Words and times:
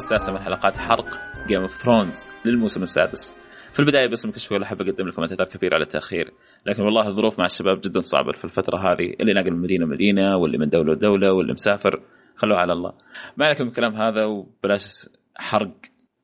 السادسة 0.00 0.32
من 0.32 0.38
حلقات 0.38 0.76
حرق 0.78 1.06
Game 1.48 1.62
of 1.62 1.72
Thrones 1.72 2.26
للموسم 2.44 2.82
السادس. 2.82 3.34
في 3.72 3.80
البداية 3.80 4.06
باسم 4.06 4.30
كشكول 4.30 4.52
أحب 4.52 4.80
أقدم 4.80 5.08
لكم 5.08 5.22
اعتذار 5.22 5.46
كبير 5.46 5.74
على 5.74 5.82
التأخير، 5.82 6.32
لكن 6.66 6.82
والله 6.82 7.08
الظروف 7.08 7.38
مع 7.38 7.44
الشباب 7.44 7.80
جدا 7.80 8.00
صعبة 8.00 8.32
في 8.32 8.44
الفترة 8.44 8.76
هذه، 8.76 9.14
اللي 9.20 9.32
ناقل 9.32 9.50
من 9.50 9.58
مدينة 9.58 9.84
لمدينة 9.84 10.36
واللي 10.36 10.58
من 10.58 10.68
دولة 10.68 10.92
لدولة 10.92 11.32
واللي 11.32 11.52
مسافر، 11.52 12.00
خلوه 12.36 12.58
على 12.58 12.72
الله. 12.72 12.92
ما 13.36 13.50
لكم 13.50 13.68
الكلام 13.68 13.94
هذا 13.94 14.24
وبلاش 14.24 15.08
حرق 15.36 15.70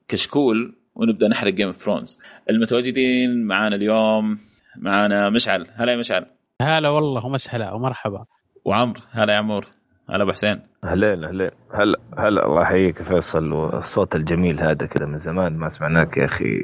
كشكول 0.09 0.75
ونبدأ 0.95 1.29
نحرق 1.29 1.53
Game 1.53 1.67
of 1.67 1.77
Thrones. 1.77 2.19
المتواجدين 2.51 3.47
معانا 3.47 3.77
اليوم 3.77 4.39
معانا 4.77 5.31
مشعل، 5.31 5.67
هلا 5.75 5.93
يا 5.93 5.97
مشعل. 5.97 6.27
هلا 6.63 6.89
والله 6.89 7.27
وسهلا 7.27 7.73
ومرحبا. 7.73 8.25
وعمر، 8.65 8.97
هلا 9.11 9.33
يا 9.33 9.39
عمور. 9.39 9.76
هلا 10.11 10.23
أبو 10.23 10.33
حسين. 10.33 10.61
اهلين 10.85 11.25
اهلين 11.25 11.51
هلا 11.75 11.99
هلا. 12.19 12.47
الله 12.47 12.63
يحييك 12.63 13.03
فيصل. 13.03 13.53
والصوت 13.53 14.17
الجميل 14.17 14.61
هذا 14.61 14.87
كذا 14.87 15.07
من 15.07 15.19
زمان 15.19 15.57
ما 15.57 15.69
سمعناك 15.69 16.17
يا 16.17 16.25
أخي. 16.25 16.61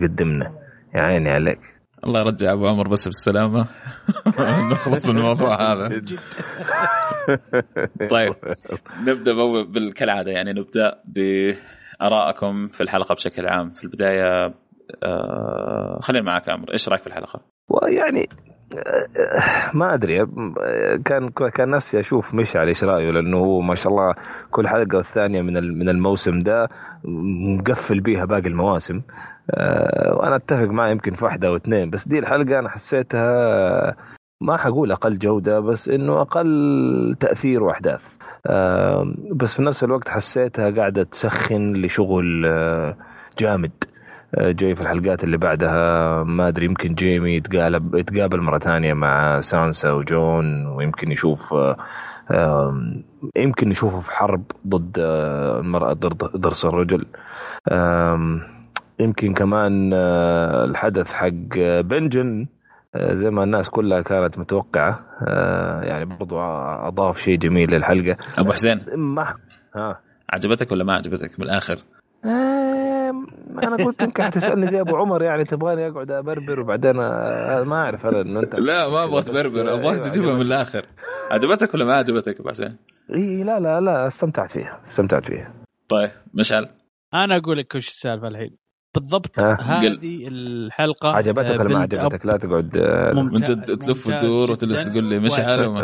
قدمنا. 0.00 0.52
يا 0.94 1.00
عيني 1.00 1.30
عليك. 1.30 1.60
الله 2.04 2.20
يرجع 2.20 2.52
أبو 2.52 2.66
عمر 2.66 2.88
بس 2.88 3.08
بالسلامة. 3.08 3.66
نخلص 4.72 5.08
من 5.08 5.16
الموضوع 5.16 5.72
هذا. 5.72 5.88
طيب 8.10 8.34
نبدأ 9.06 9.32
كالعاده 9.96 10.30
يعني 10.30 10.52
نبدأ 10.52 11.00
بارائكم 11.04 12.68
في 12.68 12.80
الحلقة 12.80 13.14
بشكل 13.14 13.46
عام. 13.46 13.70
في 13.70 13.84
البداية 13.84 14.54
آه 15.04 15.98
خلينا 16.02 16.24
معك 16.24 16.48
عمر 16.48 16.72
إيش 16.72 16.88
رأيك 16.88 17.00
في 17.00 17.06
الحلقة؟ 17.06 17.40
ويعني 17.68 18.28
ما 19.74 19.94
أدري. 19.94 20.26
كان 21.04 21.28
كان 21.28 21.70
نفسي 21.70 22.00
أشوف 22.00 22.34
مشعل 22.34 22.68
إيش 22.68 22.84
رأيه؟ 22.84 23.10
لأنه 23.10 23.36
هو 23.36 23.60
ما 23.60 23.74
شاء 23.74 23.92
الله 23.92 24.14
كل 24.50 24.68
حلقة 24.68 24.96
والثانية 24.96 25.42
من 25.42 25.78
من 25.78 25.88
الموسم 25.88 26.42
ده 26.42 26.68
مقفل 27.04 28.00
بيها 28.00 28.24
باقي 28.24 28.48
المواسم. 28.48 29.00
آه، 29.50 30.14
وأنا 30.14 30.36
أتفق 30.36 30.64
معه 30.68 30.88
يمكن 30.88 31.14
في 31.14 31.24
واحدة 31.24 31.48
أو 31.48 31.56
اثنين 31.56 31.90
بس 31.90 32.08
دي 32.08 32.18
الحلقة 32.18 32.58
أنا 32.58 32.68
حسيتها 32.68 33.96
ما 34.40 34.56
حقول 34.56 34.92
أقل 34.92 35.18
جودة 35.18 35.60
بس 35.60 35.88
إنه 35.88 36.20
أقل 36.20 37.16
تأثير 37.20 37.62
وأحداث. 37.62 38.02
آه، 38.46 39.14
بس 39.34 39.54
في 39.56 39.62
نفس 39.62 39.84
الوقت 39.84 40.08
حسيتها 40.08 40.70
قاعدة 40.70 41.02
تسخن 41.02 41.72
لشغل 41.72 42.46
آه، 42.46 42.96
جامد. 43.38 43.72
جاي 44.38 44.74
في 44.74 44.80
الحلقات 44.80 45.24
اللي 45.24 45.36
بعدها. 45.36 46.22
ما 46.22 46.48
أدري 46.48 46.64
يمكن 46.64 46.94
جيمي 46.94 47.36
يتقابل 47.36 47.98
يتقابل 47.98 48.40
مرة 48.40 48.58
ثانية 48.58 48.94
مع 48.94 49.40
سانسا 49.40 49.92
وجون 49.92 50.66
ويمكن 50.66 51.10
يشوف 51.10 51.54
يمكن 53.36 53.68
نشوفه 53.68 54.00
في 54.00 54.12
حرب 54.12 54.44
ضد 54.66 54.98
آه، 54.98 55.60
المرأة 55.60 55.92
ضد 55.92 56.24
ضرس 56.36 56.64
الرجل. 56.64 57.06
يمكن 59.00 59.34
كمان 59.34 59.90
آه، 59.94 60.64
الحدث 60.64 61.12
حق 61.12 61.58
بنجن 61.80 62.46
آه، 62.94 63.14
زي 63.14 63.30
ما 63.30 63.44
الناس 63.44 63.70
كلها 63.70 64.00
كانت 64.00 64.38
متوقعة. 64.38 65.00
يعني 65.82 66.04
برضو 66.04 66.40
أضاف 66.40 67.18
شيء 67.18 67.38
جميل 67.38 67.70
للحلقة. 67.70 68.16
أبو 68.38 68.52
حسين. 68.52 68.80
ما 68.96 69.34
ها. 69.76 70.00
عجبتك 70.32 70.72
ولا 70.72 70.84
ما 70.84 70.94
عجبتك 70.94 71.40
من 71.40 71.46
الآخر؟ 72.26 73.66
أنا 73.68 73.84
قلت 73.84 74.02
يمكن 74.02 74.30
تسالني 74.30 74.68
زي 74.68 74.80
أبو 74.80 74.96
عمر 74.96 75.22
يعني 75.22 75.44
تبغاني 75.44 75.88
أقعد 75.88 76.10
أبربر 76.10 76.60
وبعدين 76.60 76.92
ما 76.92 77.76
أعرف 77.76 78.06
أنا 78.06 78.20
إنه 78.20 78.40
أنت 78.40 78.54
لا 78.54 78.88
ما 78.88 79.04
أبغى 79.04 79.22
تبربر 79.22 79.74
أبغاك 79.74 79.94
أيوة، 79.94 80.08
تجيبها 80.08 80.34
من 80.34 80.42
الآخر. 80.42 80.86
عجبتك 81.30 81.74
ولا 81.74 81.84
ما 81.84 81.94
عجبتك 81.94 82.40
ابو 82.40 82.48
حسين؟ 82.48 82.76
إي 83.14 83.42
لا 83.42 83.60
لا 83.60 83.80
لا 83.80 84.06
استمتعت 84.06 84.52
فيها 84.52 84.80
استمتعت 84.82 85.26
فيها. 85.26 85.54
طيب 85.88 86.10
مشعل؟ 86.34 86.68
أنا 87.14 87.36
أقول 87.36 87.58
لك 87.58 87.74
وش 87.74 87.88
السالفة 87.88 88.28
الحين. 88.28 88.56
بالضبط 88.94 89.42
هذه 89.42 89.96
الحلقة 90.28 91.08
عجبتك 91.08 91.60
ولا 91.60 91.68
ما 91.68 91.78
عجبتك؟ 91.78 92.26
لا 92.26 92.36
تقعد 92.36 92.78
من 93.16 93.40
جد 93.40 93.64
تلف 93.64 94.06
وتدور 94.06 94.52
وتجلس 94.52 94.90
تقول 94.90 95.04
لي 95.04 95.18
مشعل 95.18 95.76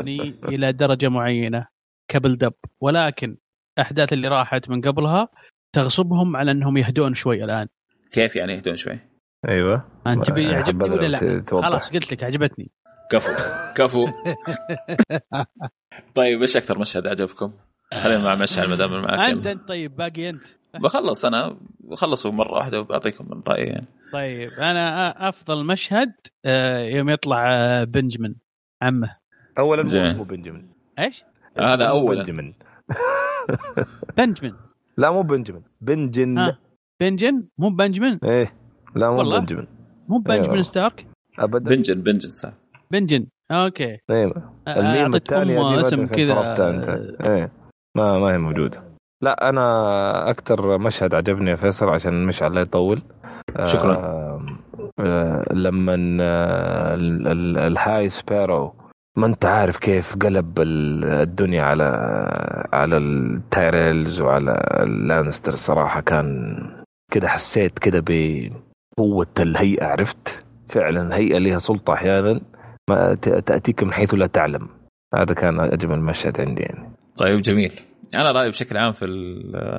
إلى 0.49 0.73
درجة 0.73 1.09
معينة 1.09 1.67
كبل 2.09 2.37
دب 2.37 2.53
ولكن 2.81 3.37
الاحداث 3.79 4.13
اللي 4.13 4.29
راحت 4.29 4.71
من 4.71 4.81
قبلها 4.81 5.29
تغصبهم 5.73 6.37
على 6.37 6.51
انهم 6.51 6.77
يهدون 6.77 7.15
شوي 7.15 7.45
الان. 7.45 7.69
كيف 8.13 8.37
يعني 8.37 8.53
يهدون 8.53 8.77
شوي؟ 8.77 8.99
أيوه. 9.49 9.85
انت 10.07 10.27
تبي 10.27 10.43
يعجبني 10.43 10.91
ولا 10.91 11.07
لا؟ 11.07 11.45
خلاص 11.51 11.93
قلت 11.93 12.13
لك 12.13 12.25
عجبتني. 12.25 12.71
كفو. 13.11 13.33
كفو. 13.75 14.07
طيب 16.15 16.41
إيش 16.41 16.57
أكثر 16.57 16.79
مشهد 16.79 17.07
عجبكم؟ 17.07 17.53
خلينا 17.99 18.25
مع 18.25 18.35
مشهد 18.35 18.69
ما 18.69 18.77
دام 18.77 19.03
معك 19.03 19.31
أنت 19.31 19.47
انت 19.47 19.69
طيب 19.69 19.97
باقي 19.97 20.29
أنت. 20.29 20.43
بخلص 20.75 21.25
أنا. 21.25 21.57
بخلصه 21.81 22.33
مرة 22.33 22.53
واحدة 22.53 22.81
وبعطيكم 22.81 23.27
من 23.31 23.43
رأيي 23.49 23.67
يعني. 23.67 23.87
طيب 24.13 24.53
أنا 24.53 25.29
أفضل 25.29 25.67
مشهد 25.67 26.13
آه، 26.45 26.79
يوم 26.79 27.11
يطلع 27.11 27.53
آه، 27.55 27.85
بنجمن 27.85 28.35
عمه. 28.83 29.17
اولا 29.59 30.13
مو 30.13 30.25
بنجمن. 30.25 30.67
إيش؟ 30.99 31.25
هذا 31.59 31.85
اولا. 31.85 32.23
بنجمن. 32.23 32.53
بنجمن. 34.17 34.53
لا 35.03 35.11
مو 35.11 35.23
بنجمن 35.23 35.63
بنجن. 35.81 36.39
ها. 36.39 36.59
بنجن؟ 37.01 37.45
مو 37.59 37.69
بنجمن؟ 37.71 38.19
إيه 38.25 38.53
لا 38.95 39.11
مو 39.11 39.19
والله. 39.19 39.39
بنجمن. 39.39 39.67
مو 40.09 40.19
بنجمن 40.19 40.51
أيوه. 40.51 40.63
ستارك؟ 40.63 41.07
ابدا. 41.39 41.71
بنجن 41.71 42.03
بنجن 42.03 42.29
ستارك 42.29 42.55
بنجن. 42.91 43.27
okay. 43.51 43.99
أيوه 44.11 44.53
الميم 44.69 45.15
الثانية 45.15 45.81
اسم 45.81 46.07
كذا. 46.07 46.35
إيه 47.27 47.53
ما 47.97 48.19
ما 48.19 48.33
هي 48.33 48.39
موجودة. 48.39 48.83
لا 49.23 49.49
أنا 49.49 50.31
أكثر 50.31 50.79
مشهد 50.79 51.15
عجبني 51.15 51.51
يا 51.51 51.57
فيصل 51.57 51.89
عشان 51.89 52.27
مش 52.27 52.43
عليه 52.43 52.61
يطول. 52.61 53.03
شكرا. 53.65 53.97
آه 53.97 54.41
آه 55.01 55.45
لما 55.53 55.97
آه 56.21 56.95
ال 57.67 58.09
High 58.09 58.33
Sparrow 58.33 58.75
ما 59.17 59.27
انت 59.27 59.45
عارف 59.45 59.77
كيف 59.77 60.17
قلب 60.17 60.61
الدنيا 60.61 61.63
على 61.63 61.85
على 62.73 62.97
التايريلز 62.97 64.21
وعلى 64.21 64.81
اللانستر 64.83 65.53
الصراحه 65.53 66.01
كان 66.01 66.57
كده 67.11 67.29
حسيت 67.29 67.79
كده 67.79 68.05
بقوة 68.99 69.27
الهيئة 69.39 69.87
عرفت؟ 69.87 70.45
فعلا 70.69 71.17
هيئة 71.17 71.39
لها 71.39 71.59
سلطة 71.59 71.95
أحيانا 71.95 72.41
ما 72.91 73.15
تأتيك 73.47 73.83
من 73.83 73.93
حيث 73.93 74.15
لا 74.15 74.27
تعلم. 74.27 74.69
هذا 75.15 75.35
كان 75.35 75.61
أجمل 75.61 76.01
مشهد 76.01 76.41
عندي 76.41 76.63
يعني. 76.63 76.91
طيب 77.17 77.41
جميل. 77.41 77.73
أنا 78.15 78.33
رأيي 78.33 78.49
بشكل 78.49 78.77
عام 78.77 78.93
في 78.93 79.07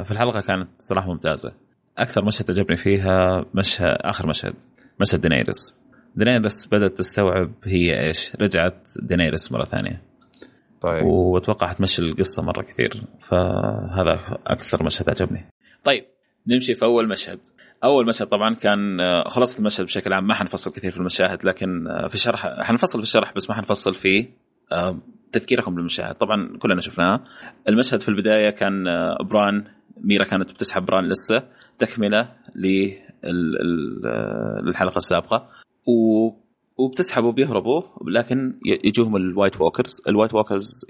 في 0.04 0.12
الحلقة 0.12 0.42
كانت 0.42 0.70
صراحة 0.78 1.08
ممتازة. 1.08 1.54
أكثر 1.98 2.26
مشهد 2.26 2.52
عجبني 2.52 2.78
فيها 2.78 3.46
مشهد 3.54 3.98
آخر 4.02 4.28
مشهد 4.28 4.54
مشهد 5.02 5.22
دينيرس 5.22 5.83
دينيرس 6.16 6.66
بدأت 6.66 6.98
تستوعب 6.98 7.52
هي 7.64 8.08
إيش. 8.08 8.36
رجعت 8.36 8.88
دينيرس 9.00 9.52
مرة 9.52 9.66
ثانية. 9.66 10.02
طيب. 10.82 11.06
واتوقع 11.06 11.68
حتمشي 11.68 12.02
القصة 12.02 12.44
مرة 12.44 12.62
كثير 12.62 13.04
فهذا 13.20 14.20
أكثر 14.48 14.84
مشهد 14.84 15.10
عجبني. 15.10 15.46
طيب 15.84 16.06
نمشي 16.48 16.74
في 16.74 16.86
أول 16.86 17.08
مشهد. 17.08 17.40
أول 17.84 18.08
مشهد 18.08 18.28
طبعا 18.28 18.56
كان 18.56 19.00
آه، 19.00 19.30
خلاصه 19.30 19.60
المشهد 19.60 19.86
بشكل 19.86 20.14
عام 20.14 20.28
ما 20.28 20.34
حنفصل 20.34 20.72
كثير 20.72 20.92
في 20.92 20.98
المشاهد 20.98 21.46
لكن 21.46 21.88
آه، 21.88 22.08
في 22.08 22.14
الشرح 22.16 22.62
حنفصل 22.62 23.00
في 23.00 23.04
الشرح 23.04 23.34
بس 23.36 23.50
ما 23.50 23.56
حنفصل 23.56 23.94
في 23.94 24.28
آه، 24.72 24.98
تذكيركم 25.32 25.76
بالمشاهد 25.76 26.16
طبعا 26.16 26.58
كلنا 26.58 26.82
شفناها 26.82 27.24
المشهد 27.70 28.02
في 28.02 28.10
البداية 28.10 28.50
كان 28.50 28.84
بران 29.22 29.64
ميرا 29.98 30.24
كانت 30.24 30.52
بتسحب 30.52 30.86
بران 30.86 31.10
لسه 31.10 31.44
تكملة 31.78 32.30
للحلقة 34.64 34.98
السابقة. 34.98 35.50
و 35.88 36.30
وبتسحبوا 36.78 37.32
بيهربوا 37.32 37.82
لكن 38.08 38.60
يجوهم 38.66 39.16
ال 39.16 39.23
White 39.23 39.62
Walkers 39.62 40.02
ال 40.08 40.12
White 40.12 40.34
Walkers 40.34 40.86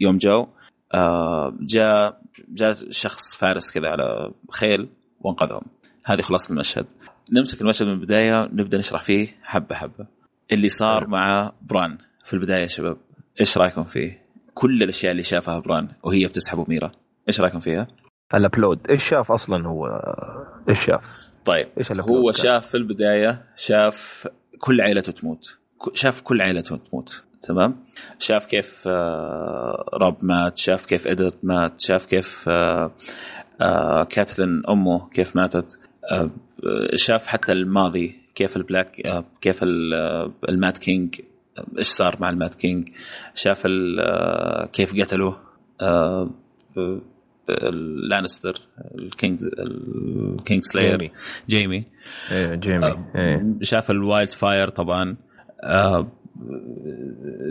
يوم 0.00 0.18
جو 0.18 0.46
آه 0.94 1.56
جاء 1.60 2.20
جاء 2.48 2.74
شخص 2.90 3.36
فارس 3.36 3.72
كذا 3.72 3.88
على 3.88 4.32
خيل 4.50 4.88
وانقذهم. 5.20 5.62
هذه 6.04 6.20
خلاصه 6.20 6.52
المشهد. 6.52 6.86
نمسك 7.32 7.60
المشهد 7.60 7.86
من 7.86 7.92
البداية 7.92 8.48
نبدأ 8.52 8.78
نشرح 8.78 9.02
فيه 9.02 9.36
حبة 9.42 9.74
حبة. 9.74 10.06
اللي 10.52 10.68
صار 10.68 11.06
مع 11.06 11.52
بران 11.62 11.98
في 12.24 12.34
البداية 12.34 12.62
يا 12.62 12.66
شباب 12.66 12.96
إيش 13.40 13.58
رأيكم 13.58 13.84
فيه؟ 13.84 14.22
كل 14.54 14.82
الأشياء 14.82 15.12
اللي 15.12 15.22
شافها 15.22 15.58
بران 15.58 15.88
وهي 16.02 16.26
بتسحب 16.26 16.64
ميرا 16.68 16.92
إيش 17.28 17.40
رأيكم 17.40 17.60
فيها؟ 17.60 17.86
ال 18.34 18.42
upload 18.42 18.90
إيش 18.90 19.04
شاف 19.04 19.32
أصلا 19.32 19.68
هو؟ 19.68 19.86
إيش 20.68 20.84
شاف؟ 20.84 21.00
طيب 21.46 21.68
إيش 21.78 21.92
هو 21.92 22.32
شاف 22.32 22.66
في 22.66 22.76
البداية 22.76 23.44
شاف 23.56 24.28
كل 24.58 24.80
عائلته 24.80 25.12
تموت. 25.12 25.58
شاف 25.94 26.20
كل 26.20 26.40
عائلته 26.40 26.76
تموت 26.76 27.22
تمام؟ 27.42 27.84
شاف 28.18 28.46
كيف 28.46 28.84
آه، 28.86 29.90
رب 29.94 30.16
مات 30.22 30.58
شاف 30.58 30.86
كيف 30.86 31.06
ادت 31.06 31.34
مات 31.42 31.80
شاف 31.80 32.06
كيف 32.06 32.44
آه، 32.48 32.92
آه، 33.60 34.04
كاتلين 34.04 34.62
أمه 34.68 35.08
كيف 35.08 35.36
ماتت 35.36 35.78
شاف 36.94 37.26
حتى 37.26 37.52
الماضي 37.52 38.14
كيف 38.34 38.56
البلاك 38.56 39.24
كيف 39.40 39.58
المات 39.62 40.78
كينج 40.78 41.20
إيش 41.78 41.86
صار 41.86 42.16
مع 42.20 42.30
المات 42.30 42.54
كينج 42.54 42.88
شاف 43.34 43.66
كيف 44.72 45.00
قتلوه 45.00 45.40
لانستر 48.10 48.52
ال 48.98 49.05
King 49.05 49.33
ال 49.33 49.40
Kingslayer 50.38 50.98
جيمي. 50.98 51.12
جيمي. 51.48 51.86
إيه 52.32 52.54
جيمي. 52.54 52.86
آه، 52.86 53.04
إيه. 53.16 53.56
شاف 53.62 53.90
ال 53.90 54.28
wildfire 54.28 54.68
طبعا. 54.68 55.16
آه، 55.64 56.12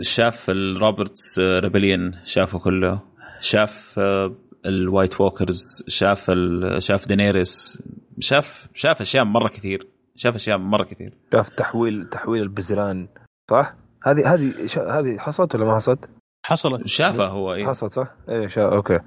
شاف 0.00 0.50
ال 0.50 0.60
Robert's 0.60 1.38
Rebellion 1.38 2.14
شافه 2.24 2.58
كله. 2.58 3.00
شاف 3.40 3.94
آه، 3.98 4.34
ال 4.66 4.75
White 4.75 5.20
Walkers. 5.20 5.60
شاف 5.88 6.30
ال- 6.30 6.82
شاف 6.82 7.08
دينيريس. 7.08 7.82
شاف 8.20 8.68
شاف 8.74 9.00
أشياء 9.00 9.24
مرة 9.24 9.48
كثير. 9.48 9.86
شاف 10.16 10.34
أشياء 10.34 10.58
مرة 10.58 10.84
كثير. 10.84 11.14
شاف 11.32 11.48
تحويل 11.48 12.08
تحويل 12.08 12.42
البزران 12.42 13.08
صح؟ 13.50 13.74
هذه 14.06 14.34
هذه 14.34 14.52
هذه 14.98 15.18
حصلت 15.18 15.54
ولا 15.54 15.64
ما 15.64 15.76
حصلت؟ 15.76 16.10
حصلت. 16.46 16.86
شافه 16.86 17.26
هو 17.26 17.54
إيه؟ 17.54 17.66
حصلت 17.66 17.92
صح؟ 17.92 18.14
إيه 18.28 18.46
شا... 18.48 18.62
أوكي. 18.62 18.98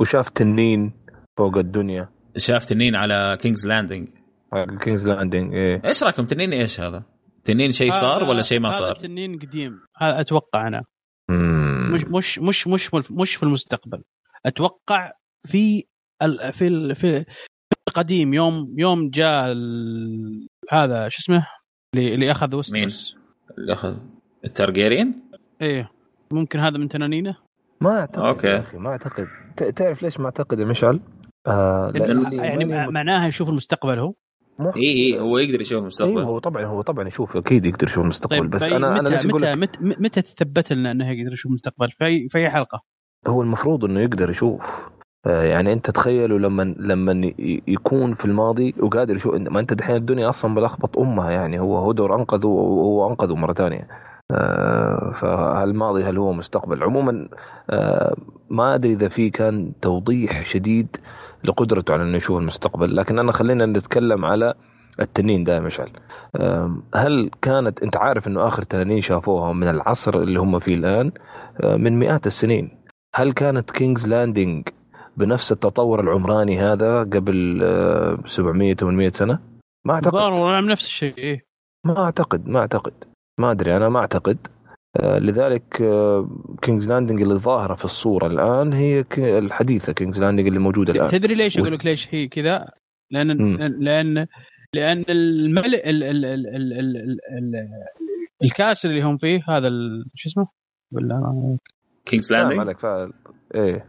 وشاف 0.00 0.28
تنين 0.28 0.92
فوق 1.38 1.56
الدنيا. 1.58 2.08
شاف 2.36 2.64
تنين 2.64 2.94
على 2.96 3.38
كينجز 3.40 3.66
لاندنج 3.68 4.08
كينجز 4.80 5.06
لاندنج 5.06 5.54
إيه. 5.54 5.82
إيش 5.84 6.02
رايكم؟ 6.02 6.24
تنين 6.24 6.52
إيش 6.52 6.80
هذا؟ 6.80 7.02
تنين 7.44 7.72
شيء 7.72 7.90
صار 7.90 8.22
هذا- 8.24 8.30
ولا 8.30 8.42
شيء 8.42 8.60
ما 8.60 8.68
هذا 8.68 8.76
صار؟ 8.76 8.94
تنين 8.94 9.38
قديم. 9.38 9.80
هذا 9.96 10.20
أتوقع 10.20 10.68
أنا. 10.68 10.82
مش 11.94 12.04
مش 12.04 12.38
مش 12.38 12.66
مش 12.68 12.94
مش 13.10 13.36
في 13.36 13.42
المستقبل. 13.42 14.02
أتوقع 14.46 15.12
في 15.46 15.84
ال 16.22 16.52
في 16.52 16.66
ال 16.66 16.94
في 16.96 17.24
القديم 17.88 18.34
يوم 18.34 18.74
يوم 18.78 19.10
جاء 19.10 19.52
ال- 19.52 20.46
هذا 20.70 21.08
شو 21.08 21.18
اسمه؟ 21.20 21.46
اللي, 21.94 22.14
اللي 22.14 22.30
أخذ 22.30 22.56
وسترس 22.56 23.16
اللي 23.58 23.72
اخذ 23.72 23.96
التارجيريان؟ 24.44 25.14
إيه. 25.62 25.90
ممكن 26.30 26.58
هذا 26.60 26.78
من 26.78 26.88
تنانينه؟ 26.88 27.36
ما 27.80 27.98
أعتقد 27.98 28.22
أوكي. 28.24 28.46
يا 28.46 28.58
أخي 28.58 28.78
ما 28.78 28.90
أعتقد. 28.90 29.26
ت- 29.56 29.62
تعرف 29.62 30.02
ليش 30.02 30.20
ما 30.20 30.24
أعتقد 30.26 30.58
يا 30.60 30.64
مشعل؟ 30.64 31.00
آه 31.46 31.92
يعني 32.32 32.64
معناها 32.90 33.28
يشوف 33.28 33.48
المستقبل 33.48 33.98
هو؟ 33.98 34.14
اي 34.76 34.82
اي 34.82 35.20
هو 35.20 35.38
يقدر 35.38 35.60
يشوف 35.60 35.72
أيوه 35.72 35.82
المستقبل 35.82 36.18
هو 36.22 36.38
طبعا 36.38 36.64
هو 36.64 36.82
طبعا 36.82 37.08
يشوف 37.08 37.36
أكيد 37.36 37.66
يقدر 37.66 37.86
يشوف 37.86 38.04
المستقبل 38.04 38.40
طيب 38.40 38.50
بس 38.50 38.62
أنا 38.62 38.76
أنا 39.00 39.00
متى 39.02 39.10
ليش 39.10 39.26
أقول 39.26 39.40
متى, 39.40 39.50
لك؟ 39.52 39.58
متى 39.82 40.02
متى 40.02 40.22
تثبت 40.22 40.72
لنا 40.72 40.90
إنه 40.90 41.10
يقدر 41.10 41.32
يشوف 41.32 41.50
المستقبل؟ 41.50 41.90
في 41.90 42.28
في 42.28 42.38
أي 42.38 42.50
حلقة؟ 42.50 42.82
هو 43.26 43.42
المفروض 43.42 43.84
إنه 43.84 44.00
يقدر 44.00 44.30
يشوف. 44.30 44.88
آه، 45.26 45.42
يعني 45.42 45.72
أنت 45.72 45.90
تخيلوا 45.90 46.38
لما 46.38 46.62
لما 46.78 47.26
ي- 47.26 47.62
يكون 47.68 48.14
في 48.14 48.24
الماضي 48.24 48.74
وقادر 48.80 49.16
يشوف 49.16 49.34
ما 49.34 49.60
أنت 49.60 49.72
دحين 49.72 49.96
الدنيا 49.96 50.28
أصلا 50.28 50.50
ملخبط 50.50 50.98
أمها 50.98 51.30
يعني 51.30 51.58
هو 51.60 51.90
هدر 51.90 52.14
أنقذه 52.14 52.46
وهو 52.46 53.08
أنقذه 53.10 53.34
مرة 53.34 53.52
ثانية. 53.52 53.88
فهل 55.20 55.74
ماضي 55.74 56.04
هل 56.04 56.18
هو 56.18 56.32
مستقبل؟ 56.32 56.82
عموما 56.82 57.28
آه، 57.70 58.16
ما 58.50 58.74
أدري 58.74 58.92
إذا 58.92 59.08
في 59.08 59.30
كان 59.30 59.72
توضيح 59.82 60.44
شديد 60.44 60.96
لقدرته 61.44 61.92
على 61.92 62.02
إنه 62.02 62.16
يشوف 62.16 62.38
المستقبل 62.38 62.96
لكن 62.96 63.18
أنا 63.18 63.32
خلينا 63.32 63.66
نتكلم 63.66 64.24
على 64.24 64.54
التنين 65.00 65.44
ده 65.44 65.54
يا 65.54 65.60
مشعل 65.60 65.90
هل 66.94 67.30
كانت 67.42 67.82
أنت 67.82 67.96
عارف 67.96 68.26
إنه 68.26 68.46
آخر 68.48 68.62
تنانين 68.62 69.00
شافوها 69.00 69.52
من 69.52 69.68
العصر 69.68 70.14
اللي 70.16 70.40
هم 70.40 70.58
فيه 70.58 70.74
الآن؟ 70.74 71.12
آه، 71.60 71.76
من 71.76 71.98
مئات 71.98 72.26
السنين. 72.26 72.78
هل 73.14 73.32
كانت 73.32 73.70
كينجز 73.70 74.06
لاندنج 74.06 74.68
بنفس 75.16 75.52
التطور 75.52 76.00
العمراني 76.00 76.60
هذا 76.60 76.98
قبل 76.98 77.60
آه، 77.62 78.18
700 78.26 78.74
800 78.74 79.10
سنة؟ 79.10 79.38
ما 79.84 79.94
أعتقد. 79.94 80.14
نعم 80.14 80.70
نفس 80.70 80.86
الشيء 80.86 81.18
إيه. 81.18 81.44
ما 81.84 82.04
أعتقد 82.04 82.48
ما 82.48 82.58
أعتقد. 82.60 82.92
ما 83.38 83.50
أدري 83.50 83.76
أنا 83.76 83.88
ما 83.88 84.00
أعتقد. 84.00 84.38
آه، 84.96 85.18
لذلك 85.18 85.82
آه، 85.82 86.28
كينجز 86.62 86.88
لاندنج 86.88 87.22
اللي 87.22 87.34
ظاهرة 87.34 87.74
في 87.74 87.84
الصورة 87.84 88.26
الآن 88.26 88.72
هي 88.72 89.04
الحديثة 89.18 89.92
كينجز 89.92 90.20
لاندنج 90.20 90.46
اللي 90.46 90.58
موجودة 90.58 90.92
الآن. 90.92 91.08
تدري 91.08 91.34
ليش 91.34 91.58
أقول 91.58 91.72
لك 91.72 91.86
ليش 91.86 92.14
هي 92.14 92.28
كذا؟ 92.28 92.70
لأن 93.10 93.56
لأن 93.80 94.26
لأن 94.74 95.04
الملك 95.08 95.74
ال... 95.86 96.04
ال... 96.04 96.24
ال... 96.24 96.46
ال... 96.56 96.96
ال... 96.96 97.68
ال 98.42 98.48
castle 98.48 98.86
اللي 98.86 99.02
هم 99.02 99.16
فيه 99.16 99.40
هذا 99.48 99.68
شو 100.14 100.28
اسمه؟ 100.28 100.48
ولا 100.92 101.58
كينجز 102.06 102.32
لاندنج؟ 102.32 102.58
مالك 102.58 102.78
فعل 102.78 103.12
إيه. 103.54 103.86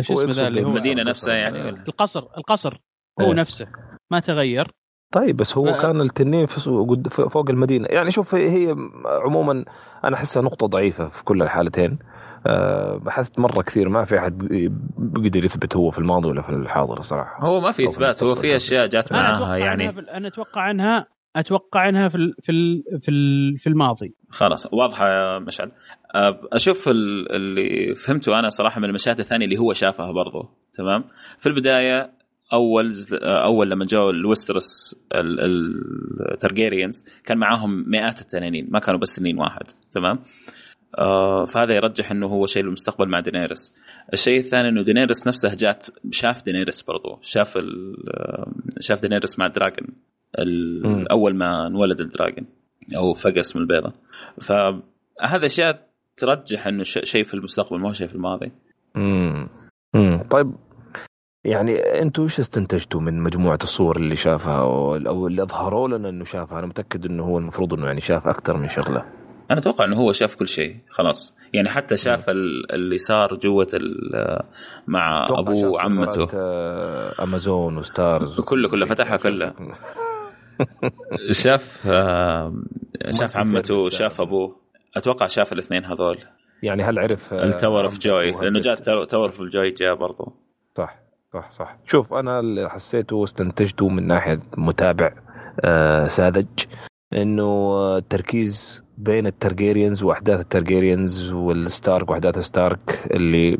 شو 0.00 0.12
اسمه 0.12 0.30
ذا 0.30 0.48
اللي 0.48 0.64
هو 0.64 0.68
المدينة 0.68 1.02
نفسها 1.02 1.34
يعني 1.34 1.68
القصر 1.68 2.28
القصر 2.38 2.80
هو 3.20 3.26
إيه. 3.26 3.34
نفسه 3.34 3.66
ما 4.10 4.20
تغير. 4.20 4.70
طيب 5.12 5.36
بس 5.36 5.56
هو 5.58 5.72
ف- 5.72 5.80
كان 5.82 6.00
التنين 6.00 6.46
فوق 7.30 7.50
المدينة. 7.50 7.86
يعني 7.90 8.10
شوف 8.10 8.34
هي 8.34 8.74
عموما 9.24 9.64
أنا 10.04 10.16
أحسها 10.16 10.42
نقطة 10.42 10.66
ضعيفة 10.66 11.08
في 11.08 11.24
كل 11.24 11.42
الحالتين. 11.42 11.98
أه 12.46 12.96
بحثت 12.96 13.38
مرة 13.38 13.62
كثير 13.62 13.88
ما 13.88 14.04
في 14.04 14.18
أحد 14.18 14.38
بيقدر 14.98 15.44
يثبت 15.44 15.76
هو 15.76 15.90
في 15.90 15.98
الماضي 15.98 16.28
ولا 16.28 16.42
في 16.42 16.48
الحاضر 16.48 17.02
صراحة. 17.02 17.46
هو 17.46 17.60
ما 17.60 17.70
في 17.70 17.84
إثبات 17.84 18.22
هو. 18.22 18.34
في 18.34 18.56
أشياء 18.56 18.86
جات 18.86 19.12
معاها 19.12 19.56
يعني. 19.56 19.88
أنا 19.88 20.28
أتوقع 20.28 20.60
عنها 20.60 21.06
أتوقع 21.36 21.80
عنها 21.80 22.08
في 22.08 22.14
ال- 22.14 22.34
في 22.42 22.52
ال- 22.52 22.82
في 23.02 23.10
ال- 23.10 23.58
في 23.58 23.66
الماضي. 23.66 24.14
خلاص 24.30 24.72
واضحة 24.72 25.08
يا 25.08 25.38
مشعل. 25.38 25.72
أه، 26.14 26.40
أشوف 26.52 26.88
ال- 26.88 27.32
اللي 27.32 27.94
فهمته 27.94 28.38
أنا 28.38 28.48
صراحة 28.48 28.80
من 28.80 28.84
المشاهد 28.88 29.18
الثانية 29.18 29.44
اللي 29.44 29.58
هو 29.58 29.72
شافها 29.72 30.12
برضو 30.12 30.50
تمام؟ 30.72 31.04
في 31.38 31.48
البداية 31.48 32.10
أول 32.52 32.92
أول 33.22 33.70
لما 33.70 33.84
جو 33.84 34.10
الويسترس 34.10 34.96
الترجيريانز 36.32 37.04
كان 37.24 37.38
معاهم 37.38 37.90
مئات 37.90 38.20
التنانين 38.20 38.68
ما 38.70 38.78
كانوا 38.78 39.00
بس 39.00 39.16
تنين 39.16 39.38
واحد 39.38 39.62
تمام؟ 39.90 40.18
آه 40.98 41.44
فهذا 41.44 41.74
يرجح 41.74 42.10
إنه 42.10 42.26
هو 42.26 42.46
شيء 42.46 42.62
المستقبل 42.62 43.08
مع 43.08 43.20
دينيرس 43.20 43.74
الشيء 44.12 44.40
الثاني 44.40 44.68
إنه 44.68 44.82
دينيرس 44.82 45.26
نفسها 45.26 45.54
جات 45.54 45.86
شاف 46.10 46.44
دينيرس 46.44 46.82
برضو 46.82 47.18
شاف 47.22 47.58
شاف 48.80 49.02
دينيرس 49.02 49.38
مع 49.38 49.46
dragon. 49.46 49.88
أول 51.10 51.34
ما 51.34 51.66
انولد 51.66 52.00
ال 52.00 52.07
dragon 52.07 52.46
أو 52.96 53.14
فقس 53.14 53.56
من 53.56 53.62
البيضة. 53.62 53.92
فهذا 54.40 55.46
أشياء 55.46 55.88
ترجح 56.16 56.66
إنه 56.66 56.82
شيء 56.82 57.24
في 57.24 57.34
المستقبل 57.34 57.78
ما 57.78 57.88
هو 57.88 57.92
شيء 57.92 58.06
في 58.06 58.14
الماضي. 58.14 58.52
امم 58.96 59.48
طيب 60.30 60.54
يعني 61.44 61.78
أنتم 62.02 62.22
إيش 62.22 62.40
استنتجتوا 62.40 63.00
من 63.00 63.20
مجموعة 63.20 63.58
الصور 63.62 63.96
اللي 63.96 64.16
شافها 64.16 64.58
أو 64.60 64.96
اللي 65.26 65.42
أظهروا 65.42 65.88
لنا 65.88 66.08
إنه 66.08 66.24
شافها؟ 66.24 66.58
أنا 66.58 66.66
متأكد 66.66 67.06
إنه 67.06 67.24
هو 67.24 67.38
المفروض 67.38 67.74
إنه 67.74 67.86
يعني 67.86 68.00
شاف 68.00 68.26
أكثر 68.26 68.56
من 68.56 68.68
شغلة. 68.68 69.04
أنا 69.50 69.58
أتوقع 69.58 69.84
إنه 69.84 69.96
هو 69.96 70.12
شاف 70.12 70.34
كل 70.34 70.48
شيء 70.48 70.76
خلاص. 70.90 71.34
يعني 71.52 71.68
حتى 71.68 71.96
شاف 71.96 72.30
ال- 72.30 72.72
اللي 72.72 72.98
صار 72.98 73.34
جوة 73.34 73.66
مع 74.86 75.26
ابوه 75.30 75.68
وعمته 75.68 76.28
امازون 77.22 77.78
وستارز. 77.78 78.40
كله 78.40 78.68
كله 78.68 78.86
فتحها 78.86 79.16
كلها. 79.16 79.54
شاف 81.30 81.86
آه، 81.90 82.54
شاف 83.10 83.36
عمته. 83.36 83.88
شاف 83.88 84.20
أبوه. 84.20 84.56
أتوقع 84.96 85.26
شاف 85.26 85.52
الاثنين 85.52 85.84
هذول. 85.84 86.18
يعني 86.62 86.82
هل 86.82 86.98
عرف 86.98 87.34
ال 87.34 87.42
Tower 87.42 87.84
of 87.84 87.98
Joy 87.98 88.30
لأنه 88.30 88.60
جاء 88.60 88.74
Tower 89.04 89.24
of 89.26 89.42
Joy 89.42 89.70
جاء 89.70 89.94
برضو. 89.94 90.32
صح 91.34 91.50
صح. 91.50 91.76
شوف 91.86 92.14
أنا 92.14 92.40
اللي 92.40 92.70
حسيته 92.70 93.16
واستنتجته 93.16 93.88
من 93.88 94.06
ناحية 94.06 94.40
متابع 94.56 95.12
آه 95.64 96.08
ساذج 96.08 96.46
إنه 97.14 97.76
التركيز 97.96 98.82
بين 98.98 99.26
الترجيريانز 99.26 100.02
وأحداث 100.02 100.40
الترجيريانز 100.40 101.32
والستارك 101.32 102.10
وأحداث 102.10 102.38
ستارك 102.38 103.08
اللي 103.10 103.58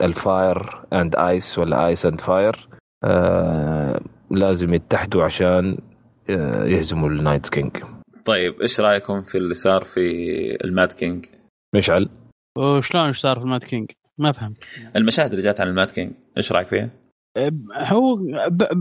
ال 0.00 0.16
Fire 0.16 0.82
and 0.92 1.16
Ice 1.16 1.58
ولا 1.58 1.86
Ice 1.86 2.06
and 2.06 2.20
Fire 2.20 2.68
لازم 4.30 4.74
يتحدوا 4.74 5.24
عشان 5.24 5.78
آه 6.30 6.64
يهزموا 6.64 7.08
ال 7.08 7.15
Night 7.15 7.48
King 7.48 7.76
طيب 8.24 8.60
إيش 8.60 8.80
رأيكم 8.80 9.22
في 9.22 9.38
اللي 9.38 9.54
صار 9.54 9.84
في 9.84 10.00
ال 10.64 10.71
Mad 10.71 10.92
King 10.92 11.26
مشعل؟ 11.74 12.08
وشلون 12.58 13.06
إيش 13.06 13.18
صار 13.18 13.36
في 13.38 13.44
ال 13.44 13.49
Mad 13.49 13.64
King؟ 13.64 13.90
ما 14.18 14.32
فهمت. 14.32 14.58
المشاهد 14.96 15.30
اللي 15.30 15.42
جات 15.42 15.60
عن 15.60 15.68
ال 15.68 15.74
Mad 15.74 15.90
King 15.90 16.12
إيش 16.36 16.52
رأيك 16.52 16.68
فيها؟ 16.68 16.90
هو. 17.76 18.18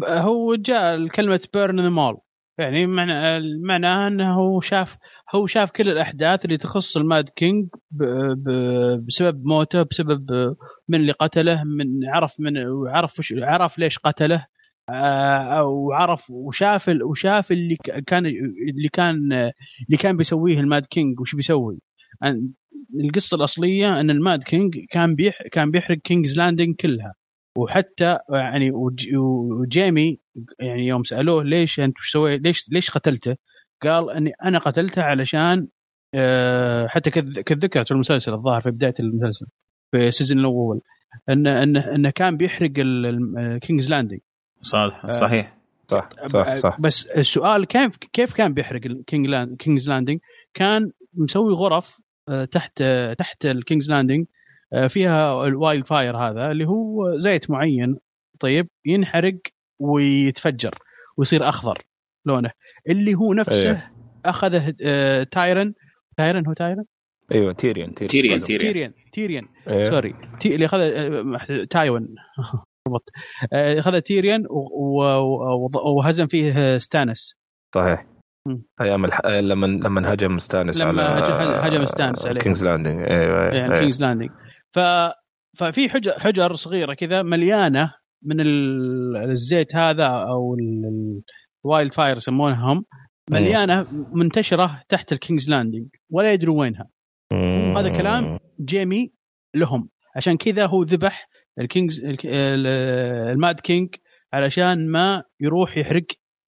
هو 0.08 0.56
جاء 0.56 1.08
كلمه 1.08 1.42
burn 1.54 1.80
them 1.80 1.90
all 1.90 2.18
يعني 2.58 2.88
معنى 2.88 3.42
معناها 3.64 4.08
إنه 4.08 4.34
هو 4.34 4.62
شاف 4.62 4.98
هو 5.36 5.46
شاف 5.46 5.72
كل 5.72 5.90
الأحداث 5.90 6.46
اللي 6.46 6.58
تخص 6.58 6.98
ال 6.98 7.06
Mad 7.06 7.30
King. 7.30 7.68
بسبب 9.08 9.46
موته 9.46 9.84
بسبب 9.84 10.56
من 10.90 11.00
اللي 11.00 11.12
قتله 11.12 11.64
من 11.64 11.86
عرف 12.08 12.40
من 12.40 12.58
عرف. 12.88 13.22
عرف 13.32 13.80
ليش 13.80 13.98
قتله 14.00 14.46
آه، 14.90 15.64
وعرف 15.64 16.30
وشاف 16.30 16.90
ال... 16.90 17.04
وشاف 17.04 17.52
اللي 17.52 17.78
كان 18.08 18.26
اللي 18.26 18.90
كان 18.94 19.34
اللي 19.86 19.98
كان 20.00 20.18
بيسويه 20.18 20.60
ال 20.60 20.66
Mad 20.66 20.86
King 20.86 21.20
وش 21.20 21.36
بيسوي 21.36 21.80
القصة 23.00 23.36
الأصلية 23.38 24.00
إن 24.00 24.10
ال 24.10 24.18
Mad 24.18 24.44
King 24.44 24.78
كان 24.92 25.16
بيح... 25.16 25.42
كان 25.52 25.72
بيحرق 25.72 25.98
كينجز 25.98 26.38
لاندنج 26.38 26.76
كلها 26.76 27.14
وحتى 27.58 28.18
يعني 28.30 28.72
وج- 28.72 29.16
وجيمي 29.16 30.20
يعني 30.60 30.88
يوم 30.88 31.04
سألوه 31.04 31.44
ليش 31.44 31.80
أنت 31.80 31.98
وش 31.98 32.12
سويت؟ 32.12 32.42
ليش 32.42 32.66
ليش 32.72 32.92
قتلته؟ 32.92 33.36
قال 33.84 34.10
إني 34.12 34.32
أنا 34.44 34.60
قتلته 34.60 35.02
علشان 35.04 35.68
آه، 36.14 36.88
حتى 36.88 37.10
كذ- 37.10 37.42
كذكرت 37.42 37.88
في 37.88 37.92
المسلسل 37.94 38.34
الظاهر 38.34 38.62
في 38.62 38.72
بداية 38.72 38.94
المسلسل 39.00 39.46
في 39.92 40.08
ال 40.08 40.12
season 40.12 40.40
الأول 40.40 40.82
انه 41.30 41.64
انه 41.64 41.96
إنه 41.96 42.10
كان 42.10 42.38
بيحرق 42.38 42.72
الكينجز 42.78 43.90
لاندنج 43.90 44.20
صح 44.62 45.08
صحيح. 45.10 45.58
صح 45.92 46.10
صح 46.28 46.56
صح. 46.56 46.82
بس 46.82 47.06
السؤال 47.06 47.66
كيف 47.66 47.98
كيف 47.98 48.34
كان 48.34 48.54
بيحرق 48.54 48.82
الكينج 48.86 49.28
لاند 49.28 49.56
كينجز 49.58 49.90
لاندنج 49.90 50.20
كان 50.54 50.92
مسوي 51.14 51.54
غرف 51.54 52.02
آه، 52.30 52.46
تحت 52.46 52.84
تحت 53.18 53.46
الكينجز 53.46 53.92
لاندنج 53.92 54.26
فيها 54.90 55.46
ال 55.48 55.86
wildfire 55.86 56.18
هذا 56.18 56.52
اللي 56.52 56.66
هو 56.68 57.18
زيت 57.18 57.50
معين 57.52 57.98
طيب 58.40 58.68
ينحرق 58.86 59.38
ويتفجر 59.80 60.72
ويصير 61.18 61.50
أخضر 61.50 61.82
لونه. 62.26 62.52
اللي 62.90 63.14
هو 63.16 63.34
نفسه 63.34 63.72
أيه. 63.72 63.92
أخذه 64.26 64.74
آه، 64.86 65.24
تايرن 65.24 65.74
تايرن 66.18 66.48
هو 66.48 66.54
تايرن 66.54 66.84
أيوه 67.32 67.54
تيريون 67.54 67.94
تيريون 67.94 68.10
تيريون 68.10 68.42
تيريان 68.42 68.94
تيريان 69.14 69.46
أيوة. 69.68 69.90
sorry 69.90 70.16
تي 70.40 70.56
اللي 70.56 70.66
اخذ 70.66 70.80
آه، 70.80 71.64
تايوان 71.70 72.08
بالضبط. 72.88 73.10
آه، 73.54 73.80
اخذ 73.80 74.00
تيريان 74.00 74.46
و- 74.50 75.02
و- 75.02 75.66
و- 75.66 75.98
وهزم 75.98 76.28
فيه 76.28 76.78
ستانس 76.78 77.36
صحيح. 77.76 78.06
أيام 78.82 79.06
الح... 79.06 79.26
لما 79.26 79.66
لما 79.68 80.14
هجم 80.14 80.40
ستانس 80.40 80.78
لما 80.78 81.04
على 81.04 81.22
هج- 81.24 81.66
هجم 81.74 81.86
ستانس 81.86 82.26
عليه. 82.28 82.40
كينجز 82.42 82.64
لاندنج 82.64 83.00
أيوه 83.12 83.44
يعني 83.44 83.64
أيوه 83.66 83.78
كينجز 83.80 84.02
لاندنج 84.02 84.30
ف 84.76 84.80
ففي 85.58 85.90
حجر 85.90 86.12
حجر 86.20 86.56
صغيرة 86.56 86.94
كذا 86.94 87.22
مليانة 87.22 87.94
من 88.24 88.40
ال- 88.42 89.32
الزيت 89.32 89.76
هذا 89.76 90.06
أو 90.08 90.56
ال 91.66 91.94
wildfire 91.94 92.18
يسمونها 92.18 92.74
هم 92.74 92.86
مليانة 93.32 93.88
منتشرة 94.14 94.82
تحت 94.90 95.12
الكينجز 95.12 95.50
لاندنج 95.50 95.88
ولا 96.10 96.34
يدروا 96.34 96.60
وينها. 96.60 96.88
هذا 97.78 97.98
كلام 97.98 98.40
جيمي 98.62 99.12
لهم. 99.56 99.90
عشان 100.16 100.38
كذا 100.38 100.66
هو 100.66 100.82
ذبح 100.82 101.28
الكينجز 101.60 102.06
الك- 102.06 102.26
ال- 102.26 102.68
ال 103.32 103.39
Mad 103.39 103.60
King 103.60 103.96
علشان 104.34 104.92
ما 104.92 105.24
يروح 105.40 105.78
يحرق 105.78 106.06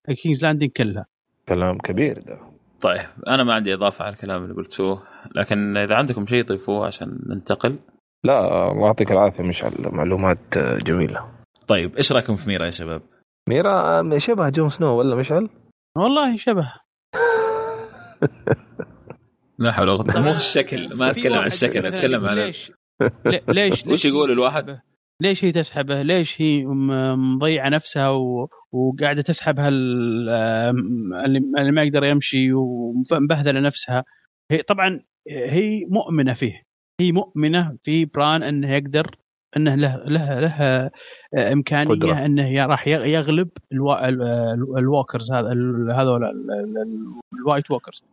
الكينجز 0.09 0.45
لاندنج 0.45 0.69
كلها. 0.69 1.05
كلام 1.49 1.77
كبير 1.77 2.19
ده. 2.19 2.39
طيب 2.81 3.01
أنا 3.27 3.43
ما 3.43 3.53
عندي 3.53 3.73
إضافة 3.73 4.05
على 4.05 4.13
الكلام 4.13 4.43
اللي 4.43 4.53
قلتوه 4.55 5.03
لكن 5.35 5.77
إذا 5.77 5.95
عندكم 5.95 6.25
شيء 6.27 6.43
ضيفوه 6.45 6.85
عشان 6.85 7.19
ننتقل 7.29 7.75
لا 8.23 8.71
الله 8.71 8.85
يعطيك 8.85 9.11
العافية 9.11 9.43
مشعل 9.43 9.73
معلومات 9.91 10.57
جميلة 10.57 11.31
طيب 11.67 11.95
إيش 11.95 12.11
رأيكم 12.11 12.35
في 12.35 12.49
ميرا 12.49 12.65
يا 12.65 12.71
شباب؟ 12.71 13.01
ميرا 13.49 14.17
شبه 14.17 14.49
جون 14.49 14.69
سنو 14.69 14.97
ولا 14.99 15.15
مشعل؟ 15.15 15.49
والله 15.97 16.37
شبه 16.37 16.73
لا 19.59 19.71
حول 19.71 19.89
ولا 19.89 20.03
قوة 20.03 20.19
مو 20.21 20.31
الشكل 20.31 20.95
ما 20.97 21.13
في 21.13 21.19
أتكلم 21.19 21.37
عن 21.37 21.45
الشكل 21.45 21.85
أتكلم 21.85 22.25
عن 22.25 22.37
ليش 22.37 22.71
لي- 23.25 23.41
ليش 23.47 23.85
وش 23.87 24.05
يقول 24.05 24.31
الواحد؟ 24.31 24.79
ليش 25.21 25.45
هي 25.45 25.51
تسحبه؟ 25.51 26.01
ليش 26.01 26.41
هي 26.41 26.65
مضيعة 27.35 27.69
نفسها 27.69 28.09
و... 28.09 28.49
وقاعدة 28.71 29.21
تسحب 29.21 29.59
هال 29.59 29.73
اللي 31.25 31.39
اللي 31.59 31.71
ما 31.71 31.83
يقدر 31.83 32.03
يمشي 32.03 32.53
ومبهذله 32.53 33.59
نفسها 33.59 34.03
هي 34.51 34.61
طبعا 34.61 34.99
هي 35.29 35.85
مؤمنة 35.89 36.33
فيه 36.33 36.61
هي 36.99 37.11
مؤمنة 37.11 37.77
في 37.83 38.05
بران 38.05 38.43
إنه 38.43 38.71
يقدر 38.75 39.15
إنه 39.57 39.75
له 39.75 39.95
له 40.05 40.39
له 40.39 40.89
إمكانية 41.53 41.91
قدرة. 41.91 42.25
إنه 42.25 42.65
راح 42.65 42.87
يغ- 42.87 43.05
يغلب 43.05 43.49
الوا... 43.71 44.09
ال- 44.09 44.21
ال- 44.21 44.77
ال 44.77 44.84
walkers 44.84 45.31
هذا 45.31 45.47
هذول 45.93 46.23
ال- 46.23 46.51
ال- 46.51 46.77
ال- 46.77 47.19
ال 47.39 47.45
White 47.45 47.71
Walkers. 47.71 48.03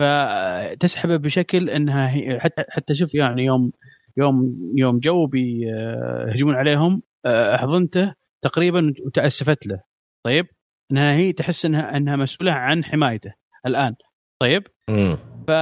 فتسحبه 0.00 1.16
بشكل 1.16 1.70
إنها 1.70 2.10
هي 2.14 2.40
حتى 2.40 2.62
حتى 2.68 2.94
شوف 2.94 3.14
يعني 3.14 3.44
يوم 3.44 3.72
يوم 4.16 4.56
يوم 4.76 4.98
جو 4.98 5.26
بيهجمون 5.26 6.54
عليهم 6.54 7.02
آه، 7.26 7.56
حضنته 7.56 8.14
تقريبا 8.42 8.92
وتأسفت 9.06 9.66
له 9.66 9.80
طيب 10.26 10.46
إنها 10.92 11.14
هي 11.14 11.32
تحس 11.32 11.64
إنها 11.66 11.96
إنها 11.96 12.16
مسؤولة 12.16 12.52
عن 12.52 12.84
حمايته 12.84 13.32
الآن 13.66 13.94
طيب 14.40 14.62
مم. 14.90 15.18
ف... 15.50 15.52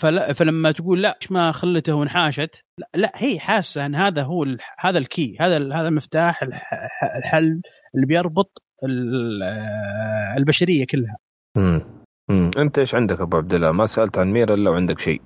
فلا 0.00 0.32
فلما 0.32 0.72
تقول 0.72 1.02
لا 1.02 1.18
ليش 1.20 1.32
ما 1.32 1.52
خلته 1.52 1.94
وانحاشت 1.94 2.64
لا, 2.78 2.88
لا 2.94 3.12
هي 3.14 3.38
حاسة 3.38 3.86
إن 3.86 3.94
هذا 3.94 4.22
هو 4.22 4.42
ال... 4.42 4.58
هذا 4.78 4.98
الكي 4.98 5.36
هذا 5.40 5.56
ال... 5.56 5.72
هذا 5.72 5.88
المفتاح 5.88 6.42
الح... 6.42 6.70
الحل 7.18 7.60
اللي 7.94 8.06
بيربط 8.06 8.62
ال... 8.84 9.42
آه، 9.42 10.34
البشرية 10.36 10.86
كلها 10.90 11.16
مم. 11.56 11.82
مم. 12.28 12.50
أنت 12.58 12.78
إيش 12.78 12.94
عندك 12.94 13.20
أبو 13.20 13.36
عبد 13.36 13.54
الله؟ 13.54 13.72
ما 13.72 13.86
سألت 13.86 14.18
عن 14.18 14.32
ميرا 14.32 14.54
إلا 14.54 14.70
وعندك 14.70 15.00
شيء. 15.00 15.20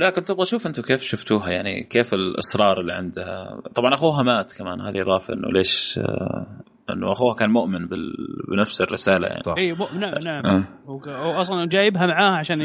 لا 0.00 0.10
كنت 0.10 0.30
أبغى 0.30 0.42
أشوف 0.42 0.66
أنتم 0.66 0.82
كيف 0.82 1.00
شفتوها 1.00 1.50
يعني 1.50 1.82
كيف 1.84 2.14
الإصرار 2.14 2.80
اللي 2.80 2.92
عندها 2.92 3.60
طبعا 3.74 3.94
أخوها 3.94 4.22
مات 4.22 4.58
كمان 4.58 4.80
هذه 4.80 5.02
إضافة 5.02 5.34
إنه 5.34 5.48
ليش 5.52 5.98
آه، 5.98 6.46
إنه 6.90 7.12
أخوها 7.12 7.34
كان 7.34 7.50
مؤمن 7.50 7.88
بال... 7.88 8.12
بنفس 8.50 8.80
الرسالة 8.80 9.28
يعني 9.28 9.42
صح. 9.42 9.54
اي 9.58 9.72
مو- 9.72 9.98
نعم 10.00 10.18
نعم 10.18 10.46
آه. 10.46 10.64
هو 10.86 11.12
هو 11.14 11.40
أصلا 11.40 11.68
جايبها 11.68 12.06
معاه 12.06 12.38
عشان 12.38 12.60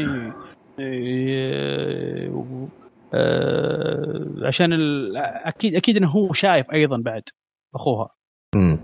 عشان 4.46 4.72
ال... 4.72 5.16
أكيد 5.16 5.74
أكيد 5.74 5.96
إنه 5.96 6.08
هو 6.08 6.32
شايف 6.32 6.66
أيضا 6.72 6.96
بعد 6.96 7.22
أخوها. 7.74 8.08
مم. 8.56 8.78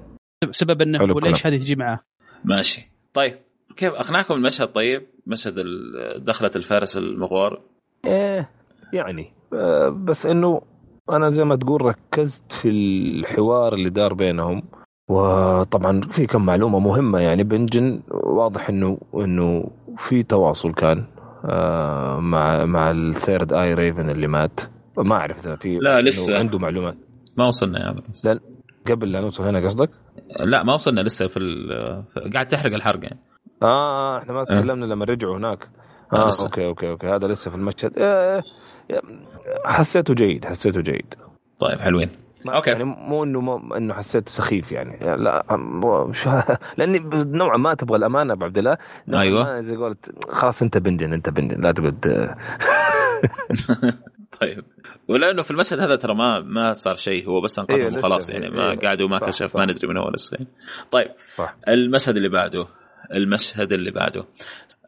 سبب 0.51 0.83
إنه 0.83 0.99
هو 0.99 1.19
ليش 1.19 1.47
هذه 1.47 1.57
تجي 1.57 1.77
معاه. 1.77 2.01
ماشي. 2.45 2.91
طيب 3.15 3.35
كيف 3.77 3.95
أقنعكم 3.95 4.35
المشهد؟ 4.35 4.69
طيب 4.69 5.03
مشهد 5.27 5.59
ال- 5.59 6.25
دخلة 6.25 6.51
الفارس 6.57 6.97
المغوار. 6.97 7.61
إيه 8.05 8.51
يعني 8.93 9.33
آه، 9.53 9.89
بس 9.89 10.27
إنه 10.27 10.63
أنا 11.11 11.31
زي 11.31 11.45
ما 11.45 11.57
تقول 11.57 11.83
ركزت 11.83 12.53
في 12.53 12.69
الحوار 12.69 13.75
اللي 13.75 13.91
دار 13.91 14.15
بينهم 14.15 14.63
وطبعا 15.11 16.01
في 16.01 16.27
كم 16.27 16.47
معلومة 16.47 16.79
مهمة 16.79 17.19
يعني 17.19 17.43
بنجن 17.45 18.03
واضح 18.11 18.69
انه 18.69 18.99
إنه 19.15 19.71
في 20.09 20.23
تواصل 20.23 20.75
كان. 20.75 20.99
آه، 20.99 21.16
مع 22.21 22.65
مع 22.65 22.91
الثيرد 22.91 23.53
اي 23.53 23.75
ريفن 23.75 24.11
اللي 24.11 24.27
مات. 24.27 24.61
ما 24.97 25.15
أعرف 25.15 25.39
إذا 25.47 25.57
في 25.57 25.79
لا، 25.79 26.01
لسه. 26.01 26.39
عنده 26.39 26.59
معلومات. 26.59 26.97
ما 27.37 27.47
وصلنا 27.47 27.79
يا 27.87 27.95
لا. 28.25 28.41
قبل 28.87 29.13
لا 29.13 29.21
نوصل 29.21 29.49
هنا 29.49 29.67
قصدك؟ 29.67 29.91
لا 30.41 30.63
ما 30.63 30.75
وصلنا 30.75 31.01
لسه 31.01 31.27
في, 31.27 31.37
ال- 31.39 32.05
في 32.15 32.31
قاعد 32.35 32.47
تحرق 32.49 32.75
الحرق 32.75 33.01
يعني. 33.03 33.19
آه 33.63 34.19
إحنا 34.19 34.33
ما 34.33 34.45
تكلمنا 34.45 34.85
لما 34.85 35.05
رجعوا 35.05 35.37
هناك. 35.37 35.69
آه، 36.13 36.25
آه 36.25 36.29
لسه. 36.29 36.45
okay 36.45 36.67
okay 36.67 36.91
okay. 36.91 37.07
هذا 37.07 37.27
لسه 37.27 37.51
في 37.51 37.57
المشهد. 37.57 37.99
آه، 37.99 38.43
آه، 38.91 39.03
حسيته 39.65 40.15
جيد 40.15 40.45
حسيته 40.45 40.81
جيد. 40.81 41.15
طيب 41.61 41.79
حلوين. 41.79 42.09
okay. 42.49 42.71
يعني 42.71 42.85
مو 42.85 43.25
إنه 43.25 43.41
مو 43.41 43.75
إنه 43.77 43.95
حسيته 43.95 44.31
سخيف 44.31 44.73
يعني. 44.73 44.97
يعني 45.07 45.23
لا 45.23 45.45
لأني 46.79 46.99
نوعا 47.15 47.57
ما 47.57 47.75
تبغى 47.75 47.97
الأمانة 47.99 48.33
ابو 48.33 48.45
عبد 48.45 48.59
الله. 48.59 48.79
ما 49.07 49.63
زي 49.63 49.77
قلت 49.77 50.11
خلاص 50.29 50.63
أنت 50.63 50.79
بنجن 50.79 51.13
أنت 51.13 51.29
بنجن 51.29 51.61
لا 51.63 51.73
تقعد. 51.73 52.35
طيب. 54.41 54.65
ولأنه 55.09 55.43
في 55.43 55.51
المشهد 55.51 55.81
هذا 55.81 55.97
ترى 55.97 56.15
ما 56.15 56.41
ما 56.41 56.73
صار 56.73 56.95
شيء 56.97 57.29
هو 57.29 57.41
بس 57.41 57.59
إيه، 57.59 57.65
انقذهم 57.71 57.89
لسه. 57.97 57.99
وخلاص 57.99 58.31
يعني 58.31 58.51
ما 58.51 58.71
إيه. 58.71 58.79
قعدوا 58.79 59.09
ما 59.09 59.19
صح، 59.19 59.27
كشف. 59.27 59.57
ما 59.57 59.67
ندري 59.67 59.89
من 59.89 59.97
أول 59.97 60.13
لسه 60.15 60.37
طيب. 60.91 61.09
صح. 61.37 61.57
المشهد 61.69 62.17
اللي 62.17 62.29
بعده 62.29 62.67
المشهد 63.15 63.73
اللي 63.73 63.91
بعده. 63.91 64.25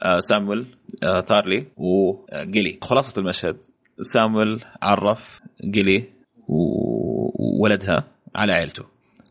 آه 0.02 0.18
سامويل 0.18 0.66
آه 1.02 1.20
تارلي 1.20 1.66
وجيلي 1.76 2.78
خلاصة 2.82 3.20
المشهد. 3.20 3.56
سامويل 4.00 4.64
عرف 4.82 5.40
جيلي 5.64 6.04
و- 6.48 7.07
وولدها 7.34 8.04
على 8.36 8.52
عيلته. 8.52 8.84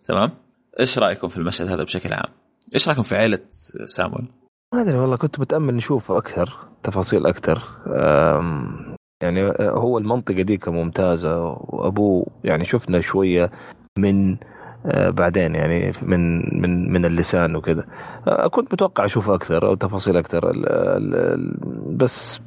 تمام؟ 0.07 0.31
إيش 0.79 0.99
رأيكم 0.99 1.27
في 1.27 1.37
المشهد 1.37 1.67
هذا 1.67 1.83
بشكل 1.83 2.13
عام؟ 2.13 2.33
إيش 2.75 2.87
رأيكم 2.87 3.01
في 3.01 3.15
عيلة 3.15 3.39
سامويل؟ 3.85 4.25
ما 4.73 4.81
أدري 4.81 4.97
والله 4.97 5.17
كنت 5.17 5.39
متأمل 5.39 5.75
نشوف 5.75 6.11
أكثر 6.11 6.67
تفاصيل 6.83 7.25
أكثر. 7.25 7.63
يعني 9.23 9.53
هو 9.61 9.97
المنطقة 9.97 10.41
دي 10.41 10.59
ممتازه 10.67 11.39
وأبوه 11.39 12.27
يعني 12.43 12.65
شفنا 12.65 13.01
شوية 13.01 13.51
من 13.99 14.37
آه، 14.85 15.09
بعدين 15.09 15.55
يعني 15.55 15.91
من 16.01 16.37
من 16.61 16.91
من 16.91 17.05
اللسان 17.05 17.55
وكذا 17.55 17.85
آه، 18.27 18.47
كنت 18.47 18.73
متوقع 18.73 19.05
أشوف 19.05 19.29
أكثر 19.29 19.67
أو 19.67 19.75
تفاصيل 19.75 20.17
أكثر 20.17 20.51
بس 21.97 22.39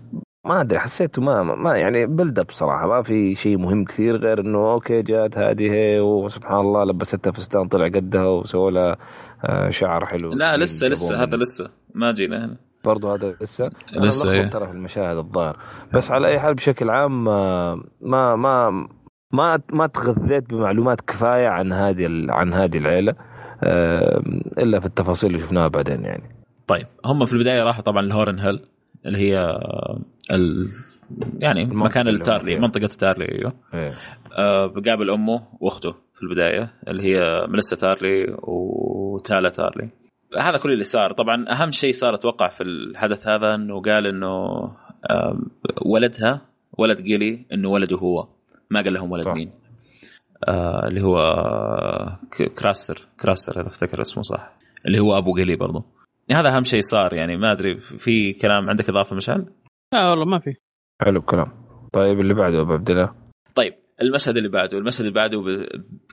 ما 0.45 0.61
أدري 0.61 0.79
حسيته 0.79 1.23
ما 1.23 1.43
ما 1.43 1.77
يعني 1.77 2.07
build 2.07 2.39
up 2.39 2.51
صراحة 2.51 2.87
ما 2.87 3.03
في 3.03 3.35
شيء 3.35 3.59
مهم 3.59 3.85
كثير 3.85 4.17
غير 4.17 4.41
إنه 4.41 4.73
okay 4.73 5.03
جات 5.03 5.39
هذه 5.39 6.01
وسبحان 6.01 6.61
الله 6.61 6.85
لبستها 6.85 7.33
فستان 7.33 7.69
طلع 7.69 7.89
قدها 7.89 8.27
وسووا 8.27 8.71
لها 8.71 8.97
آه، 9.45 9.71
شعر 9.71 10.05
حلو 10.07 10.31
لا 10.33 10.57
لسه 10.57 10.89
لسه 10.89 11.23
هذا 11.23 11.37
لسه 11.37 11.71
ما 11.95 12.13
جينا 12.13 12.45
هنا. 12.45 12.57
برضو 12.85 13.13
هذا 13.13 13.37
لسه؟ 13.41 13.71
لسه 13.93 14.31
إيه. 14.31 14.51
ترى 14.51 14.67
في 14.67 14.73
المشاهد 14.73 15.17
الظاهر. 15.17 15.57
بس 15.95 16.11
على 16.11 16.29
أي 16.29 16.41
حال 16.41 16.55
بشكل 16.55 16.91
عام 16.91 17.29
آه، 17.29 17.83
ما 18.01 18.37
ما 18.37 18.71
ما 19.33 19.61
ما 19.73 19.87
تغذيت 19.87 20.51
بمعلومات 20.51 21.01
كفاية 21.01 21.49
عن 21.49 21.73
هذه 21.73 22.09
عن 22.29 22.53
هذه 22.53 22.79
العيلة 22.79 23.15
آه، 23.63 24.23
إلا 24.59 24.81
في 24.81 24.87
التفاصيل 24.87 25.31
اللي 25.31 25.43
شفناها 25.43 25.69
بعدين 25.69 26.05
يعني. 26.05 26.23
طيب 26.67 26.87
هم 27.07 27.25
في 27.25 27.33
البداية 27.33 27.63
راحوا 27.63 27.83
طبعا 27.83 28.03
لهورن 28.03 28.39
هيل 28.39 28.61
اللي 29.07 29.19
هي 29.19 29.59
ال- 30.31 30.67
يعني 31.39 31.65
مكان 31.65 32.09
التارلي 32.09 32.51
فيها. 32.53 32.61
منطقة 32.61 32.87
تارلي 32.87 33.25
أيوه 33.33 33.53
إيه. 33.75 33.95
آه 34.39 34.67
بقابل 34.67 35.11
أمه 35.11 35.43
وأخته 35.61 35.93
في 36.15 36.23
البداية 36.23 36.73
اللي 36.89 37.03
هي 37.03 37.47
ملسا 37.49 37.77
تارلي 37.77 38.37
وتالا 38.43 39.49
تارلي 39.49 39.89
هذا 40.39 40.59
كل 40.59 40.73
اللي 40.73 40.85
صار 40.85 41.13
طبعا 41.13 41.45
أهم 41.51 41.71
شيء 41.71 41.93
صار 41.93 42.15
أتوقع 42.15 42.49
في 42.49 42.63
الحدث 42.63 43.29
هذا 43.29 43.55
إنه 43.55 43.81
قال 43.83 44.07
إنه 44.07 44.63
آم، 45.11 45.51
ولدها 45.83 46.41
ولد 46.79 47.01
جيلي 47.01 47.47
إنه 47.53 47.69
ولده 47.69 47.97
هو 47.97 48.29
ما 48.71 48.81
قال 48.83 48.93
لهم 48.93 49.13
ولد 49.13 49.25
صح. 49.25 49.33
مين 49.35 49.51
آه 50.49 50.89
اللي 50.89 51.03
هو 51.03 51.17
ك- 52.39 52.53
كراستر 52.53 53.07
كراستر 53.21 53.61
إذا 53.61 53.69
أفتكر 53.69 54.03
اسمه 54.03 54.23
صح 54.23 54.53
اللي 54.87 54.99
هو 55.01 55.19
أبو 55.19 55.33
جيلي 55.35 55.57
برضو 55.57 55.85
هذا 56.35 56.57
أهم 56.57 56.65
شيء 56.65 56.81
صار 56.81 57.15
يعني 57.15 57.37
ما 57.37 57.53
أدري 57.53 57.79
في 57.79 58.33
كلام 58.33 58.71
عندك 58.71 58.89
إضافة 58.89 59.17
مشعل؟ 59.17 59.47
لا 59.95 60.11
والله 60.11 60.25
ما 60.25 60.39
في. 60.39 60.55
حلو 61.03 61.21
الكلام. 61.21 61.53
طيب 61.93 62.21
اللي 62.21 62.35
بعده 62.35 62.61
أبو 62.61 62.73
عبد 62.73 62.91
الله؟ 62.91 63.15
طيب 63.55 63.75
المشهد 64.03 64.37
اللي 64.37 64.49
بعده 64.49 64.79
المشهد 64.79 65.01
اللي 65.01 65.13
بعده 65.15 65.41
ب... 65.41 65.67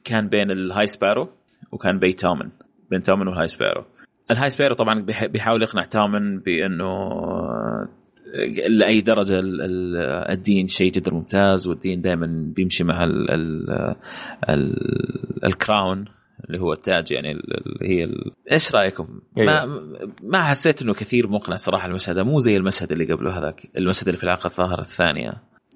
كان 0.03 0.29
بين 0.29 0.51
ال 0.51 0.87
High 0.87 1.03
Sparrow 1.03 1.29
وكان 1.71 1.99
بين 1.99 2.15
تومن 2.15 2.49
بين 2.89 3.03
تومن 3.03 3.27
وال 3.27 3.47
High 3.47 3.59
Sparrow. 3.59 3.83
ال 4.31 4.49
High 4.49 4.59
Sparrow 4.59 4.75
طبعا 4.75 5.01
بيح... 5.01 5.25
بيحاول 5.25 5.61
يقنع 5.61 5.85
تومن 5.85 6.39
بأنه 6.39 7.09
لأي 8.69 9.01
درجة 9.01 9.39
ال... 9.39 9.61
ال... 9.61 9.95
الدين 10.31 10.67
شيء 10.67 10.91
جدا 10.91 11.13
ممتاز 11.13 11.67
والدين 11.67 12.01
دائما 12.01 12.51
بيمشي 12.55 12.83
مع 12.83 13.03
ال... 13.03 13.31
ال... 13.31 13.69
ال... 14.49 15.45
ال 15.45 15.54
crown. 15.54 16.05
اللي 16.45 16.59
هو 16.61 16.73
التاج 16.73 17.11
يعني 17.11 17.31
ال- 17.31 17.67
اللي 17.67 17.89
هي 17.99 18.03
ال... 18.03 18.31
إيش 18.51 18.75
رأيكم؟ 18.75 19.07
ما 19.37 19.65
ما 20.23 20.41
حسيت 20.43 20.81
إنه 20.81 20.93
كثير 20.93 21.27
مقنع 21.27 21.55
صراحة 21.55 21.87
المشهد 21.87 22.19
مو 22.19 22.39
زي 22.39 22.57
المشهد 22.57 22.91
اللي 22.91 23.13
قبله 23.13 23.39
هذاك 23.39 23.67
المشهد 23.77 24.07
اللي 24.07 24.17
في 24.17 24.23
العلاقه 24.23 24.47
الظاهرة 24.47 24.81
الثانية. 24.81 25.33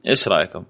إيش 0.07 0.27
رأيكم؟ 0.27 0.63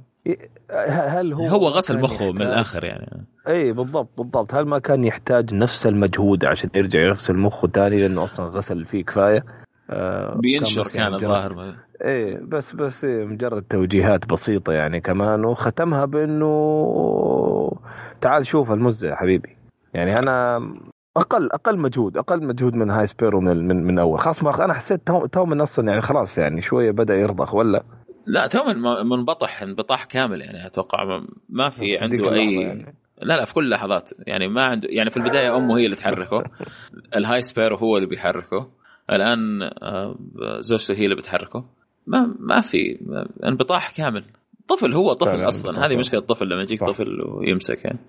هل 0.89 1.33
هو 1.33 1.45
هو 1.47 1.67
غسل 1.67 1.99
مخه 1.99 2.25
من 2.25 2.31
يحتاج- 2.31 2.47
الآخر 2.47 2.83
يعني. 2.83 3.25
إي 3.47 3.71
بالضبط 3.71 4.09
بالضبط. 4.17 4.53
هل 4.53 4.65
ما 4.65 4.79
كان 4.79 5.03
يحتاج 5.03 5.53
نفس 5.53 5.87
المجهود 5.87 6.45
عشان 6.45 6.69
يرجع 6.75 6.99
يغسل 6.99 7.35
مخه 7.37 7.67
تاني؟ 7.67 8.01
لأنه 8.01 8.23
أصلا 8.23 8.45
غسل 8.45 8.85
فيه 8.85 9.03
كفاية. 9.03 9.45
آه، 9.89 10.35
بينشر 10.41 10.81
يعني 10.95 11.09
كان 11.09 11.11
مجرد- 11.11 11.23
الظاهر 11.23 11.75
إيه 12.01 12.39
بس 12.43 12.73
بس 12.75 13.03
إيه 13.03 13.25
مجرد 13.25 13.63
توجيهات 13.63 14.25
بسيطة 14.25 14.73
يعني 14.73 15.01
كمان. 15.01 15.45
وختمها 15.45 16.05
بأنه 16.05 17.71
تعال 18.21 18.45
شوف 18.47 18.71
المزة 18.71 19.07
يا 19.09 19.15
حبيبي. 19.15 19.49
يعني 19.93 20.19
أنا 20.19 20.57
أقل 21.17 21.49
أقل 21.51 21.77
مجهود 21.79 22.17
أقل 22.17 22.43
مجهود 22.45 22.73
من 22.73 22.89
High 22.91 23.07
Sparrow 23.07 23.41
من 23.41 23.67
من, 23.67 23.83
من 23.83 23.99
أول. 23.99 24.19
خلاص 24.19 24.43
ما 24.43 24.65
أنا 24.65 24.73
حسيت 24.73 25.07
تو, 25.07 25.25
تو 25.25 25.45
من 25.45 25.61
أصلا 25.61 25.87
يعني 25.89 26.01
خلاص 26.01 26.37
يعني 26.37 26.61
شوية 26.61 26.91
بدأ 26.91 27.15
يرضخ 27.15 27.53
ولا؟ 27.53 27.83
لا 28.25 28.47
تو 28.47 28.63
من- 28.63 29.07
منبطح 29.09 29.61
انبطاح 29.61 30.05
كامل 30.05 30.41
يعني 30.41 30.65
أتوقع. 30.65 31.21
ما- 31.49 31.69
في 31.69 31.97
عنده 31.97 32.33
أي 32.33 32.53
يعني. 32.53 32.95
لا 33.21 33.37
لا 33.37 33.45
في 33.45 33.53
كل 33.53 33.63
اللحظات. 33.65 34.09
يعني 34.27 34.47
ما 34.47 34.63
عنده 34.65 34.87
يعني 34.91 35.09
في 35.09 35.17
البداية 35.17 35.57
أمه 35.57 35.77
هي 35.77 35.85
اللي 35.85 35.95
تحركه. 35.95 36.43
ال 37.17 37.41
High 37.41 37.53
Sparrow 37.53 37.75
هو 37.77 37.97
اللي 37.97 38.07
بيحركه. 38.07 38.69
الآن 39.09 39.61
آه، 39.83 40.15
زوجته 40.59 40.93
هي 40.93 41.03
اللي 41.05 41.15
بتحركه. 41.15 41.65
ما 42.07 42.35
ما 42.39 42.61
في 42.61 42.99
انبطاح 43.45 43.91
كامل. 43.91 44.23
طفل 44.67 44.93
هو 44.93 45.13
طفل 45.13 45.47
أصلا. 45.47 45.85
هذه 45.85 45.95
مشكلة 45.95 46.19
الطفل 46.19 46.49
لما 46.49 46.61
يجيك. 46.61 46.83
طفل 46.83 47.21
ويمسك 47.21 47.85
يعني. 47.85 47.99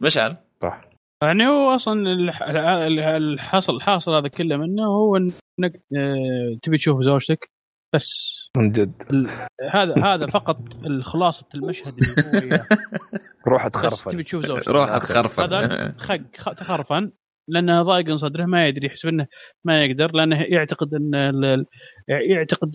مشعل؟ 0.00 0.36
صح. 0.62 0.80
يعني 1.22 1.46
هو 1.48 1.74
أصلا 1.74 2.12
الح- 2.12 2.42
الحاصل 2.42 3.76
الحاصل 3.76 4.14
هذا 4.14 4.28
كله 4.28 4.56
منه 4.56 4.82
هو 4.86 5.16
إنك 5.16 5.82
آه، 5.96 6.58
تبي 6.62 6.76
تشوف 6.78 7.02
زوجتك 7.02 7.50
بس 7.94 8.08
من 8.56 8.72
جد. 8.72 8.92
هذا 9.72 9.94
هذا 10.04 10.26
فقط 10.26 10.58
خلاصه 11.02 11.46
المشهد 11.54 11.94
اللي 12.34 12.56
هو. 12.56 12.58
روح 13.48 13.66
بس 13.66 13.74
اتخرفن 13.76 14.10
تبي 14.10 14.22
تشوف 14.22 14.46
زوجتك. 14.46 14.68
روح 14.68 14.90
اتخرفن. 14.90 15.42
هذا 15.42 15.94
خق 15.98 16.20
خ- 16.36 16.54
تخرفن 16.54 17.12
لأنه 17.48 17.82
ضايق 17.82 18.14
صدره 18.14 18.44
ما 18.46 18.66
يدري 18.68 18.86
يحسب 18.86 19.08
انه 19.08 19.26
ما 19.66 19.84
يقدر 19.84 20.12
لأنه 20.12 20.42
يعتقد 20.42 20.94
إن 20.94 21.64
يعتقد 22.08 22.72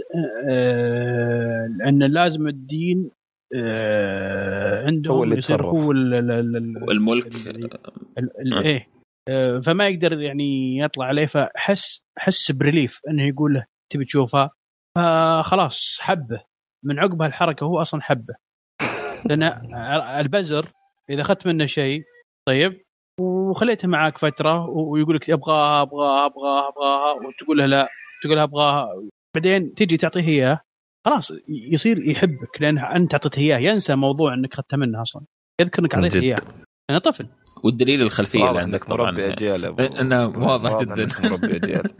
آه، 0.50 1.68
إن 1.88 2.04
لازم 2.04 2.48
الدين 2.48 3.12
آه، 3.56 4.82
هو 4.82 4.88
عندهم 4.88 5.24
اللي 5.24 5.38
يصير. 5.38 5.66
هو 5.66 5.92
ال- 5.92 6.14
ال- 6.14 6.32
ال- 6.32 6.56
ال- 6.58 6.84
والملك. 6.84 7.26
ال- 7.48 7.80
ال- 8.18 8.64
إيه. 8.66 8.88
آه، 9.30 9.60
فما 9.60 9.88
يقدر 9.88 10.22
يعني 10.22 10.78
يطلع 10.80 11.06
عليه 11.06 11.26
فحس 11.26 12.04
حس 12.18 12.52
بريليف 12.52 13.00
إنه 13.10 13.28
يقول 13.28 13.54
له 13.54 13.66
تبي 13.94 14.06
تشوفها 14.06 14.52
فخلاص 14.98 15.98
حبه. 16.02 16.42
من 16.84 17.00
عقب 17.00 17.22
هالحركة 17.22 17.64
هو 17.64 17.82
أصلا 17.82 18.02
حبه. 18.02 18.36
لأن 19.26 19.44
البزر 20.20 20.72
إذا 21.10 21.22
أخذت 21.22 21.48
منه 21.48 21.66
شيء 21.66 22.04
طيب 22.48 22.82
وخليته 23.20 23.88
معاك 23.88 24.18
فترة 24.18 24.70
ويقول 24.70 25.16
لك 25.16 25.30
ابغاها 25.30 25.82
ابغاها 25.82 26.26
ابغاها 26.26 26.70
ابغاها 26.70 27.12
وتقول 27.14 27.58
له 27.58 27.66
لا 27.66 27.88
تقول 28.24 28.36
له 28.38 28.44
ابغاها 28.44 28.90
بعدين 29.36 29.74
تجي 29.74 29.98
تعطيه 29.98 30.28
إياه. 30.28 30.60
خلاص 31.06 31.32
يصير 31.48 32.10
يحبك 32.10 32.62
لأن 32.62 32.78
أنت 32.78 33.14
أعطيته 33.14 33.40
إياه. 33.40 33.58
ينسى 33.58 33.96
موضوع 33.96 34.34
إنك 34.34 34.54
اخذته 34.54 34.78
منه 34.78 35.02
أصلا. 35.02 35.22
يذكر 35.62 35.82
انك 35.82 35.96
اعطيته. 35.96 36.20
إياه. 36.20 36.38
أنا 36.90 37.00
طفل. 37.00 37.26
والدليل 37.64 38.02
الخلفية 38.02 38.50
اللي 38.50 38.62
عندك 38.62 38.84
طبعا 38.84 39.12
مربي 39.12 39.34
أجيال 39.34 39.64
يا 39.64 39.70
أبو- 39.72 40.00
إنه 40.00 40.28
واضح 40.28 40.76
جداً. 40.84 41.08
مربي 41.30 41.56
أجيال. 41.56 41.84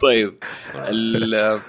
طيب 0.00 0.34
ال- 0.74 1.60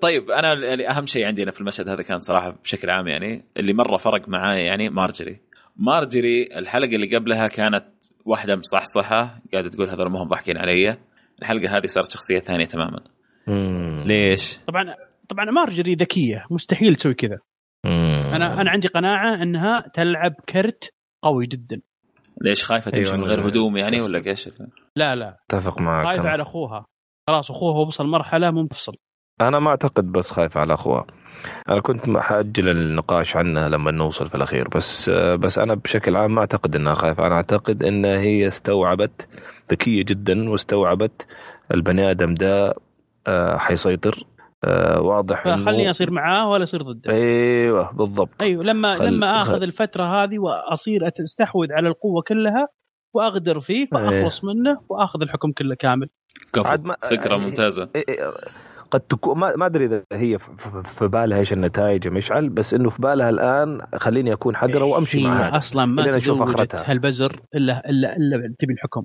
طيب 0.00 0.30
أنا 0.30 0.52
يعني 0.52 0.90
أهم 0.90 1.06
شيء 1.06 1.26
عندي 1.26 1.42
أنا 1.42 1.50
في 1.50 1.60
المشهد 1.60 1.88
هذا 1.88 2.02
كان 2.02 2.20
صراحة 2.20 2.50
بشكل 2.64 2.90
عام 2.90 3.08
يعني 3.08 3.44
اللي 3.56 3.72
مرة 3.72 3.96
فرق 3.96 4.28
معاي 4.28 4.64
يعني 4.64 4.88
مارجري. 4.90 5.40
مارجري 5.76 6.42
الحلقة 6.58 6.94
اللي 6.96 7.16
قبلها 7.16 7.48
كانت 7.48 7.86
واحدة 8.24 8.56
مصحصحة 8.56 9.38
قاعدة 9.52 9.68
تقول 9.68 9.88
هذول 9.88 10.10
ما 10.10 10.22
هم 10.22 10.28
ضاحكين 10.28 10.56
علي. 10.58 10.96
الحلقة 11.42 11.76
هذه 11.76 11.86
صارت 11.86 12.10
شخصية 12.10 12.38
ثانية 12.38 12.64
تماما. 12.64 13.00
مم. 13.46 13.85
ليش؟ 14.06 14.58
طبعا 14.58 14.94
طبعا 15.28 15.44
مارجري 15.44 15.94
ذكية 15.94 16.44
مستحيل 16.50 16.96
تسوي 16.96 17.14
كذا. 17.14 17.38
أنا 17.84 18.60
أنا 18.60 18.70
عندي 18.70 18.88
قناعة 18.88 19.42
إنها 19.42 19.80
تلعب 19.94 20.32
كرت 20.48 20.90
قوي 21.22 21.46
جدا 21.46 21.80
ليش 22.40 22.64
خايفة 22.64 22.90
تمشي 22.90 23.10
أيوة، 23.10 23.24
من 23.24 23.30
غير 23.30 23.48
هدوم 23.48 23.76
يعني 23.76 24.00
ولا 24.00 24.26
إيش؟ 24.26 24.48
لا 24.96 25.14
لا 25.14 25.36
أتفق 25.50 25.80
معك 25.80 26.06
خايفة. 26.06 26.28
على 26.28 26.42
أخوها 26.42 26.86
خلاص 27.28 27.50
أخوها 27.50 27.86
وصل 27.86 28.06
مرحلة 28.06 28.50
منفصل 28.50 28.96
أنا 29.40 29.58
ما 29.58 29.70
أعتقد 29.70 30.12
بس 30.12 30.30
خايف 30.30 30.56
على 30.56 30.74
أخوها 30.74 31.06
أنا 31.68 31.80
كنت 31.80 32.18
حأجل 32.18 32.68
النقاش 32.68 33.36
عنها 33.36 33.68
لما 33.68 33.90
نوصل 33.90 34.28
في 34.28 34.34
الأخير 34.34 34.68
بس 34.68 35.10
بس 35.10 35.58
أنا 35.58 35.74
بشكل 35.74 36.16
عام 36.16 36.34
ما 36.34 36.40
أعتقد 36.40 36.76
إنها 36.76 36.94
خايفة 36.94 37.26
أنا 37.26 37.34
أعتقد 37.34 37.82
انها 37.84 38.18
هي 38.18 38.48
استوعبت 38.48 39.28
ذكية 39.70 40.04
جدا 40.04 40.50
واستوعبت 40.50 41.26
البني 41.74 42.10
آدم 42.10 42.34
ده 42.34 42.74
حيسيطر. 43.58 44.24
آه، 44.64 45.00
واضح 45.00 45.44
فخليني 45.44 45.90
أصير 45.90 46.10
معاه 46.10 46.50
ولا 46.50 46.62
أصير 46.62 46.82
ضده. 46.82 47.12
أيوه 47.12 47.92
بالضبط. 47.92 48.28
أيوه 48.40 48.64
لما 48.64 48.94
خل- 48.94 49.06
لما 49.06 49.42
آخذ 49.42 49.52
خل- 49.56 49.62
الفترة 49.64 50.04
هذه 50.24 50.38
وأصير 50.38 51.08
أستحوذ 51.24 51.72
على 51.72 51.88
القوة 51.88 52.22
كلها 52.22 52.68
وأغدر 53.14 53.60
فيه 53.60 53.86
فأخلص 53.86 54.44
منه 54.44 54.80
وأخذ 54.88 55.22
الحكم 55.22 55.52
كله 55.52 55.74
كامل. 55.74 56.08
كفو. 56.52 56.68
عاد 56.68 56.84
ما- 56.84 56.96
فكرة 57.10 57.34
هي- 57.36 57.38
ممتازة. 57.40 57.88
إيه 57.96 58.04
إيه، 58.08 58.32
قد 58.90 59.00
تكون 59.00 59.38
ما 59.38 59.56
ما 59.56 59.66
أدري 59.66 59.84
إذا 59.84 60.02
هي 60.12 60.38
في- 60.84 61.08
بالها 61.08 61.38
إيش 61.38 61.52
النتائج 61.52 62.04
يا 62.06 62.10
مشعل 62.10 62.48
بس 62.48 62.74
إنه 62.74 62.90
في 62.90 63.02
بالها 63.02 63.30
الآن 63.30 63.80
خليني 63.96 64.32
أكون 64.32 64.56
حذره 64.56 64.84
وأمشي 64.84 65.18
هي 65.18 65.24
معها 65.24 65.56
أصلا 65.56 65.84
ما 65.84 66.10
تزوجت. 66.10 66.74
هالبزر 66.74 67.40
الا 67.54 67.90
الا 67.90 68.16
إلا 68.16 68.54
تبي 68.58 68.72
الحكم. 68.72 69.02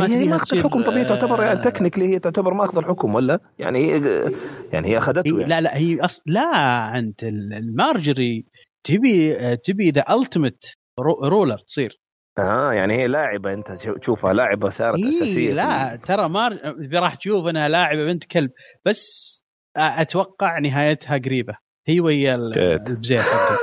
ما 0.00 0.06
هي 0.06 0.10
تبيها 0.14 0.30
ما 0.30 0.36
أخذ 0.36 0.44
تصير 0.44 0.58
الحكم 0.58 0.84
طبيعي 0.84 1.04
تعتبر 1.04 1.42
يعني 1.42 1.58
آه، 1.60 1.62
technically 1.62 2.08
هي 2.14 2.18
تعتبر 2.18 2.54
ما 2.54 2.64
أخذ 2.64 2.78
الحكم 2.78 3.14
ولا؟ 3.14 3.38
يعني 3.58 3.78
هي 3.92 4.30
يعني 4.72 4.88
هي 4.88 4.98
أخذته 4.98 5.28
يعني. 5.38 5.44
لا 5.44 5.60
لا 5.60 5.76
هي 5.76 5.98
أص... 6.00 6.22
لا 6.26 6.42
أنت 6.98 7.24
ال- 7.24 7.52
المارجري 7.52 8.44
تبي 8.84 9.34
تبي 9.56 9.90
the 9.90 10.04
ultimate 10.10 10.64
ruler 11.24 11.58
تصير. 11.58 12.00
آه 12.38 12.72
يعني 12.72 12.94
هي 12.94 13.06
لاعبة 13.06 13.52
أنت 13.52 13.74
شو- 13.82 13.96
تشوفها 13.96 14.32
لاعبة 14.32 14.70
صارت 14.70 14.98
أساسية 14.98 15.48
إيه 15.48 15.52
لا 15.52 15.96
ترى 15.96 16.28
مار 16.28 16.58
راح 16.94 17.14
تشوف 17.14 17.46
أنها 17.46 17.68
لاعبة 17.68 18.04
بنت 18.04 18.24
كلب 18.24 18.50
بس 18.86 19.34
أتوقع 19.76 20.58
نهايتها 20.58 21.18
قريبة. 21.18 21.56
هي 21.88 22.00
ويا. 22.00 22.34
البزير 22.34 23.22
حقه. 23.22 23.58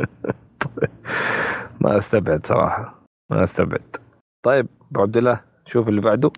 ما 1.80 1.98
أستبعد 1.98 2.46
صراحة 2.46 3.04
ما 3.30 3.44
أستبعد. 3.44 3.96
طيب 4.44 4.66
ابو 4.92 5.00
عبد 5.02 5.16
الله 5.16 5.40
شوف 5.72 5.88
اللي 5.88 6.00
بعده. 6.00 6.30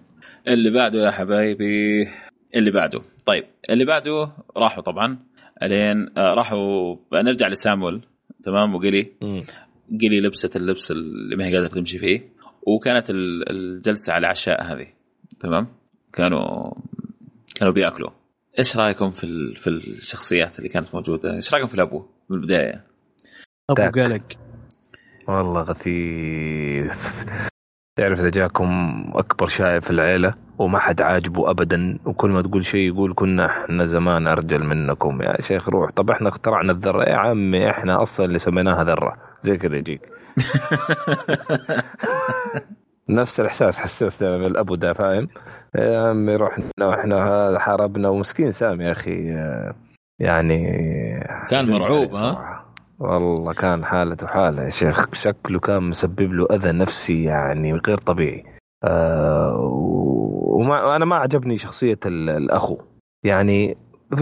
اللي 0.48 0.70
بعده 0.70 1.04
يا 1.06 1.10
حبايبي. 1.10 2.08
اللي 2.54 2.70
بعده. 2.70 3.00
طيب 3.26 3.44
اللي 3.70 3.84
بعده 3.84 4.32
راحوا 4.56 4.82
طبعا. 4.82 5.18
الين 5.62 6.18
آه، 6.18 6.34
راحوا 6.34 6.96
نرجع 7.12 7.48
لسامويل. 7.48 8.00
تمام؟ 8.42 8.74
وقلي 8.74 9.12
قلي 10.00 10.20
لبست 10.20 10.56
اللبس 10.56 10.90
اللي 10.90 11.36
ما 11.36 11.46
هي 11.46 11.56
قادرة 11.56 11.68
تمشي 11.68 11.98
فيه. 11.98 12.28
وكانت 12.66 13.10
ال- 13.10 13.50
الجلسة 13.50 14.12
على 14.12 14.20
العشاء 14.20 14.62
هذه. 14.62 14.86
تمام؟ 15.40 15.66
كانوا 16.12 16.70
كانوا 17.54 17.72
بيأكلوا. 17.72 18.10
إيش 18.58 18.76
رأيكم 18.76 19.10
في 19.10 19.24
ال... 19.24 19.56
في 19.56 19.70
الشخصيات 19.70 20.58
اللي 20.58 20.68
كانت 20.68 20.94
موجودة؟ 20.94 21.34
إيش 21.34 21.54
رأيكم 21.54 21.68
في 21.68 21.74
الأبو 21.74 22.06
من 22.30 22.36
البداية؟ 22.36 22.84
أبو. 23.70 23.82
قلق 24.00 24.22
والله 25.28 25.62
غثيث. 25.62 26.92
تعرف 27.96 28.20
إذا 28.20 28.30
جاكم 28.30 28.68
أكبر 29.14 29.46
شايب 29.46 29.82
في 29.82 29.90
العيلة 29.90 30.34
وما 30.58 30.78
حد 30.78 31.00
عاجبه 31.00 31.50
ابدا 31.50 31.98
وكل 32.06 32.30
ما 32.30 32.42
تقول 32.42 32.66
شيء 32.66 32.80
يقول 32.80 33.14
كنا 33.16 33.46
إحنا 33.46 33.86
زمان 33.86 34.26
أرجل 34.26 34.64
منكم. 34.64 35.22
يا 35.22 35.42
شيخ 35.42 35.68
روح. 35.68 35.90
طب 35.90 36.10
إحنا 36.10 36.28
اخترعنا 36.28 36.72
الذرة. 36.72 37.02
يا 37.02 37.16
عمي 37.16 37.70
إحنا 37.70 38.02
أصلا 38.02 38.26
اللي 38.26 38.38
سميناها 38.38 38.84
ذرة. 38.84 39.16
زي 39.42 39.56
كذا 39.56 39.76
يجيك. 39.76 40.00
نفس 43.08 43.40
الإحساس 43.40 43.78
حسيت 43.78 44.22
من 44.24 44.46
الأبو 44.46 44.74
ده 44.74 44.92
فاهم؟ 44.92 45.28
يا 45.74 46.08
عمي 46.08 46.36
رحنا 46.36 46.64
وإحنا 46.82 47.16
هذا 47.26 47.58
حاربنا. 47.58 48.08
ومسكين 48.08 48.50
سام 48.50 48.80
يا 48.80 48.92
أخي. 48.92 49.34
يعني 50.18 50.66
كان 51.50 51.70
مرعوب، 51.70 52.14
ها؟ 52.14 52.53
والله 52.98 53.54
كان 53.54 53.84
حالته 53.84 54.26
حاله 54.26 54.62
يا 54.62 54.70
شيخ. 54.70 55.06
شكله 55.14 55.60
كان 55.60 55.82
مسبب 55.82 56.32
له 56.32 56.46
أذى 56.50 56.72
نفسي 56.72 57.24
يعني 57.24 57.74
غير 57.74 57.98
طبيعي. 57.98 58.44
آه 58.84 59.56
وما 60.58 60.84
وأنا 60.84 61.04
ما 61.04 61.16
عجبني 61.16 61.58
شخصية 61.58 61.98
ال- 62.06 62.30
الأخو. 62.30 62.78
يعني 63.24 63.76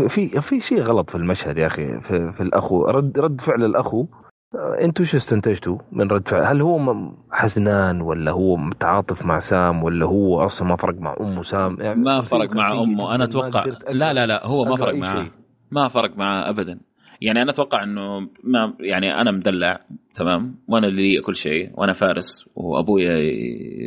في 0.08 0.40
في 0.40 0.60
شيء 0.60 0.80
غلط 0.80 1.10
في 1.10 1.16
المشهد 1.16 1.58
يا 1.58 1.66
أخي 1.66 2.00
في, 2.00 2.32
في 2.32 2.42
الأخو. 2.42 2.84
رد 2.84 3.18
رد 3.18 3.40
فعل 3.40 3.64
الأخو 3.64 4.06
آه، 4.54 4.84
أنتوا 4.84 5.04
شو 5.04 5.16
استنتجتوا 5.16 5.78
من 5.92 6.10
رد 6.10 6.28
فعل؟ 6.28 6.44
هل 6.44 6.60
هو 6.62 6.94
حزنان 7.30 8.00
ولا 8.00 8.30
هو 8.30 8.56
متعاطف 8.56 9.24
مع 9.24 9.38
سام 9.38 9.82
ولا 9.84 10.06
هو 10.06 10.40
أصلا 10.46 10.68
ما 10.68 10.76
فرق 10.76 10.94
مع 11.00 11.16
أمه 11.20 11.42
سام؟ 11.42 11.76
يعني 11.80 12.00
ما 12.00 12.20
فرق 12.20 12.52
مع 12.52 12.72
أمه. 12.72 13.14
أنا 13.14 13.24
أتوقع 13.24 13.64
لا 13.90 14.12
لا 14.12 14.26
لا 14.26 14.46
هو 14.46 14.64
ما 14.64 14.76
فرق 14.76 14.94
معاه. 14.94 15.26
ما 15.70 15.88
فرق 15.88 16.16
معاه 16.16 16.50
ابدا. 16.50 16.80
يعني 17.26 17.42
أنا 17.42 17.50
أتوقع 17.50 17.82
إنه 17.84 18.20
ما 18.44 18.74
يعني 18.80 19.20
أنا 19.20 19.30
مدلع 19.30 19.80
تمام؟ 20.14 20.54
وأنا 20.68 20.86
اللي 20.86 21.14
لي 21.14 21.20
كل 21.20 21.36
شيء 21.36 21.70
وأنا 21.74 21.92
فارس 21.92 22.48
وابويا 22.54 23.14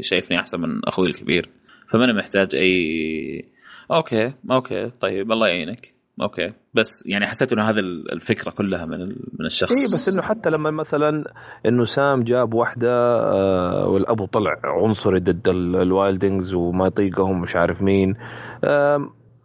شايفني 0.02 0.40
أحسن 0.40 0.62
من 0.62 0.86
أخوي 0.88 1.08
الكبير 1.08 1.50
فما 1.90 2.06
أنا 2.06 2.14
محتاج 2.14 2.56
أي 2.56 3.46
okay 3.92 4.34
okay 4.52 4.92
طيب 5.00 5.32
الله 5.32 5.48
يعينك 5.48 5.94
okay. 6.22 6.54
بس 6.74 7.04
يعني 7.08 7.26
حسيت 7.26 7.54
إنه 7.54 7.64
هذا 7.64 7.80
الفكرة 7.80 8.52
كلها 8.52 8.86
من 8.86 9.00
من 9.40 9.46
الشخص. 9.46 9.72
اي 9.72 9.84
بس 9.86 10.14
إنه 10.14 10.22
حتى 10.28 10.50
لما 10.50 10.72
مثلا 10.72 11.24
إنه 11.66 11.86
سام 11.86 12.24
جاب 12.24 12.54
واحدة 12.54 12.90
آه 13.20 13.88
والأبو 13.88 14.26
طلع 14.26 14.52
عنصري 14.64 15.20
ضد 15.20 15.48
ال- 15.48 15.76
ال 15.76 15.84
wildlings 15.84 16.54
وما 16.54 16.88
يطيقهم 16.88 17.42
مش 17.42 17.56
عارف 17.56 17.82
مين 17.82 18.16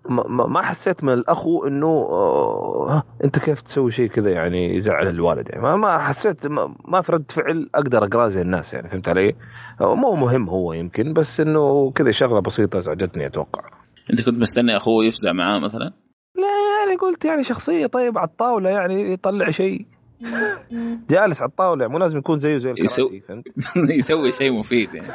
ما- 0.08 0.62
حسيت 0.62 1.04
من 1.04 1.12
الأخو 1.12 1.66
إنه 1.66 1.86
آه 1.86 2.86
ها، 2.90 3.02
أنت 3.24 3.38
كيف 3.38 3.60
تسوي 3.60 3.90
شيء 3.90 4.08
كذا 4.08 4.30
يعني 4.30 4.76
يزعل 4.76 5.08
الوالد 5.08 5.48
يعني. 5.48 5.62
ما, 5.62 5.76
ما 5.76 5.98
حسيت 5.98 6.46
ما, 6.46 6.74
ما 6.84 7.02
في 7.02 7.12
رد 7.12 7.32
فعل 7.32 7.70
أقدر 7.74 8.04
اقراه 8.04 8.28
زي 8.28 8.40
الناس 8.40 8.74
يعني 8.74 8.88
فهمت 8.88 9.08
علي؟ 9.08 9.34
آه، 9.80 9.94
مو 9.94 10.14
مهم 10.16 10.48
هو 10.48 10.72
يمكن 10.72 11.12
بس 11.12 11.40
إنه 11.40 11.90
كذا 11.90 12.10
شغلة 12.10 12.40
بسيطة 12.40 12.78
ازعجتني 12.78 13.26
أتوقع. 13.26 13.62
أنت 14.10 14.22
كنت 14.26 14.38
مستني 14.38 14.76
أخوه 14.76 15.04
يفزع 15.04 15.32
معاه 15.32 15.58
مثلا؟ 15.58 15.92
لا 16.36 16.48
يعني 16.86 16.96
قلت 17.00 17.24
يعني 17.24 17.42
شخصية 17.44 17.86
طيب 17.86 18.18
على 18.18 18.28
الطاولة 18.28 18.70
يعني 18.70 19.12
يطلع 19.12 19.50
شيء. 19.50 19.86
جالس 21.10 21.40
على 21.40 21.48
الطاولة 21.48 21.82
يعني 21.82 21.92
مو 21.92 21.98
لازم 21.98 22.18
يكون 22.18 22.38
زيه 22.38 22.58
زي 22.58 22.70
الكراسي 22.70 23.02
يسوي- 23.02 23.20
فهمت؟ 23.20 23.44
يسوي 23.98 24.32
شيء 24.32 24.52
مفيد 24.58 24.94
يعني. 24.94 25.08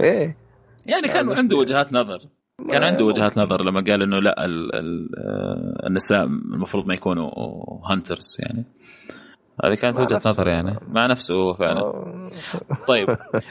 إيه. 0.00 0.36
يعني 0.86 1.08
كان 1.08 1.26
يعني 1.26 1.38
عنده 1.38 1.56
وجهات 1.56 1.92
نظر. 1.92 2.18
كان 2.70 2.82
عنده 2.84 3.04
وجهات 3.04 3.38
نظر 3.38 3.62
لما 3.64 3.80
قال 3.80 4.02
إنه 4.02 4.18
لا 4.18 4.44
ال 4.44 4.74
ال 4.74 5.08
آه، 5.18 5.86
النساء 5.86 6.24
المفروض 6.24 6.86
ما 6.86 6.94
يكونوا 6.94 7.30
هانترز 7.90 8.36
يعني. 8.38 8.64
هذه 9.64 9.74
كانت 9.74 10.00
وجهة 10.00 10.16
نفسه. 10.16 10.30
نظر 10.30 10.48
يعني. 10.48 10.78
مع 10.88 11.06
نفسه 11.06 11.34
هو 11.34 11.54
فعلا. 11.54 11.80
آه، 11.80 12.30
طيب 12.88 13.08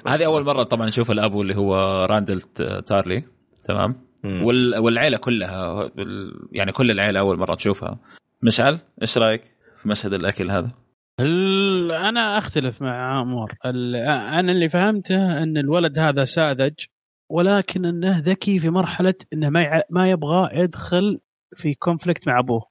هذه 0.07 0.25
أول 0.25 0.45
مرة 0.45 0.63
طبعا 0.63 0.87
نشوف 0.87 1.11
الابو 1.11 1.41
اللي 1.41 1.55
هو 1.55 1.75
راندل 2.05 2.39
تارلي. 2.85 3.23
تمام. 3.63 3.95
وال 4.25 4.77
والعيلة 4.77 5.17
كلها 5.17 5.89
يعني 6.51 6.71
كل 6.71 6.91
العيلة 6.91 7.19
أول 7.19 7.37
مرة 7.37 7.55
تشوفها. 7.55 7.99
مشعل 8.41 8.79
إيش 9.01 9.17
رأيك 9.17 9.41
في 9.77 9.89
مشهد 9.89 10.13
الأكل 10.13 10.51
هذا؟ 10.51 10.71
ال- 11.19 11.91
أنا 11.91 12.37
أختلف 12.37 12.81
مع 12.81 13.19
عمر 13.19 13.51
ال- 13.65 13.95
أنا 14.39 14.51
اللي 14.51 14.69
فهمته 14.69 15.43
إن 15.43 15.57
الولد 15.57 15.99
هذا 15.99 16.23
ساذج 16.25 16.73
ولكن 17.31 17.85
أنه 17.85 18.19
ذكي 18.19 18.59
في 18.59 18.69
مرحلة 18.69 19.13
إنه 19.33 19.49
ما 19.49 19.83
ما 19.89 20.09
يبغى 20.09 20.49
يدخل 20.53 21.19
في 21.55 21.73
conflict 21.73 22.27
مع 22.27 22.39
أبوه. 22.39 22.61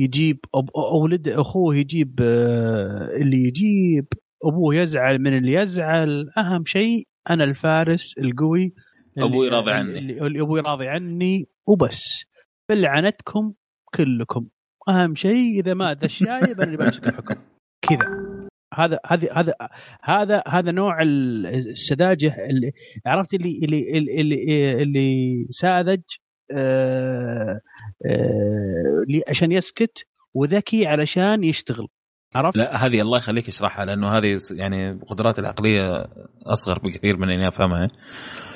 يجيب 0.00 0.38
أب... 0.54 0.70
اولد 0.76 1.28
أخوه 1.28 1.76
يجيب 1.76 2.20
آه، 2.22 3.10
اللي 3.16 3.36
يجيب 3.36 4.06
أبوه 4.44 4.74
يزعل 4.74 5.18
من 5.18 5.36
اللي 5.38 5.52
يزعل. 5.52 6.30
أهم 6.38 6.64
شيء 6.64 7.06
أنا 7.30 7.44
الفارس 7.44 8.14
القوي 8.18 8.74
أبوي 9.18 9.48
راضي 9.48 9.70
عني. 9.70 9.98
اللي, 9.98 10.40
أبوي 10.40 10.60
راضي 10.60 10.88
عني 10.88 11.46
وبس. 11.66 12.24
بلعنتكم 12.68 13.52
كلكم. 13.94 14.48
أهم 14.88 15.14
شيء 15.14 15.60
إذا 15.60 15.74
مات 15.74 16.04
الشايب 16.04 16.60
أنا 16.60 16.64
اللي 16.64 16.76
بمسك 16.76 17.06
الحكم. 17.06 17.34
كذا. 17.82 18.31
هذا 18.74 18.98
هذا 19.06 19.28
هذا 19.36 19.52
هذا 20.02 20.42
هذا 20.48 20.70
نوع 20.70 21.02
ال- 21.02 21.46
السذاجة 21.46 22.36
اللي 22.50 22.72
عرفت 23.06 23.34
اللي 23.34 23.60
اللي 23.64 23.98
اللي, 23.98 24.20
اللي, 24.20 24.72
اللي 24.82 25.46
ساذج 25.50 26.00
آه، 26.52 27.60
آه، 28.06 29.04
عشان 29.28 29.52
يسكت 29.52 29.98
وذكي 30.34 30.86
علشان 30.86 31.44
يشتغل 31.44 31.86
عرفت؟ 32.34 32.56
لا 32.56 32.86
هذه 32.86 33.00
الله 33.00 33.18
يخليك 33.18 33.48
اشرحها 33.48 33.84
لأنه 33.84 34.08
هذه 34.08 34.38
يعني 34.50 34.92
قدرات 35.06 35.38
العقلية 35.38 36.06
أصغر 36.46 36.78
بكثير 36.78 37.16
من 37.16 37.30
إني 37.30 37.48
أفهمها 37.48 37.88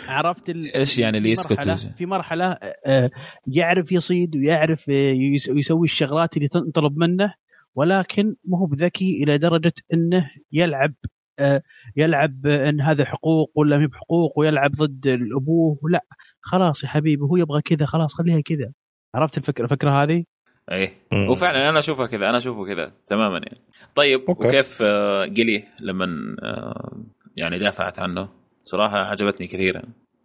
عرفت 0.08 0.50
ال... 0.50 0.74
إيش 0.74 0.98
يعني 0.98 1.18
اللي 1.18 1.30
يسكت 1.30 1.52
مرحلة؟ 1.52 1.74
في 1.98 2.06
مرحلة 2.06 2.58
آه، 2.86 3.10
يعرف 3.46 3.92
يصيد 3.92 4.36
ويعرف 4.36 4.90
آه، 4.90 4.92
يس- 5.12 5.48
يسوي 5.48 5.84
الشغلات 5.84 6.36
اللي 6.36 6.48
تنطلب 6.48 6.96
منه 6.98 7.34
ولكن 7.76 8.36
ما 8.44 8.58
هو 8.58 8.66
بذكي 8.66 9.22
إلى 9.22 9.38
درجة 9.38 9.72
إنه 9.94 10.30
يلعب 10.52 10.94
آه، 11.38 11.62
يلعب 11.96 12.46
آه، 12.46 12.68
إن 12.68 12.80
هذا 12.80 13.04
حقوق 13.04 13.52
ولا 13.54 13.76
ما 13.76 13.82
هي 13.82 13.86
بحقوق 13.86 14.38
ويلعب 14.38 14.70
ضد 14.70 15.06
الأبوه 15.06 15.78
لا 15.90 16.04
خلاص 16.40 16.84
يا 16.84 16.88
حبيبي 16.88 17.22
هو 17.22 17.36
يبغى 17.36 17.62
كذا 17.62 17.86
خلاص 17.86 18.14
خليها 18.14 18.40
كذا 18.40 18.72
عرفت 19.14 19.38
الفكرة 19.38 19.64
الفكرة 19.64 20.02
هذه؟ 20.02 20.24
إيه 20.72 20.92
مم. 21.12 21.30
وفعلا 21.30 21.68
أنا 21.68 21.78
أشوفها 21.78 22.06
كذا 22.06 22.28
أنا 22.28 22.36
اشوفه 22.36 22.66
كذا 22.66 22.92
تماما 23.06 23.38
يعني 23.38 23.60
طيب 23.94 24.20
أوكي. 24.28 24.46
وكيف 24.46 24.78
آه، 24.82 25.24
قلي 25.24 25.64
لما 25.80 26.36
آه، 26.42 27.04
يعني 27.38 27.58
دافعت 27.58 27.98
عنه 27.98 28.28
صراحة 28.64 28.98
عجبتني 28.98 29.46
كثيرا 29.46 29.82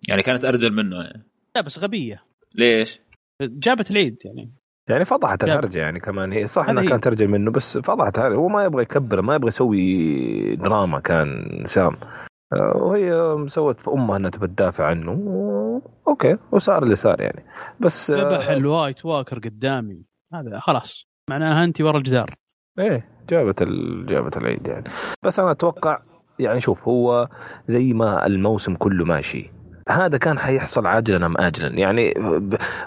يعني 0.10 0.22
كانت 0.22 0.46
أرجل 0.46 0.74
منه 0.74 1.04
يعني. 1.04 1.24
لا 1.56 1.62
بس 1.62 1.80
غبية 1.80 2.24
ليش؟ 2.56 3.00
جابت 3.42 3.92
العيد 3.92 4.18
يعني 4.26 4.52
يعني 4.90 5.06
فضحت 5.06 5.46
جاب. 5.46 5.50
الهرجة 5.60 5.80
يعني 5.80 6.00
كمان. 6.00 6.32
هي 6.32 6.48
صح 6.48 6.70
إنها. 6.70 6.90
كانت 6.90 7.04
ترجع 7.04 7.26
منه 7.26 7.52
بس 7.52 7.78
فضحت 7.78 8.20
هو 8.20 8.48
ما 8.48 8.64
يبغى 8.64 8.82
يكبر 8.82 9.22
ما 9.22 9.36
يبغى 9.36 9.48
يسوي 9.48 10.56
دراما 10.56 11.00
كان 11.00 11.46
سام 11.68 11.96
آه، 12.54 12.78
وهي 12.78 13.36
سوت 13.48 13.80
في 13.80 13.90
امها 13.92 14.18
إنها 14.18 14.30
تبى 14.30 14.48
تدافع 14.48 14.86
عنه. 14.86 15.12
و- 15.12 15.82
okay 16.08 16.38
وصار 16.52 16.84
اللي 16.84 16.96
صار 16.96 17.22
يعني. 17.22 17.46
بس 17.80 18.12
آه، 18.12 18.36
ذبح 18.36 18.50
ال 18.50 18.59
White 18.59 19.06
Walker 19.06 19.40
قدامي. 19.40 20.04
هذا 20.34 20.60
خلاص. 20.60 21.06
معناها 21.30 21.64
انت 21.64 21.82
ورا 21.82 21.98
الجدار. 21.98 22.30
إيه 22.80 23.06
جابت 23.30 23.62
ال... 23.62 24.06
جابت 24.06 24.38
العيد 24.38 24.68
يعني. 24.68 24.90
بس 25.24 25.40
أنا 25.40 25.52
أتوقع 25.52 26.00
يعني 26.40 26.62
شوف 26.62 26.88
هو 26.88 27.28
زي 27.68 27.94
ما 27.94 28.26
الموسم 28.26 28.76
كله 28.76 29.06
ماشي. 29.06 29.52
هذا 29.92 30.18
كان 30.18 30.40
حيحصل 30.40 30.88
عاجلا 30.88 31.26
أم 31.26 31.38
اجلا؟ 31.38 31.68
يعني 31.68 32.14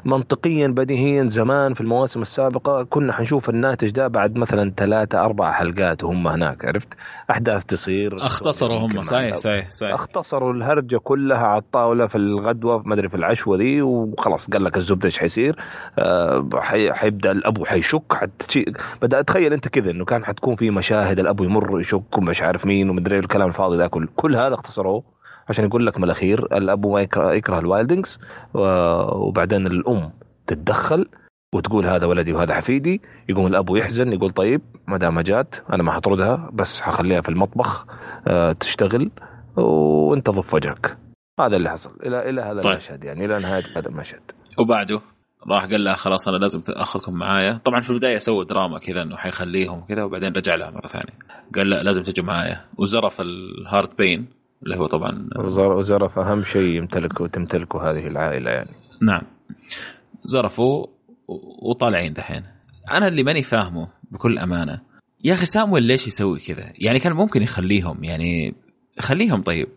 منطقيا 0.05 0.69
بديهيا 0.69 1.29
زمان 1.29 1.75
في 1.75 1.81
المواسم 1.81 2.23
السابقة 2.23 2.83
كنا 2.83 3.13
حنشوف 3.13 3.49
الناتج 3.51 3.91
ده 3.91 4.09
بعد 4.09 4.37
مثلا 4.37 4.73
ثلاثة 4.77 5.25
أربع 5.25 5.53
حلقات 5.53 6.05
وهم 6.05 6.27
هناك 6.29 6.65
عرفت؟ 6.65 6.89
أحداث 7.31 7.65
تصير 7.65 8.17
اختصروا 8.17 8.79
هم 8.79 9.03
صحيح. 9.03 9.37
صحيح 9.37 9.71
صحيح. 9.71 9.95
اختصروا 9.95 10.53
الهرجة 10.53 10.97
كلها 10.97 11.39
على 11.47 11.61
الطاولة 11.61 12.07
في 12.07 12.15
الغدوة 12.19 12.83
ما 12.87 12.95
أدري 12.95 13.09
في 13.09 13.17
العشوة 13.17 13.57
دي 13.57 13.83
وخلاص 13.83 14.51
قال 14.51 14.65
لك 14.65 14.77
الزبدة 14.77 15.05
إيش 15.07 15.19
حيصير؟ 15.19 15.57
آه 15.99 16.49
حي 16.55 16.93
حيبدأ 16.93 17.31
الأبو 17.31 17.65
حيشك 17.65 18.13
حتشي 18.13 18.65
بدأ 19.03 19.21
اتخيل 19.21 19.53
أنت 19.53 19.69
كذا 19.69 19.91
إنه 19.91 20.05
كان 20.05 20.25
حتكون 20.25 20.57
في 20.57 20.71
مشاهد 20.71 21.19
الأبو 21.19 21.45
يمر 21.45 21.81
يشك 21.81 22.19
ومش 22.19 22.43
عارف 22.43 22.67
مين 22.67 22.91
ومدري 22.91 23.19
الكلام 23.19 23.49
الفاضي 23.49 23.77
ده 23.77 23.87
كله 23.87 24.09
كل 24.17 24.37
هذا 24.37 24.55
اختصروه؟ 24.55 25.15
عشان 25.49 25.65
يقول 25.65 25.87
لك 25.87 25.99
من 25.99 26.05
الأخير 26.05 26.57
الابو 26.57 26.93
ما 26.93 27.01
يكره, 27.01 27.33
يكره 27.33 27.59
الوايلدنجز 27.59 28.19
وبعدين 28.55 29.67
الأم 29.67 30.11
تتدخل 30.47 31.09
وتقول 31.55 31.87
هذا 31.87 32.07
ولدي 32.07 32.33
وهذا 32.33 32.55
حفيدي 32.55 33.03
يقوم 33.29 33.47
الابو 33.47 33.77
يحزن 33.77 34.13
يقول 34.13 34.33
طيب 34.33 34.61
ما 34.89 34.99
دام 34.99 35.21
جات 35.21 35.55
أنا 35.73 35.83
ما 35.83 35.93
حطردها 35.93 36.51
بس 36.53 36.81
حخليها 36.81 37.21
في 37.21 37.29
المطبخ 37.29 37.87
آه، 38.27 38.53
تشتغل 38.53 39.11
وانت 39.57 40.31
ضف 40.31 40.55
وجهك. 40.55 40.97
هذا 41.41 41.57
اللي 41.57 41.71
حصل. 41.71 41.91
إلى 42.07 42.31
إلى 42.31 42.41
هذا 42.43 42.61
طيب. 42.61 42.73
المشهد 42.73 43.05
يعني 43.05 43.25
إلى 43.25 43.39
نهاية 43.39 43.65
هذا 43.77 43.89
المشهد 43.89 44.21
وبعده 44.59 45.01
راح 45.47 45.65
قال 45.65 45.85
له 45.85 45.95
خلاص 45.95 46.29
أنا 46.29 46.37
لازم 46.37 46.63
أخذكم 46.69 47.15
معايا. 47.15 47.61
طبعا 47.65 47.81
في 47.81 47.91
البداية 47.91 48.19
سووا 48.19 48.45
دراما 48.45 48.79
كذا 48.79 49.03
إنه 49.03 49.17
حيخليهم 49.17 49.85
كذا 49.89 50.03
وبعدين 50.03 50.33
رجع 50.33 50.55
لها 50.55 50.71
مرة 50.71 50.87
ثانية. 50.87 51.19
قال 51.55 51.71
لا 51.71 51.83
لازم 51.83 52.03
تجوا 52.03 52.27
معايا. 52.27 52.61
وزرف 52.79 53.21
الهارت 53.21 53.99
بين 53.99 54.27
اللي 54.65 54.77
هو 54.77 54.87
طبعا 54.87 55.29
وزرف 55.39 56.19
أهم 56.19 56.45
شيء 56.45 56.77
يمتلكه 56.77 57.27
تمتلكه 57.27 57.91
هذه 57.91 58.07
العائلة 58.07 58.51
يعني 58.51 58.71
نعم 59.03 59.23
زرفوا 60.25 60.87
وطالعين 61.63 62.13
دحين 62.13 62.43
أنا 62.93 63.07
اللي 63.07 63.23
ماني 63.23 63.43
فاهمه 63.43 63.89
بكل 64.11 64.39
أمانة 64.39 64.81
يا 65.25 65.35
أخي 65.35 65.47
سامويل 65.47 65.83
ليش 65.83 66.07
يسوي 66.07 66.39
كذا؟ 66.39 66.73
يعني 66.79 66.99
كان 66.99 67.13
ممكن 67.13 67.43
يخليهم 67.43 68.05
يعني 68.05 68.55
خليهم 68.99 69.43
طيب 69.43 69.69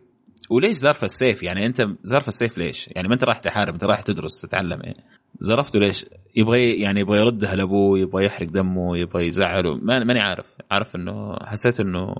وليش 0.50 0.76
زرف 0.76 1.04
السيف؟ 1.04 1.43
يعني 1.43 1.65
أنت 1.65 1.88
زرف 2.04 2.28
السيف 2.28 2.58
ليش؟ 2.58 2.89
يعني 2.91 3.08
ما 3.08 3.13
أنت 3.13 3.23
رايح 3.23 3.39
تحارب 3.39 3.73
أنت 3.73 3.84
رايح 3.84 4.02
تدرس 4.02 4.41
تتعلم 4.41 4.80
يعني 4.84 5.04
زرفته 5.39 5.80
ليش؟ 5.80 6.06
يبغى 6.36 6.80
يعني 6.82 7.00
يبغى 7.00 7.19
يردها 7.19 7.56
لابوه 7.56 8.00
يبغى 8.00 8.26
يحرق 8.26 8.47
دمه 8.47 8.97
يبغى 8.97 9.28
يزعله 9.28 9.76
ماني 9.76 10.19
عارف 10.19 10.45
عارف 10.71 10.95
إنه 10.95 11.36
حسيت 11.43 11.80
إنه 11.80 12.13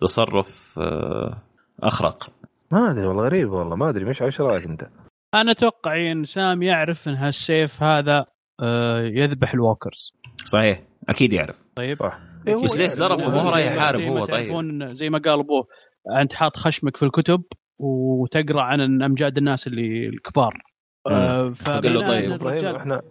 تصرف 0.00 0.78
آه، 0.78 1.42
أخرق. 1.82 2.30
ما 2.70 2.90
أدري 2.90 3.06
والله 3.06 3.24
غريب 3.24 3.50
والله 3.50 3.76
ما 3.76 3.88
أدري 3.90 4.04
مش 4.04 4.22
إيش 4.22 4.40
رأيك 4.40 4.64
أنت؟ 4.64 4.88
أنا 5.34 5.50
أتوقع 5.50 6.12
إن 6.12 6.24
سام 6.24 6.62
يعرف 6.62 7.08
إن 7.08 7.14
هالسيف 7.14 7.82
هذا 7.82 8.24
آه، 8.62 9.00
يذبح 9.00 9.54
الووكرز. 9.54 10.12
صحيح 10.44 10.82
أكيد 11.08 11.32
يعرف. 11.32 11.62
طيب. 11.74 11.96
صح. 11.96 12.18
بس 12.64 12.78
ليش 12.78 12.86
زرفه 12.86 13.30
ما 13.30 13.40
هو 13.40 13.50
رايح 13.50 13.72
يحارب 13.72 14.00
هو؟ 14.00 14.24
طيب. 14.24 14.92
زي 14.92 15.10
ما 15.10 15.18
قال 15.18 15.40
أبوه 15.40 15.66
أنت 16.20 16.32
حاط 16.32 16.56
خشمك 16.56 16.96
في 16.96 17.02
الكتب 17.02 17.42
وتقرأ 17.78 18.62
عن 18.62 19.02
أمجاد 19.02 19.38
الناس 19.38 19.66
اللي 19.66 20.08
الكبار. 20.08 20.54
آه 21.06 21.48
فقال 21.48 21.94
له 21.94 22.08
طيب. 22.08 22.46
إحنا 22.76 23.02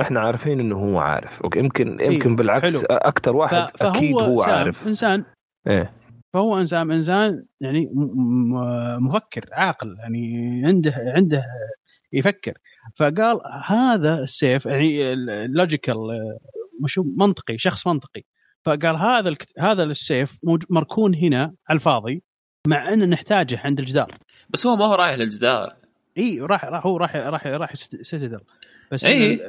إحنا 0.00 0.20
عارفين 0.20 0.60
إنه 0.60 0.76
هو 0.76 0.98
عارف. 0.98 1.30
يمكن 1.56 1.86
يمكن 1.86 2.00
إيه؟ 2.00 2.36
بالعكس 2.36 2.64
حلو. 2.64 2.80
أكثر 2.90 3.36
واحد 3.36 3.70
أكيد 3.80 4.16
هو 4.16 4.42
عارف. 4.42 4.86
إنسان 4.86 5.24
إيه. 5.66 5.92
فهو 6.34 6.58
انسان 6.58 6.90
إنسان 6.90 7.44
يعني 7.60 7.90
مفكر 9.00 9.48
عاقل 9.52 9.96
يعني 9.98 10.62
عنده 10.66 10.94
عنده 10.96 11.44
يفكر. 12.12 12.52
فقال 12.96 13.40
هذا 13.66 14.20
السيف 14.20 14.66
يعني 14.66 15.14
logical 15.46 15.96
مش 16.84 17.00
منطقي 17.18 17.58
شخص 17.58 17.86
منطقي. 17.86 18.22
فقال 18.64 18.96
هذا 18.96 19.36
هذا 19.58 19.82
السيف 19.82 20.38
مركون 20.70 21.14
هنا 21.14 21.54
على 21.68 21.76
الفاضي 21.76 22.22
مع 22.68 22.92
إن 22.92 23.10
نحتاجه 23.10 23.60
عند 23.64 23.78
الجدار. 23.78 24.18
بس 24.48 24.66
هو 24.66 24.76
ما 24.76 24.84
هو 24.84 24.94
رايح 24.94 25.14
للجدار. 25.14 25.76
إي 26.18 26.40
راح 26.40 26.64
راح 26.64 26.86
هو 26.86 26.96
راح 26.96 27.16
راح 27.16 27.46
راح 27.46 27.74
Citadel. 27.74 28.40
بس 28.92 29.04
أي. 29.04 29.40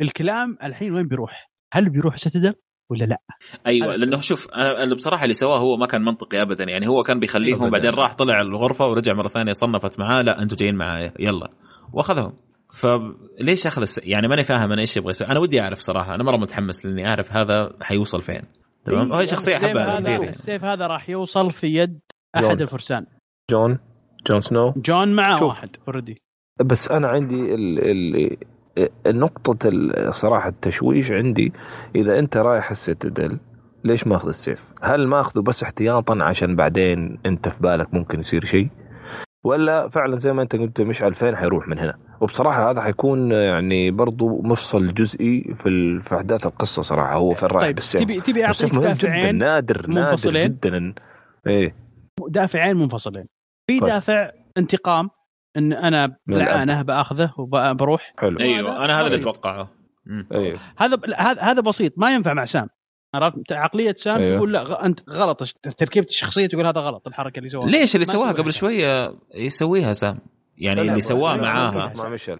الكلام 0.00 0.58
الحين 0.62 0.94
وين 0.94 1.08
بيروح؟ 1.08 1.50
هل 1.72 1.90
بيروح 1.90 2.16
Citadel؟ 2.16 2.54
ولا 2.90 3.04
لا؟ 3.04 3.20
أيوه 3.66 3.94
لأنه 3.94 4.20
شوف. 4.20 4.48
أنا 4.54 4.94
بصراحة 4.94 5.22
اللي 5.22 5.34
سواه 5.34 5.58
هو 5.58 5.76
ما 5.76 5.86
كان 5.86 6.02
منطقي 6.02 6.42
ابدا 6.42 6.64
يعني 6.64 6.88
هو 6.88 7.02
كان 7.02 7.20
بيخليهم 7.20 7.62
أبداً. 7.64 7.70
بعدين 7.70 7.90
راح 7.90 8.14
طلع 8.14 8.40
الغرفة 8.40 8.88
ورجع 8.88 9.12
مرة 9.12 9.28
ثانية 9.28 9.52
صنفت 9.52 9.98
معاه 9.98 10.22
لا 10.22 10.42
أنتم 10.42 10.56
جايين 10.56 10.74
معايا 10.74 11.12
يلا. 11.18 11.50
وأخذهم. 11.92 12.32
فليش 12.72 13.66
أخذ 13.66 13.82
الس... 13.82 14.00
يعني 14.04 14.28
ماني 14.28 14.42
فاهم 14.42 14.72
أنا 14.72 14.80
إيش 14.80 14.96
يبغى 14.96 15.10
يسوي. 15.10 15.28
أنا 15.28 15.38
ودي 15.38 15.60
أعرف 15.60 15.78
صراحة 15.78 16.14
أنا 16.14 16.24
مرة 16.24 16.36
متحمس 16.36 16.86
لإني 16.86 17.08
أعرف 17.08 17.32
هذا 17.32 17.72
حيوصل 17.82 18.22
فين. 18.22 18.42
تمام؟ 18.84 19.06
إيه؟ 19.06 19.12
وهي 19.12 19.26
شخصية 19.26 19.56
أحبها 19.56 20.00
كثير. 20.00 20.22
السيف 20.22 20.64
هذا 20.64 20.86
راح 20.86 21.10
يوصل 21.10 21.50
في 21.50 21.66
يد 21.66 22.00
أحد 22.36 22.44
جون. 22.44 22.60
الفرسان. 22.60 23.06
جون. 23.50 23.78
جون 24.26 24.40
سنو. 24.40 24.72
جون 24.76 25.12
معه 25.14 25.44
واحد 25.44 25.76
already 25.88 26.22
بس 26.64 26.88
أنا 26.88 27.08
عندي 27.08 27.54
ال... 27.54 27.78
ال... 27.78 28.36
نقطة 29.06 29.70
صراحة 30.10 30.48
التشويش 30.48 31.10
عندي 31.10 31.52
إذا 31.94 32.18
أنت 32.18 32.36
رايح 32.36 32.70
السيتادل 32.70 33.38
ليش 33.84 34.06
ماخذ 34.06 34.28
السيف؟ 34.28 34.64
هل 34.82 35.06
ماخذه 35.06 35.40
بس 35.40 35.62
احتياطا 35.62 36.24
عشان 36.24 36.56
بعدين 36.56 37.18
أنت 37.26 37.48
في 37.48 37.60
بالك 37.60 37.94
ممكن 37.94 38.20
يصير 38.20 38.44
شيء؟ 38.44 38.68
ولا 39.44 39.88
فعلا 39.88 40.18
زي 40.18 40.32
ما 40.32 40.42
أنت 40.42 40.56
قلت 40.56 40.80
مشعل 40.80 41.14
فين 41.14 41.36
حيروح 41.36 41.68
من 41.68 41.78
هنا؟ 41.78 41.98
وبصراحة 42.20 42.70
هذا 42.70 42.80
حيكون 42.80 43.32
يعني 43.32 43.90
برضو 43.90 44.42
مفصل 44.42 44.94
جزئي 44.94 45.54
في 45.62 46.00
في 46.00 46.16
أحداث 46.16 46.46
القصة 46.46 46.82
صراحة 46.82 47.14
هو 47.14 47.34
في 47.34 47.42
الراعي 47.42 47.66
طيب 47.66 47.74
بالسيف 47.74 48.00
تبي 48.00 48.20
تبي 48.20 48.44
أعطيك 48.44 48.74
دافعين 48.74 49.38
نادر 49.38 49.88
منفصلين 49.88 50.42
نادر 50.42 50.54
جدا 50.54 50.94
إيه 51.46 51.74
دافعين 52.28 52.76
منفصلين 52.76 53.24
في 53.66 53.80
طيب. 53.80 53.88
دافع 53.88 54.30
انتقام 54.58 55.10
إن 55.56 55.72
أنا 55.72 56.16
بالعانه 56.26 56.82
بأخذه 56.82 57.32
وبروح. 57.38 58.14
حلو. 58.18 58.32
أيوه 58.40 58.84
أنا 58.84 59.00
هذا 59.00 59.06
اللي 59.06 59.16
أتوقعه. 59.16 59.70
أيوه. 60.32 60.60
هذا 60.78 60.98
هذا 61.40 61.60
بسيط 61.60 61.92
ما 61.96 62.14
ينفع 62.14 62.34
مع 62.34 62.44
سام. 62.44 62.68
عرفت؟ 63.14 63.52
عقلية 63.52 63.94
سام 63.98 64.16
أيوه. 64.16 64.36
تقول 64.36 64.52
لا 64.52 64.86
أنت 64.86 65.00
غلط. 65.10 65.42
تركيبة 65.78 66.06
الشخصية 66.06 66.46
تقول 66.46 66.66
هذا 66.66 66.80
غلط 66.80 67.06
الحركة 67.06 67.38
اللي 67.38 67.48
سواها. 67.48 67.66
ليش 67.66 67.94
اللي 67.94 68.04
سواها؟ 68.04 68.32
قبل 68.32 68.52
شوية 68.52 69.14
يسويها 69.34 69.92
سام. 69.92 70.18
يعني 70.58 70.80
اللي 70.80 71.00
سواه 71.00 71.36
معاها. 71.36 71.92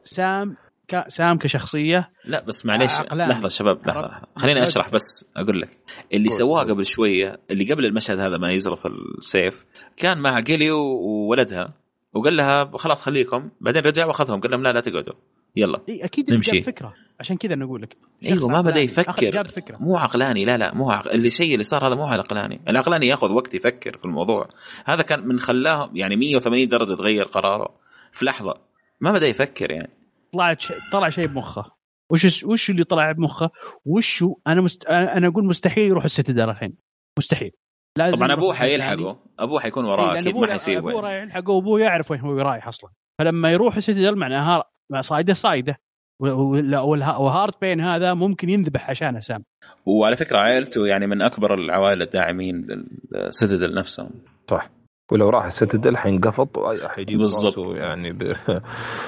سام 0.02 0.56
ك... 0.88 1.04
سام 1.08 1.38
كشخصية 1.38 2.10
لا 2.24 2.44
بس 2.44 2.66
معليش. 2.66 3.00
لحظة 3.00 3.48
شباب 3.48 3.86
لحظة. 3.86 4.10
خليني 4.36 4.62
أشرح 4.62 4.90
بس 4.90 5.30
أقول 5.36 5.60
لك. 5.60 5.78
اللي 6.12 6.28
سواه 6.28 6.64
قبل 6.64 6.84
شوية 6.84 7.40
اللي 7.50 7.72
قبل 7.72 7.84
المشهد 7.84 8.18
هذا 8.18 8.38
ما 8.38 8.52
يزرف 8.52 8.86
السيف 8.86 9.66
كان 9.96 10.18
مع 10.18 10.40
جيلي 10.40 10.70
وولدها. 10.70 11.72
وقال 12.14 12.36
لها 12.36 12.70
خلاص 12.74 13.02
خليكم 13.02 13.50
بعدين 13.60 13.82
رجع 13.82 14.06
وأخذهم 14.06 14.40
قال 14.40 14.50
لهم 14.50 14.62
لا 14.62 14.72
لا 14.72 14.80
تقعدوا. 14.80 15.14
يلا. 15.56 15.80
إيه 15.88 16.04
أكيد 16.04 16.32
نمشي. 16.32 16.50
جاب 16.50 16.62
فكرة. 16.62 16.94
عشان 17.20 17.36
كذا 17.36 17.54
نقول 17.54 17.82
لك. 17.82 17.96
أيوه 18.24 18.48
ما 18.48 18.60
بدأ 18.60 18.80
يفكر. 18.80 19.30
جاب 19.30 19.46
فكرة. 19.46 19.76
مو 19.76 19.96
عقلاني 19.96 20.44
لا 20.44 20.58
لا 20.58 20.74
مو 20.74 20.90
عق... 20.90 21.12
اللي 21.12 21.30
شيء 21.30 21.52
اللي 21.52 21.64
صار 21.64 21.86
هذا 21.86 21.94
مو 21.94 22.04
عقلاني. 22.06 22.60
العقلاني 22.68 23.06
ياخذ 23.06 23.32
وقت 23.32 23.54
يفكر 23.54 23.98
في 23.98 24.04
الموضوع. 24.04 24.48
هذا 24.84 25.02
كان 25.02 25.28
من 25.28 25.40
خلاه 25.40 25.90
يعني 25.94 26.16
180 26.16 26.68
درجة 26.68 26.94
تغير 26.94 27.24
قراره 27.24 27.74
في 28.12 28.24
لحظة. 28.24 28.54
ما 29.00 29.12
بدأ 29.12 29.28
يفكر 29.28 29.70
يعني. 29.70 29.90
طلعت 30.32 30.60
شيء 30.60 30.76
طلع 30.92 31.10
شيء 31.10 31.26
بمخه. 31.26 31.64
وش 32.10 32.44
وش 32.44 32.70
اللي 32.70 32.84
طلع 32.84 33.12
بمخه؟ 33.12 33.50
وش 33.84 34.24
أنا 34.46 34.60
مست... 34.60 34.84
أنا 34.84 35.28
أقول 35.28 35.44
مستحيل 35.44 35.84
يروح 35.84 36.04
ال 36.04 36.10
Citadel 36.10 36.50
الحين. 36.50 36.74
مستحيل. 37.18 37.50
لازم 37.98 38.16
طبعا 38.16 38.32
أبوه 38.32 38.54
حيلحقه. 38.54 39.16
أبوه 39.38 39.60
حيكون 39.60 39.84
وراه 39.84 40.18
أكيد 40.18 40.36
ما 40.36 40.46
حيسيبه 40.46 40.90
أبوه 40.90 41.00
رايح 41.00 41.22
يلحقه 41.22 41.50
وابوه 41.50 41.80
يعرف 41.80 42.10
وين 42.10 42.20
هو 42.20 42.38
رايح 42.38 42.68
أصلا. 42.68 42.90
فلما 43.20 43.50
يروح 43.50 43.76
ال 43.76 43.81
Citadel 43.81 44.16
معناها 44.16 44.64
صايده 45.00 45.32
صايده 45.32 45.80
و 46.22 47.60
Heartsbane 47.60 47.80
هذا 47.80 48.14
ممكن 48.14 48.48
ينذبح 48.48 48.90
عشانه 48.90 49.20
سام 49.20 49.44
وعلى 49.86 50.16
فكرة 50.16 50.38
عائلته 50.38 50.86
يعني 50.86 51.06
من 51.06 51.22
أكبر 51.22 51.54
العوائل 51.54 52.02
الداعمين 52.02 52.66
لل 53.12 53.26
Citadel 53.26 53.74
نفسهم. 53.74 54.10
صح. 54.46 54.70
ولو 55.12 55.28
راح 55.28 55.44
ال 55.44 55.51
Citadel 55.51 55.96
حينقفض 55.96 56.48
حيجيب 56.96 57.18
بالضبط. 57.18 57.76
يعني 57.76 58.12
ب... 58.12 58.36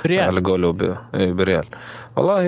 بريال. 0.04 0.24
على 0.24 0.40
قوله 0.40 0.72
ب... 0.72 0.82
إيه، 1.14 1.32
بريال. 1.32 1.68
والله 2.16 2.42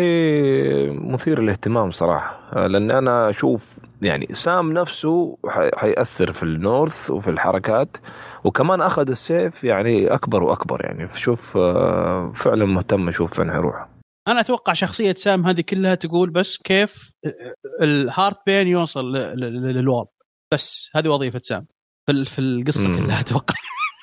مثير 1.13 1.43
للاهتمام 1.43 1.91
صراحة 1.91 2.67
لأن 2.67 2.91
أنا 2.91 3.31
أشوف 3.31 3.63
يعني 4.07 4.29
سام 4.33 4.73
نفسه 4.73 5.39
حيأثر 5.75 6.33
في 6.33 6.43
ال 6.43 6.54
North 6.54 7.11
وفي 7.11 7.31
الحركات 7.31 7.89
وكمان 8.45 8.81
أخذ 8.81 9.11
السيف 9.11 9.65
يعني 9.65 10.15
أكبر 10.15 10.43
وأكبر 10.43 10.85
يعني. 10.85 11.09
شوف 11.15 11.57
آه، 11.57 12.33
فعلا 12.45 12.65
مهتم 12.65 13.09
أشوف 13.09 13.35
فين 13.35 13.53
حيروح. 13.53 13.89
أنا 14.29 14.41
أتوقع 14.41 14.73
شخصية 14.73 15.15
سام 15.15 15.47
هذه 15.47 15.61
كلها 15.61 15.95
تقول 15.95 16.31
بس 16.31 16.57
كيف 16.57 17.13
ال 17.83 18.39
Heartsbane 18.47 18.69
يوصل 18.69 19.13
لل 19.13 19.44
Wall 19.44 20.07
بس 20.53 20.91
هذه 20.95 21.09
وظيفة 21.09 21.41
سام. 21.43 21.67
في 22.07 22.39
القصة 22.39 22.99
كلها 22.99 23.21
أتوقع. 23.21 23.55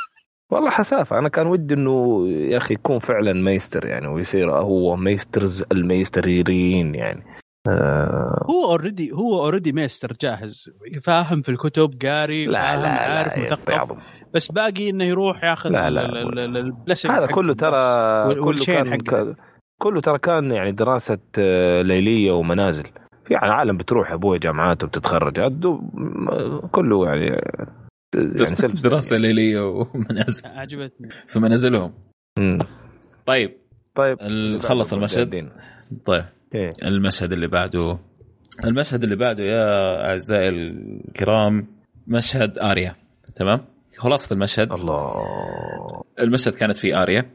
والله 0.52 0.70
حسافة. 0.70 1.18
أنا 1.20 1.30
كان 1.30 1.48
ودي 1.48 1.74
إنه 1.74 2.28
يا 2.28 2.58
أخي 2.58 2.74
يكون 2.74 3.00
فعلا 3.00 3.34
maester 3.34 3.86
يعني 3.86 4.08
ويصير 4.08 4.52
هو 4.52 4.96
maester 4.96 5.64
ال 5.72 5.83
maester 5.83 6.62
يين 6.62 6.96
يعني. 6.96 7.41
آه 7.70 8.46
هو 8.50 8.72
already 8.72 9.12
هو 9.12 9.44
already 9.44 9.72
maester 9.72 10.14
جاهز. 10.22 10.70
فاهم 11.04 11.42
في 11.42 11.50
الكتب 11.50 12.00
قاري 12.06 12.46
لا 12.46 12.52
لا 12.82 12.88
عارف 12.90 13.38
مثقف. 13.38 13.98
بس 14.34 14.52
باقي 14.52 14.90
إنه 14.90 15.06
يروح 15.06 15.44
ياخذ 15.44 15.70
لا 15.70 15.90
لا 15.90 16.72
هذا 17.10 17.26
كله 17.26 17.54
ترى 17.54 17.80
كله 18.36 18.66
كان 18.66 19.02
كله 19.82 20.02
ترى 20.02 20.20
كان 20.20 20.52
يعني 20.52 20.72
دراسة 20.72 21.18
آه، 21.38 21.82
ليلية 21.82 22.32
ومنازل. 22.32 22.84
في 23.26 23.34
يعني 23.34 23.54
عالم 23.54 23.78
بتروح 23.78 24.12
أبوي 24.12 24.40
جامعات 24.40 24.84
وبتتخرج. 24.84 25.40
كله 26.72 27.06
يعني 27.06 27.26
يعني 28.16 28.74
دراسه 28.84 29.18
ليلية 29.18 29.60
ومنازل. 29.68 30.48
عجبتني. 30.50 31.10
في 31.28 31.40
منازلهم. 31.40 31.94
طيب. 33.26 33.58
طيب. 33.96 34.18
خلص 34.62 34.94
المشهد. 34.94 35.52
طيب. 36.06 36.24
إيه؟ 36.56 36.70
المشهد 36.84 37.32
اللي 37.34 37.48
بعده. 37.48 37.98
المشهد 38.64 39.04
اللي 39.04 39.16
بعده 39.16 39.44
يا 39.44 40.06
أعزائي 40.12 40.50
الكرام 40.50 41.68
مشهد 42.08 42.58
آريا. 42.60 42.96
تمام؟ 43.36 43.66
خلاصة 43.98 44.34
المشهد. 44.34 44.72
الله. 44.74 45.14
المشهد 46.20 46.54
كانت 46.56 46.78
في 46.78 46.96
آريا. 46.96 47.30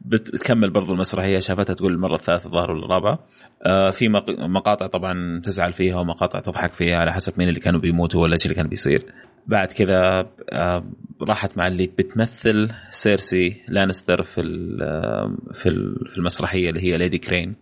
بتكمل 0.00 0.70
برضو 0.70 0.92
المسرحيه 0.92 1.38
شافتها 1.38 1.74
تقول 1.74 1.92
المرة 1.92 2.14
الثالثة 2.14 2.46
الظاهر 2.46 2.70
ولا 2.70 2.84
الرابعة. 2.84 3.18
آه 3.62 3.90
في 3.90 4.08
مق- 4.08 4.30
مقاطع 4.40 4.86
طبعا 4.86 5.40
تزعل 5.40 5.72
فيها 5.72 5.96
ومقاطع 6.00 6.40
تضحك 6.40 6.72
فيها 6.72 6.96
على 6.98 7.12
حسب 7.12 7.32
مين 7.38 7.48
اللي 7.48 7.60
كانوا 7.60 7.80
بيموتوا 7.80 8.22
ولا 8.22 8.32
إيش 8.32 8.44
اللي 8.46 8.54
كان 8.54 8.66
بيصير. 8.68 9.02
بعد 9.46 9.72
كذا 9.72 10.26
آه 10.52 10.84
راحت 11.22 11.56
مع 11.58 11.66
اللي 11.68 11.86
بتمثل 11.98 12.70
سيرسي 12.90 13.56
لانستر 13.68 14.22
في 14.22 14.40
ال- 14.40 14.82
آه، 14.82 15.36
في 15.52 15.68
ال- 15.68 16.08
في 16.08 16.18
المسرحية 16.18 16.70
اللي 16.70 16.80
هي 16.82 16.98
Lady 16.98 17.18
كرين 17.18 17.54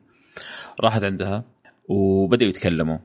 راحت 0.80 1.04
عندها 1.04 1.44
وبدأوا 1.88 2.50
يتكلموا. 2.50 2.98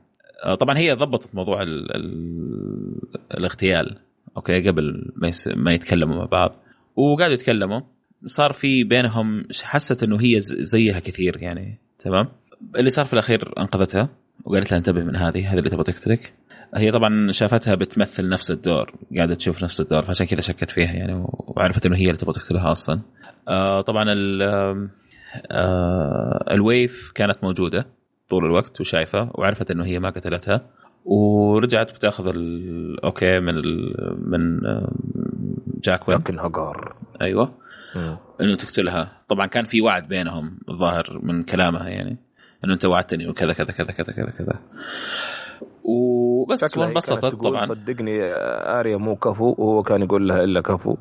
آه، 0.44 0.54
طبعا 0.54 0.78
هي 0.78 0.92
ضبطت 0.92 1.34
موضوع 1.34 1.62
ال 1.62 1.96
ال 1.96 3.00
الاغتيال 3.38 3.98
أوكي 4.36 4.68
قبل 4.68 5.12
ما. 5.16 5.30
ما 5.56 5.72
يتكلموا 5.72 6.16
مع 6.16 6.24
بعض. 6.24 6.56
وقعدوا 6.96 7.34
يتكلموا. 7.34 7.80
صار 8.24 8.52
في 8.52 8.84
بينهم 8.84 9.44
حست 9.62 10.02
إنه 10.02 10.20
هي 10.20 10.40
زيها 10.40 10.98
كثير 10.98 11.42
يعني 11.42 11.78
تمام؟ 11.98 12.28
اللي 12.76 12.90
صار 12.90 13.04
في 13.04 13.12
الأخير 13.12 13.52
أنقذتها 13.58 14.08
وقالت 14.44 14.70
لها 14.70 14.78
انتبه 14.78 15.04
من 15.04 15.16
هذه 15.16 15.52
هذه 15.52 15.58
اللي 15.58 15.70
تبغى 15.70 15.84
تقتلك. 15.84 16.32
هي 16.74 16.90
طبعا 16.92 17.32
شافتها 17.32 17.74
بتمثل 17.74 18.28
نفس 18.28 18.50
الدور 18.50 18.94
قاعدة 19.16 19.34
تشوف 19.34 19.64
نفس 19.64 19.80
الدور 19.80 20.02
فعشان 20.02 20.26
كذا 20.26 20.40
شكت 20.40 20.70
فيها 20.70 20.92
يعني 20.92 21.24
وعرفت 21.28 21.86
إنه 21.86 21.96
هي 21.96 22.06
اللي 22.06 22.16
تبغى 22.16 22.34
تقتلها 22.34 22.72
أصلا. 22.72 23.00
آه 23.48 23.80
طبعا 23.80 24.04
ال 26.50 26.62
Waif 26.62 27.12
كانت 27.14 27.44
موجودة 27.44 27.86
طول 28.28 28.44
الوقت 28.44 28.80
وشايفة 28.80 29.30
وعرفت 29.34 29.70
إنه 29.70 29.84
هي 29.84 29.98
ما 29.98 30.10
قتلتها 30.10 30.66
ورجعت 31.04 31.92
بتاخذ 31.92 32.26
ال- 32.28 33.04
أوكي 33.04 33.40
من 33.40 33.54
ال 33.56 33.94
من 34.30 34.66
آه، 34.66 34.92
جاكن 35.84 36.38
هجار 36.38 36.96
أيوه. 37.22 37.52
مم. 37.96 38.16
إنه 38.40 38.56
تقتلها. 38.56 39.12
طبعا 39.28 39.46
كان 39.46 39.64
في 39.64 39.80
وعد 39.80 40.08
بينهم 40.08 40.58
الظاهر 40.68 41.20
من 41.22 41.42
كلامها 41.42 41.88
يعني 41.88 42.16
إنه 42.64 42.74
أنت 42.74 42.84
وعدتني 42.84 43.28
وكذا 43.28 43.52
كذا 43.52 43.66
كذا 43.72 43.86
كذا 43.92 44.12
كذا 44.12 44.30
كذا. 44.30 44.58
وبس 45.84 46.76
وانبسطت 46.78 47.24
طبعا. 47.34 47.66
صدقني 47.66 48.18
آريا 48.80 48.96
مو 48.96 49.16
كفو 49.16 49.54
وهو 49.58 49.82
كان 49.82 50.02
يقول 50.02 50.28
لها 50.28 50.44
إلا 50.44 50.60
كفو. 50.60 50.96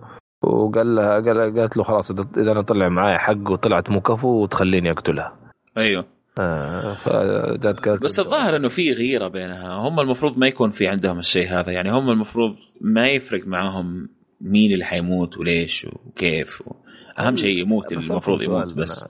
وقال 0.46 0.96
لها 0.96 1.14
قال 1.14 1.60
قالت 1.60 1.78
له 1.78 1.84
خلاص 1.84 2.12
اذا 2.12 2.52
أنا 2.52 2.62
طلع 2.62 2.90
معي 2.90 3.18
حق 3.18 3.52
وطلعت 3.52 3.90
مو 3.90 4.02
كفو 4.02 4.28
وتخليني 4.28 4.92
أقتلها. 4.92 5.36
أيوه. 5.78 6.06
آه 6.40 7.58
بس 8.02 8.20
الظاهر 8.20 8.56
إنه 8.56 8.68
في 8.68 8.94
غيرة 8.94 9.28
بينها. 9.28 9.74
هم 9.74 10.00
المفروض 10.00 10.38
ما 10.38 10.48
يكون 10.48 10.72
في 10.72 10.88
عندهم 10.88 11.20
الشيء 11.20 11.48
هذا. 11.48 11.72
يعني 11.72 11.92
هم 11.92 12.10
المفروض 12.10 12.56
ما 12.82 13.08
يفرق 13.08 13.48
معاهم 13.48 14.10
مين 14.42 14.72
اللي 14.72 14.86
حيموت 14.86 15.38
وليش 15.38 15.88
وكيف. 16.06 16.62
و... 16.68 16.76
أهم 17.20 17.36
شيء 17.36 17.58
يموت 17.58 17.92
المفروض 17.92 18.42
يموت 18.42 18.74
بس. 18.74 19.08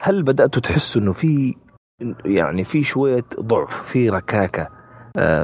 هل 0.00 0.22
بدأتوا 0.22 0.62
تحسوا 0.62 1.02
إنه 1.02 1.12
في 1.12 1.54
يعني 2.24 2.64
في 2.64 2.82
شوية 2.82 3.24
ضعف 3.40 3.92
في 3.92 4.10
ركاكة؟ 4.10 4.79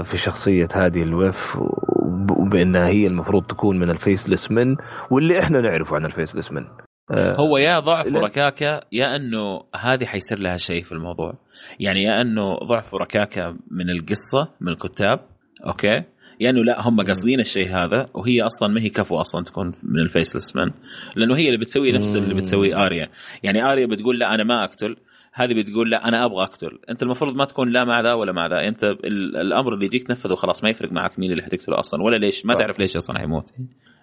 في 0.02 0.16
شخصية 0.18 0.68
هذه 0.72 1.02
ال 1.02 1.13
Waif 1.13 1.56
وب- 1.56 2.30
وبأنها 2.30 2.88
هي 2.88 3.06
المفروض 3.06 3.46
تكون 3.46 3.78
من 3.78 3.90
ال 3.90 3.97
Faceless 3.97 4.50
Men 4.50 4.76
واللي 5.10 5.38
إحنا 5.40 5.60
نعرفه 5.60 5.96
عن 5.96 6.04
ال 6.04 6.10
Faceless 6.10 6.52
Men. 6.52 6.64
آه، 7.10 7.36
هو 7.36 7.58
يا 7.58 7.78
ضعف 7.80 8.06
وركاكه 8.14 8.80
يا 8.92 9.16
أنه 9.16 9.60
هذه 9.76 10.04
حيصير 10.04 10.38
لها 10.38 10.56
شيء 10.56 10.82
في 10.84 10.92
الموضوع. 10.92 11.34
يعني 11.80 12.02
يا 12.02 12.20
أنه 12.20 12.54
ضعف 12.54 12.94
وركاكه 12.94 13.56
من 13.70 13.90
القصة 13.90 14.48
من 14.60 14.68
الكتاب 14.68 15.20
أوكي؟ 15.66 16.02
يا 16.40 16.50
أنه 16.50 16.64
لا 16.64 16.88
هم 16.88 17.00
قاصدين 17.00 17.40
الشيء 17.40 17.68
هذا 17.68 18.08
وهي 18.14 18.42
أصلا 18.42 18.68
ما 18.68 18.80
هي 18.80 18.88
كفو 18.88 19.20
أصلا 19.20 19.44
تكون 19.44 19.72
من 19.82 19.98
ال 20.00 20.06
Faceless 20.06 20.56
Men 20.56 20.70
لأنه 21.16 21.36
هي 21.36 21.46
اللي 21.46 21.58
بتسوي 21.58 21.92
نفس 21.92 22.16
اللي. 22.16 22.34
بتسويه 22.34 22.86
آريا. 22.86 23.08
يعني 23.42 23.72
آريا 23.72 23.86
بتقول 23.86 24.18
لا 24.18 24.34
أنا 24.34 24.44
ما 24.44 24.64
أقتل. 24.64 24.96
هذه 25.38 25.54
بتقول 25.62 25.90
لا 25.90 26.08
أنا 26.08 26.24
أبغى 26.24 26.42
أقتل. 26.42 26.78
أنت 26.90 27.02
المفروض 27.02 27.36
ما 27.36 27.44
تكون 27.44 27.68
لا 27.70 27.84
مع 27.84 28.00
ذا 28.00 28.12
ولا 28.12 28.32
مع 28.32 28.46
ذا. 28.46 28.68
أنت 28.68 28.84
ال- 28.84 29.36
الأمر 29.36 29.74
اللي 29.74 29.84
يجيك 29.86 30.06
تنفذه 30.06 30.34
خلاص 30.34 30.64
ما 30.64 30.70
يفرق 30.70 30.92
معك 30.92 31.18
مين 31.18 31.30
اللي 31.32 31.42
حتقتله 31.42 31.78
أصلا 31.78 32.02
ولا 32.02 32.16
ليش. 32.16 32.46
ما 32.46 32.54
صح. 32.54 32.58
تعرف 32.60 32.78
ليش 32.78 32.96
أصلا 32.96 33.18
حيموت 33.18 33.52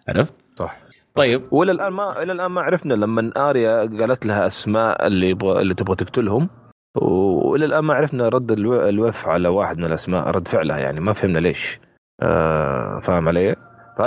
عرفت؟ 0.09 0.33
صح. 0.59 0.77
طيب. 1.15 1.41
وإلى 1.51 1.71
الآن 1.71 1.93
ما 1.93 2.23
إلى 2.23 2.31
الآن 2.31 2.51
ما 2.51 2.61
عرفنا 2.61 2.93
لما 2.93 3.31
آريا 3.37 3.77
قالت 3.99 4.25
لها 4.25 4.47
أسماء 4.47 5.07
اللي 5.07 5.29
يبغى 5.29 5.61
اللي 5.61 5.73
تبغى 5.73 5.95
تقتلهم 5.95 6.49
وإلى 6.95 7.65
الآن 7.65 7.83
ما 7.83 7.93
عرفنا 7.93 8.29
رد 8.29 8.51
الو- 8.51 8.89
ال 8.89 8.97
Waif 8.97 9.27
على 9.27 9.47
واحد 9.47 9.77
من 9.77 9.85
الأسماء 9.85 10.27
رد 10.27 10.47
فعلها 10.47 10.77
يعني 10.77 10.99
ما 10.99 11.13
فهمنا 11.13 11.39
ليش. 11.39 11.79
آه 12.21 12.99
فاهم 13.03 13.27
علي؟ 13.27 13.55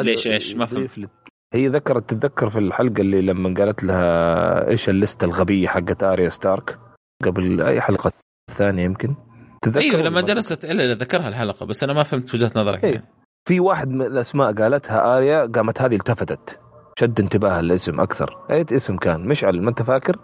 ليش 0.01 0.27
إيش؟ 0.29 0.57
ما 0.57 0.65
لي- 0.73 1.09
هي 1.55 1.69
ذكرت 1.69 2.11
تتذكر 2.11 2.51
في 2.51 2.59
الحلقة 2.59 3.01
اللي 3.01 3.23
لما 3.23 3.55
قالت 3.59 3.85
لها 3.85 4.69
إيش 4.69 4.89
الليسته 4.89 5.25
الغبية 5.25 5.69
حقت 5.69 6.03
آريا 6.05 6.29
ستارك؟ 6.29 6.79
قبل 7.27 7.62
أي 7.62 7.81
حلقة 7.81 8.12
ثانية 8.57 8.85
يمكن. 8.85 9.15
تتذكر 9.62 9.81
أيوه 9.81 10.03
لما 10.03 10.21
جلست 10.21 10.65
إلا 10.65 10.95
ذكرها 10.95 11.29
الحلقة 11.29 11.67
بس 11.67 11.85
أنا 11.85 11.93
ما 11.93 12.03
فهمت 12.03 12.35
وجهة 12.35 12.51
نظرك. 12.57 12.85
يعني. 12.85 13.03
في 13.49 13.61
واحد 13.61 13.89
من 13.89 14.03
الأسماء 14.03 14.53
قالتها 14.53 15.17
آريا 15.17 15.47
قامت 15.47 15.83
هذه 15.83 15.95
التفتت. 15.95 16.59
شد 16.99 17.21
انتباهها 17.21 17.61
الاسم 17.61 18.01
أكثر. 18.01 18.37
أي 18.51 18.65
اسم 18.73 18.97
كان؟ 18.97 19.29
مشعل 19.29 19.62
ما 19.62 19.71
أنت 19.71 19.83
فاكر؟ 19.83 20.17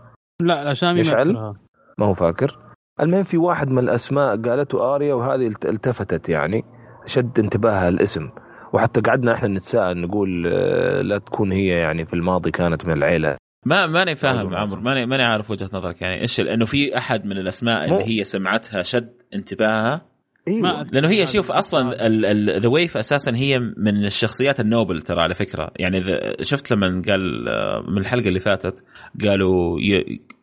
لا 0.43 0.63
الاسامي؟ 0.63 1.01
أذكرها. 1.01 1.55
ما 1.99 2.07
هو 2.07 2.15
فاكر. 2.15 2.59
المهم 3.01 3.23
في 3.23 3.37
واحد 3.39 3.69
من 3.69 3.79
الأسماء 3.79 4.43
قالته 4.43 4.95
آريا 4.95 5.15
وهذه 5.15 5.47
الت- 5.47 5.67
التفتت 5.67 6.29
يعني. 6.29 6.65
شد 7.07 7.39
انتباهها 7.39 7.89
الاسم. 7.89 8.31
وحتى 8.73 9.01
قعدنا 9.01 9.35
إحنا 9.35 9.49
نتساءل 9.49 10.01
نقول 10.01 10.47
آه، 10.47 11.03
لا 11.03 11.19
تكون 11.19 11.53
هي 11.53 11.67
يعني 11.67 12.07
في 12.07 12.13
الماضي 12.15 12.51
كانت 12.51 12.85
من 12.87 12.93
العيلة. 12.93 13.37
ما 13.65 13.87
ماني 13.87 14.15
فاهم. 14.15 14.55
عمرو 14.55 14.81
ماني 14.81 15.07
ماني 15.07 15.23
عارف 15.23 15.51
وجهة 15.51 15.71
نظرك 15.75 16.03
يعني 16.03 16.21
إيش 16.21 16.41
لأنه 16.41 16.65
في 16.65 16.97
أحد 16.99 17.27
من 17.27 17.39
الأسماء 17.39 17.89
مو- 17.89 18.01
اللي 18.01 18.19
هي 18.21 18.25
سمعتها 18.25 18.83
شد 18.83 19.13
انتباهها 19.35 20.13
أذكر 20.81 20.95
لأنه 20.95 21.09
هي. 21.09 21.27
شوف 21.27 21.51
أصلا 21.53 22.09
the 22.59 22.69
Waif 22.69 22.97
أساسا 22.97 23.37
هي 23.37 23.59
من 23.59 24.05
الشخصيات 24.05 24.61
ال 24.61 24.68
noble 24.68 25.03
ترى 25.03 25.21
على 25.21 25.35
فكرة 25.35 25.71
يعني 25.77 26.05
شفت 26.43 26.71
لما 26.71 27.03
قال 27.09 27.45
من 27.89 27.99
الحلقة 27.99 28.29
اللي 28.29 28.41
فاتت 28.41 28.85
قالوا. 29.25 29.79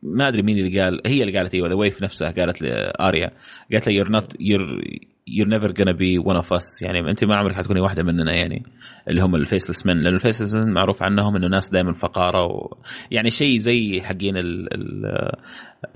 ما 0.03 0.27
أدري 0.27 0.41
مين 0.41 0.58
اللي 0.58 0.82
قال 0.82 1.01
هي 1.05 1.23
اللي 1.23 1.38
قالت 1.38 1.53
إيوه 1.53 1.67
the 1.69 1.73
Waif 1.75 2.04
نفسها 2.03 2.32
قالت 2.32 2.62
لآريا 2.62 3.32
قالت 3.71 3.89
لها 3.89 4.03
you're 4.03 4.08
not 4.08 4.25
you're 4.25 4.99
you're 5.36 5.48
never 5.48 5.72
gonna 5.72 5.94
be 5.94 6.18
one 6.18 6.38
of 6.38 6.52
us. 6.58 6.82
يعني 6.82 7.00
أنت 7.10 7.24
ما 7.24 7.36
عمرك 7.36 7.56
حتكوني 7.56 7.80
واحدة 7.80 8.04
مننا 8.04 8.34
يعني 8.34 8.63
اللي 9.08 9.22
هم 9.22 9.36
ال 9.36 9.41
Faceless 9.41 9.86
Men 9.86 10.02
لأن 10.02 10.15
ال 10.15 10.20
Faceless 10.20 10.54
Men 10.56 10.73
معروف 10.74 11.04
عنهم 11.04 11.36
إنه 11.36 11.48
ناس 11.48 11.70
دائما 11.70 11.94
فقارة 11.94 12.46
و... 12.46 12.78
يعني 13.12 13.32
شيء 13.32 13.58
زي 13.58 14.02
حقين 14.02 14.38
ال 14.38 14.74
ال 14.74 15.06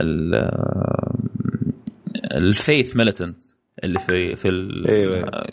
ال 0.01 0.33
ال 2.33 2.44
Faith 2.44 2.95
Militant 2.95 3.37
اللي 3.83 3.99
في 3.99 4.35
في 4.35 4.49
أيوة. 4.89 5.45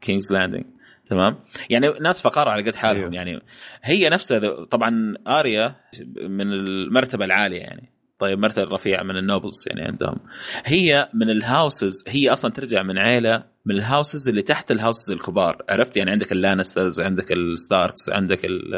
King's 0.00 0.32
Landing 0.32 0.64
تمام؟ 1.06 1.38
يعني 1.70 1.88
ناس 2.00 2.22
فقارة 2.22 2.50
على 2.50 2.62
قد 2.62 2.74
حالهم 2.74 3.02
أيوة. 3.02 3.14
يعني. 3.14 3.42
هي 3.82 4.08
نفسها 4.08 4.64
طبعا 4.64 5.14
آريا 5.28 5.76
من 6.16 6.52
المرتبة 6.52 7.24
العالية 7.24 7.60
يعني. 7.60 7.95
طيب 8.18 8.38
مرتبه 8.38 8.74
رفيعه 8.74 9.02
من 9.02 9.16
ال 9.16 9.23
nobles 9.23 9.64
يعني 9.66 9.82
عندهم. 9.88 10.16
هي 10.64 11.08
من 11.14 11.30
ال 11.30 11.41
houses 11.41 12.04
هي 12.08 12.32
أصلا 12.32 12.50
ترجع 12.50 12.82
من 12.82 12.98
عيلة 12.98 13.42
من 13.66 13.74
ال 13.74 13.82
houses 13.82 14.28
اللي 14.28 14.42
تحت 14.42 14.70
ال 14.70 14.76
houses 14.76 15.10
الكبار. 15.12 15.62
عرفت؟ 15.68 15.96
يعني 15.96 16.10
عندك 16.10 16.32
ال 16.32 16.38
Lannisters 16.38 17.00
عندك 17.00 17.32
ال 17.32 17.43
Starks 17.43 18.10
عندك 18.10 18.44
ال 18.44 18.74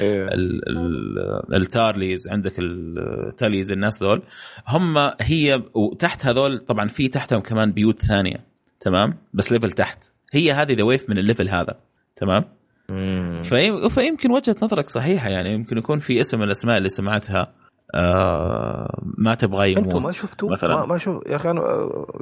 ال- 0.00 0.68
ال- 0.68 1.54
ال 1.54 1.65
Tarlys 1.65 2.28
عندك 2.28 2.52
ال 2.58 2.74
Tullys 2.74 3.72
الناس 3.72 4.02
ذول. 4.02 4.22
هم 4.68 4.98
هي 5.20 5.62
وتحت 5.74 6.26
هذول 6.26 6.58
طبعا 6.58 6.88
في 6.88 7.08
تحتهم 7.08 7.40
كمان 7.40 7.72
بيوت 7.72 8.02
ثانية 8.02 8.44
تمام؟ 8.80 9.14
بس 9.34 9.52
level 9.52 9.70
تحت. 9.72 10.04
هي 10.32 10.52
هذه 10.52 10.72
the 10.74 10.82
Waif 10.82 11.10
من 11.10 11.18
ال 11.18 11.23
level 11.23 11.48
هذا 11.48 11.74
تمام؟ 12.16 12.44
مم. 12.88 13.40
فيمكن 13.88 14.30
وجهة 14.30 14.56
نظرك 14.62 14.88
صحيحة 14.88 15.28
يعني 15.28 15.52
يمكن 15.52 15.78
يكون 15.78 15.98
في 15.98 16.20
اسم 16.20 16.38
من 16.38 16.44
الأسماء 16.44 16.78
اللي 16.78 16.88
سمعتها. 16.88 17.52
آه 17.94 19.02
ما 19.18 19.34
تبغى 19.34 19.72
يموت 19.72 19.86
أنتم 19.86 20.02
ما 20.02 20.10
شفتوا؟ 20.10 20.50
مثلا. 20.50 20.76
ما, 20.76 20.86
ما 20.86 20.98
شوف 20.98 21.26
يا 21.26 21.36
أخي 21.36 21.50
أنا 21.50 21.62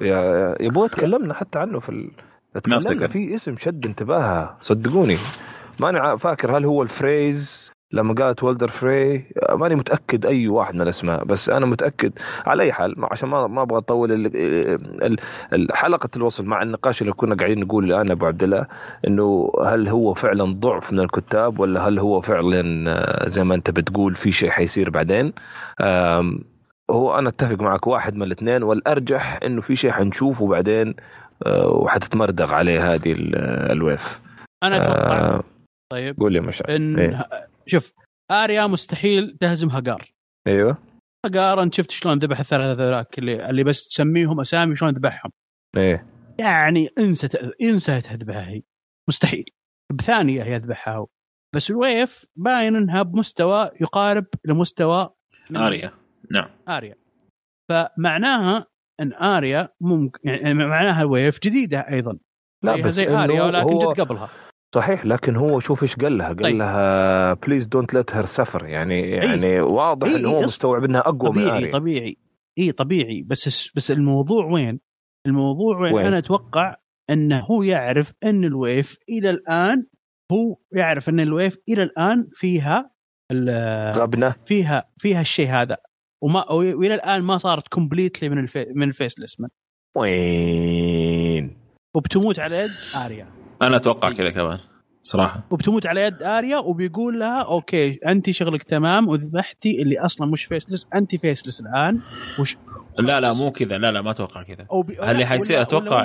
يا 0.03 0.69
أبوي 0.69 0.89
تكلمنا 0.89 1.35
حتى 1.35 1.59
عنه 1.59 1.81
في 1.81 1.89
ال... 1.89 2.11
تكلمنا. 2.55 3.09
في 3.09 3.35
اسم 3.35 3.57
شد 3.57 3.87
انتباهها 3.87 4.59
صدقوني. 4.63 5.19
ماني 5.81 6.19
فاكر 6.19 6.59
هل 6.59 6.65
هو 6.65 6.83
الفريز؟ 6.83 7.70
لما 7.93 8.15
قالت 8.15 8.43
والدر 8.43 8.69
فري 8.69 9.25
ماني 9.53 9.75
متأكد 9.75 10.27
أي 10.27 10.49
واحد 10.49 10.75
من 10.75 10.81
الأسماء 10.83 11.25
بس 11.25 11.49
أنا 11.49 11.67
متأكد 11.67 12.13
على 12.47 12.63
أي 12.63 12.73
حال 12.73 12.95
عشان 13.13 13.29
ما 13.29 13.47
ما 13.47 13.63
أبغى 13.63 13.79
أطول 13.79 14.31
حلقة 15.73 16.09
الوصل 16.17 16.45
مع 16.45 16.63
النقاش 16.63 17.03
اللي 17.03 17.13
كنا 17.13 17.35
قاعدين 17.35 17.61
نقول 17.61 17.85
الآن 17.85 18.11
أبو 18.11 18.27
عبد 18.27 18.43
الله 18.43 18.67
إنه 19.07 19.53
هل 19.67 19.89
هو 19.89 20.15
فعلا 20.15 20.45
ضعف 20.61 20.93
من 20.93 21.01
الكتاب 21.01 21.59
ولا 21.61 21.89
هل 21.89 21.99
هو 21.99 22.21
فعلا 22.21 22.85
آه، 22.91 23.29
زي 23.29 23.45
ما 23.45 23.55
أنت 23.55 23.71
بتقول 23.71 24.15
في 24.15 24.33
شيء 24.33 24.51
حيصير 24.51 24.91
بعدين؟ 24.91 25.33
هو 26.91 27.19
أنا 27.19 27.29
أتفق 27.29 27.61
معك 27.63 27.87
واحد 27.87 28.15
من 28.15 28.23
الاثنين 28.23 28.63
والأرجح 28.63 29.39
إنه 29.45 29.61
في 29.61 29.77
شيء 29.77 29.91
حنشوفه 29.91 30.49
بعدين 30.49 30.95
آه، 31.47 31.69
وحتتمردغ 31.69 32.53
عليه 32.55 32.93
هذه 32.95 33.13
ال- 33.13 33.37
الويف. 33.73 34.21
أنا 34.63 34.77
أتوقع. 34.83 35.19
آه، 35.19 35.43
طيب. 35.93 36.21
قول 36.21 36.33
لي 36.33 36.41
مشعل. 36.41 36.71
إن 36.71 36.99
إيه. 36.99 37.29
شوف 37.67 37.93
آريا 38.31 38.67
مستحيل 38.67 39.37
تهزم 39.41 39.69
هاجار. 39.69 40.13
أيوه. 40.47 40.79
هاجار 41.27 41.63
أنت 41.63 41.75
شفت 41.75 41.91
شلون 41.91 42.19
ذبح 42.19 42.41
الثلاثة 42.41 42.83
ذولاك 42.83 43.19
اللي 43.19 43.51
اللي 43.51 43.65
بس 43.65 43.89
تسميهم 43.89 44.41
أسامي 44.41 44.77
شلون 44.77 44.93
ذبحهم؟ 44.93 45.31
إيه. 45.77 46.07
يعني 46.41 46.89
انسى 46.99 47.29
انسى 47.63 48.01
تذبحها 48.01 48.49
هي. 48.49 48.63
مستحيل. 49.09 49.45
بثانية 49.93 50.43
هي 50.43 50.53
يذبحها 50.53 50.95
هو. 50.95 51.07
بس 51.57 51.71
ال 51.71 51.82
Waif 51.82 52.27
باين 52.37 52.77
إنها 52.77 53.03
بمستوى 53.03 53.71
يقارب 53.81 54.27
لمستوى 54.45 55.11
آريا. 55.57 55.93
نعم. 56.33 56.51
آريا. 56.69 56.95
فمعناها 57.71 58.67
إن 59.01 59.13
آريا 59.13 59.69
ممكن 59.81 60.29
يعني 60.29 60.55
معناها 60.55 61.05
Waif 61.05 61.39
جديدة 61.39 61.79
أيضا. 61.79 62.19
لا 62.65 62.83
بس 62.83 62.93
زي 62.93 63.09
آريا 63.09 63.43
ولكن 63.43 63.73
هو 63.73 63.79
جت 63.79 64.01
قبلها. 64.01 64.31
صحيح 64.75 65.07
لكن 65.07 65.37
هو 65.37 65.61
شوف 65.61 65.83
إيش 65.83 65.97
قال 65.97 66.19
لها. 66.19 66.27
قال 66.27 66.43
طيب. 66.43 66.57
لها 66.57 67.35
please 67.35 67.67
don't 67.67 67.95
let 67.95 68.15
her 68.15 68.27
suffer 68.27 68.67
يعني 68.67 69.11
يعني 69.11 69.61
واضح 69.61 70.09
إي، 70.09 70.17
إنه 70.17 70.29
هو 70.29 70.39
إي، 70.39 70.45
مستوعب 70.45 70.85
إنها 70.85 71.01
أقوى 71.01 71.31
من 71.31 71.37
طبيعي 71.37 71.57
آريا. 71.57 71.73
طبيعي. 71.73 72.17
اي 72.59 72.73
طبيعي. 72.73 73.23
بس 73.23 73.71
بس 73.77 73.91
الموضوع 73.91 74.45
وين؟ 74.45 74.81
الموضوع 75.27 75.81
وين, 75.81 75.95
وين؟ 75.95 76.07
أنا 76.07 76.19
أتوقع 76.19 76.77
إنه 77.11 77.41
هو 77.41 77.63
يعرف 77.63 78.13
إن 78.25 78.45
ال 78.45 78.55
Waif 78.55 78.99
إلى 79.09 79.31
الآن 79.31 79.87
هو 80.33 80.57
يعرف 80.73 81.09
إن 81.09 81.21
ال 81.21 81.28
Waif 81.28 81.59
إلى 81.69 81.83
الآن 81.83 82.29
فيها 82.33 82.91
غبنة. 83.97 84.35
فيها 84.47 84.85
فيها 84.99 85.21
الشيء 85.21 85.49
هذا. 85.49 85.77
وما 86.23 86.53
وإلى 86.53 86.95
الآن 86.95 87.23
ما 87.23 87.39
صارت 87.39 87.69
completely 87.69 88.29
من 88.29 88.39
ال 88.39 88.46
fa- 88.46 88.67
من 88.75 88.89
ال 88.89 88.95
Faceless 88.95 89.41
Men 89.41 89.49
وين؟ 89.97 91.57
وبتموت 91.97 92.39
على 92.41 92.57
يد 92.57 92.71
آريا. 93.05 93.40
أنا 93.63 93.77
أتوقع 93.77 94.11
كذا 94.13 94.31
كمان 94.31 94.59
صراحة. 95.03 95.43
وبتموت 95.51 95.87
على 95.87 96.01
يد 96.01 96.23
آريا 96.23 96.59
وبيقول 96.59 97.19
لها 97.21 97.43
okay 97.43 97.99
أنت 98.09 98.31
شغلك 98.31 98.63
تمام 98.63 99.09
وذبحتي 99.09 99.83
اللي 99.83 99.99
أصلا 99.99 100.31
مش 100.31 100.45
faceless 100.45 100.89
أنت 100.95 101.17
faceless 101.17 101.61
الآن 101.61 102.01
وش 102.39 102.57
لا 102.99 103.21
لا 103.21 103.33
مو 103.33 103.51
كذا 103.51 103.79
لا 103.79 103.93
لا 103.93 104.03
ما 104.03 104.11
أتوقع 104.11 104.43
كذا. 104.43 104.67
بي... 104.83 105.11
اللي 105.11 105.27
حيصير؟ 105.27 105.63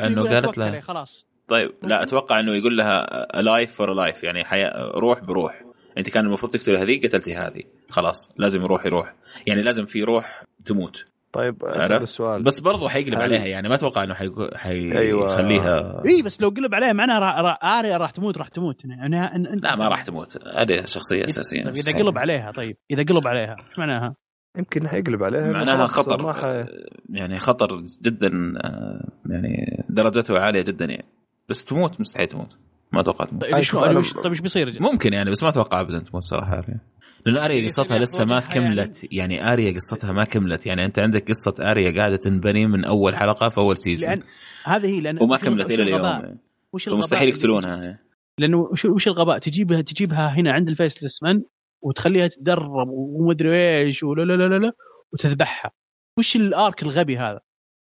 إنه 0.07 0.15
بيقول 0.15 0.29
قالت 0.33 0.45
توكلي 0.45 0.71
له- 0.71 0.79
خلاص. 0.79 1.25
طيب 1.47 1.71
لا 1.83 2.03
أتوقع 2.03 2.39
إنه 2.39 2.51
يقول 2.55 2.77
لها 2.77 3.27
life 3.41 3.73
for 3.73 3.93
life 3.93 4.23
يعني 4.23 4.43
حياة 4.43 4.91
روح 4.95 5.19
بروح. 5.23 5.61
أنت 5.97 6.09
كان 6.09 6.25
المفروض 6.25 6.51
تقتل 6.51 6.77
هذه 6.77 7.07
قتلتي 7.07 7.35
هذه. 7.35 7.63
خلاص 7.89 8.31
لازم 8.37 8.61
يروح 8.63 8.85
يروح. 8.85 9.15
يعني 9.47 9.61
لازم 9.61 9.85
في 9.85 10.03
روح 10.03 10.43
تموت. 10.65 11.05
طيب 11.35 11.65
السؤال. 11.65 12.43
بس 12.43 12.59
برضو 12.59 12.87
حيقلب 12.87 13.15
هل- 13.15 13.21
عليها 13.21 13.45
يعني 13.45 13.69
ما 13.69 13.75
أتوقع 13.75 14.03
إنه 14.03 14.13
حيقو- 14.13 14.65
أيوة. 14.65 15.29
حيخليها. 15.29 16.03
إي 16.07 16.21
بس 16.21 16.41
لو 16.41 16.49
قلب 16.49 16.75
عليها 16.75 16.93
معناها 16.93 17.19
را... 17.19 17.41
را... 17.41 17.51
آريا 17.79 17.97
راح 17.97 18.11
تموت 18.11 18.37
راح 18.37 18.47
تموت. 18.47 18.85
يعني 18.85 19.35
إن... 19.35 19.45
إن... 19.45 19.59
لا 19.59 19.75
ما 19.75 19.87
راح 19.87 20.03
تموت. 20.03 20.37
هذه 20.57 20.85
شخصية 20.85 21.25
أساسية. 21.25 21.63
طيب 21.63 21.73
إذا. 21.75 21.91
قلب 21.91 22.17
عليها 22.17 22.51
طيب. 22.51 22.77
إذا 22.91 23.03
قلب 23.03 23.27
عليها 23.27 23.55
إيش 23.69 23.79
معناها؟ 23.79 24.15
يمكن 24.57 24.87
حيقلب 24.87 25.23
عليها 25.23 25.51
معناها 25.51 25.85
خطر. 25.85 26.33
ح... 26.33 26.65
يعني 27.09 27.39
خطر 27.39 27.81
جدا 28.01 28.53
آه، 28.57 29.07
يعني 29.29 29.83
درجته 29.89 30.39
عالية 30.39 30.61
جدا 30.61 30.85
يعني. 30.85 31.05
بس 31.49 31.63
تموت 31.63 31.99
مستحيل 31.99 32.27
تموت. 32.27 32.57
ما 32.91 33.01
أتوقع 33.01 33.25
تموت. 33.25 33.41
طيب 33.41 33.55
وش... 33.55 33.75
أنا- 33.75 34.21
طيب 34.23 34.31
إيش 34.31 34.39
بيصير؟ 34.41 34.77
ممكن 34.79 35.13
يعني 35.13 35.31
بس 35.31 35.43
ما 35.43 35.49
أتوقع 35.49 35.81
ابدا 35.81 35.99
تموت 35.99 36.23
صراحة 36.23 36.53
آريا 36.59 36.79
لأن 37.25 37.37
آريا 37.37 37.55
يعني 37.55 37.67
قصتها 37.67 37.99
لسه 37.99 38.25
ما 38.25 38.39
يعني. 38.39 38.53
كملت 38.53 39.13
يعني 39.13 39.53
آريا 39.53 39.71
قصتها 39.71 40.11
ما 40.11 40.23
كملت 40.23 40.65
يعني 40.65 40.85
أنت 40.85 40.99
عندك 40.99 41.29
قصة 41.29 41.55
آريا 41.59 41.91
قاعدة 41.91 42.15
تنبني 42.15 42.67
من 42.67 42.85
أول 42.85 43.15
حلقة 43.15 43.49
في 43.49 43.57
أول 43.57 43.77
season 43.77 44.09
لأن 44.09 44.23
هذه 44.63 44.87
هي 44.87 45.01
لأن 45.01 45.23
وما 45.23 45.37
كملت 45.37 45.71
إلى 45.71 45.83
اليوم. 45.83 46.37
وش 46.73 46.89
فمستحيل 46.89 47.29
يقتلونها. 47.29 47.99
لأنه 48.39 48.57
وش, 48.93 49.07
الغباء 49.07 49.37
تجيبها 49.37 49.81
تجيبها 49.81 50.35
هنا 50.37 50.51
عند 50.51 50.69
ال 50.69 50.75
Faceless 50.75 51.23
Men 51.23 51.43
وتخليها 51.81 52.27
تتدرب 52.27 52.87
ومدري 52.89 53.79
إيش 53.79 54.03
ولا 54.03 54.23
لا 54.23 54.33
لا 54.33 54.47
لا, 54.47 54.65
لا 54.65 54.71
وتذبحها 55.13 55.71
وش 56.19 56.35
ال 56.35 56.47
arc 56.47 56.83
الغبي 56.83 57.17
هذا؟ 57.17 57.39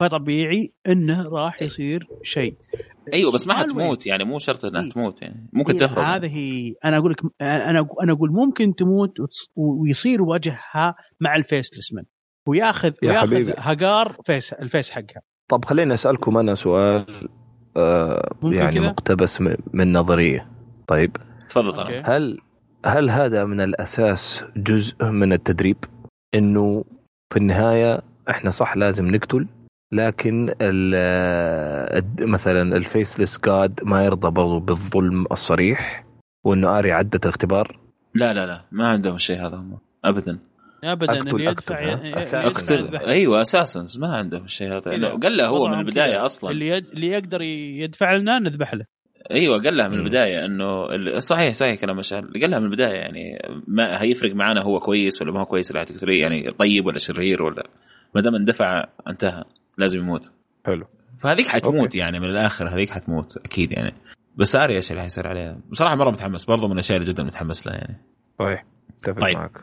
فطبيعي 0.09 0.73
إنه 0.87 1.29
راح 1.29 1.61
يصير 1.61 2.07
شيء. 2.23 2.55
أيوه 3.13 3.31
بس 3.31 3.47
ما؟ 3.47 3.53
حتموت 3.53 4.05
يعني 4.07 4.23
مو 4.23 4.39
شرط 4.39 4.65
إنها 4.65 4.81
إيه. 4.81 4.89
تموت 4.89 5.21
يعني. 5.21 5.49
ممكن 5.53 5.71
إيه، 5.73 5.79
تهرب. 5.79 5.99
هذه 6.23 6.73
أنا 6.85 6.97
أقول 6.97 7.11
لك 7.11 7.19
أنا 7.41 7.87
أنا 8.03 8.11
أقول 8.13 8.31
ممكن 8.31 8.75
تموت 8.75 9.21
وتص- 9.21 9.51
ويصير 9.55 10.21
وجهها 10.21 10.95
مع 11.19 11.35
ال 11.35 11.42
Faceless 11.42 11.93
Men 11.93 12.05
وياخذ 12.47 12.93
يا 13.03 13.09
وياخذ 13.09 13.27
حبيبي. 13.27 13.53
هاجار 13.57 14.17
face 14.25 14.53
ال 14.53 14.61
face 14.61 14.91
حقها. 14.91 15.21
طب 15.49 15.65
خليني 15.65 15.93
أسألكم 15.93 16.37
أنا 16.37 16.55
سؤال 16.55 17.29
آه 17.77 18.35
ممكن 18.41 18.57
يعني 18.57 18.71
كذا؟ 18.79 18.87
مقتبس 18.87 19.41
من 19.73 19.93
نظرية. 19.93 20.47
طيب. 20.87 21.17
تفضل. 21.49 22.01
هل 22.05 22.37
هل 22.85 23.09
هذا 23.09 23.45
من 23.45 23.61
الأساس 23.61 24.43
جزء 24.57 25.03
من 25.05 25.33
التدريب؟ 25.33 25.77
إنه 26.35 26.83
في 27.33 27.39
النهاية 27.39 28.01
إحنا 28.29 28.49
صح 28.49 28.77
لازم 28.77 29.07
نقتل؟ 29.15 29.47
لكن 29.91 30.53
مثلا 32.19 32.77
ال 32.77 32.84
Faceless 32.84 33.39
God 33.45 33.79
ما 33.83 34.05
يرضى 34.05 34.29
برضو 34.31 34.59
بالظلم 34.59 35.25
الصريح 35.31 36.05
وإنه 36.43 36.79
آريا 36.79 36.91
عدت 36.91 37.25
الاختبار 37.25 37.79
لا 38.15 38.33
لا 38.33 38.45
لا 38.45 38.61
ما 38.71 38.87
عندهم 38.87 39.15
الشيء 39.15 39.37
هذا 39.47 39.55
هم 39.55 39.77
ابدا 40.05 40.39
ابدا 40.83 41.13
أقتل- 41.13 41.27
اللي 41.33 41.45
يدفع 41.45 41.93
أقتل، 41.93 42.07
ها؟ 42.07 42.19
يدفع. 42.19 42.45
اقتل. 42.47 42.95
أيوه 42.97 43.41
أساسا 43.41 43.99
ما 44.01 44.15
عندهم 44.15 44.43
الشيء 44.43 44.67
هذا 44.67 44.91
قال 45.23 45.37
له 45.37 45.47
هو 45.47 45.67
من 45.67 45.79
البداية. 45.79 46.25
أصلا 46.25 46.51
اللي 46.51 46.67
يد... 46.67 46.85
اللي 46.93 47.07
يقدر 47.07 47.41
يدفع 47.41 48.15
لنا 48.15 48.39
نذبح 48.39 48.73
له 48.73 48.85
أيوه 49.31 49.61
قال 49.63 49.77
لها 49.77 49.87
من. 49.87 49.99
البداية 49.99 50.45
إنه 50.45 50.85
ال- 50.95 51.23
صحيح 51.23 51.53
صحيح 51.53 51.81
كلام 51.81 51.97
مشعل 51.97 52.31
قال 52.41 52.51
لها 52.51 52.59
من 52.59 52.65
البداية 52.65 52.93
يعني 52.95 53.39
ما 53.67 54.01
هيفرق 54.01 54.35
معنا 54.35 54.61
هو 54.61 54.79
كويس 54.79 55.21
ولا 55.21 55.31
ما 55.31 55.39
هو 55.39 55.45
كويس 55.45 55.71
اللي 55.71 55.79
يعني 56.19 56.51
طيب 56.51 56.85
ولا 56.85 56.97
شرير 56.97 57.43
ولا 57.43 57.63
ما 58.15 58.21
دام 58.21 58.35
اندفع 58.35 58.85
انتهى 59.07 59.43
لازم 59.77 59.99
يموت. 59.99 60.31
حلو. 60.65 60.85
فهذيك 61.19 61.47
حتموت 61.47 61.75
أوكي. 61.81 61.97
يعني 61.97 62.19
من 62.19 62.25
الآخر 62.25 62.67
هذيك 62.69 62.89
حتموت 62.89 63.37
أكيد 63.37 63.71
يعني. 63.71 63.93
بس 64.35 64.55
آريا 64.55 64.75
إيش 64.75 64.91
اللي 64.91 65.01
حيصير 65.01 65.27
عليها 65.27 65.57
بصراحة 65.71 65.95
مرة 65.95 66.11
متحمس 66.11 66.45
برضه 66.45 66.67
من 66.67 66.73
الأشياء 66.73 66.99
اللي 66.99 67.13
جدا 67.13 67.23
متحمس 67.23 67.67
لها 67.67 67.75
يعني. 67.75 68.01
صحيح. 68.39 68.65
أتفق 69.03 69.19
طيب. 69.21 69.37
معك. 69.37 69.61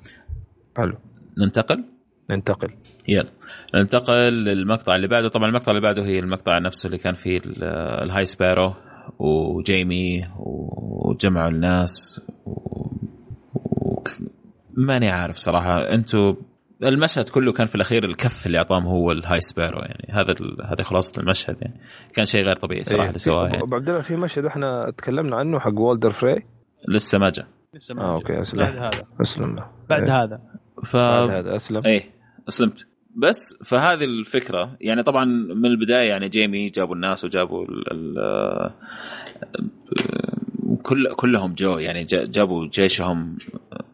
حلو. 0.77 0.99
ننتقل؟ 1.39 1.85
ننتقل. 2.31 2.75
يلا. 3.09 3.29
ننتقل 3.75 4.33
للمقطع 4.33 4.97
اللي 4.97 5.09
بعده. 5.09 5.29
طبعا 5.29 5.49
المقطع 5.49 5.71
اللي 5.71 5.83
بعده 5.83 6.05
هي 6.05 6.19
المقطع 6.19 6.59
نفسه 6.59 6.87
اللي 6.87 6.99
كان 6.99 7.15
فيه 7.15 7.39
ال- 7.39 7.65
ال 8.05 8.25
High 8.25 8.43
Sparrow 8.43 8.75
وجيمي 9.19 10.29
وجمعوا 10.39 11.49
الناس 11.51 12.23
و... 12.47 12.51
و... 13.55 14.05
ماني 14.75 15.09
عارف 15.11 15.37
صراحة. 15.37 15.79
أنتم 15.81 16.37
المشهد 16.83 17.29
كله 17.29 17.53
كان 17.53 17.67
في 17.67 17.75
الأخير 17.75 18.05
الكف 18.05 18.47
اللي 18.47 18.59
اعطاهم 18.59 18.87
هو 18.87 19.13
ال 19.13 19.41
High 19.41 19.55
Sparrow 19.55 19.79
يعني 19.79 20.09
هذا 20.13 20.33
ال... 20.33 20.57
هذه 20.67 20.83
خلاصة 20.83 21.21
المشهد 21.23 21.57
يعني 21.63 21.81
كان 22.15 22.27
شيء 22.27 22.45
غير 22.45 22.57
طبيعي 22.57 22.85
صراحة 22.85 23.03
إيه. 23.03 23.09
اللي 23.09 23.19
سواه 23.19 23.47
في- 23.47 23.53
يعني. 23.53 23.63
أبو 23.63 23.75
عبد 23.77 23.89
الله 23.89 24.03
في 24.03 24.17
مشهد 24.17 24.45
إحنا 24.45 24.91
تكلمنا 24.99 25.37
عنه 25.37 25.59
حق 25.61 25.79
والدر 25.79 26.13
فري 26.13 26.45
لسه 26.89 27.19
ما 27.19 27.31
جاء 27.31 27.47
لسه 27.75 27.95
ما 27.95 28.03
آه 28.03 28.07
جاء. 28.07 28.15
okay 28.15 28.41
أسلم 28.41 28.61
بعد 28.61 28.77
هذا 28.79 29.05
أسلم 29.21 29.57
له 29.57 29.67
بعد 29.91 30.09
إيه. 30.11 30.23
هذا 30.25 30.41
ف 30.85 30.97
بعد 30.97 31.31
هذا 31.31 31.57
أسلم 31.57 31.83
إيه 31.87 32.03
أسلمت 32.49 32.87
بس 33.17 33.57
فهذه 33.65 34.05
الفكرة 34.05 34.77
يعني 34.81 35.03
طبعا 35.03 35.25
من 35.55 35.67
البداية 35.67 36.09
يعني 36.09 36.29
جيمي 36.29 36.69
جابوا 36.71 36.95
الناس 36.95 37.25
وجابوا 37.25 37.65
ال 37.65 37.93
ال 37.93 38.71
كل 40.83 41.15
كلهم 41.15 41.55
جو 41.55 41.79
يعني 41.79 42.05
جا- 42.05 42.25
جابوا 42.27 42.67
جيشهم 42.67 43.39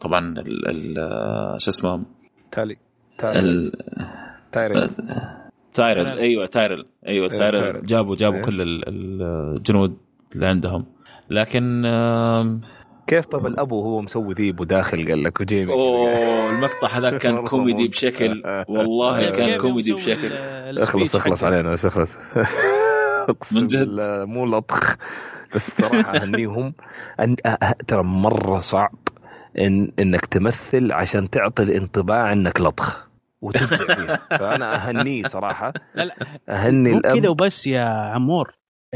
طبعا 0.01 0.35
ال 0.39 0.69
ال 0.69 1.61
شو 1.63 1.71
اسمهم 1.71 2.07
تالي 2.57 2.77
تالي 3.19 3.39
ال- 3.39 3.73
تايرل 4.53 4.91
تايرل 5.73 6.05
تايرل. 6.05 6.19
أيوه 6.19 6.47
تايرل 6.47 6.87
أيوه 7.09 7.31
إيه، 7.33 7.37
تايرل. 7.39 7.83
جابوا 7.87 8.17
جابوا 8.17 8.37
إيه. 8.39 8.43
كل 8.45 8.61
ال- 8.61 8.89
الجنود 9.57 9.97
اللي 10.35 10.47
عندهم 10.47 10.87
لكن 11.31 11.83
كيف 13.07 13.27
طب 13.27 13.47
الأبو 13.47 13.83
هو 13.83 14.01
مسوي 14.03 14.35
ذيب 14.35 14.61
وداخل 14.61 15.09
قال 15.09 15.23
لك 15.25 15.41
وجيمي 15.41 15.73
أوه 15.73 16.51
المقطع 16.51 16.89
هذاك 16.89 17.17
كان 17.17 17.45
كوميدي. 17.45 17.89
بشكل 17.89 18.43
والله 18.69 19.21
كيف- 19.27 19.37
كان 19.37 19.59
كوميدي 19.61 19.93
بشكل 19.93 20.33
اخلص 20.79 21.17
اخلص. 21.17 21.45
علينا 21.45 21.73
بس 21.73 21.85
اخلص 21.85 22.11
من 23.53 23.67
جد؟ 23.67 24.01
مو 24.27 24.47
لطخ 24.47 24.97
بس 25.55 25.71
صراحة 25.81 26.17
أهنيهم. 26.17 26.75
أه... 27.21 27.37
أه- 27.65 27.73
ترى 27.89 28.03
مرة 28.03 28.61
صعب 28.61 28.95
إن... 29.59 29.93
إنك 29.99 30.27
تمثل 30.27 30.93
عشان 30.93 31.31
تعطي 31.31 31.63
الانطباع 31.63 32.33
إنك 32.33 32.61
لطخ. 32.61 33.07
وتبدع 33.43 33.95
فيها. 33.95 34.17
فأنا 34.39 34.75
اهنيه 34.75 35.23
صراحة. 35.23 35.73
لا 35.95 36.05
لا. 36.05 36.15
أهني 36.49 36.93
مو 36.93 37.01
كذا 37.01 37.13
الاب 37.13 37.31
وبس 37.31 37.67
يا 37.67 37.85
عمور. 37.85 38.55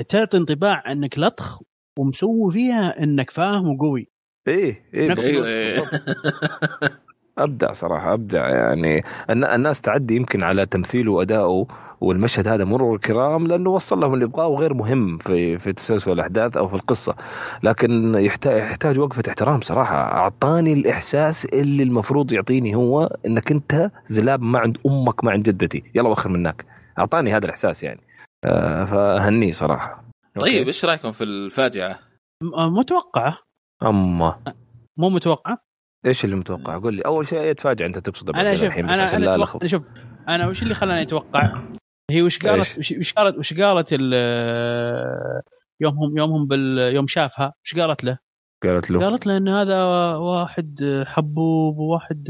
تعطي 0.09 0.37
انطباع 0.37 0.93
إنك 0.93 1.19
لطخ 1.19 1.61
ومسوي 1.99 2.53
فيها 2.53 3.03
إنك 3.03 3.31
فاهم 3.31 3.69
وقوي. 3.69 4.09
إيه 4.49 4.85
إيه 4.95 5.19
أيوه 5.19 5.47
إيه. 5.47 5.79
بالضبط. 5.81 7.10
أبدع 7.43 7.73
صراحة 7.73 8.15
أبدع 8.15 8.49
يعني. 8.49 9.05
الناس 9.31 9.81
تعدي 9.81 10.17
يمكن 10.17 10.43
على 10.43 10.67
تمثيله 10.67 11.13
وادائه 11.13 11.67
والمشهد 12.01 12.49
هذا 12.49 12.65
مرور 12.65 12.95
الكرام 12.95 13.47
لأنه 13.47 13.71
وصل 13.71 14.01
لهم 14.01 14.15
اللي 14.15 14.25
يبغاه 14.25 14.47
وغير 14.47 14.75
مهم 14.75 15.19
في 15.19 15.59
في 15.59 15.73
تسلسل 15.73 16.13
الأحداث 16.13 16.57
أو 16.57 16.69
في 16.69 16.75
القصة. 16.75 17.15
لكن 17.63 18.15
يحتاج 18.15 18.59
يحتاج 18.59 18.99
وقفة 18.99 19.23
احترام 19.29 19.61
صراحة. 19.61 19.97
أعطاني 19.97 20.73
الإحساس 20.73 21.45
اللي 21.45 21.83
المفروض 21.83 22.33
يعطيني 22.33 22.75
هو 22.75 23.17
إنك 23.27 23.51
أنت 23.51 23.91
زلاب 24.07 24.43
ما 24.43 24.59
عند 24.59 24.79
أمك 24.87 25.25
ما 25.25 25.31
عند 25.31 25.49
جدتي. 25.49 25.83
يلا 25.95 26.09
وخر 26.09 26.29
منك. 26.29 26.65
أعطاني 26.99 27.37
هذا 27.37 27.45
الإحساس 27.45 27.83
يعني. 27.83 28.01
آه 28.45 28.85
فهنيه 28.85 29.53
صراحة. 29.53 30.05
طيب 30.41 30.67
إيش 30.67 30.85
رأيكم 30.85 31.13
في 31.13 31.25
الفاجعة؟ 31.25 31.99
متوقعة. 32.79 33.39
أما. 33.83 34.37
مو 34.97 35.11
متوقعة؟ 35.11 35.59
إيش 36.07 36.25
اللي 36.25 36.37
متوقع؟ 36.37 36.79
قول 36.79 36.95
لي 36.95 37.03
أول 37.03 37.27
شيء 37.27 37.53
تفاجئ 37.53 37.87
أنت 37.87 37.99
تبصد 37.99 38.31
أنا 38.31 38.55
شوف 38.55 38.73
أنا 38.73 39.17
أنا, 39.17 39.35
أتوقع 39.35 39.67
شوف 39.67 39.83
أنا 40.29 40.49
وش 40.49 40.63
اللي 40.63 40.75
خلاني 40.75 41.03
أتوقع؟ 41.03 41.63
هي 42.11 42.23
وش 42.23 42.39
قالت 42.39 42.79
وش 42.79 43.13
قالت 43.13 43.39
وش 43.39 43.55
قالت 43.55 43.93
يومهم 45.81 46.19
يومهم 46.19 46.47
بال 46.47 46.95
يوم 46.95 47.07
شافها 47.07 47.53
وش 47.65 47.81
قالت 47.81 48.05
له؟ 48.05 48.19
قالت 48.63 48.91
له 48.91 49.01
قالت 49.01 49.27
له 49.27 49.37
إن 49.37 49.49
هذا 49.49 49.85
واحد 50.17 51.03
حبوب 51.07 51.79
وواحد 51.79 52.29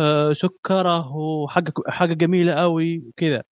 آه، 0.00 0.32
سكره 0.32 1.16
وحاجه 1.16 1.72
حاجة 1.88 2.14
جميلة 2.14 2.52
قوي 2.52 2.98
وكذا 2.98 3.42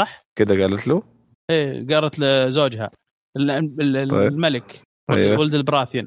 صح؟ 0.00 0.22
كذا 0.38 0.62
قالت 0.62 0.86
له؟ 0.86 1.02
إيه 1.50 1.86
قالت 1.86 2.18
لزوجها 2.18 2.90
طيب. 3.36 3.80
الملك 3.80 4.82
أيوه. 5.10 5.38
ولد 5.40 5.54
البراثيان 5.54 6.06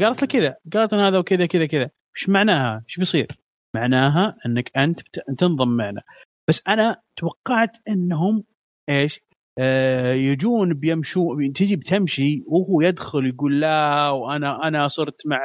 قالت 0.00 0.22
له 0.22 0.28
كذا 0.28 0.56
قالت 0.72 0.92
ان 0.92 1.00
هذا 1.00 1.18
وكذا 1.18 1.46
كذا 1.46 1.66
كذا 1.66 1.90
إيش 2.16 2.28
معناها؟ 2.28 2.82
إيش 2.88 2.98
بيصير؟ 2.98 3.26
معناها 3.74 4.36
إنك 4.46 4.70
أنت 4.76 5.00
تنضم 5.38 5.76
معنا 5.76 6.02
بس 6.48 6.62
أنا 6.68 6.96
توقعت 7.16 7.76
إنهم 7.88 8.44
إيش؟ 8.88 9.20
آه 9.58 10.12
يجون 10.12 10.74
بيمشوا 10.74 11.36
تجي 11.54 11.76
بتمشي 11.76 12.42
وهو 12.46 12.80
يدخل 12.80 13.26
يقول 13.26 13.60
لا 13.60 14.10
وأنا 14.10 14.68
أنا 14.68 14.88
صرت 14.88 15.26
مع 15.26 15.38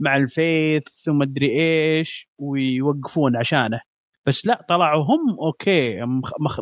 مع 0.00 0.16
الفيث 0.16 1.08
وما 1.08 1.24
أدري 1.24 1.50
إيش 1.50 2.28
ويوقفون 2.38 3.36
عشانه 3.36 3.80
بس 4.26 4.46
لا 4.46 4.66
طلعوا 4.68 5.04
هم 5.04 5.36
أوكي 5.40 6.00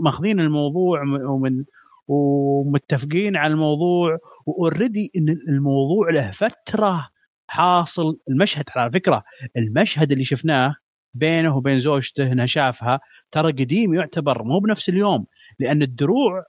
ماخذين 0.01 0.41
الموضوع 0.41 1.03
ومن 1.03 1.65
ومتفقين 2.11 3.37
على 3.37 3.53
الموضوع 3.53 4.19
وأوريدي 4.47 5.11
إن 5.17 5.29
الموضوع 5.29 6.11
له 6.11 6.31
فترة 6.31 7.09
حاصل 7.51 8.19
المشهد. 8.31 8.65
على 8.77 8.91
فكرة 8.91 9.23
المشهد 9.57 10.13
اللي 10.13 10.25
شفناه 10.25 10.75
بينه 11.15 11.57
وبين 11.57 11.79
زوجته 11.79 12.33
انها 12.33 12.47
شافها 12.47 13.01
ترى 13.33 13.53
قديم 13.53 13.95
يعتبر 13.95 14.43
مو 14.43 14.59
بنفس 14.59 14.89
اليوم 14.89 15.27
لأن 15.59 15.83
الدروع 15.83 16.45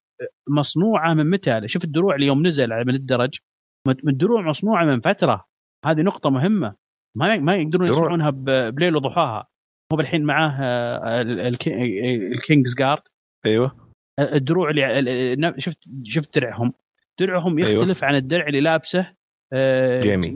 مصنوعة 0.49 1.13
من 1.13 1.29
متى؟ 1.29 1.67
شوف 1.67 1.83
الدروع 1.83 2.15
اليوم 2.15 2.47
نزل 2.47 2.69
من 2.69 2.95
الدرج. 2.95 3.39
الدروع 3.87 4.41
مصنوعة 4.41 4.85
من 4.85 5.01
فترة. 5.01 5.45
هذه 5.85 6.01
نقطة 6.01 6.29
مهمة. 6.29 6.75
ما 7.15 7.39
ما 7.39 7.55
يقدرون 7.55 7.87
يصنعونها 7.87 8.29
بليل 8.69 8.95
وضحاها. 8.95 9.47
هو 9.93 9.97
بالحين 9.97 10.23
معاه 10.23 10.49
آه، 10.49 11.21
الكينجز 11.21 12.75
جارد 12.75 13.01
أيوه. 13.45 13.90
الدروع 14.19 14.69
اللي 14.69 15.53
شفت 15.57 15.79
شفت 16.03 16.39
درعهم. 16.39 16.73
درعهم 17.19 17.57
أيوه. 17.57 17.69
يختلف 17.69 18.03
أيوه. 18.03 18.13
عن 18.13 18.15
الدرع 18.15 18.47
اللي 18.47 18.61
لابسه 18.61 19.13
آه، 19.53 20.01
جيمي. 20.01 20.29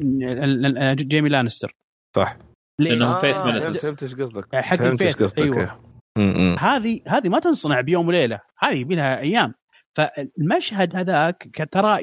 جيمي 0.94 1.30
لانستر. 1.30 1.76
صح. 2.16 2.38
لأنهم 2.80 3.18
Faith 3.18 3.42
Men 3.42 3.74
فهمت 3.74 4.04
إيش 4.04 4.14
قصدك. 4.16 4.56
حق 4.56 4.82
ال 4.82 4.91
Faith 4.91 5.40
أيوه. 5.40 5.80
هذه 6.60 7.02
هذه 7.08 7.30
ما 7.30 7.40
تنصنع 7.40 7.82
بيوم 7.82 8.08
وليلة 8.08 8.40
هذه 8.60 8.76
يبي 8.76 8.96
لها 8.96 9.20
أيام. 9.20 9.54
فالمشهد 9.98 10.96
هذاك 10.96 11.68
ترى 11.72 11.98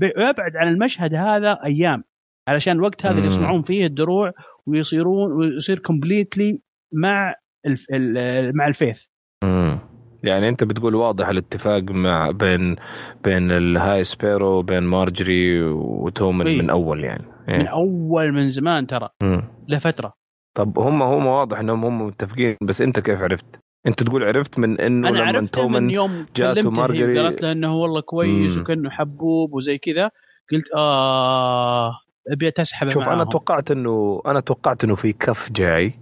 يبعد 0.00 0.56
عن 0.56 0.68
المشهد 0.68 1.14
هذا 1.14 1.58
أيام. 1.64 2.04
علشان 2.48 2.76
الوقت 2.76 3.06
هذا 3.06 3.16
اللي 3.18 3.28
يصنعون 3.28 3.62
فيه 3.62 3.86
الدروع 3.86 4.32
ويصيرون 4.66 5.32
ويصير 5.32 5.78
completely 5.78 6.62
مع 6.92 7.34
ال 7.66 7.69
Fa... 7.69 7.86
مع 8.54 8.66
ال 8.66 8.71
Faith. 8.71 9.04
يعني 10.22 10.48
انت 10.48 10.64
بتقول 10.64 10.94
واضح 10.94 11.28
الاتفاق 11.28 11.82
مع 11.82 12.30
بين 12.30 12.76
بين 13.24 13.50
ال 13.50 14.04
High 14.04 14.24
Sparrow 14.24 14.58
وبين 14.58 14.82
مارجري 14.82 15.62
وتومن 15.72 16.46
إيه؟ 16.46 16.62
من 16.62 16.70
أول 16.70 17.04
يعني 17.04 17.24
إيه؟ 17.48 17.58
من 17.58 17.66
أول 17.66 18.32
من 18.32 18.48
زمان 18.48 18.86
ترى 18.86 19.08
لفترة 19.68 20.12
طب 20.54 20.78
هم 20.78 21.02
هم 21.02 21.26
واضح 21.26 21.58
إنهم 21.58 21.84
هم 21.84 22.06
متفقين 22.06 22.56
بس 22.62 22.80
أنت 22.80 23.00
كيف 23.00 23.20
عرفت؟ 23.20 23.46
أنت 23.86 24.02
تقول 24.02 24.24
عرفت 24.24 24.58
من 24.58 24.80
إنه 24.80 25.08
أنا 25.08 25.38
لما 25.38 25.46
تومن 25.46 25.82
من 25.82 25.90
يوم 25.90 26.26
جاته 26.36 26.70
مارجري 26.70 27.20
قالت 27.20 27.42
له 27.42 27.52
إنه 27.52 27.76
والله 27.76 28.00
كويس 28.00 28.56
مم. 28.56 28.62
وكأنه 28.62 28.90
حبوب 28.90 29.54
وزي 29.54 29.78
كذا 29.78 30.10
قلت 30.52 30.72
آه 30.76 31.92
أبي 32.32 32.50
تسحب 32.50 32.88
شوف 32.88 33.02
معاهم. 33.02 33.20
أنا 33.20 33.30
توقعت 33.30 33.70
إنه 33.70 34.22
أنا 34.26 34.40
توقعت 34.40 34.84
إنه 34.84 34.94
في 34.94 35.12
كف 35.12 35.52
جاي 35.52 35.94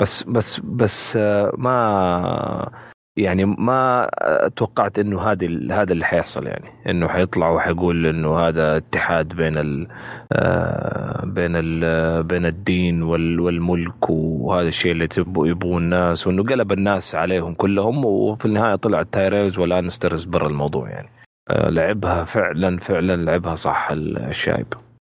بس 0.00 0.22
بس 0.22 0.60
بس 0.60 1.16
آه، 1.16 1.52
ما 1.58 2.70
يعني 3.16 3.44
ما 3.44 4.08
توقعت 4.56 4.98
إنه 4.98 5.20
هذه 5.20 5.46
هذا 5.82 5.92
اللي 5.92 6.04
حيحصل 6.04 6.46
يعني. 6.46 6.70
إنه 6.90 7.08
حيطلع 7.08 7.50
وحيقول 7.50 8.06
إنه 8.06 8.38
هذا 8.38 8.76
اتحاد 8.76 9.28
بين 9.28 9.58
ال 9.58 9.88
آه، 10.32 11.24
بين 11.24 11.56
ال 11.56 12.22
بين 12.22 12.46
الدين 12.46 13.02
والملك 13.02 14.10
وهذا 14.10 14.68
الشيء 14.68 14.92
اللي 14.92 15.08
يبغوا 15.36 15.80
الناس 15.80 16.26
وإنه 16.26 16.42
قلب 16.42 16.72
الناس 16.72 17.14
عليهم 17.14 17.54
كلهم 17.54 18.04
وفي 18.04 18.44
النهاية 18.44 18.76
طلع 18.76 19.00
التايرلز 19.00 19.58
واللانسترز 19.58 20.24
برا 20.24 20.48
الموضوع 20.48 20.90
يعني. 20.90 21.08
آه، 21.50 21.70
لعبها 21.70 22.24
فعلا 22.24 22.78
فعلا 22.78 23.16
لعبها 23.24 23.54
صح 23.54 23.88
الشايب. 23.90 24.66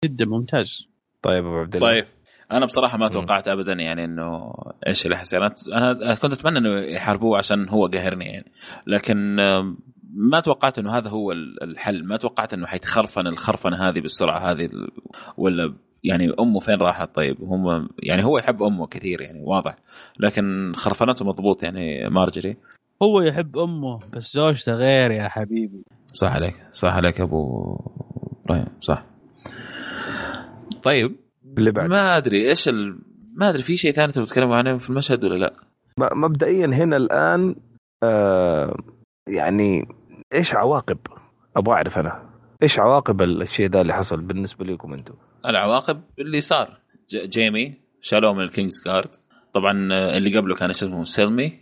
جدا 0.04 0.24
ممتاز. 0.24 0.88
طيب 1.22 1.46
أبو 1.46 1.58
عبد 1.58 1.76
الله. 1.76 1.90
طيب. 1.92 2.04
أنا 2.52 2.66
بصراحة 2.66 2.98
ما 2.98 3.08
توقعت 3.08 3.48
ابدا 3.48 3.72
يعني 3.72 4.04
إنه 4.04 4.54
إيش 4.86 5.06
اللي 5.06 5.16
حيصير. 5.16 5.46
أنا 5.72 6.14
كنت 6.14 6.32
أتمنى 6.32 6.58
إنه 6.58 6.78
يحاربوه 6.78 7.38
عشان 7.38 7.68
هو 7.68 7.86
قهرني 7.86 8.24
يعني. 8.24 8.52
لكن 8.86 9.36
ما 10.14 10.40
توقعت 10.40 10.78
إنه 10.78 10.96
هذا 10.96 11.08
هو 11.08 11.32
الحل. 11.32 12.04
ما 12.04 12.16
توقعت 12.16 12.54
إنه 12.54 12.66
حيتخرفن 12.66 13.26
الخرفنة 13.26 13.76
هذه 13.76 14.00
بالسرعة 14.00 14.38
هذه 14.38 14.70
ولا 15.36 15.74
يعني 16.04 16.32
أمه 16.40 16.60
فين 16.60 16.74
راحت؟ 16.74 17.14
طيب 17.14 17.36
هم 17.42 17.88
يعني 18.02 18.24
هو 18.24 18.38
يحب 18.38 18.62
أمه 18.62 18.86
كثير 18.86 19.20
يعني 19.20 19.42
واضح. 19.42 19.76
لكن 20.20 20.72
خرفنته 20.76 21.24
مضبوط 21.24 21.62
يعني 21.62 22.08
مارجري؟ 22.08 22.56
هو 23.02 23.20
يحب 23.20 23.58
أمه 23.58 24.00
بس 24.12 24.34
زوجته 24.34 24.72
غير 24.72 25.10
يا 25.10 25.28
حبيبي. 25.28 25.84
صح 26.12 26.34
عليك 26.34 26.54
صح 26.70 26.94
عليك 26.94 27.20
أبو 27.20 27.76
إبراهيم 28.44 28.66
صح. 28.80 29.04
طيب 30.82 31.16
اللي 31.58 31.72
بعد. 31.72 31.90
ما 31.90 32.16
أدري 32.16 32.48
إيش 32.48 32.68
ال... 32.68 32.98
ما 33.36 33.48
أدري 33.48 33.62
في 33.62 33.76
شيء 33.76 33.92
ثاني 33.92 34.12
تبغى 34.12 34.26
تتكلموا 34.26 34.56
عنه 34.56 34.78
في 34.78 34.90
المشهد 34.90 35.24
ولا 35.24 35.38
لا؟ 35.38 35.54
مبدئيا 35.98 36.66
هنا 36.66 36.96
الآن 36.96 37.56
آه 38.02 38.76
يعني 39.28 39.88
إيش 40.34 40.54
عواقب؟ 40.54 40.98
أبغى 41.56 41.74
أعرف 41.74 41.98
أنا. 41.98 42.30
إيش 42.62 42.78
عواقب 42.78 43.22
الشيء 43.22 43.70
ذا 43.70 43.80
اللي 43.80 43.94
حصل 43.94 44.22
بالنسبة 44.22 44.64
لكم 44.64 44.92
أنتم؟ 44.92 45.14
العواقب 45.46 46.00
اللي 46.18 46.40
صار. 46.40 46.78
جيمي 47.14 47.74
شالوه 48.00 48.32
من 48.32 48.40
ال 48.40 48.80
Kingsguard. 48.84 49.10
طبعا 49.54 49.88
آه، 49.92 50.18
اللي 50.18 50.38
قبله 50.38 50.54
كان 50.54 50.70
اسمه 50.70 51.04
سلمي 51.04 51.58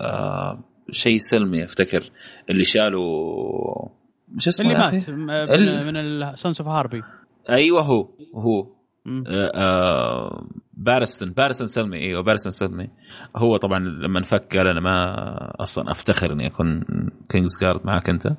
آه 0.00 0.58
شيء 0.90 1.18
سلمي 1.18 1.64
أفتكر. 1.64 2.10
اللي 2.50 2.64
شالوا 2.64 3.88
مش 4.28 4.48
اسمه 4.48 4.66
اللي 4.66 4.78
مات 4.78 5.10
من, 5.10 5.30
ال... 5.30 5.86
من 5.86 5.96
ال 5.96 6.09
Sons 6.09 6.60
of 6.60 6.70
Harpy 6.70 7.02
أيوه 7.50 7.82
هو 7.82 8.08
هو. 8.34 8.81
آه، 9.06 9.52
آه، 9.54 10.46
بارستن. 10.72 11.30
بارستن 11.30 11.66
سلمي 11.66 11.98
أيوه 11.98 12.22
بارستن 12.22 12.50
سلمي. 12.50 12.88
هو 13.36 13.56
طبعا 13.56 13.78
لما 13.78 14.18
انفك 14.18 14.56
قال 14.56 14.66
أنا 14.66 14.80
ما 14.80 15.62
أصلا 15.62 15.90
أفتخر 15.90 16.32
إني 16.32 16.46
أكون 16.46 16.84
Kingsguard 17.28 17.80
معك 17.86 18.08
أنت. 18.10 18.32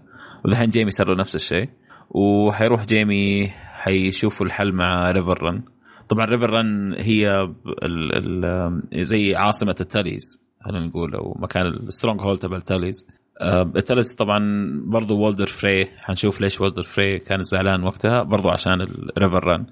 والحين 0.45 0.69
جيمي 0.69 0.91
صار 0.91 1.07
له 1.07 1.15
نفس 1.15 1.35
الشيء. 1.35 1.69
وحيروح 2.09 2.85
جيمي 2.85 3.49
حيشوفوا 3.49 4.45
الحل 4.45 4.71
مع 4.73 5.11
ريفر 5.11 5.43
رن. 5.43 5.63
طبعا 6.09 6.25
ريفر 6.25 6.49
رن 6.49 6.93
هي 6.93 7.41
ال 7.83 8.43
ال 8.45 9.05
زي 9.05 9.35
عاصمة 9.35 9.75
التاليز 9.81 10.43
خلينا 10.65 10.85
نقول 10.85 11.15
أو 11.15 11.37
مكان 11.39 11.65
ال 11.65 12.21
stronghold 12.21 12.37
تبع 12.37 12.57
التاليز. 12.57 13.07
آه، 13.43 13.61
التاليز 13.75 14.15
طبعا 14.15 14.39
برضو 14.85 15.17
وولدر 15.17 15.47
فري. 15.47 15.85
حنشوف 15.97 16.41
ليش 16.41 16.61
وولدر 16.61 16.83
فري 16.83 17.19
كان 17.19 17.43
زعلان 17.43 17.83
وقتها 17.83 18.23
برضو 18.23 18.49
عشان 18.49 18.81
الريفر 18.81 19.43
رن 19.43 19.65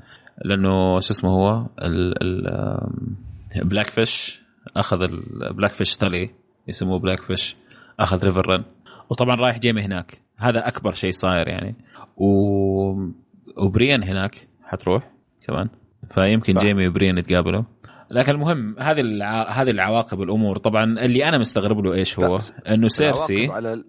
لأنه 0.46 1.00
شو 1.00 1.12
اسمه 1.14 1.30
هو؟ 1.30 1.68
البلاك 3.56 3.88
فيش 3.88 4.42
أخذ 4.78 5.02
البلاك 5.02 5.72
فيش 5.72 5.98
تالي 5.98 6.30
يسموه 6.68 7.00
بلاك 7.00 7.22
فيش 7.22 7.56
أخذ 8.00 8.26
ريفر 8.26 8.48
رن 8.50 8.64
وطبعا 9.10 9.36
رايح 9.36 9.60
جيمي 9.60 9.82
هناك. 9.82 10.22
هذا 10.38 10.68
أكبر 10.68 10.94
شيء 10.94 11.12
صاير 11.12 11.48
يعني. 11.48 11.76
و... 12.18 12.28
وبريان 13.58 14.04
هناك. 14.04 14.48
حتروح 14.64 15.12
كمان. 15.48 15.70
فيمكن 16.14 16.54
صح. 16.54 16.66
جيمي 16.66 16.88
وبريان 16.88 17.18
يتقابلوا. 17.18 17.64
لكن 18.12 18.32
المهم 18.32 18.76
هذه 18.80 19.02
الع... 19.02 19.50
هذه 19.50 19.70
العواقب 19.70 20.22
الأمور. 20.22 20.58
طبعا 20.58 20.84
اللي 21.06 21.30
أنا 21.30 21.38
مستغرب 21.38 21.86
له 21.86 21.94
إيش 21.94 22.20
هو؟ 22.20 22.40
إنه 22.68 22.88
سيرسي 22.88 23.48
على 23.48 23.74
ال... 23.74 23.86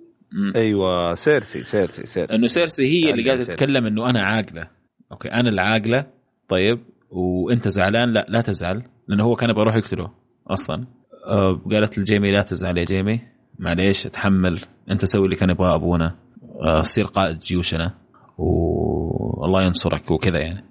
أيوه 0.57 1.15
سيرسي 1.15 1.65
سيرسي 1.65 2.07
سيرسي. 2.07 2.35
إنه 2.35 2.47
سيرسي 2.47 2.87
هي 2.87 3.11
اللي 3.11 3.29
قاعدة. 3.29 3.45
تتكلم 3.45 3.87
إنه 3.87 4.11
أنا 4.11 4.23
عاقلة. 4.23 4.69
أوكي 5.13 5.29
أنا 5.29 5.49
العاقله 5.49 6.07
طيب 6.49 6.79
وأنت 7.11 7.69
زعلان؟ 7.69 8.13
لا 8.13 8.27
لا 8.29 8.41
تزعل 8.41 8.83
لأنه 9.09 9.25
هو 9.25 9.37
كان 9.37 9.51
يبغى 9.51 9.63
يروح 9.63 9.77
يقتله 9.77 10.11
أصلا. 10.47 10.87
آه، 11.27 11.61
قالت 11.73 11.99
لجيمي 11.99 12.33
لا 12.33 12.43
تزعل 12.43 12.79
يا 12.79 12.85
جيمي. 12.85 13.21
معليش 13.59 14.07
اتحمل 14.07 14.61
أنت 14.91 15.05
سوي 15.05 15.25
اللي 15.25 15.37
كان 15.37 15.51
يبغاه 15.51 15.75
أبونا. 15.75 16.15
آه، 16.63 16.83
صير 16.83 17.05
قائد 17.05 17.39
جيوشنا. 17.39 17.95
والله 18.39 19.63
ينصرك 19.63 20.11
وكذا 20.11 20.39
يعني. 20.39 20.65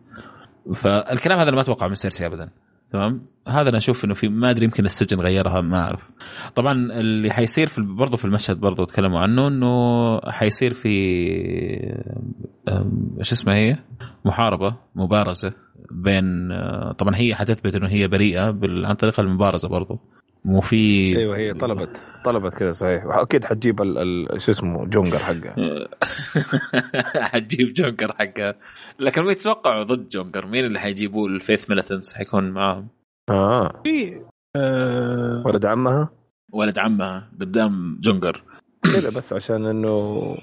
فالكلام 0.74 1.40
هذا 1.40 1.52
ما 1.52 1.62
أتوقع 1.62 1.88
من 1.88 1.96
سيرسي 1.96 2.26
ابدا. 2.26 2.50
تمام؟ 2.92 3.26
هذا 3.48 3.70
أنا 3.70 3.78
أشوف 3.78 4.06
إنه 4.06 4.14
في 4.14 4.30
ما 4.30 4.50
أدري 4.50 4.66
يمكن 4.66 4.86
السجن 4.86 5.22
غيرها 5.22 5.62
ما 5.62 5.84
أعرف. 5.84 6.10
طبعا 6.56 6.74
اللي 6.74 7.32
حيصير 7.32 7.68
في 7.68 7.82
برضه 7.82 8.18
في 8.18 8.26
المشهد 8.26 8.60
برضه 8.60 8.86
تكلموا 8.86 9.20
عنه 9.20 9.48
إنه 9.48 10.20
حيصير 10.32 10.74
في 10.74 10.90
إيش 13.20 13.32
اسمها 13.32 13.56
هي؟ 13.56 13.78
محاربة 14.26 14.76
مبارزة 14.96 15.54
بين 15.92 16.52
آه، 16.52 16.92
طبعا 16.92 17.16
هي 17.16 17.36
حتثبت 17.36 17.76
إنه 17.76 17.88
هي 17.88 18.08
بريئة 18.08 18.58
عن 18.64 18.94
طريق 18.94 19.20
المبارزة 19.20 19.70
برضه 19.70 20.00
وفي 20.46 21.18
أيوه 21.18 21.38
هي 21.38 21.54
طلبت 21.54 21.90
طلبت 22.26 22.54
كذا 22.54 22.72
صحيح. 22.72 23.04
أكيد 23.06 23.46
حتجيب 23.46 23.82
ال... 23.82 23.98
ال... 23.98 24.42
شو 24.42 24.52
اسمه 24.52 24.86
جريجر 24.86 25.18
حقها 25.18 25.56
حتجيب 27.32 27.74
جونكر 27.74 28.14
حقها 28.14 28.56
لكن 29.00 29.22
مين 29.22 29.32
يتوقعوا 29.32 29.84
ضد 29.84 30.10
جريجر 30.10 30.46
مين 30.46 30.66
اللي 30.66 30.80
حيجيبوه؟ 30.80 31.28
ال 31.28 31.35
Faith 31.35 31.70
Militant 31.70 32.14
حيكون 32.14 32.52
معاهم. 32.52 32.88
آه. 33.32 33.82
في 33.84 34.22
آه 34.56 35.44
ولد 35.46 35.66
عمها؟ 35.66 36.10
ولد 36.54 36.80
عمها 36.80 37.30
قدام 37.42 37.98
جريجر 38.02 38.44
كذا 38.84 39.10
بس 39.10 39.34
عشان 39.34 39.66
إنه 39.66 40.38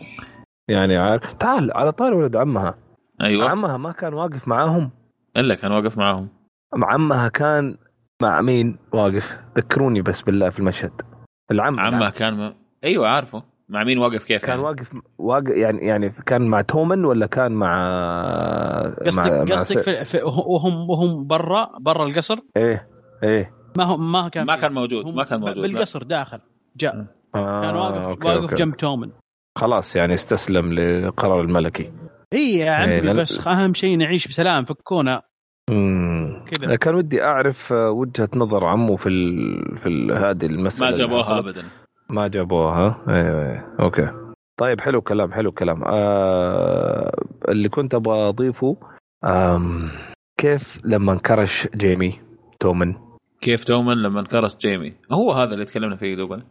يعني 0.68 0.96
عارف. 0.96 1.32
تعال 1.32 1.72
على 1.72 1.92
طاري 1.92 2.14
ولد 2.14 2.36
عمها. 2.36 2.74
أيوه. 3.20 3.48
عمها 3.48 3.76
ما 3.76 3.92
كان 3.92 4.14
واقف 4.14 4.48
معاهم. 4.48 4.90
إلا 5.36 5.54
كان 5.54 5.72
واقف 5.72 5.98
معاهم. 5.98 6.28
عمها 6.74 7.28
كان 7.28 7.76
مع 8.22 8.40
مين؟ 8.40 8.78
واقف. 8.92 9.38
ذكروني 9.56 10.02
بس 10.02 10.22
بالله 10.22 10.50
في 10.50 10.58
المشهد. 10.58 10.90
العم. 11.50 11.80
عمه 11.80 12.10
كان 12.10 12.34
م... 12.34 12.54
أيوه 12.84 13.08
عارفه. 13.08 13.42
مع 13.68 13.84
مين 13.84 13.98
واقف 13.98 14.24
كيف 14.24 14.40
كان 14.42 14.50
يعني؟ 14.50 14.62
واقف 14.62 14.92
واقف 15.18 15.48
يعني 15.48 15.78
يعني 15.86 16.10
كان 16.26 16.42
مع 16.48 16.60
تومن 16.60 17.04
ولا 17.04 17.26
كان 17.26 17.52
مع 17.52 17.68
مع- 18.86 18.94
قصدك 19.06 19.30
مع 19.32 19.40
قصدك 19.42 19.80
س- 19.80 19.84
في 19.84 20.04
في 20.04 20.22
وهم 20.24 20.90
وهم 20.90 21.26
برا 21.26 21.68
برا 21.80 22.06
القصر؟ 22.06 22.38
إيه 22.56 22.88
إيه. 23.24 23.52
ما 23.78 23.84
هو 23.84 23.96
ما 23.96 24.28
كان 24.28 24.46
ما 24.46 24.56
كان 24.56 24.72
موجود 24.74 25.14
ما 25.14 25.24
كان 25.24 25.40
موجود 25.40 25.56
لا. 25.56 25.62
بالقصر 25.62 26.02
داخل 26.02 26.38
جاء. 26.76 27.06
آه 27.34 27.60
كان 27.62 27.76
واقف 27.76 28.06
أوكي، 28.06 28.26
واقف 28.28 28.42
أوكي. 28.42 28.54
جنب 28.54 28.76
تومن. 28.76 29.10
خلاص 29.58 29.96
يعني 29.96 30.14
استسلم 30.14 30.72
للقرار 30.72 31.40
الملكي. 31.40 31.92
اي 32.32 32.54
يا 32.54 32.70
عمي 32.70 32.92
إيه، 32.92 33.00
لأن- 33.12 33.16
بس 33.20 33.46
أهم 33.46 33.74
شيء 33.74 33.98
نعيش 33.98 34.28
بسلام 34.28 34.64
فكونا 34.64 35.22
مم. 35.70 36.17
كذا. 36.48 36.76
كان 36.76 36.94
ودي 36.94 37.22
أعرف 37.22 37.72
آه، 37.72 37.90
وجهة 37.90 38.28
نظر 38.34 38.64
عمه 38.64 38.96
في 38.96 39.08
ال... 39.08 39.78
في 39.82 39.88
ال... 39.88 40.12
هذه 40.12 40.46
المسألة. 40.46 40.88
ما 40.90 40.94
جابوها. 40.94 41.38
ابدا. 41.38 41.64
ما 42.10 42.28
جابوها. 42.28 43.04
أيوه 43.08 43.42
أيوه 43.50 43.64
أوكي. 43.80 44.08
طيب 44.58 44.80
حلو 44.80 45.00
كلام 45.02 45.32
حلو 45.32 45.52
كلام 45.52 45.82
آه 45.84 47.12
اللي 47.48 47.68
كنت 47.68 47.94
أبغى 47.94 48.28
أضيفه 48.28 48.76
آم 49.24 49.88
كيف 50.38 50.80
لما 50.84 51.12
انكرش 51.12 51.68
جيمي 51.76 52.20
تومن؟ 52.60 52.94
كيف 53.40 53.64
تومن 53.64 53.96
لما 54.02 54.20
انكرش 54.20 54.56
جيمي؟ 54.56 54.92
هو 55.12 55.32
هذا 55.32 55.54
اللي 55.54 55.64
تكلمنا 55.64 55.96
فيه 55.96 56.14
دوبنا 56.16 56.42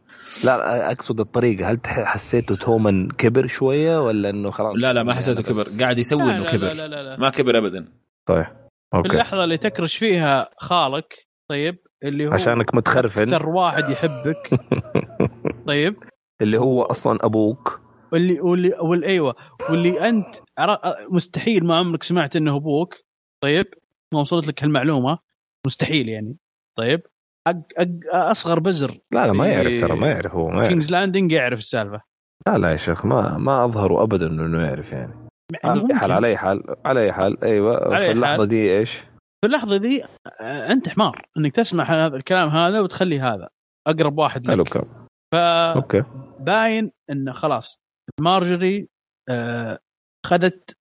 لا 0.43 0.91
أقصد 0.91 1.19
الطريقة. 1.19 1.71
هل 1.71 1.79
حسيته 1.85 2.55
تومن 2.55 3.09
كبر 3.11 3.47
شوية 3.47 4.01
ولا 4.01 4.29
إنه 4.29 4.51
خلاص؟ 4.51 4.75
لا 4.75 4.93
لا 4.93 5.03
ما 5.03 5.07
يعني 5.11 5.17
حسيته 5.17 5.39
بس- 5.41 5.49
كبر. 5.49 5.79
قاعد 5.83 5.99
يسوي 5.99 6.23
لا 6.23 6.31
إنه 6.31 6.39
لا 6.43 6.51
كبر. 6.51 6.67
لا 6.67 6.73
لا 6.73 6.87
لا, 6.87 7.03
لا. 7.03 7.17
ما 7.19 7.29
كبر 7.29 7.57
ابدا. 7.57 7.85
طيب. 8.27 8.45
في 8.91 8.97
أوكي. 8.97 9.09
اللحظة 9.09 9.43
اللي 9.43 9.57
تكرش 9.57 9.97
فيها 9.97 10.49
خالك 10.57 11.27
طيب 11.49 11.77
اللي 12.03 12.27
هو 12.27 12.33
عشانك 12.33 12.75
متخرفن. 12.75 13.21
أكثر 13.21 13.49
واحد 13.49 13.89
يحبك. 13.89 14.49
طيب. 15.67 15.95
اللي 16.41 16.57
هو 16.59 16.81
أصلا 16.81 17.19
أبوك. 17.25 17.81
واللي 18.11 18.41
واللي 18.41 18.71
واللي 18.81 19.07
أيوه. 19.07 19.35
واللي 19.69 20.09
أنت 20.09 20.35
مستحيل 21.11 21.65
ما 21.65 21.75
عمرك 21.77 22.03
سمعت 22.03 22.35
إنه 22.35 22.55
أبوك. 22.55 22.93
طيب. 23.43 23.65
ما 24.13 24.19
وصلت 24.19 24.47
لك 24.47 24.63
هالمعلومة. 24.63 25.19
مستحيل 25.65 26.09
يعني. 26.09 26.37
طيب. 26.77 27.01
أق 27.47 27.55
أق 27.77 27.87
أصغر 28.13 28.59
بزر 28.59 28.91
لا 29.11 29.27
لا 29.27 29.33
ما 29.33 29.47
يعرف 29.47 29.81
ترى 29.81 29.95
ما 29.95 30.09
يعرف 30.11 30.31
هو 30.35 30.47
ما 30.47 30.55
يعرف. 30.55 30.67
كينجز 30.69 30.91
لاندنج 30.91 31.31
يعرف 31.31 31.59
السالفة. 31.59 32.01
لا 32.47 32.57
لا 32.57 32.71
يا 32.71 32.77
شيخ 32.77 33.05
ما 33.05 33.37
ما 33.37 33.65
اظهروا 33.65 34.03
ابدا 34.03 34.27
إنه 34.27 34.61
يعرف 34.67 34.91
يعني. 34.91 35.26
على 35.65 35.73
اي 35.73 35.79
ممكن. 35.81 35.97
حال 35.97 36.11
على 36.11 36.27
أي 36.27 36.37
حال 36.37 36.63
على 36.85 37.01
أي 37.03 37.13
حال. 37.13 37.43
أيوه 37.43 37.75
على 37.77 37.97
في 37.97 38.05
أي 38.05 38.11
اللحظة 38.11 38.37
حال. 38.37 38.47
دي 38.47 38.77
إيش؟ 38.77 38.91
في 39.41 39.45
اللحظة 39.47 39.77
دي 39.77 40.03
آه، 40.41 40.71
أنت 40.71 40.89
حمار. 40.89 41.25
إنك 41.37 41.55
تسمع 41.55 41.83
هذا 41.83 42.15
الكلام 42.15 42.49
هذا 42.49 42.79
وتخلي 42.81 43.19
هذا. 43.19 43.49
أقرب 43.87 44.17
واحد 44.17 44.47
حلو 44.47 44.63
لك. 44.63 44.73
كلام. 44.73 45.07
فباين 45.33 46.83
أوكي. 46.83 46.95
إنه 47.11 47.31
خلاص 47.31 47.79
مارجري 48.21 48.87
آه، 49.29 49.79
خذت 50.25 50.77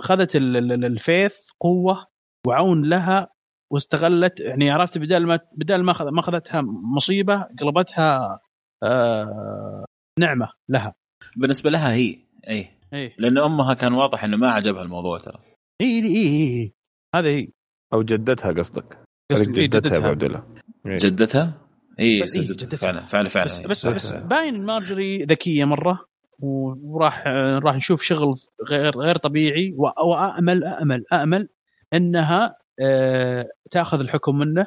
خذت 0.00 0.36
ال- 0.36 0.56
ال- 0.56 0.72
ال- 0.72 0.84
ال 0.84 0.93
Faith 0.93 1.36
قوة 1.60 2.06
وعون 2.46 2.84
لها 2.88 3.28
واستغلت 3.72 4.40
يعني 4.40 4.70
عرفت 4.70 4.98
بدل 4.98 5.26
ما 5.26 5.40
بدل 5.56 5.82
ما 5.82 5.94
ما 6.10 6.20
أخذتها 6.20 6.60
مصيبة 6.96 7.42
قلبتها 7.60 8.40
آه، 8.82 9.84
نعمة 10.20 10.52
لها. 10.68 10.94
بالنسبة 11.36 11.70
لها 11.70 11.92
هي 11.92 12.18
أي. 12.48 12.70
اي 12.94 13.14
لأن 13.18 13.38
أمها 13.38 13.74
كان 13.74 13.92
واضح 13.92 14.24
إنه 14.24 14.36
ما 14.36 14.50
عجبها 14.50 14.82
الموضوع 14.82 15.18
ترى 15.18 15.38
اي 15.80 15.86
اي 15.86 16.06
اي 16.06 16.60
إي. 16.60 16.72
هذا 17.14 17.28
هي 17.28 17.48
أو 17.94 18.02
جدتها 18.02 18.52
قصدك 18.52 18.98
قصدي 19.32 19.60
إيه، 19.60 19.66
جدتها 19.66 19.92
يا 19.92 19.98
ابو. 19.98 20.06
عبد 20.06 20.22
الله 20.24 20.44
إيه. 20.90 20.96
جدتها؟ 20.96 21.54
اي 22.00 22.22
بس 22.22 22.36
إيه، 22.38 22.46
جدتها. 22.48 22.76
فعلا 22.76 23.06
فعلا 23.06 23.28
فعلا 23.28 23.44
بس 23.46 23.60
إيه. 23.60 23.66
بس. 23.66 23.86
بس 23.86 24.12
باين 24.12 24.64
مارجري 24.64 25.18
ذكية 25.18 25.64
مرة 25.64 26.04
وراح 26.40 27.26
راح 27.62 27.76
نشوف 27.76 28.02
شغل 28.02 28.34
غير 28.70 28.98
غير 28.98 29.16
طبيعي 29.16 29.74
وامل 29.98 30.64
امل 30.64 31.04
امل 31.12 31.48
إنها 31.94 32.56
آه، 32.80 33.48
تأخذ 33.70 34.00
الحكم 34.00 34.38
منه 34.38 34.66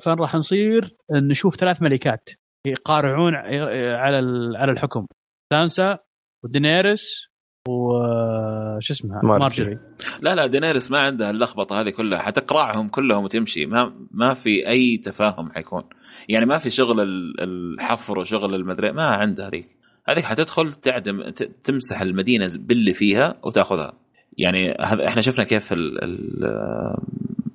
فراح 0.00 0.34
نصير 0.34 0.96
نشوف 1.12 1.56
ثلاث 1.56 1.82
ملكات 1.82 2.28
يقارعون 2.66 3.34
على 3.34 4.18
ال- 4.18 4.56
على 4.56 4.72
الحكم 4.72 5.06
سانسا 5.52 5.98
ودينيرس 6.44 7.28
وش 7.68 8.90
اسمها؟ 8.90 9.20
مارجري. 9.22 9.78
لا 10.22 10.34
لا 10.34 10.46
دينيرس 10.46 10.90
ما 10.90 10.98
عندها 10.98 11.30
اللخبطة 11.30 11.80
هذه 11.80 11.90
كلها. 11.90 12.18
حتقرعهم 12.18 12.88
كلهم 12.88 13.24
وتمشي. 13.24 13.66
ما 13.66 13.92
ما 14.10 14.34
في 14.34 14.68
أي 14.68 14.96
تفاهم 14.96 15.50
حيكون. 15.52 15.82
يعني 16.28 16.46
ما 16.46 16.58
في 16.58 16.70
شغل 16.70 17.00
ال- 17.00 17.40
الحفر 17.40 18.18
وشغل 18.18 18.54
المدري 18.54 18.92
ما 18.92 19.04
عندها 19.04 19.48
هذيك. 19.48 19.68
هذيك 20.08 20.24
حتدخل 20.24 20.72
تعدم 20.72 21.22
ت- 21.22 21.42
تمسح 21.64 22.00
المدينة 22.00 22.50
باللي 22.58 22.92
فيها 22.92 23.34
وتاخذها. 23.42 23.92
يعني 24.38 24.70
هذا 24.80 25.08
إحنا 25.08 25.20
شفنا 25.20 25.44
كيف 25.44 25.72
ال 25.72 26.04
ال 26.04 26.96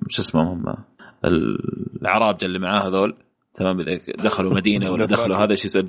شو 0.08 0.22
اسمهم؟ 0.22 0.68
هم 0.68 0.76
العرابجة 2.02 2.46
اللي 2.46 2.58
معاه 2.58 2.88
هذول 2.88 3.16
تمام 3.58 3.80
إذا 3.80 3.98
دخلوا 4.18 4.54
مدينة 4.54 4.90
ولا 4.90 5.04
دخلوا 5.14 5.36
هذا 5.36 5.50
إيش 5.50 5.64
يسوي 5.64 5.84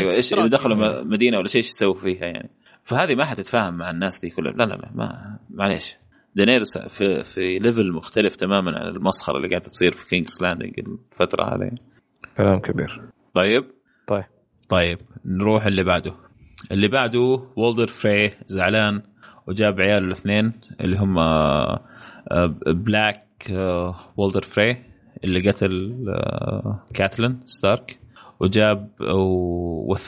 أيوه 0.00 0.12
إيش. 0.12 0.34
إذا 0.34 0.46
دخلوا 0.46 0.76
م- 0.76 1.10
مدينة 1.10 1.38
ولا 1.38 1.48
شيء 1.48 1.58
إيش 1.58 1.66
يسوي 1.68 1.94
فيها 1.94 2.24
يعني؟ 2.26 2.50
فهذه 2.82 3.14
ما 3.14 3.24
حتتفاهم 3.24 3.74
مع 3.78 3.90
الناس 3.90 4.18
دي 4.20 4.30
كلها. 4.30 4.52
لا 4.52 4.64
لا 4.64 4.74
لا 4.74 4.90
ما 4.94 5.38
معليش. 5.50 5.96
دينيرس 6.34 6.78
في 6.78 7.24
في 7.24 7.58
level 7.58 7.92
مختلف 7.92 8.36
تماما 8.36 8.78
عن 8.78 8.86
المسخرة 8.88 9.36
اللي 9.36 9.48
قاعدة 9.48 9.64
تصير 9.64 9.92
في 9.92 10.06
كينجز 10.06 10.42
لاندنج 10.42 10.72
الفترة 11.12 11.44
هذه. 11.44 11.70
كلام 12.36 12.58
كبير. 12.58 13.02
طيب؟ 13.34 13.64
طيب. 14.06 14.24
طيب 14.68 14.98
نروح 15.24 15.66
اللي 15.66 15.84
بعده. 15.84 16.14
اللي 16.72 16.88
بعده 16.88 17.42
وولدر 17.56 17.86
فري 17.86 18.30
زعلان 18.46 19.02
وجاب 19.46 19.80
عياله 19.80 20.06
الاثنين 20.06 20.52
اللي 20.80 20.96
هم 20.98 21.14
بلاك 22.66 23.26
وولدر 24.16 24.42
فري 24.42 24.84
اللي 25.24 25.50
قتل 25.50 26.04
آه، 26.08 26.84
كاتلين 26.94 27.40
ستارك 27.44 27.98
وجاب 28.40 28.90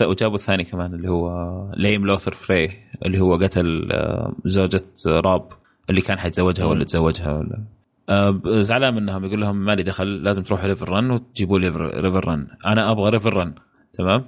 وجابوا 0.03 0.35
الثاني 0.35 0.65
كمان 0.65 0.95
اللي 0.95 1.09
هو 1.09 1.31
Lame 1.77 2.07
لوثر 2.07 2.35
فري 2.35 2.71
اللي 3.07 3.21
هو 3.21 3.37
قتل 3.37 3.89
آه، 3.93 4.35
زوجة 4.45 4.85
روب 5.07 5.49
اللي 5.91 6.01
كان 6.01 6.19
حيتزوجها 6.19 6.65
ولا 6.67 6.85
تزوجها 6.85 7.33
ولا. 7.33 7.65
آه، 8.09 8.41
زعلان 8.47 8.95
منهم 8.95 9.25
يقول 9.25 9.41
لهم 9.41 9.57
مالي 9.65 9.83
دخل 9.83 10.23
لازم 10.23 10.43
تروحوا 10.43 10.67
ريفر 10.67 10.89
رن 10.89 11.11
وتجيبوا 11.11 11.59
لي 11.59 11.69
ريفر 12.01 12.29
رن 12.29 12.47
أنا 12.67 12.91
أبغى 12.91 13.11
ريفر 13.11 13.35
رن 13.35 13.55
تمام؟ 13.95 14.25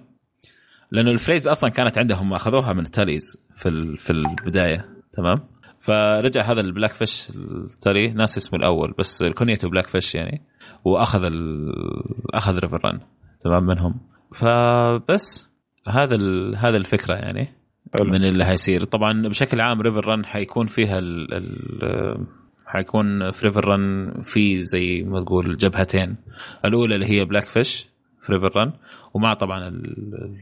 لأنه 0.91 1.11
الفريز 1.11 1.49
أصلا 1.49 1.71
كانت 1.71 1.99
عندهم 1.99 2.33
أخذوها 2.33 2.73
من 2.73 2.91
تاليز 2.91 3.49
في 3.57 3.97
في 3.97 4.11
البداية. 4.11 4.89
تمام؟ 5.13 5.41
فرجع 5.81 6.43
هذا 6.43 6.61
البلاك 6.61 6.91
فيش 6.91 7.31
التالي 7.31 8.09
ناسي 8.09 8.37
اسمه 8.37 8.59
الأول 8.59 8.95
بس 8.99 9.25
كنيته 9.25 9.69
بلاك 9.69 9.87
فيش 9.87 10.15
يعني. 10.15 10.43
وأخذ 10.85 11.25
ال... 11.25 11.73
أخذ 12.35 12.59
ريفر 12.59 12.81
رن 12.85 13.01
تمام 13.41 13.67
منهم. 13.67 13.95
فبس 14.35 15.49
هذا 15.89 16.15
ال... 16.15 16.57
هذا 16.57 16.77
الفكرة 16.77 17.15
يعني 17.15 17.49
حلو. 18.01 18.11
من 18.11 18.25
اللي 18.25 18.45
هيصير 18.45 18.85
طبعا 18.85 19.29
بشكل 19.29 19.61
عام 19.61 19.81
ريفر 19.81 20.07
رن 20.07 20.25
حيكون 20.25 20.67
فيها 20.67 20.99
ال... 20.99 21.35
ال... 21.35 22.27
حيكون 22.67 23.31
في 23.31 23.47
ريفر 23.47 23.65
رن 23.65 24.13
في 24.23 24.61
زي 24.61 25.03
ما 25.03 25.25
تقول 25.25 25.57
جبهتين. 25.57 26.17
الأولى 26.65 26.95
اللي 26.95 27.07
هي 27.07 27.25
بلاك 27.25 27.45
فيش 27.45 27.87
في 28.21 28.33
ريفر 28.33 28.57
رن 28.57 28.73
ومع 29.15 29.35
طبعا 29.35 29.69
ال- 29.69 30.37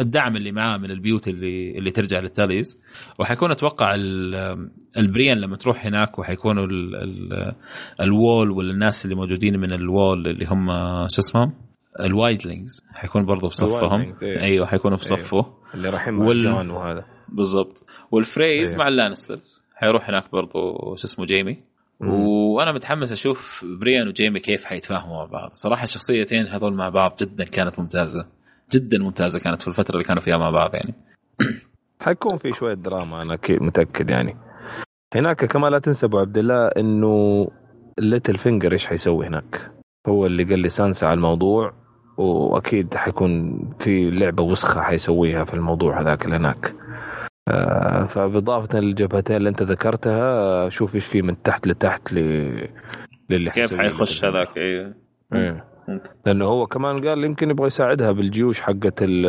الدعم 0.00 0.36
اللي 0.36 0.52
معاه 0.52 0.76
من 0.76 0.90
البيوت 0.90 1.28
اللي 1.28 1.78
اللي 1.78 1.90
ترجع 1.90 2.20
للتاليز 2.20 2.80
وحيكون 3.18 3.50
أتوقع 3.50 3.94
ال- 3.94 4.70
البريان 4.96 5.38
لما 5.38 5.56
تروح 5.56 5.86
هناك 5.86 6.18
وحيكونوا 6.18 6.64
ال- 6.66 6.96
ال- 6.96 7.54
الوول 8.00 8.50
والناس 8.50 9.04
اللي 9.04 9.16
موجودين 9.16 9.60
من 9.60 9.72
الوول 9.72 10.26
اللي 10.26 10.46
هم 10.46 10.66
شو 11.08 11.20
اسمهم؟ 11.20 11.52
ال 12.00 12.08
wildlings. 12.08 12.84
حيكون 12.94 13.26
برضو 13.26 13.48
في 13.48 13.56
صفهم. 13.56 14.14
إيه. 14.22 14.40
أيوه 14.40 14.66
حيكونوا 14.66 14.96
في 14.96 15.02
إيه. 15.10 15.16
صفه. 15.16 15.46
اللي 15.74 15.88
رايحين 15.90 16.14
مع 16.14 16.26
وال- 16.26 16.40
جون 16.42 16.70
وهذا. 16.70 17.04
بالضبط. 17.28 17.84
والفريز 18.10 18.72
إيه. 18.72 18.78
مع 18.78 18.88
اللانسترز. 18.88 19.62
حيروح 19.74 20.08
هناك 20.08 20.32
برضو 20.32 20.72
شو 20.96 21.04
اسمه 21.04 21.24
جيمي. 21.26 21.56
مم. 22.00 22.10
وأنا 22.10 22.72
متحمس 22.72 23.12
أشوف 23.12 23.64
بريان 23.80 24.08
وجيمي 24.08 24.40
كيف 24.40 24.64
حيتفاهموا 24.64 25.16
مع 25.16 25.24
بعض. 25.24 25.50
صراحة 25.52 25.84
الشخصيتين 25.84 26.46
هذول 26.46 26.74
مع 26.74 26.88
بعض 26.88 27.12
جدا 27.22 27.44
كانت 27.44 27.78
ممتازة. 27.78 28.26
جدا 28.72 28.98
ممتازة 28.98 29.40
كانت 29.40 29.62
في 29.62 29.68
الفترة 29.68 29.94
اللي 29.94 30.04
كانوا 30.04 30.22
فيها 30.22 30.36
مع 30.36 30.50
بعض 30.50 30.74
يعني. 30.74 30.94
حيكون 32.04 32.38
في 32.38 32.52
شوية 32.52 32.74
دراما 32.74 33.22
أنا 33.22 33.34
أكيد 33.34 33.62
متأكد 33.62 34.10
يعني. 34.10 34.36
هناك 35.14 35.44
كمان 35.44 35.72
لا 35.72 35.78
تنسى 35.78 36.06
أبو 36.06 36.18
عبد 36.18 36.38
الله 36.38 36.66
إنه 36.66 37.46
ليتل 37.98 38.38
فينجر 38.38 38.72
إيش 38.72 38.86
حيسوي 38.86 39.26
هناك؟ 39.26 39.70
هو 40.08 40.26
اللي 40.26 40.44
قال 40.44 40.58
لي 40.58 40.68
سانسا 40.68 41.06
على 41.06 41.14
الموضوع 41.14 41.72
وأكيد 42.16 42.94
حيكون 42.94 43.60
في 43.80 44.10
لعبة 44.10 44.42
وسخة 44.42 44.80
حيسويها 44.80 45.44
في 45.44 45.54
الموضوع 45.54 46.00
هذاك 46.00 46.24
اللي 46.24 46.36
هناك. 46.36 46.74
آه، 47.48 48.06
فبإضافة 48.06 48.78
للجبهتين 48.78 49.36
اللي 49.36 49.48
أنت 49.48 49.62
ذكرتها 49.62 50.68
شوف 50.68 50.94
إيش 50.94 51.06
في 51.06 51.22
من 51.22 51.42
تحت 51.42 51.66
لتحت 51.66 52.12
ل... 52.12 52.18
للي 53.30 53.50
كيف 53.50 53.74
حيخش. 53.74 54.24
هذاك 54.24 54.58
أيوه 54.58 54.94
إيه. 55.34 55.67
ممكن. 55.88 56.10
لأنه 56.26 56.44
هو 56.44 56.66
كمان 56.66 57.08
قال 57.08 57.24
يمكن 57.24 57.50
يبغى 57.50 57.66
يساعدها 57.66 58.12
بالجيوش 58.12 58.60
حقت 58.60 59.02
ال 59.02 59.26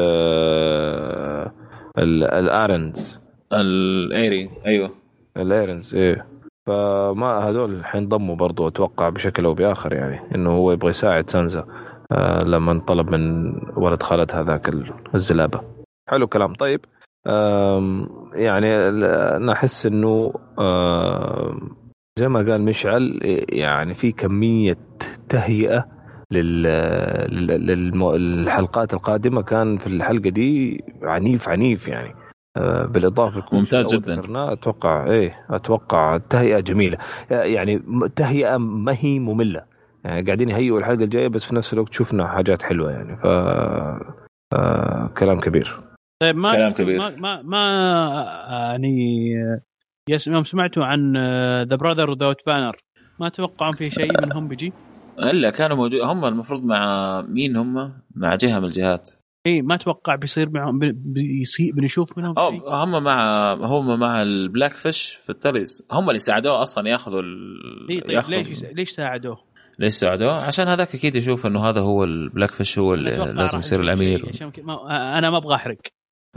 ال- 1.97 2.23
ال 2.23 2.37
Arryns 2.37 3.19
ال 3.53 3.69
Eyrie 3.69 4.49
أيوه. 4.65 4.91
ال 5.37 5.45
Arryns 5.45 5.95
إيه. 5.95 6.25
فما 6.67 7.49
هذول 7.49 7.85
حينضموا 7.85 8.35
برضو 8.35 8.67
أتوقع 8.67 9.09
بشكل 9.09 9.45
أو 9.45 9.53
بآخر 9.53 9.93
يعني 9.93 10.19
إنه 10.35 10.51
هو 10.51 10.71
يبغى 10.71 10.89
يساعد 10.89 11.29
سانسا 11.29 11.65
آه 12.11 12.43
لما 12.43 12.81
طلب 12.87 13.09
من 13.09 13.53
ولد 13.77 14.03
خالد 14.03 14.31
هذاك 14.31 14.69
ال- 14.69 14.93
الزلابة. 15.15 15.61
حلو 16.09 16.27
كلام. 16.27 16.53
طيب 16.53 16.79
يعني 18.33 18.67
أنا 19.37 19.51
احس 19.51 19.85
إنه 19.85 20.33
زي 22.19 22.27
ما 22.27 22.39
قال 22.51 22.61
مشعل 22.61 23.19
يعني 23.49 23.93
في 23.95 24.11
كمية 24.11 24.77
تهيئة 25.29 25.85
للحلقات 27.89 28.93
القادمة 28.93 29.41
كان 29.41 29.77
في 29.77 29.87
الحلقة 29.87 30.29
دي 30.29 30.83
عنيف 31.01 31.49
عنيف 31.49 31.87
يعني 31.87 32.13
آه، 32.57 32.85
بالإضافة 32.85 33.43
ممتاز 33.57 33.95
جداً. 33.95 34.15
ذكرناه 34.15 34.53
أتوقع 34.53 35.05
إيه 35.11 35.45
أتوقع 35.49 36.17
تهيئة 36.17 36.59
جميلة 36.59 36.97
يعني 37.31 37.75
م- 37.77 38.07
تهيئة 38.07 38.57
ما 38.57 38.95
هي 38.99 39.19
مملة 39.19 39.63
يعني 40.03 40.25
قاعدين 40.25 40.49
يهيئوا 40.49 40.79
الحلقة 40.79 41.03
الجاية 41.03 41.27
بس 41.27 41.43
في 41.45 41.55
نفس 41.55 41.73
الوقت 41.73 41.93
شفنا 41.93 42.27
حاجات 42.27 42.61
حلوة 42.61 42.91
يعني 42.91 43.17
ف 43.17 43.25
آه 44.55 45.07
كلام 45.17 45.39
كبير 45.39 45.79
طيب 46.21 46.35
ما 46.35 46.51
كلام 46.55 46.71
كبير. 46.71 46.97
ما 46.97 47.09
ما, 47.15 47.41
ما 47.41 47.57
آه، 48.49 48.71
يعني 48.71 49.31
آه، 50.09 50.19
يوم 50.27 50.43
سمعتوا 50.43 50.85
عن 50.85 51.13
ذا 51.63 51.75
براذر 51.75 52.09
وذوت 52.09 52.45
بانر 52.45 52.75
ما 53.19 53.29
توقعون 53.29 53.71
في 53.73 53.85
شيء 53.85 54.21
منهم 54.25 54.47
بيجي؟ 54.47 54.73
الا 55.19 55.49
كانوا 55.49 55.77
موجود 55.77 56.01
هم 56.01 56.25
المفروض 56.25 56.63
مع 56.63 57.21
مين 57.21 57.55
هم؟ 57.57 57.93
مع 58.15 58.35
جهه 58.35 58.59
من 58.59 58.65
الجهات 58.65 59.11
اي 59.47 59.61
ما 59.61 59.75
أتوقع 59.75 60.15
بيصير 60.15 60.49
معهم 60.49 60.79
بي- 60.79 60.91
بيصير 60.95 61.73
بنشوف 61.75 62.17
منهم 62.17 62.33
شيء 62.49 62.69
هم 62.73 63.03
مع 63.03 63.53
هم 63.53 63.99
مع 63.99 64.21
البلاك 64.21 64.71
فيش 64.71 65.11
في 65.23 65.29
التاليز 65.29 65.87
هم 65.91 66.07
اللي 66.09 66.19
ساعدوه 66.19 66.61
أصلا 66.61 66.89
ياخذوا 66.89 67.21
ال... 67.21 67.87
اي 67.89 67.99
طيب 67.99 68.11
ياخذوا- 68.21 68.35
ليش 68.35 68.63
ليش 68.63 68.89
ساعدوه؟ 68.89 69.37
ليش 69.79 69.93
ساعدوه؟ 69.93 70.43
عشان 70.43 70.67
هذاك 70.67 70.95
أكيد 70.95 71.15
يشوف 71.15 71.45
إنه 71.45 71.69
هذا 71.69 71.81
هو 71.81 72.03
البلاك 72.03 72.51
فيش 72.51 72.79
هو 72.79 72.93
اللي 72.93 73.11
لازم 73.33 73.59
يصير 73.59 73.81
الأمير 73.81 74.25
عشان 74.29 74.51
كذا 74.51 74.65
ما- 74.65 75.17
أنا 75.17 75.29
ما 75.29 75.37
أبغى 75.37 75.55
أحرق 75.55 75.77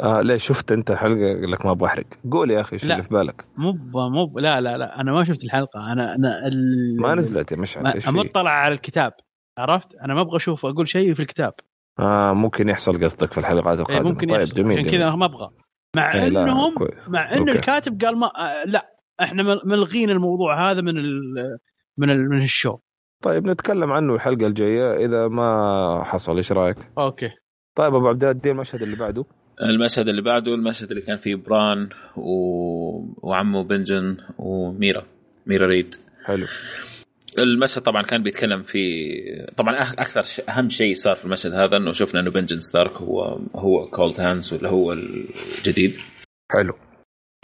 آه 0.00 0.20
ليش 0.20 0.46
شفت 0.48 0.72
انت 0.72 0.92
حلقة 0.92 1.26
قال 1.40 1.50
لك 1.50 1.66
ما 1.66 1.72
أبغى 1.72 1.86
أحرق 1.86 2.04
قول 2.30 2.50
يا 2.50 2.60
أخي 2.60 2.72
إيش. 2.76 2.82
اللي 2.82 3.02
في 3.02 3.08
بالك 3.08 3.44
مو 3.56 3.72
مو 4.10 4.38
لا 4.38 4.60
لا 4.60 4.78
لا 4.78 5.00
أنا 5.00 5.12
ما 5.12 5.24
شفت 5.24 5.44
الحلقة 5.44 5.92
أنا 5.92 6.14
أنا 6.14 6.46
ال... 6.46 6.96
ما 7.00 7.14
نزلت 7.14 7.52
يا 7.52 7.56
مشعل 7.56 7.82
ما؟ 7.82 7.94
مطلع 8.06 8.50
على 8.50 8.74
الكتاب 8.74 9.12
عرفت؟ 9.58 9.94
أنا 9.94 10.14
ما 10.14 10.20
أبغى 10.20 10.36
أشوف 10.36 10.66
أقول 10.66 10.88
شيء 10.88 11.14
في 11.14 11.20
الكتاب 11.20 11.52
آه 11.98 12.32
ممكن 12.32 12.68
يحصل 12.68 13.04
قصدك 13.04 13.32
في 13.32 13.38
الحلقات 13.40 13.74
إيه 13.76 13.80
القادمة 13.82 14.10
ممكن 14.10 14.26
طيب 14.26 14.40
يحصل 14.40 14.54
جميل 14.56 14.78
عشان. 14.78 14.90
كذا 14.90 15.10
ما 15.14 15.26
أبغى 15.26 15.48
مع 15.96 16.14
إيه، 16.14 16.26
انهم 16.26 16.74
كويس. 16.74 17.08
مع 17.08 17.32
إن 17.32 17.38
okay. 17.38 17.50
الكاتب 17.50 18.00
قال 18.04 18.18
ما 18.18 18.26
آه، 18.26 18.64
لا 18.66 18.86
إحنا 19.22 19.42
مل- 19.42 19.60
ملغين 19.64 20.10
الموضوع 20.10 20.70
هذا 20.70 20.80
من 20.80 20.98
ال 20.98 21.22
من 21.98 22.10
ال 22.10 22.28
من 22.30 22.38
ال 22.38 22.46
show 22.46 22.78
طيب 23.22 23.46
نتكلم 23.46 23.92
عنه 23.92 24.14
الحلقة 24.14 24.46
الجاية 24.46 25.06
إذا 25.06 25.28
ما 25.28 26.02
حصل 26.04 26.36
إيش 26.36 26.52
رأيك؟ 26.52 26.76
okay 26.98 27.30
طيب 27.76 27.94
أبو 27.94 28.08
عبد 28.08 28.24
إدي 28.24 28.50
المشهد 28.50 28.82
اللي 28.82 28.96
بعده 28.96 29.24
المشهد 29.62 30.08
اللي 30.08 30.22
بعده 30.22 30.54
المشهد 30.54 30.90
اللي 30.90 31.02
كان 31.02 31.16
فيه 31.16 31.34
بران 31.34 31.88
و... 32.16 32.32
وعمه 33.28 33.62
بنجن 33.62 34.16
وميرا 34.38 35.02
ميرا 35.46 35.66
ريد. 35.66 35.94
حلو. 36.24 36.46
المشهد 37.38 37.82
طبعا 37.82 38.02
كان 38.02 38.22
بيتكلم 38.22 38.62
في 38.62 39.46
طبعا 39.56 39.74
أكثر 39.82 40.22
ش... 40.22 40.40
أهم 40.40 40.68
شيء 40.70 40.94
صار 40.94 41.16
في 41.16 41.24
المشهد 41.24 41.52
هذا 41.52 41.76
إنه 41.76 41.92
شفنا 41.92 42.20
إنه 42.20 42.30
بنجن 42.30 42.60
ستارك 42.60 42.92
هو 42.92 43.38
هو 43.54 43.86
كولد 43.86 44.20
هاندز 44.20 44.52
واللي 44.52 44.68
هو 44.68 44.92
الجديد. 44.92 45.92
حلو. 46.52 46.74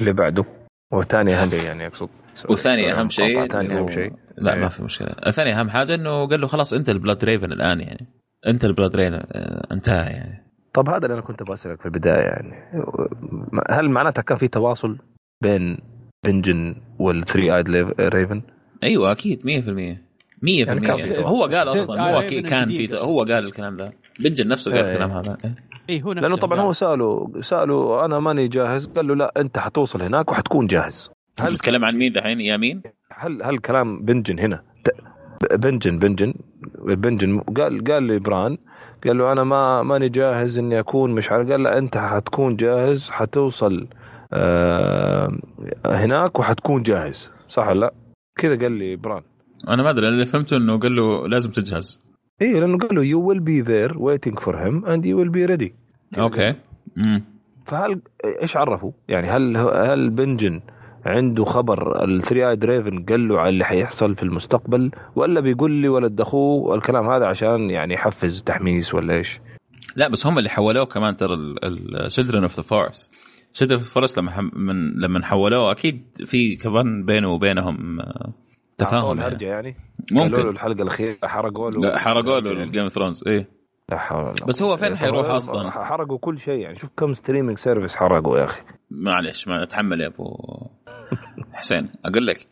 اللي 0.00 0.12
بعده. 0.12 0.44
وثاني 0.92 1.42
اهم 1.42 1.50
شيء 1.50 1.64
يعني 1.64 1.86
أقصد. 1.86 2.08
والثاني 2.48 2.92
أهم 2.92 3.10
شيء 3.10 3.46
ثاني 3.46 3.78
أهم 3.78 3.90
شيء. 3.90 4.12
لا 4.38 4.54
إيه. 4.54 4.60
ما 4.60 4.68
في 4.68 4.82
مشكلة. 4.82 5.08
الثاني 5.26 5.52
أهم 5.52 5.70
حاجة 5.70 5.94
إنه 5.94 6.28
قال 6.28 6.40
له 6.40 6.46
خلاص 6.46 6.72
أنت 6.74 6.90
البلاد 6.90 7.24
ريفن 7.24 7.52
الآن 7.52 7.80
يعني. 7.80 8.06
أنت 8.46 8.64
البلاد 8.64 8.96
ريفن 8.96 9.14
آه، 9.14 9.66
انتهى 9.72 10.12
يعني. 10.12 10.47
طب 10.78 10.88
هذا 10.88 11.04
اللي 11.06 11.14
أنا 11.14 11.20
كنت 11.22 11.42
بسالك 11.42 11.80
في 11.80 11.86
البداية 11.86 12.22
يعني 12.22 12.54
هل 13.70 13.90
معناتها 13.90 14.22
كان 14.22 14.38
في 14.38 14.48
تواصل 14.48 14.98
بين 15.42 15.78
بنجن 16.26 16.76
والثري 16.98 17.56
آيد 17.56 17.68
ريفن؟ 18.00 18.42
أيوه 18.82 19.12
أكيد 19.12 19.40
100% 19.40 19.44
100% 19.44 19.46
يعني 20.46 21.26
هو 21.26 21.42
قال 21.42 21.68
أصلا 21.68 22.00
آه، 22.00 22.16
هو 22.16 22.22
كان 22.22 22.68
في. 22.68 22.94
هو 22.94 23.18
قال 23.18 23.44
الكلام 23.44 23.76
ذا 23.76 23.92
بنجن 24.20 24.48
نفسه 24.48 24.70
قال 24.70 24.84
إيه. 24.84 24.92
الكلام 24.92 25.10
هذا 25.10 25.36
إيه. 25.44 25.54
اي 25.90 26.02
هو 26.02 26.12
نفسه 26.12 26.28
لأنه 26.28 26.36
طبعا. 26.36 26.60
هو 26.60 26.72
سأله 26.72 27.32
سأله 27.40 28.04
أنا 28.04 28.20
ماني 28.20 28.48
جاهز 28.48 28.86
قال 28.86 29.06
له 29.06 29.14
لا 29.14 29.32
أنت 29.36 29.58
حتوصل 29.58 30.02
هناك 30.02 30.30
وحتكون 30.30 30.66
جاهز 30.66 31.10
هل 31.40 31.56
تتكلم 31.56 31.84
عن 31.84 31.96
مين 31.96 32.12
دحين 32.12 32.40
يا 32.40 32.56
مين؟ 32.56 32.82
هل 33.12 33.42
هل 33.42 33.58
كلام 33.58 34.04
بنجن 34.04 34.38
هنا 34.38 34.62
بنجن 35.52 35.98
بنجن 35.98 36.34
بنجن 36.84 37.40
قال 37.40 37.84
قال 37.84 38.06
لبران 38.06 38.58
قال 39.06 39.18
له 39.18 39.32
أنا 39.32 39.44
ما 39.44 39.82
ماني 39.82 40.08
جاهز 40.08 40.58
إني 40.58 40.78
أكون 40.80 41.10
مش 41.10 41.30
عارف. 41.30 41.50
قال 41.50 41.62
له 41.62 41.78
أنت 41.78 41.98
حتكون 41.98 42.56
جاهز 42.56 43.10
حتوصل 43.10 43.86
آه 44.32 45.32
هناك 45.86 46.38
وحتكون 46.38 46.82
جاهز. 46.82 47.30
صح 47.48 47.68
ولا 47.68 47.80
لا؟ 47.80 47.92
كذا 48.38 48.58
قال 48.58 48.72
لي 48.72 48.96
بران 48.96 49.22
أنا 49.68 49.82
ما 49.82 49.90
أدري 49.90 50.08
اللي 50.08 50.26
فهمته 50.26 50.56
إنه 50.56 50.78
قال 50.78 50.96
له 50.96 51.28
لازم 51.28 51.50
تجهز. 51.50 52.00
اي 52.42 52.60
لأنه 52.60 52.78
قال 52.78 52.94
له 52.94 53.02
you 53.02 53.20
will 53.28 53.40
be 53.40 53.66
there 53.68 53.98
waiting 53.98 54.36
for 54.44 54.52
him 54.52 54.84
and 54.84 55.04
you 55.04 55.16
will 55.16 55.32
be 55.32 55.46
ready. 55.52 55.72
okay. 56.18 56.54
فهل 57.66 58.00
إيش 58.42 58.56
عرفوا؟ 58.56 58.90
يعني 59.08 59.28
هل 59.28 59.56
هل 59.56 60.10
بنجن 60.10 60.60
عنده 61.08 61.44
خبر 61.44 62.04
الثري 62.04 62.50
آيد 62.50 62.56
ريفن 62.56 63.04
قال 63.04 63.28
له 63.28 63.40
على 63.40 63.48
اللي 63.48 63.64
حيحصل 63.64 64.14
في 64.14 64.22
المستقبل 64.22 64.90
ولا 65.16 65.40
بيقول 65.40 65.70
لي 65.70 65.88
ولد 65.88 66.20
أخوه 66.20 66.74
الكلام 66.74 67.10
هذا 67.10 67.26
عشان 67.26 67.70
يعني 67.70 67.94
يحفز 67.94 68.42
تحميس 68.42 68.94
ولا 68.94 69.14
إيش؟ 69.14 69.40
لا 69.96 70.08
بس 70.08 70.26
هم 70.26 70.38
اللي 70.38 70.50
حولوه 70.50 70.84
كمان 70.84 71.16
ترى 71.16 71.34
الشلدرن 71.64 72.42
اوف 72.42 72.56
ذا 72.56 72.62
فورست 72.62 73.12
شلدرن 73.52 73.78
اوف 73.78 73.86
ذا 73.86 73.92
فورست 73.94 74.18
لما 74.18 74.50
من 74.52 75.00
لما 75.00 75.24
حولوه 75.24 75.70
أكيد 75.70 76.02
في 76.24 76.56
كمان 76.56 77.04
بينه 77.04 77.28
وبينهم 77.28 78.00
آه، 78.00 78.32
تفاهم 78.78 79.20
يعني. 79.20 79.44
يعني 79.44 79.76
قالوا 80.10 80.28
له 80.28 80.36
ممكن 80.36 80.48
الحلقة 80.48 80.82
الأخيرة 80.82 81.16
حرقوا 81.22 81.70
له 81.70 81.98
حرقوا 81.98 82.40
له. 82.40 82.50
الجيم 82.50 82.82
أوف 82.82 82.92
ثرونز 82.92 83.24
إيه 83.28 83.57
لا 83.90 83.98
حول 83.98 84.24
ولا 84.24 84.46
بس 84.46 84.62
هو 84.62 84.76
فين. 84.76 84.96
حيروح 84.96 85.26
أصلاً؟ 85.30 85.70
حرقوا 85.70 86.18
كل 86.18 86.38
شيء 86.40 86.58
يعني. 86.58 86.78
شوف 86.78 86.90
كم 86.96 87.14
streaming 87.14 87.58
service 87.58 87.94
حرقوا 87.94 88.38
يا 88.38 88.44
أخي. 88.44 88.60
معلش 88.90 89.48
ما 89.48 89.62
أتحمل 89.62 90.00
يا 90.00 90.06
أبو 90.06 90.36
حسين. 91.52 91.88
أقول 92.04 92.26
لك. 92.26 92.46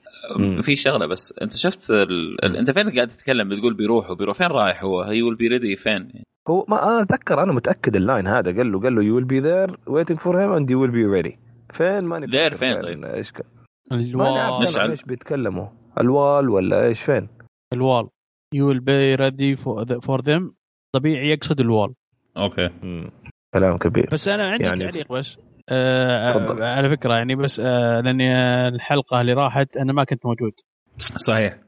في 0.60 0.76
شغلة 0.76 1.06
بس. 1.06 1.34
أنت 1.42 1.56
شفت 1.56 1.90
ال... 1.90 2.44
ال... 2.44 2.56
أنت 2.56 2.70
فين 2.70 2.90
قاعد 2.90 3.08
تتكلم؟ 3.08 3.48
بتقول 3.48 3.74
بيروح 3.74 4.10
وبيروح. 4.10 4.36
فين 4.36 4.46
رايح 4.46 4.84
هو؟ 4.84 5.02
he 5.02 5.22
will 5.22 5.34
be 5.34 5.48
ready 5.48 5.76
فين؟ 5.76 6.08
هو 6.48 6.64
ما 6.68 6.82
أنا 6.82 7.02
أتذكر 7.02 7.42
أنا 7.42 7.52
متأكد 7.52 7.96
ال 7.96 8.02
line 8.02 8.26
هذا. 8.26 8.56
قال 8.56 8.72
له 8.72 8.80
قال 8.80 8.94
له 8.94 9.02
you 9.02 9.14
will 9.14 9.24
be 9.24 9.40
there 9.40 9.78
waiting 9.86 10.18
for 10.18 10.42
him 10.42 10.52
and 10.52 10.70
you 10.70 10.80
will 10.80 10.90
be 10.90 11.04
ready 11.06 11.38
فين؟ 11.72 12.04
ماني 12.08 12.26
فاكر 12.28 12.54
فين 12.54 12.80
طيب؟ 12.82 13.04
إيش 13.04 13.32
كان 13.32 13.46
ال 13.92 14.03
wall. 14.03 14.60
مشعل. 14.62 14.90
إيش 14.90 15.02
بيتكلموا. 15.02 15.66
ال 16.00 16.10
wall 16.10 16.48
ولا 16.48 16.84
إيش؟ 16.86 17.02
فين؟ 17.02 17.28
ال 17.72 17.78
wall. 17.78 18.08
you 18.54 18.68
will 18.68 18.80
be 18.80 19.14
ready 19.14 19.56
for 19.56 20.20
them 20.20 20.54
طبيعي 20.92 21.28
يقصد 21.30 21.60
ال 21.60 21.66
wall. 21.66 21.94
okay. 22.36 22.68
مم. 22.82 23.10
كلام 23.54 23.78
كبير. 23.78 24.08
بس 24.12 24.28
أنا 24.28 24.48
عندي 24.48 24.64
يعني- 24.64 24.76
تعليق 24.84 25.12
بس. 25.12 25.36
آه 25.68 26.30
تفضل. 26.30 26.62
آه 26.62 26.74
على 26.76 26.90
فكرة 26.96 27.14
يعني 27.14 27.34
بس 27.34 27.60
آه 27.60 28.00
لاني 28.00 28.32
الحلقة 28.68 29.20
اللي 29.20 29.32
راحت 29.32 29.76
أنا 29.76 29.92
ما 29.92 30.04
كنت 30.04 30.26
موجود. 30.26 30.52
صحيح. 30.98 31.58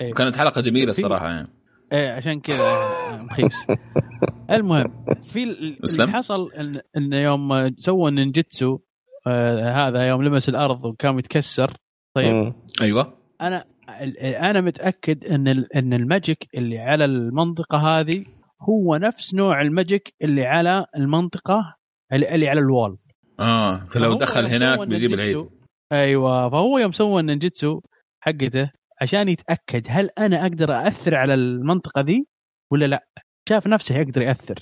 إيه. 0.00 0.10
وكانت 0.10 0.36
حلقة 0.36 0.60
جميلة 0.60 0.92
في- 0.92 0.98
الصراحة 0.98 1.26
يعني. 1.28 1.48
إيه 1.92 2.10
عشان 2.10 2.40
كذا 2.40 2.78
مخيس. 3.22 3.66
المهم 4.50 5.04
في. 5.32 5.42
اللي 5.42 6.12
حصل 6.12 6.48
ان 6.58 6.80
إن 6.96 7.12
يوم 7.12 7.74
سووا 7.76 8.08
النينجتسو 8.08 8.78
آه 9.26 9.70
هذا 9.88 10.02
يوم 10.08 10.22
لمس 10.22 10.48
الأرض 10.48 10.84
وكان 10.84 11.18
يتكسر 11.18 11.76
طيب. 12.14 12.32
مم. 12.34 12.52
أيوه. 12.80 13.12
أنا 13.40 13.64
ال- 14.02 14.16
أنا 14.18 14.60
متأكد 14.60 15.24
إن 15.24 15.48
ال- 15.48 15.76
إن 15.76 15.92
ال 15.92 16.01
magic 16.01 16.48
اللي 16.54 16.78
على 16.78 17.04
المنطقة 17.04 17.78
هذه 17.78 18.24
هو 18.62 18.96
نفس 18.96 19.34
نوع 19.34 19.60
ال 19.60 19.69
magic 19.69 20.14
اللي 20.22 20.46
على 20.46 20.86
المنطقة 20.96 21.76
اللي, 22.12 22.48
على 22.48 22.60
ال 22.60 22.66
wall. 22.66 22.96
آه 23.40 23.86
فلو 23.86 24.14
دخل 24.14 24.46
هناك 24.46 24.88
بيجيب 24.88 25.12
العيد. 25.12 25.48
أيوه 25.92 26.50
فهو 26.50 26.78
يوم 26.78 26.92
سوى 26.92 27.20
النينجتسو 27.20 27.80
حقته 28.20 28.70
عشان 29.02 29.28
يتأكد 29.28 29.86
هل 29.88 30.10
أنا 30.18 30.42
أقدر 30.42 30.72
اثر 30.72 31.14
على 31.14 31.34
المنطقة 31.34 32.00
ذي 32.00 32.26
ولا 32.72 32.86
لا. 32.86 33.06
شاف 33.48 33.66
نفسه 33.66 33.98
يقدر 33.98 34.22
يأثر. 34.22 34.54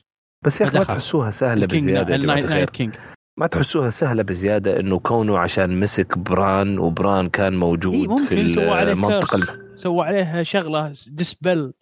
بس 0.45 0.61
يا 0.61 0.67
أخي 0.67 0.79
ما. 0.79 0.85
تحسوها 0.85 1.31
سهلة 1.31 1.67
بزيادة 1.67 2.15
النايت 2.15 2.45
نايت 2.45 2.71
كينج 2.71 2.95
ما 3.39 3.47
تحسوها 3.47 3.91
سهلة 3.91 4.23
بزيادة 4.23 4.81
إنه 4.81 4.99
كونه 4.99 5.39
عشان 5.39 5.81
مسك 5.81 6.19
بران 6.19 6.79
وبران 6.79 7.29
كان 7.29 7.57
موجود 7.57 7.95
اي 7.95 8.03
في 8.03 8.09
ممكن 8.09 8.47
سوى 8.47 8.71
عليه 8.71 8.93
المنطقة 8.93 9.39
سوى 9.77 10.07
عليه 10.07 10.43
شغلة 10.43 10.93
dispel 11.13 11.73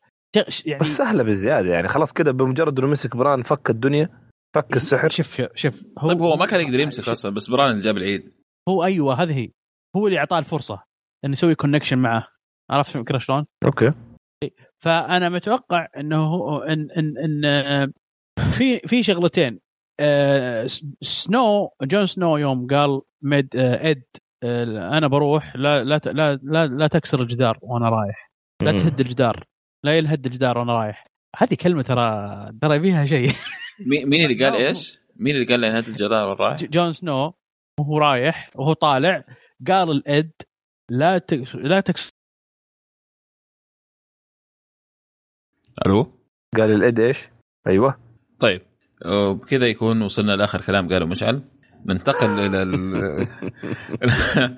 يعني 0.66 0.80
بس 0.80 0.86
سهلة 0.86 1.22
بزيادة 1.22 1.68
يعني 1.68 1.88
خلاص 1.88 2.12
كده 2.12 2.32
بمجرد 2.32 2.78
إنه 2.78 2.88
مسك 2.88 3.16
بران 3.16 3.42
فك 3.42 3.70
الدنيا 3.70 4.08
فك 4.54 4.76
السحر. 4.76 5.08
شوف 5.08 5.26
شوف 5.36 5.48
شوف 5.54 5.84
هو 5.98 6.08
طيب 6.08 6.20
هو 6.20 6.36
ما 6.36 6.46
كان 6.46 6.60
يقدر 6.60 6.80
يمسك 6.80 7.08
أصلا 7.08 7.34
بس 7.34 7.50
بران 7.50 7.70
اللي 7.70 7.80
جاب 7.82 7.96
العيد. 7.96 8.32
هو 8.68 8.84
أيوه 8.84 9.22
هذه 9.22 9.38
هي. 9.38 9.50
هو 9.96 10.06
اللي 10.06 10.18
أعطاه 10.18 10.38
الفرصة 10.38 10.82
إنه 11.24 11.32
يسوي 11.32 11.54
connection 11.54 11.98
معه. 11.98 12.28
عرفت 12.70 12.96
الفكرة 12.96 13.18
شلون؟ 13.18 13.46
أوكي. 13.64 13.92
فأنا 14.82 15.28
متوقع 15.28 15.88
إنه 15.96 16.24
هو 16.26 16.58
إن 16.58 16.88
إن 16.90 17.14
إن 17.18 17.92
في 18.58 18.78
في 18.78 19.02
شغلتين. 19.02 19.60
آه، 20.00 20.66
سنو 21.00 21.70
جون 21.82 22.06
سنو 22.06 22.36
يوم 22.36 22.66
قال 22.66 23.00
ميد 23.22 23.56
آه، 23.56 23.90
إد 23.90 24.02
آه، 24.44 24.98
أنا 24.98 25.08
بروح 25.08 25.56
لا 25.56 25.84
لا 25.84 25.98
ت- 25.98 26.08
لا 26.08 26.34
لا, 26.42 26.66
لا 26.66 26.86
تكسر 26.86 27.20
الجدار 27.22 27.58
وأنا 27.62 27.88
رايح. 27.88 28.30
لا. 28.62 28.72
تهد 28.76 29.00
الجدار. 29.00 29.44
لا 29.86 29.96
يلهد 29.96 30.26
الجدار 30.26 30.58
وأنا 30.58 30.72
رايح. 30.72 31.06
هذه 31.36 31.54
كلمة 31.62 31.82
ترى 31.82 32.04
ترى 32.62 32.80
فيها 32.80 33.04
شيء. 33.04 33.28
مي- 33.90 34.04
مين 34.04 34.24
اللي 34.26 34.44
قال 34.44 34.52
لا، 34.52 34.68
إيش؟ 34.68 34.98
مين 35.16 35.34
اللي 35.34 35.46
قال 35.46 35.60
لي 35.60 35.66
هذا 35.66 35.88
الجدار 35.88 36.28
وين 36.28 36.36
رايح؟ 36.36 36.64
جون 36.64 36.92
سنو 36.92 37.34
وهو 37.80 37.98
رايح 37.98 38.50
وهو 38.54 38.72
طالع. 38.72 39.24
قال 39.68 39.90
الإد 39.90 40.32
لا 40.90 41.18
تكس 41.18 41.54
لا 41.54 41.80
تكسر 41.80 42.10
ألو؟ 45.86 46.02
قال 46.56 46.70
الإد 46.72 47.00
إيش؟ 47.00 47.18
أيوه. 47.66 47.98
طيب. 48.40 48.62
وبكذا 49.06 49.66
يكون 49.66 50.02
وصلنا 50.02 50.32
لآخر 50.32 50.60
كلام. 50.60 50.88
قاله 50.92 51.06
مشعل؟ 51.06 51.42
ننتقل 51.86 52.40
إلى 52.40 52.62
ال... 52.62 52.72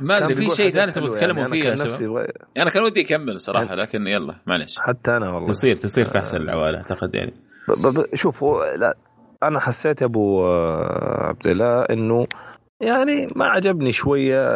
ما 0.00 0.18
أدري 0.18 0.34
في 0.34 0.50
شيء 0.50 0.70
ثاني 0.72 0.92
تبغى 0.92 1.06
حلوة 1.06 1.18
تتكلموا 1.18 1.42
يعني. 1.42 1.50
فيه 1.52 1.62
أنا 1.84 1.92
يا 1.92 1.98
شباب؟ 1.98 2.30
أنا 2.56 2.70
كان 2.70 2.82
ودي 2.82 3.00
أكمل 3.00 3.40
صراحة 3.40 3.74
لكن 3.74 4.06
يلا 4.06 4.34
معلش 4.46 4.78
حتى 4.78 5.10
أنا 5.16 5.30
والله. 5.32 5.48
تصير 5.48 5.76
تصير 5.76 6.04
في 6.04 6.18
أحسن 6.18 6.40
العوالة 6.40 6.78
أعتقد 6.78 7.14
يعني. 7.14 7.32
ب- 7.68 7.86
ب- 7.98 8.14
شوف 8.14 8.42
هو 8.42 8.64
لا 8.78 8.96
أنا 9.42 9.60
حسيت 9.60 10.00
يا 10.00 10.06
أبو 10.06 10.46
آه، 10.46 11.22
عبد 11.28 11.46
الله 11.46 11.82
إنه 11.82 12.26
يعني 12.80 13.28
ما 13.36 13.44
عجبني 13.46 13.92
شوية 13.92 14.46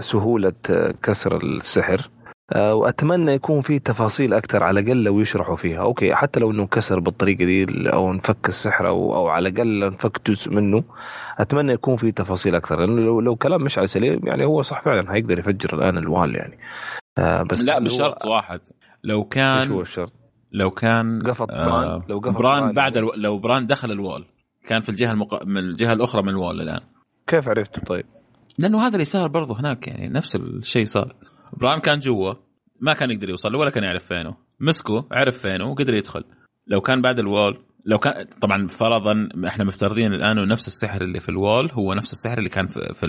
سهولة 0.00 0.52
آه، 0.70 0.94
كسر 1.02 1.36
السحر. 1.36 2.00
آه، 2.00 2.17
وأتمنى 2.56 3.32
يكون 3.32 3.62
في 3.62 3.78
تفاصيل 3.78 4.34
أكثر 4.34 4.62
على 4.62 4.80
الأقل 4.80 5.02
لو 5.04 5.20
يشرحوا 5.20 5.56
فيها. 5.56 5.80
أوكي 5.82 6.14
حتى 6.14 6.40
لو 6.40 6.50
إنه 6.50 6.66
كسر 6.66 7.00
بالطريقة 7.00 7.44
دي 7.44 7.66
أو 7.92 8.10
انفك 8.12 8.48
السحر 8.48 8.88
أو 8.88 9.14
أو 9.16 9.28
على 9.28 9.48
الأقل 9.48 9.84
انفك 9.84 10.30
جزء 10.30 10.50
منه 10.52 10.84
أتمنى 11.38 11.72
يكون 11.72 11.96
في 11.96 12.10
تفاصيل 12.12 12.54
أكثر 12.54 12.80
لأنه 12.80 13.00
لو, 13.00 13.20
لو 13.20 13.36
كلام 13.36 13.62
مش 13.62 13.78
على 13.78 13.86
سليم 13.86 14.20
يعني 14.24 14.44
هو 14.44 14.62
صح 14.62 14.84
فعلا 14.84 15.12
حيقدر 15.12 15.38
يفجر 15.38 15.74
الآن 15.78 15.98
ال 15.98 16.05
wall 16.05 16.34
يعني. 16.36 16.58
آه، 17.18 17.42
بس 17.42 17.60
لا 17.60 17.78
هل 17.78 17.82
مش 17.82 17.92
هو- 17.92 17.98
شرط 17.98 18.24
واحد. 18.26 18.60
لو 19.04 19.18
إيش 19.18 19.22
هو 19.22 19.28
كان 19.28 19.80
الشرط؟ 19.80 20.12
لو 20.52 20.70
كان 20.70 21.22
قفط 21.22 21.50
آه، 21.50 21.66
بران 21.70 22.02
لو 22.08 22.18
قفط 22.18 22.28
بران 22.38 22.72
بعد 22.72 22.96
يعني. 22.96 23.06
ألو... 23.06 23.14
لو 23.16 23.38
بران 23.38 23.66
دخل 23.66 23.90
ال 23.90 23.97
wall 23.97 24.24
كان 24.66 24.80
في 24.80 24.88
الجهة 24.88 25.12
المق... 25.12 25.44
من 25.46 25.58
الجهة 25.58 25.92
الأخرى 25.92 26.22
من 26.22 26.28
ال 26.28 26.34
wall 26.34 26.60
الآن. 26.60 26.80
كيف 27.26 27.48
عرفته 27.48 27.82
طيب؟ 27.86 28.04
لأنه 28.58 28.80
هذا 28.86 28.92
اللي 28.92 29.04
صار 29.04 29.28
برضه 29.28 29.60
هناك 29.60 29.88
يعني 29.88 30.08
نفس 30.08 30.36
الشيء 30.36 30.84
صار. 30.84 31.14
بران 31.52 31.78
كان 31.78 31.98
جوا 31.98 32.34
ما 32.80 32.92
كان 32.92 33.10
يقدر 33.10 33.30
يوصل 33.30 33.52
له 33.52 33.58
ولا 33.58 33.70
كان 33.70 33.84
يعرف 33.84 34.04
فينه. 34.04 34.34
مسكه 34.60 35.06
عرف 35.12 35.38
فينه 35.38 35.64
وقدر 35.64 35.94
يدخل. 35.94 36.24
لو 36.66 36.80
كان 36.80 37.02
بعد 37.02 37.18
ال 37.18 37.26
wall 37.26 37.58
لو 37.86 37.98
كان 37.98 38.26
طبعا 38.40 38.66
فرضا 38.66 39.28
إحنا 39.46 39.64
مفترضين 39.64 40.14
الآن 40.14 40.38
إنه 40.38 40.52
نفس 40.52 40.68
السحر 40.68 41.02
اللي 41.02 41.20
في 41.20 41.28
ال 41.28 41.36
wall 41.36 41.70
هو 41.72 41.94
نفس 41.94 42.12
السحر 42.12 42.38
اللي 42.38 42.48
كان 42.48 42.66
في, 42.66 42.94
في 42.94 43.06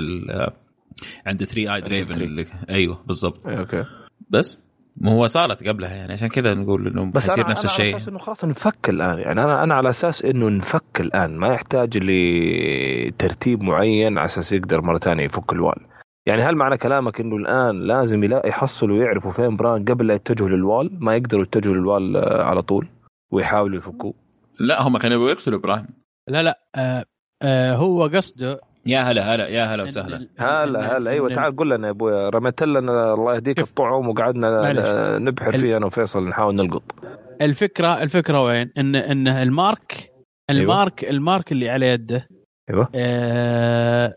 عند 1.26 1.44
3 1.44 1.76
eyed 1.76 1.82
raven 1.82 2.46
أيوه 2.70 3.04
بالضبط. 3.08 3.48
أوكي. 3.48 3.86
بس 4.30 4.64
ما 4.98 5.12
هو 5.12 5.26
صارت 5.28 5.68
قبلها 5.68 5.96
يعني 5.96 6.14
عشان 6.14 6.28
كذا 6.28 6.54
نقول 6.54 6.88
إنه 6.88 7.12
بس 7.12 7.24
حيصير 7.24 7.50
نفس 7.50 7.60
أنا 7.66 7.74
الشيء. 7.74 7.98
أساس 7.98 8.08
إنه 8.08 8.20
خلاص 8.20 8.46
نفك 8.46 8.90
الآن. 8.90 9.20
يعني 9.20 9.44
أنا 9.44 9.64
أنا 9.64 9.76
على 9.76 9.90
أساس 9.90 10.22
إنه 10.22 10.50
نفك 10.50 11.00
الآن. 11.02 11.38
ما 11.38 11.54
يحتاج 11.54 11.98
لترتيب 11.98 13.62
معين 13.62 14.18
على 14.18 14.26
أساس 14.26 14.52
يقدر 14.52 14.82
مرة 14.82 15.00
ثانية 15.00 15.24
يفك 15.24 15.54
ال 15.54 15.59
wall. 15.59 15.86
يعني 16.30 16.42
هل 16.44 16.56
معنى 16.56 16.78
كلامك 16.78 17.20
إنه 17.22 17.36
الآن 17.36 17.82
لازم 17.82 18.24
يلاقي 18.24 18.50
يحصلوا 18.50 18.98
ويعرفوا 18.98 19.32
فين 19.32 19.56
بران 19.58 19.86
قبل 19.86 20.08
لا 20.08 20.14
يتجهوا 20.14 20.50
لل 20.50 20.61
wall؟ 20.61 20.90
ما 21.00 21.16
يقدروا 21.16 21.44
يتجهوا 21.44 21.76
لل 21.76 21.90
wall 21.90 22.18
آه، 22.18 22.44
على 22.44 22.62
طول 22.62 22.88
ويحاولوا 23.32 23.78
يفكوه؟ 23.78 24.14
لا 24.60 24.82
هم 24.82 24.98
كانوا 24.98 25.18
يبغوا 25.18 25.30
يقتلوا 25.32 25.60
بران. 25.60 25.86
لا 26.28 26.44
لا 26.44 26.60
آه 26.76 27.06
آه 27.42 27.76
هو 27.76 28.04
قصده 28.04 28.60
يا 28.86 29.00
هلا 29.00 29.36
هلا 29.36 29.48
يا 29.48 29.64
هلا 29.64 29.84
وسهلا. 29.84 30.28
هلا 30.38 30.98
هلا. 30.98 31.12
أيوه 31.12 31.36
تعال 31.36 31.56
قول 31.56 31.70
لنا 31.70 31.88
يا 31.88 31.92
أبويا. 31.92 32.30
رميت 32.30 32.64
لنا 32.64 33.14
الله 33.14 33.36
يهديك. 33.36 33.60
الطعم 33.60 34.08
وقعدنا 34.10 34.62
معلش. 34.62 34.90
نبحر 35.22 35.52
فيه 35.52 35.78
أنا 35.78 35.86
وفيصل 35.86 36.28
نحاول 36.30 36.56
نلقط. 36.56 36.84
الفكرة 37.42 38.04
الفكرة 38.04 38.44
وين؟ 38.44 38.72
إن 38.78 38.96
إن 38.96 39.28
ال 39.28 39.45
mark 39.45 40.12
ال 40.50 40.61
mark 40.61 41.04
ال 41.10 41.18
mark 41.18 41.52
اللي 41.52 41.70
على 41.70 41.86
يده 41.88 42.28
أيوه. 42.70 42.90
آه 42.96 44.16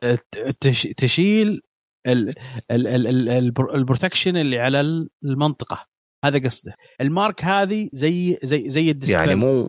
تش- 0.61 0.89
تشيل 0.97 1.61
ال- 2.07 2.35
ال- 2.71 2.87
ال- 2.89 3.07
ال- 3.07 3.29
ال 3.29 3.38
pro- 3.38 3.75
ال 3.75 3.80
protection 3.80 4.37
اللي 4.37 4.59
على 4.59 4.81
المنطقة 5.25 5.87
هذا 6.25 6.39
قصده 6.39 6.75
ال 7.01 7.09
mark 7.09 7.45
هذه 7.45 7.89
زي 7.93 8.39
زي 8.43 8.71
زي 8.71 8.91
ال 8.91 8.95
dispel 8.95 9.19
يعني 9.19 9.35
مو 9.35 9.69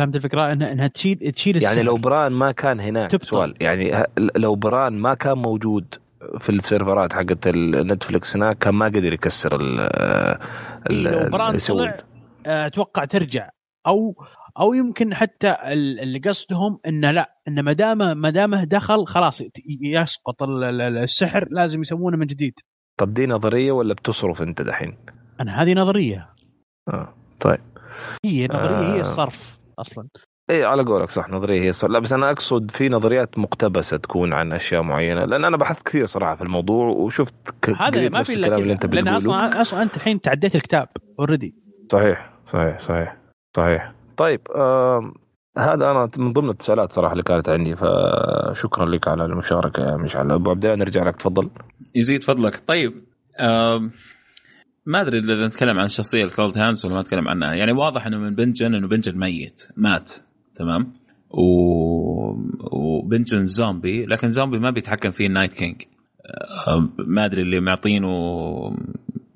فهمت 0.00 0.16
الفكرة 0.16 0.52
إنها 0.52 0.72
إنها 0.72 0.86
تشيل 0.86 1.16
تشيل 1.32 1.62
يعني. 1.62 1.82
لو 1.82 1.94
بران 1.96 2.32
ما 2.32 2.52
كان 2.52 2.80
هناك 2.80 3.10
تبطل. 3.10 3.26
سؤال 3.26 3.54
يعني 3.60 4.06
لو 4.36 4.54
بران 4.54 4.92
ما 4.92 5.14
كان 5.14 5.38
موجود 5.38 5.94
في 6.40 6.50
السيرفرات 6.50 7.12
حقت 7.12 7.46
النتفلكس 7.46 8.36
هناك 8.36 8.58
كان 8.58 8.74
ما 8.74 8.86
قدر 8.86 9.12
يكسر 9.12 9.60
ال 9.60 9.80
إيه، 10.90 11.10
لو 11.24 11.28
بران. 11.30 11.58
طلع 11.58 12.00
آه، 12.46 12.66
أتوقع 12.66 13.04
ترجع 13.04 13.48
أو 13.86 14.14
أو 14.60 14.74
يمكن 14.74 15.14
حتى 15.14 15.50
ال- 15.50 16.00
اللي 16.00 16.18
قصدهم 16.18 16.78
إنه 16.86 17.10
لا 17.10 17.34
إنه 17.48 17.62
ما 17.62 17.72
دام 17.72 17.98
ما 17.98 18.30
دامه 18.30 18.64
دخل 18.64 19.06
خلاص 19.06 19.42
يسقط 19.80 20.42
ال- 20.42 20.64
ال- 20.64 20.98
السحر 20.98 21.48
لازم 21.50 21.80
يسوونه 21.80 22.16
من 22.16 22.26
جديد. 22.26 22.54
طب 23.00 23.14
دي 23.14 23.26
نظرية 23.26 23.72
ولا 23.72 23.94
بتصرف 23.94 24.42
أنت 24.42 24.62
دحين؟ 24.62 24.96
أنا 25.40 25.62
هذه 25.62 25.74
نظرية. 25.74 26.28
آه. 26.88 27.14
طيب. 27.40 27.60
هي 28.24 28.46
نظرية 28.46 28.76
آه. 28.76 28.94
هي 28.96 29.00
الصرف 29.00 29.58
أصلا. 29.78 30.08
اي 30.50 30.64
على 30.64 30.82
قولك 30.84 31.10
صح 31.10 31.28
نظرية 31.30 31.62
هي 31.62 31.72
صح 31.72 31.88
لا 31.88 31.98
بس 31.98 32.12
أنا 32.12 32.30
أقصد 32.30 32.70
في 32.70 32.88
نظريات 32.88 33.38
مقتبسة 33.38 33.96
تكون 33.96 34.32
عن 34.32 34.52
أشياء 34.52 34.82
معينة 34.82 35.24
لأن 35.24 35.44
أنا 35.44 35.56
بحثت 35.56 35.82
كثير 35.88 36.06
صراحة 36.06 36.36
في 36.36 36.42
الموضوع 36.42 36.86
وشفت 36.88 37.34
ك- 37.62 37.70
هذا 37.70 38.08
ما 38.08 38.22
في 38.22 38.34
إلا 38.34 38.48
كذا. 38.48 38.56
لأن 38.66 38.76
بتقوله. 38.76 39.16
أصلا 39.16 39.60
أصلا 39.60 39.82
أنت 39.82 39.96
الحين 39.96 40.20
تعديت 40.20 40.54
الكتاب 40.54 40.88
اوريدي 41.20 41.54
صحيح 41.92 42.30
صحيح 42.52 42.80
صحيح 42.80 43.16
صحيح. 43.56 43.92
طيب 44.16 44.40
آم، 44.56 45.14
هذا 45.58 45.90
أنا 45.90 46.10
من 46.16 46.32
ضمن 46.32 46.50
التساؤلات 46.50 46.92
صراحة 46.92 47.12
اللي 47.12 47.22
كانت 47.22 47.48
عندي 47.48 47.76
فشكرا 47.76 48.86
لك 48.86 49.08
على 49.08 49.24
المشاركة 49.24 49.82
يا 49.82 49.96
مشعل. 49.96 50.30
أبو 50.32 50.50
عبد 50.50 50.66
نرجع 50.66 51.08
لك 51.08 51.16
تفضل. 51.16 51.50
يزيد 51.94 52.22
فضلك. 52.22 52.60
طيب 52.66 52.92
آم، 53.40 53.90
ما 54.86 55.00
أدري 55.00 55.18
إذا 55.18 55.46
نتكلم 55.46 55.78
عن 55.78 55.84
الشخصية 55.84 56.24
ال 56.24 56.58
Coldhands 56.58 56.86
ولا 56.86 56.94
ما 56.94 57.00
نتكلم 57.00 57.28
عنها. 57.28 57.54
يعني 57.54 57.72
واضح 57.72 58.06
إنه 58.06 58.18
من 58.18 58.34
بنجن 58.34 58.74
إنه 58.74 58.88
بنجن 58.88 59.18
ميت 59.18 59.68
مات 59.76 60.12
تمام؟ 60.54 60.92
و... 61.30 61.44
وبنجن 62.72 63.46
زومبي 63.46 64.06
لكن 64.06 64.30
زومبي 64.30 64.58
ما 64.58 64.70
بيتحكم 64.70 65.10
فيه 65.10 65.26
ال 65.26 65.30
Night 65.30 65.52
King 65.52 65.82
ما 66.98 67.24
أدري 67.24 67.42
اللي 67.42 67.60
معطينه 67.60 68.08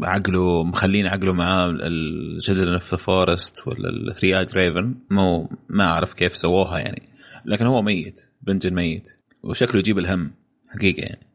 عقله 0.02 0.64
مخلين 0.64 1.06
عقله 1.06 1.32
معاه 1.32 1.70
ال 1.70 1.82
Children 1.82 2.74
of 2.74 2.90
the 2.90 2.96
Forest 2.96 3.68
ولا 3.68 3.88
ال 3.88 4.38
Three-Eyed 4.38 4.52
Raven 4.52 4.94
مو 5.10 5.48
ما 5.68 5.84
أعرف 5.84 6.14
كيف 6.14 6.36
سووها 6.36 6.78
يعني 6.78 7.08
لكن 7.44 7.66
هو 7.66 7.82
ميت 7.82 8.20
بنجن 8.42 8.74
ميت 8.74 9.08
وشكله 9.42 9.78
يجيب 9.78 9.98
الهم 9.98 10.30
حقيقة 10.68 11.00
يعني 11.00 11.26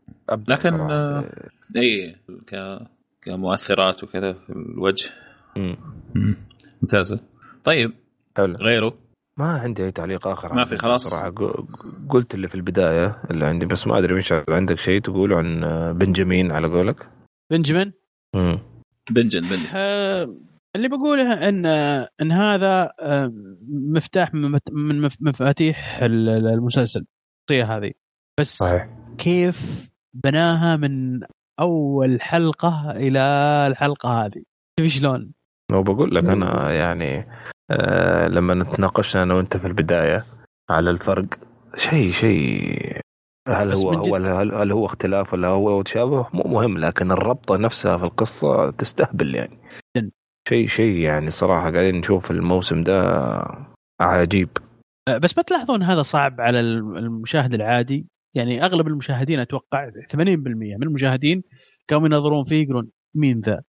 لكن. 0.47 0.73
آه، 0.73 1.49
اي 1.75 2.15
ك 2.47 2.79
كمؤثرات 3.21 4.03
وكذا 4.03 4.33
في 4.33 4.49
الوجه 4.49 5.09
مم. 5.55 5.77
مم. 6.15 6.35
ممتازة 6.81 7.19
طيب 7.63 7.91
حلو 8.37 8.53
غيره 8.61 8.93
ما 9.37 9.45
عندي 9.45 9.83
أي 9.85 9.91
تعليق 9.91 10.27
آخر 10.27 10.53
ما 10.53 10.65
في 10.65 10.77
خلاص؟ 10.77 11.07
صراحة 11.07 11.33
قلت 12.09 12.33
اللي 12.33 12.47
في 12.47 12.55
البداية 12.55 13.21
اللي 13.31 13.45
عندي 13.45 13.65
بس 13.65 13.87
ما 13.87 13.99
أدري 13.99 14.13
مش 14.13 14.33
عندك 14.49 14.79
شيء 14.79 15.01
تقوله 15.01 15.37
عن 15.37 15.63
آه، 15.63 15.91
بنجامين 15.91 16.51
على 16.51 16.67
قولك 16.67 17.07
مم. 17.51 17.93
بنجن 19.11 19.41
بنجن. 19.41 19.67
آه، 19.75 20.35
اللي 20.75 20.87
بقوله 20.87 21.49
إن 21.49 21.65
إن 22.21 22.31
هذا 22.31 22.93
آه، 22.99 23.31
مفتاح 23.95 24.33
من 24.73 25.01
مفاتيح 25.21 25.99
ال- 26.03 26.29
ال- 26.29 26.47
المسلسل 26.47 27.05
الشخصيه 27.49 27.77
هذه. 27.77 27.91
بس 28.39 28.57
صحيح. 28.57 28.89
كيف 29.17 29.89
بناها 30.23 30.75
من 30.75 31.19
أول 31.59 32.21
حلقة 32.21 32.91
إلى 32.91 33.19
الحلقة 33.67 34.25
هذه؟ 34.25 34.43
كيف 34.79 34.87
شلون؟ 34.87 35.31
لو 35.71 35.83
بقول 35.83 36.15
لك 36.15 36.25
أنا 36.25 36.71
يعني 36.71 37.27
آه 37.71 38.27
لما 38.27 38.53
نتناقشنا 38.53 39.23
أنا 39.23 39.33
وأنت 39.33 39.57
في 39.57 39.67
البداية 39.67 40.25
على 40.69 40.89
الفرق 40.89 41.25
شيء 41.77 42.11
شيء 42.11 42.99
هل 43.47 43.73
هو 43.77 44.13
ولا 44.13 44.41
هل, 44.41 44.55
هل 44.55 44.71
هو 44.71 44.85
اختلاف 44.85 45.33
ولا 45.33 45.47
هو 45.47 45.81
تشابه 45.81 46.27
مو 46.33 46.43
مهم 46.43 46.77
لكن 46.77 47.11
الربطة 47.11 47.57
نفسها 47.57 47.97
في 47.97 48.03
القصة 48.03 48.71
تستهبل 48.71 49.35
يعني. 49.35 49.59
شيء 50.49 50.67
شيء 50.67 50.95
يعني 50.95 51.29
صراحة 51.29 51.71
قاعدين 51.71 51.95
نشوف 51.95 52.31
الموسم 52.31 52.83
ده 52.83 53.01
عجيب 54.01 54.49
آه، 55.07 55.17
بس 55.17 55.37
ما 55.37 55.43
تلاحظون 55.43 55.83
هذا 55.83 56.01
صعب 56.01 56.41
على 56.41 56.59
الم- 56.59 56.97
المشاهد 56.97 57.53
العادي 57.53 58.07
يعني 58.35 58.65
أغلب 58.65 58.87
المشاهدين 58.87 59.39
أتوقع 59.39 59.89
80% 59.89 60.17
من 60.77 60.83
المشاهدين 60.83 61.43
كانوا 61.87 62.05
ينظرون 62.05 62.43
فيه 62.43 62.63
يقولون 62.63 62.89
مين 63.15 63.39
ذا؟ 63.39 63.61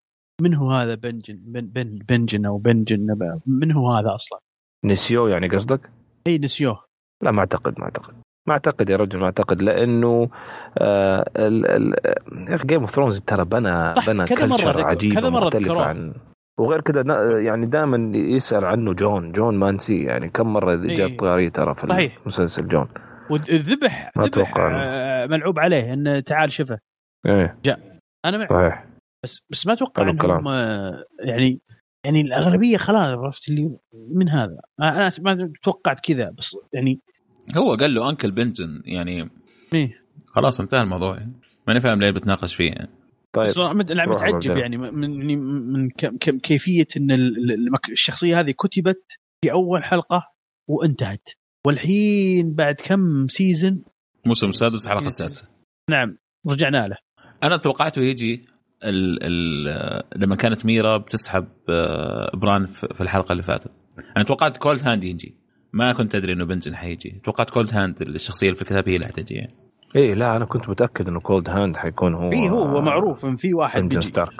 من 0.42 0.54
هو 0.54 0.70
هذا 0.70 0.94
بنجن 0.94 1.36
بن 1.46 1.60
بن 1.66 1.98
بنجن 2.08 2.46
أو 2.46 2.58
بنجن 2.58 3.06
من 3.46 3.72
هو 3.72 3.92
هذا 3.92 4.14
أصلا؟ 4.14 4.38
نسيو 4.84 5.28
يعني 5.28 5.48
قصدك؟ 5.48 5.90
إي 6.26 6.38
نسيوه 6.38 6.84
لا 7.22 7.30
ما 7.30 7.40
اعتقد 7.40 7.78
ما 7.78 7.84
أعتقد 7.84 8.14
ما 8.46 8.52
أعتقد 8.52 8.90
يا 8.90 8.96
رجل 8.96 9.18
ما 9.18 9.24
أعتقد 9.24 9.62
لأنه 9.62 10.28
آه 10.78 11.30
ال 11.36 11.66
ال 11.66 11.94
يا 12.50 12.54
أخي 12.54 12.66
جيم 12.66 12.80
اوف 12.80 12.90
ثرونز 12.90 13.20
ترى 13.20 13.44
بنى 13.44 13.94
بنى 14.08 14.26
كلتشر 14.26 14.86
عجيبه 14.86 15.20
كذا 15.20 15.28
مرة 15.28 15.44
مختلفه 15.44 15.70
ذكروه. 15.70 15.84
عن 15.84 16.14
وغير 16.58 16.80
كذا 16.80 17.02
يعني 17.40 17.66
دائما 17.66 18.18
يسأل 18.18 18.64
عنه 18.64 18.92
جون 18.92 19.32
جون 19.32 19.54
ما 19.54 19.70
نسيه 19.70 20.06
يعني 20.06 20.28
كم 20.28 20.52
مرة 20.52 20.82
إيه. 20.82 20.96
جاب 20.96 21.16
طاري 21.20 21.50
ترى 21.50 21.74
في 21.74 21.86
صحيح. 21.86 22.18
المسلسل 22.22 22.68
جون 22.68 22.88
والذبح 23.30 24.10
ما 24.16 24.24
ذبح. 24.24 24.54
آه، 24.58 25.26
ملعوب 25.26 25.58
عليه 25.58 25.92
انه 25.92 26.20
تعال 26.20 26.52
شفه 26.52 26.78
إيه 27.26 27.58
أنا 28.24 28.38
معك 28.38 28.50
صحيح 28.50 28.86
بس 29.24 29.46
بس 29.50 29.66
ما 29.66 29.72
أتوقع. 29.72 30.10
إنهم 30.10 30.48
آه، 30.48 31.04
يعني 31.20 31.60
يعني 32.04 32.20
الأغلبية 32.20 32.76
خلاص 32.76 33.18
عرفت 33.18 33.48
اللي 33.48 33.78
من 34.14 34.28
هذا 34.28 34.60
أنا 34.80 35.12
ما 35.18 35.52
توقعت 35.62 36.00
كذا 36.00 36.30
بس 36.30 36.56
يعني 36.72 37.00
هو 37.56 37.74
قال 37.74 37.94
له 37.94 38.10
أنكل 38.10 38.30
بنجن 38.30 38.82
يعني 38.84 39.30
إيه. 39.74 40.00
خلاص 40.34 40.60
انتهى 40.60 40.80
الموضوع. 40.80 41.16
يعني 41.16 41.32
ماني 41.68 41.80
فاهم 41.80 42.00
ليه 42.00 42.10
بتناقش 42.10 42.54
فيه 42.54 42.70
يعني. 42.70 42.90
طيب. 43.32 43.44
بس 43.46 43.56
أنا 43.58 44.06
متعجب 44.06 44.56
يعني 44.56 44.76
من 44.76 45.26
من 45.72 45.88
كيفية 46.38 46.86
إن 46.96 47.10
ال- 47.10 47.36
ال- 47.38 47.52
المك- 47.52 47.90
الشخصية 47.92 48.40
هذه 48.40 48.50
كتبت 48.50 49.02
في 49.44 49.52
أول 49.52 49.84
حلقة 49.84 50.22
وانتهت. 50.68 51.28
والحين 51.66 52.54
بعد 52.54 52.74
كم 52.74 53.28
سيزن 53.28 53.82
الموسم 54.24 54.48
السادس 54.48 54.86
الحلقة 54.86 55.06
السادسه 55.08 55.48
نعم 55.90 56.16
رجعنا 56.48 56.88
له. 56.88 56.96
أنا 57.42 57.56
توقعته 57.56 58.02
يجي 58.02 58.44
ال 58.84 59.18
ال 59.22 60.02
لما 60.16 60.36
كانت 60.36 60.66
ميرا 60.66 60.96
بتسحب 60.96 61.48
آه، 61.68 62.30
بران 62.36 62.66
في 62.66 62.88
في 62.94 63.00
الحلقة 63.00 63.32
اللي 63.32 63.42
فاتت. 63.42 63.70
أنا 64.16 64.24
توقعت 64.24 64.56
Coldhand 64.56 65.04
يجي. 65.04 65.34
ما 65.74 65.92
كنت 65.92 66.14
أدري 66.14 66.32
إنه 66.32 66.44
بنجن 66.44 66.74
حيجي. 66.76 67.20
توقعت 67.24 67.50
Coldhand 67.50 68.02
الشخصية 68.02 68.46
اللي 68.46 68.56
في 68.56 68.62
الكتاب 68.62 68.88
هي 68.88 68.96
اللي 68.96 69.06
حتجي. 69.06 69.34
يعني. 69.34 69.54
إيه 69.96 70.14
لا 70.14 70.36
أنا 70.36 70.44
كنت 70.44 70.68
متأكد 70.68 71.08
إنه 71.08 71.20
Coldhand 71.20 71.76
حيكون 71.76 72.14
هو 72.14 72.32
اي 72.32 72.38
إيه، 72.42 72.50
هو 72.50 72.62
هو 72.62 72.80
معروف 72.80 73.24
إن 73.24 73.36
في 73.36 73.54
واحد 73.54 73.80
بنجن 73.82 73.94
بيجي. 73.94 74.06
ستارك. 74.08 74.34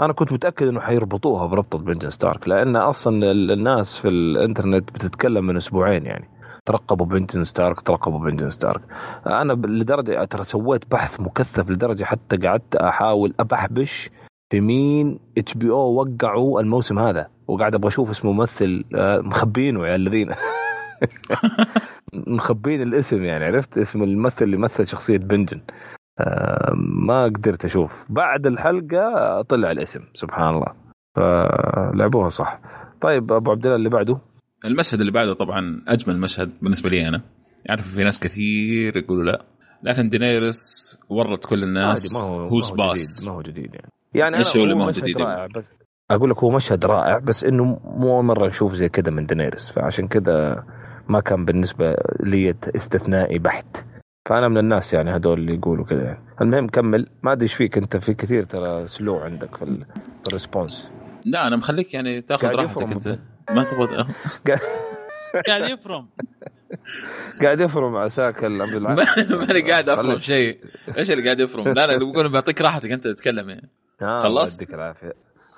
أنا 0.00 0.12
كنت 0.12 0.32
متأكد 0.32 0.66
إنه 0.66 0.80
حيربطوها 0.80 1.46
بربطة 1.46 1.78
بنجن 1.78 2.10
ستارك 2.10 2.48
لأن 2.48 2.76
أصلا 2.76 3.30
ال- 3.30 3.50
الناس 3.50 3.96
في 3.96 4.08
الإنترنت 4.08 4.90
بتتكلم 4.92 5.46
من 5.46 5.56
أسبوعين 5.56 6.06
يعني. 6.06 6.28
ترقبوا 6.66 7.06
بنجن 7.06 7.44
ستارك 7.44 7.80
ترقبوا 7.80 8.18
بنجن 8.18 8.50
ستارك. 8.50 8.80
أنا 9.26 9.52
لدرجة 9.52 10.24
ترى 10.24 10.44
سويت 10.44 10.90
بحث 10.90 11.20
مكثف 11.20 11.70
لدرجة 11.70 12.04
حتى 12.04 12.36
قعدت 12.36 12.76
أحاول 12.76 13.34
أبحبش 13.40 14.10
في 14.50 14.60
مين 14.60 15.18
إتش 15.38 15.54
بي 15.54 15.70
أو 15.70 15.94
وقعوا 15.94 16.60
الموسم 16.60 16.98
هذا. 16.98 17.26
وقاعد 17.48 17.74
أبغى 17.74 17.88
أشوف 17.88 18.10
اسم 18.10 18.28
ممثل 18.28 18.84
آه، 18.96 19.18
مخبينه 19.20 19.86
يا 19.86 19.94
الذين. 19.96 20.28
مخبين 22.36 22.82
الاسم 22.82 23.24
يعني 23.24 23.44
عرفت؟ 23.44 23.78
اسم 23.78 24.02
الممثل 24.02 24.44
اللي 24.44 24.56
مثل 24.56 24.86
شخصية 24.86 25.18
بنجن. 25.18 25.60
آه، 26.20 26.72
ما 26.76 27.24
قدرت 27.24 27.64
أشوف. 27.64 27.92
بعد 28.08 28.46
الحلقة 28.46 29.42
طلع 29.42 29.70
الاسم 29.70 30.00
سبحان 30.14 30.54
الله. 30.54 30.72
فلعبوها 31.16 32.28
صح. 32.28 32.60
طيب 33.00 33.32
أبو 33.32 33.50
عبد 33.50 33.64
الله 33.64 33.76
اللي 33.76 33.88
بعده؟ 33.88 34.18
المشهد 34.64 35.00
اللي 35.00 35.12
بعده 35.12 35.34
طبعا 35.34 35.82
أجمل 35.88 36.20
مشهد 36.20 36.50
بالنسبة 36.62 36.90
لي 36.90 37.08
أنا. 37.08 37.20
اعرف 37.70 37.94
في 37.94 38.04
ناس 38.04 38.20
كثير 38.20 38.96
يقولوا 38.96 39.24
لا. 39.24 39.44
لكن 39.82 40.08
دينيرس 40.08 40.60
ورت 41.08 41.46
كل 41.46 41.62
الناس. 41.62 42.14
ما 42.14 42.30
هو 42.30 42.48
هو 42.48 42.58
باس 42.76 43.20
جديد 43.20 43.28
ما 43.28 43.36
هو 43.36 43.42
جديد 43.42 43.74
يعني. 43.74 43.88
يعني 44.14 44.36
إيش 44.36 44.56
هو 44.56 44.62
اللي 44.62 44.74
ما 44.74 44.84
هو 44.84 44.88
مشهد 44.88 45.02
جديد؟ 45.02 45.16
رائع 45.16 45.46
بس 45.46 45.64
أقول 46.10 46.30
لك 46.30 46.38
هو 46.38 46.50
مشهد 46.50 46.84
رائع 46.84 47.18
بس 47.18 47.44
إنه 47.44 47.64
مو 47.84 48.22
مرة 48.22 48.46
نشوف 48.46 48.74
زي 48.74 48.88
كذا 48.88 49.10
من 49.10 49.26
دينيرس 49.26 49.72
فعشان 49.72 50.08
كذا 50.08 50.64
ما 51.08 51.20
كان 51.20 51.44
بالنسبة 51.44 51.96
لي 52.20 52.54
استثنائي 52.76 53.38
بحت. 53.38 53.66
فأنا 54.28 54.48
من 54.48 54.58
الناس 54.58 54.92
يعني 54.94 55.10
هذول 55.10 55.38
اللي 55.38 55.54
يقولوا 55.54 55.84
كذا 55.84 56.02
يعني 56.02 56.18
المهم 56.40 56.68
كمل. 56.68 57.06
ما 57.22 57.32
أدري 57.32 57.42
إيش 57.42 57.54
فيك 57.54 57.78
أنت. 57.78 57.96
في 57.96 58.14
كثير 58.14 58.44
ترى 58.44 58.86
slow 58.86 59.18
عندك 59.18 59.56
في, 59.56 59.62
ال- 59.64 59.84
في 60.22 60.28
ال 60.28 60.34
response. 60.34 60.90
لا 61.26 61.46
أنا 61.46 61.56
مخليك 61.56 61.94
يعني 61.94 62.20
تاخذ 62.20 62.48
راحتك 62.48 62.82
أنت. 62.82 63.18
ما 63.50 63.64
تبغى 63.64 63.86
قاعد 65.48 65.70
يفرم. 65.70 66.06
قاعد 67.42 67.60
يفرم 67.60 67.96
عساك 67.96 68.44
عبد 68.44 68.60
الع- 68.74 68.94
ماني 69.46 69.70
قاعد 69.70 69.88
أفرم. 69.88 70.18
شيء. 70.18 70.58
إيش 70.98 71.10
اللي 71.10 71.24
قاعد 71.24 71.40
يفرم؟ 71.40 71.64
لا 71.68 71.86
لا 71.86 71.96
بقول 71.98 72.28
بعطيك 72.28 72.60
راحتك 72.60 72.92
أنت 72.92 73.04
تتكلم 73.04 73.48
يعني. 73.50 73.68
آه، 74.02 74.18
خلصت؟ 74.18 74.62
يديك 74.62 74.74
العافية. 74.74 75.12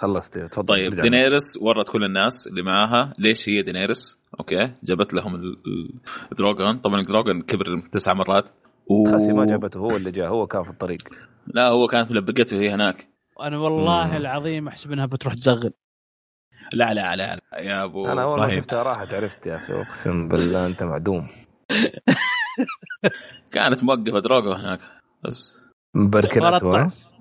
خلصت 0.04 0.38
تفضل 0.38 0.66
طيب. 0.66 0.94
دينيرس 1.00 1.56
ورت 1.60 1.88
كل 1.88 2.04
الناس 2.04 2.46
اللي 2.46 2.62
معاها. 2.62 3.14
ليش 3.18 3.48
هي 3.48 3.62
دينيرس 3.62 4.18
أوكي 4.40 4.70
جابت 4.82 5.14
لهم 5.14 5.34
ال- 5.34 5.56
ال- 5.66 5.94
ال 6.32 6.39
dragon 6.39 6.78
طبعا 6.78 7.00
ال 7.00 7.06
dragon 7.06 7.42
كبر 7.42 7.80
تسع 7.92 8.14
مرات. 8.14 8.44
و... 8.86 9.10
خاسي 9.10 9.32
ما 9.32 9.44
جابته. 9.46 9.78
هو 9.78 9.96
اللي 9.96 10.10
جاء 10.10 10.28
هو 10.28 10.46
كان 10.46 10.62
في 10.62 10.70
الطريق. 10.70 11.00
لا 11.46 11.68
هو 11.68 11.86
كانت 11.86 12.10
ملبقته 12.10 12.60
هي 12.60 12.70
هناك. 12.70 13.08
أنا 13.40 13.58
والله 13.58 14.06
مم. 14.06 14.16
العظيم 14.16 14.68
احسب 14.68 14.92
انها 14.92 15.06
بتروح 15.06 15.34
تزغل. 15.34 15.72
لا 16.74 16.94
لا 16.94 17.16
لا, 17.16 17.36
لا 17.36 17.60
يا 17.60 17.84
أبو 17.84 18.06
أنا 18.06 18.22
اول 18.22 18.38
ما 18.38 18.44
إبراهيم. 18.44 18.60
شفتها 18.62 18.82
راحت 18.82 19.14
عرفت 19.14 19.46
يا 19.46 19.56
أخي. 19.56 19.72
أقسم 19.72 20.28
بالله 20.28 20.66
أنت 20.66 20.82
معدوم. 20.82 21.28
كانت 23.52 23.84
موقفة 23.84 24.18
دراجو 24.18 24.52
هناك 24.52 24.80
بس. 25.24 25.56
ورا 25.94 26.04
مبركنت 26.04 26.42
ورا 26.42 26.56
الطعس. 26.56 27.14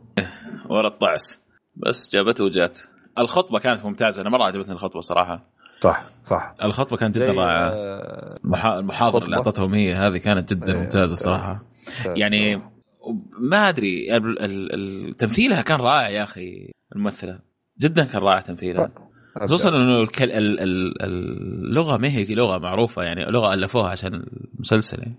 ورا 0.70 0.88
الطعس. 0.88 1.43
بس 1.76 2.10
جابته 2.14 2.44
وجات. 2.44 2.80
الخطبة 3.20 3.60
كانت 3.60 3.86
ممتازة. 3.86 4.22
أنا 4.22 4.30
مرة 4.30 4.44
عجبتني 4.44 4.74
الخطبة 4.74 5.00
صراحة. 5.02 5.44
صح 5.82 6.06
صح. 6.26 6.54
الخطبة 6.64 6.98
كانت 6.98 7.16
جدا 7.18 7.32
رائعة. 7.32 7.70
آه، 7.70 8.36
المحا- 8.46 8.80
المحاضرة 8.80 9.26
اللي. 9.26 9.36
أعطتهم 9.36 9.74
هي 9.74 9.94
هذه 9.94 10.18
كانت 10.18 10.54
جدا 10.54 10.74
إيه، 10.74 10.80
ممتازة 10.80 11.16
صراحة. 11.16 11.64
آه، 12.08 12.14
يعني 12.18 12.62
ما 13.40 13.70
أدري 13.70 14.08
تمثيلها 15.18 15.62
كان 15.62 15.80
رائع 15.80 16.10
يا 16.10 16.24
أخي 16.24 16.72
الممثلة. 16.96 17.40
جدا 17.82 18.04
كان 18.06 18.22
رائع 18.22 18.40
تمثيلها. 18.42 18.90
خصوصا 19.42 19.70
إنه. 19.70 20.08
اللغة 21.02 21.98
ما 21.98 22.08
هي 22.08 22.36
لغة 22.36 22.58
معروفة 22.58 23.04
يعني 23.04 23.26
لغة 23.26 23.54
ألفوها 23.54 23.90
عشان 23.90 24.26
المسلسل 24.56 25.00
يعني. 25.00 25.16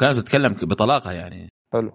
كانت 0.00 0.18
تتكلم 0.18 0.56
بطلاقة 0.62 1.12
يعني. 1.12 1.48
حلو. 1.72 1.92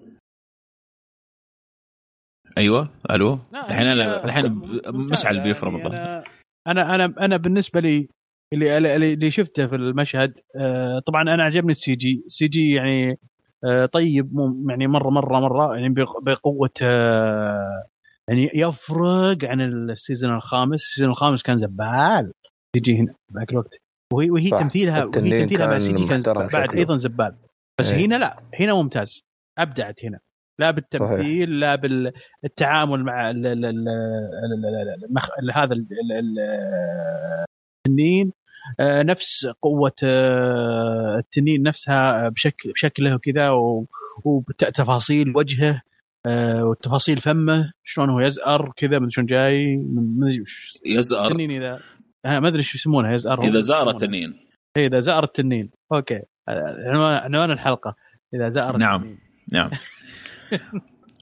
أيوه 2.58 2.90
ألو؟ 3.12 3.40
الحين 3.54 3.88
أنا 3.88 4.26
الحين 4.26 4.62
مشعل 4.88 5.36
يعني 5.36 5.48
بيفرم 5.48 5.76
الظهر 5.76 6.24
أنا 6.68 6.96
أنا 6.96 7.06
أنا 7.20 7.38
بالنسبة 7.38 7.80
لي 7.80 8.08
اللي 8.54 8.78
اللي 8.78 9.14
اللي 9.14 9.32
شفته 9.32 9.68
في 9.68 9.76
المشهد 9.76 10.34
آه، 10.56 11.00
طبعا 11.00 11.22
أنا 11.22 11.44
عجبني 11.44 11.72
السي 11.72 11.96
جي. 11.96 12.24
السي 12.26 12.48
جي 12.48 12.74
يعني 12.74 13.20
آه، 13.66 13.86
طيب 13.86 14.34
مو 14.36 14.70
يعني 14.70 14.88
مره 14.88 15.10
مره 15.10 15.40
مرة 15.40 15.76
يعني 15.76 15.90
بق- 15.90 16.24
بقوة 16.24 16.70
آه، 16.82 17.84
يعني 18.30 18.50
يفرق 18.54 19.38
عن 19.46 19.62
ال 19.62 19.72
season 19.72 20.36
الخامس. 20.36 20.82
ال 20.82 20.86
season 20.86 21.10
الخامس 21.10 21.44
كان 21.44 21.56
زبال. 21.58 22.32
CG 22.76 22.98
هنا 23.00 23.14
ذاك 23.40 23.52
الوقت. 23.52 23.78
وهي 24.14 24.30
وهي 24.32 24.50
صح. 24.50 24.60
تمثيلها 24.60 25.04
وهي 25.06 25.12
تمثيلها 25.42 25.66
مع 25.66 25.72
كان 25.72 25.80
CG 25.80 26.08
كان 26.08 26.22
بعد 26.22 26.50
شكله. 26.52 26.80
أيضا 26.80 26.98
زبال. 26.98 27.36
بس 27.80 27.92
إيه. 27.94 28.06
هنا 28.06 28.16
لا 28.16 28.40
هنا 28.60 28.74
ممتاز. 28.74 29.22
أبدعت 29.58 30.06
هنا. 30.06 30.20
لا 30.62 30.72
بالتمثيل 30.72 31.60
لا 31.60 31.76
بالتعامل 32.44 33.04
مع 33.04 33.30
ال 33.30 33.46
ال 33.48 33.66
ال 33.66 33.66
ال- 33.66 34.66
ال- 34.66 35.06
المخ... 35.10 35.30
ال- 35.44 35.52
هذا 35.52 35.74
ال- 35.74 35.88
ال- 35.92 36.12
ال- 36.20 36.40
التنين. 37.88 38.32
نفس 38.82 39.48
قوة 39.62 39.92
آه، 40.04 41.18
التنين 41.18 41.64
نفسها 41.64 42.30
بشكل 42.30 42.72
بشكله 42.72 43.16
وكذا 43.16 43.50
وتفاصيل 44.26 45.34
وجهه 45.38 45.82
آه، 46.28 46.66
وتفاصيل 46.66 47.18
فمه 47.22 47.72
شلون 47.84 48.10
هو 48.10 48.20
يزأر 48.20 48.72
كذا 48.78 49.00
من 49.00 49.10
شلون 49.10 49.26
جاي 49.28 49.76
من- 49.78 50.20
ما 50.20 50.28
ادري 50.28 50.42
وش 50.42 50.72
يزأر. 50.86 51.28
التنين 51.32 51.52
إذا 51.64 51.80
آه، 52.26 52.40
ما 52.40 52.48
ادري 52.48 52.64
شو 52.64 52.78
يسمونها 52.78 53.14
يزأر 53.14 53.44
إذا 53.44 53.60
زأر. 53.60 53.90
التنين. 53.90 54.34
إيه، 54.78 54.88
إذا 54.88 55.00
زأر 55.00 55.24
التنين. 55.24 55.70
أوكي. 55.94 56.20
عنوان 56.48 57.52
الحلقة. 57.52 57.96
إذا 58.34 58.50
زأر 58.50 58.78
نعم. 58.78 58.96
التنين. 59.02 59.18
نعم. 59.54 59.70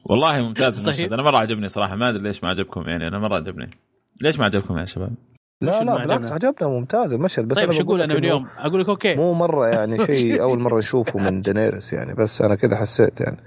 والله 0.06 0.42
ممتاز 0.42 0.78
المشهد. 0.80 1.04
طيب. 1.04 1.14
أنا 1.14 1.24
مرة 1.24 1.38
عجبني 1.38 1.68
صراحة. 1.68 1.96
ما 1.96 2.10
أدري 2.10 2.24
ليش 2.24 2.44
ما 2.44 2.50
عجبكم 2.50 2.82
يعني. 2.90 3.08
أنا 3.08 3.20
مرة 3.20 3.36
عجبني. 3.36 3.70
ليش 4.22 4.40
ما 4.40 4.46
عجبكم 4.46 4.78
يا 4.78 4.86
شباب؟ 4.86 5.12
لا 5.62 5.84
لا 5.84 5.96
بالعكس 5.98 6.32
عجبنا. 6.32 6.68
ممتاز 6.70 7.14
المشهد. 7.14 7.48
بس 7.48 7.56
طيب 7.56 7.70
أنا 7.70 7.78
شو 7.80 7.84
أقول 7.84 8.02
أنا 8.02 8.14
من 8.14 8.20
اليوم 8.20 8.48
أقول 8.58 8.82
لك 8.82 8.90
okay. 8.90 9.16
مو 9.16 9.34
مرة 9.34 9.68
يعني. 9.68 10.06
شيء 10.06 10.42
أول 10.44 10.60
مرة 10.60 10.78
نشوفه 10.78 11.32
من 11.32 11.42
دينيرس 11.42 11.94
يعني. 11.94 12.14
بس 12.14 12.42
أنا 12.42 12.56
كذا 12.56 12.76
حسيت 12.76 13.22
يعني. 13.22 13.38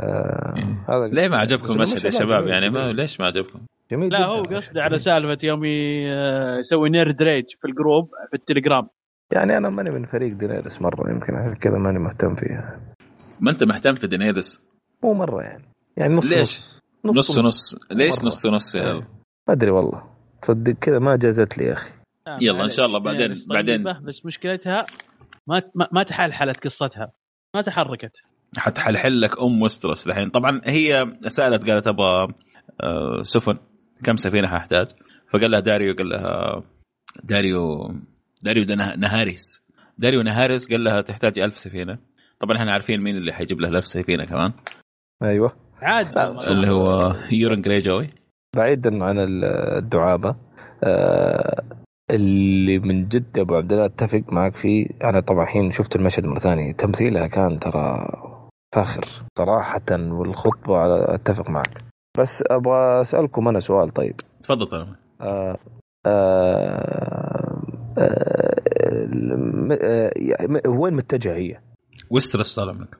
آه 0.00 0.54
هذا 0.88 1.06
ليه 1.06 1.28
ما 1.28 1.36
عجبكم 1.38 1.72
المشهد 1.72 2.04
يا 2.04 2.10
شباب؟ 2.10 2.46
يعني 2.46 2.70
ما. 2.70 2.92
ليش 2.92 3.20
ما 3.20 3.26
عجبكم؟ 3.26 3.60
جميل 3.92 4.12
لا 4.12 4.26
هو. 4.26 4.42
قصده 4.42 4.82
على 4.82 4.98
سالفة 4.98 5.38
يوم 5.42 5.62
آه، 5.66 6.58
يسوي 6.58 6.90
nerd 6.90 7.22
rage 7.22 7.44
في 7.60 7.68
ال 7.68 7.75
group 7.75 8.08
في 8.30 8.36
التليجرام. 8.36 8.88
يعني 9.32 9.56
أنا 9.56 9.68
ماني 9.68 9.90
من 9.90 10.06
فريق 10.06 10.38
دينيرس 10.40 10.82
مرة 10.82 11.10
يمكن 11.10 11.34
عشان 11.34 11.54
كذا 11.54 11.78
ماني 11.78 11.98
مهتم 11.98 12.34
فيها. 12.34 12.80
ما 13.40 13.50
أنت 13.50 13.64
مهتم 13.64 13.94
في 13.94 14.06
دينيرس 14.06 14.62
مو 15.02 15.14
مرة 15.14 15.42
يعني. 15.42 15.64
يعني 15.96 16.14
نص 16.14 16.24
ليش؟ 16.24 16.60
نص 17.04 17.30
نص 17.30 17.38
نص 17.38 17.76
ليش 17.90 18.18
مرة. 18.18 18.26
نص 18.26 18.46
نص 18.46 18.74
يا 18.74 18.92
ما 18.92 19.04
أدري 19.48 19.70
والله. 19.70 20.02
تصدق 20.42 20.72
كذا 20.72 20.98
ما 20.98 21.16
جازت 21.16 21.58
لي 21.58 21.64
يا 21.64 21.72
أخي. 21.72 21.90
يلا 22.40 22.64
إن 22.64 22.68
شاء 22.68 22.86
الله 22.86 22.98
بعدين- 22.98 23.32
بس 23.32 23.46
بعدين. 23.46 23.76
طيبة، 23.76 23.98
بس 24.00 24.26
مشكلتها 24.26 24.86
ما 25.46 25.62
ما, 25.74 25.88
ما 25.92 26.02
تحلحلت 26.02 26.64
قصتها. 26.64 27.12
ما 27.56 27.62
تحركت. 27.62 28.12
حتحلحل 28.58 29.20
لك 29.20 29.38
أم 29.40 29.62
وسترس 29.62 30.06
الحين. 30.06 30.28
طبعا 30.30 30.60
هي 30.64 31.16
سألت 31.26 31.70
قالت 31.70 31.86
أبغى 31.86 32.28
آه، 32.80 33.22
سفن 33.22 33.56
كم 34.04 34.16
سفينة 34.16 34.48
حاحتاج 34.48 34.86
فقال 35.30 35.50
لها 35.50 35.60
داريو 35.60 35.94
قال 35.94 36.08
لها 36.08 36.62
داريو 37.24 37.94
داريو 38.42 38.64
ده 38.64 38.74
نه- 38.74 38.96
نهاريس. 38.96 39.62
داريو 39.98 40.22
نهاريس 40.22 40.70
قال 40.70 40.84
لها 40.84 41.00
تحتاج 41.00 41.38
ألف 41.38 41.58
سفينة. 41.58 41.98
طبعا 42.40 42.56
إحنا 42.56 42.72
عارفين 42.72 43.00
مين 43.00 43.16
اللي 43.16 43.32
حيجيب 43.32 43.60
لها 43.60 43.70
ألف 43.70 43.86
سفينة 43.86 44.24
كمان. 44.24 44.52
أيوه. 45.22 45.52
عاد. 45.82 46.18
اللي 46.48 46.70
هو 46.70 47.14
يورن 47.32 47.62
جريجوي 47.62 48.06
بعيدا 48.56 49.04
عن 49.04 49.16
الدعابة 49.18 50.36
آه 50.84 51.62
اللي 52.10 52.78
من 52.78 53.08
جد 53.08 53.38
أبو 53.38 53.54
عبد 53.56 53.72
الله 53.72 53.84
أتفق 53.84 54.22
معك 54.32 54.56
فيه. 54.56 54.86
أنا 55.04 55.20
طبعا 55.20 55.42
الحين 55.44 55.72
شفت 55.72 55.96
المشهد 55.96 56.24
مرة 56.24 56.38
ثانية. 56.38 56.72
تمثيلها 56.72 57.26
كان 57.26 57.58
ترى 57.60 58.08
فاخر 58.74 59.04
صراحة 59.38 59.80
والخطبة 59.90 61.14
أتفق 61.14 61.50
معك. 61.50 61.84
بس 62.18 62.44
أبغى 62.50 63.00
أسألكم 63.00 63.48
أنا 63.48 63.60
سؤال 63.60 63.90
طيب. 63.94 64.14
تفضل 64.42 64.66
طبعا 64.66 64.96
آه 65.20 65.58
آه 66.06 67.62
آه 67.98 69.06
م- 69.36 69.72
آه 69.82 70.12
يعني 70.16 70.60
وين 70.66 70.94
متجهة 70.94 71.34
هي؟ 71.34 71.58
وسترس 72.10 72.54
طال 72.54 72.70
عمرك 72.70 72.96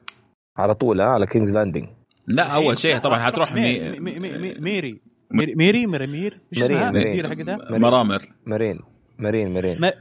على 0.58 0.74
طول 0.74 1.00
على 1.00 1.26
كينجز 1.26 1.50
لاندنج 1.52 1.88
لا 2.26 2.42
أول 2.42 2.78
شيء 2.78 2.98
طبعا 2.98 3.18
حتروح 3.18 3.52
ميري 3.54 3.90
مي... 3.90 3.98
مي- 4.00 4.18
مي- 4.18 4.38
مي- 4.38 4.54
ميري. 4.58 5.00
ميري 5.30 5.54
ميري 5.54 5.86
ميري 5.86 6.06
مير؟ 6.06 6.40
إيش 6.56 6.62
ميرين، 6.62 7.26
حقتها 7.28 7.78
مرامر. 7.78 8.22
مارين 8.46 8.78
مارين 9.18 9.80
ما- 9.80 9.92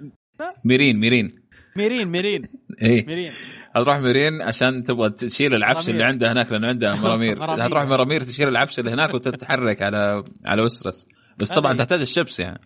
ميرين 0.66 1.00
ميرين. 1.00 1.36
ميرين 1.78 2.08
ميرين. 2.08 2.42
إيه. 2.82 3.06
ميرين. 3.06 3.32
هتروح 3.76 4.00
ميرين 4.00 4.42
عشان 4.42 4.84
تبغى 4.84 5.10
تشيل 5.10 5.54
العفش. 5.56 5.90
اللي 5.90 6.04
عندها 6.04 6.32
هناك 6.32 6.52
لأنه 6.52 6.68
عندها 6.68 6.96
مرامير. 6.96 7.44
هتروح 7.44 7.84
مرامير 7.84 8.22
تشيل 8.22 8.48
العفش 8.48 8.80
اللي 8.80 8.92
هناك 8.92 9.14
وتتحرك 9.14 9.82
على 9.82 10.24
على 10.46 10.62
وسترس 10.62 11.06
بس 11.38 11.50
طبعا 11.50 11.72
هذه- 11.72 11.78
تحتاج 11.78 12.02
ال 12.02 12.08
ships 12.08 12.40
يعني. 12.40 12.62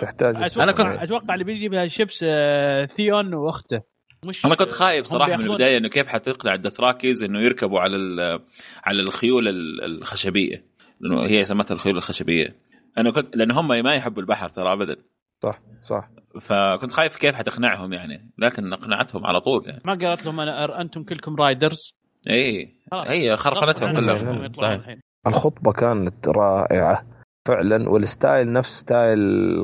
تحتاج 0.00 0.58
أنا 0.60 0.72
كنت- 0.72 0.96
أتوقع 0.96 1.34
اللي 1.34 1.44
بيجي 1.44 1.68
بها 1.68 1.88
ships 1.88 2.24
آه، 2.28 2.86
ثيون 2.86 3.34
وأخته. 3.34 3.80
مش 4.28 4.46
أنا 4.46 4.54
كنت 4.54 4.72
خايف 4.72 5.06
صراحة 5.06 5.36
من 5.36 5.44
البداية 5.44 5.76
إنه 5.78 5.88
كيف 5.88 6.08
حتقنع 6.08 6.54
الدثراكيز 6.54 7.24
إنه 7.24 7.40
يركبوا 7.40 7.80
على 7.80 7.96
ال- 7.96 8.40
على 8.84 9.00
الخيول 9.00 9.48
ال- 9.48 9.84
الخشبية. 9.84 10.64
لأنه 11.00 11.22
هي 11.26 11.44
سمتها 11.44 11.74
الخيول 11.74 11.96
الخشبية. 11.96 12.56
أنا 12.98 13.10
كنت 13.10 13.36
لأن 13.36 13.50
هم 13.50 13.68
ما 13.68 13.94
يحبوا 13.94 14.22
البحر 14.22 14.48
ترى 14.48 14.72
ابدا. 14.72 14.96
صح 15.42 15.58
صح. 15.82 16.08
فكنت 16.40 16.92
خايف 16.92 17.16
كيف 17.16 17.34
حتقنعهم 17.34 17.92
يعني. 17.92 18.30
لكن 18.38 18.72
اقنعتهم 18.72 19.26
على 19.26 19.40
طول 19.40 19.62
يعني. 19.66 19.82
ما 19.84 19.94
قالت 19.94 20.26
لهم 20.26 20.40
أنا 20.40 20.80
أنتم 20.80 21.02
كلكم 21.04 21.36
riders 21.36 21.96
اي. 22.30 22.74
هي 23.06 23.36
عنهم 23.82 24.16
كلهم. 24.16 24.50
صحيح. 24.50 24.96
الخطبة 25.26 25.72
كانت 25.72 26.28
رائعة. 26.28 27.06
فعلا 27.46 27.88
وال 27.88 28.06
style 28.06 28.52
نفس 28.52 28.80
style 28.80 29.18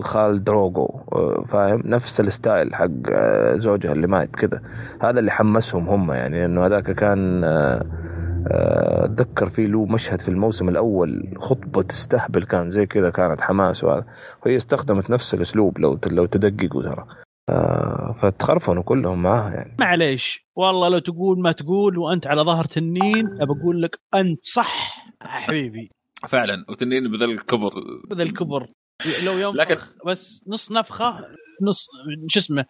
خال 0.05 0.45
دروغو 0.45 1.01
آه، 1.13 1.45
فاهم؟ 1.49 1.83
نفس 1.85 2.21
ال 2.21 2.30
style 2.30 2.75
حق 2.75 2.89
آه، 3.13 3.57
زوجها 3.57 3.93
اللي 3.93 4.07
مات 4.07 4.37
كذا 4.37 4.63
هذا 5.03 5.21
اللي 5.21 5.31
حمسهم 5.31 5.89
هم 5.89 6.13
يعني 6.13 6.41
لأنه 6.41 6.67
هذاك 6.67 6.91
كان 6.91 7.45
آه، 7.45 7.85
أتذكر 9.05 9.49
في 9.49 9.67
له 9.67 9.87
مشهد 9.87 10.21
في 10.21 10.29
الموسم 10.29 10.69
الأول 10.69 11.35
خطبة 11.37 11.83
تستهبل 11.83 12.45
كان 12.45 12.71
زي 12.71 12.87
كذا 12.87 13.11
كانت 13.11 13.41
حماس 13.41 13.85
وهذا. 13.85 14.05
وهي 14.47 14.57
استخدمت 14.57 15.11
نفس 15.11 15.35
الأسلوب 15.35 15.79
لو 15.79 15.99
لو 16.07 16.27
تدققوا 16.27 16.83
ترى. 16.83 17.07
فتخرفنوا 18.21 18.83
كلهم 18.83 19.23
معاها 19.23 19.51
يعني. 19.51 19.77
معليش 19.81 20.47
والله 20.57 20.89
لو 20.89 20.99
تقول 20.99 21.41
ما 21.41 21.53
تقول 21.53 21.99
وأنت 21.99 22.27
على 22.27 22.43
ظهر 22.43 22.65
تنين 22.65 23.27
أبى 23.41 23.53
أقول 23.61 23.83
لك 23.83 23.99
أنت 24.15 24.45
صح 24.45 25.05
حبيبي. 25.23 25.91
فعلا 26.29 26.65
وتنين 26.69 27.11
بذا 27.11 27.31
الكبر. 27.31 27.71
بذا 28.11 28.23
الكبر. 28.23 28.67
لو 29.27 29.33
يوم 29.39 29.57
لكن- 29.57 29.77
بس 30.07 30.45
نص 30.49 30.73
نفخة 30.73 31.19
نص 31.63 31.87
شو 32.29 32.41
اسمه 32.41 32.65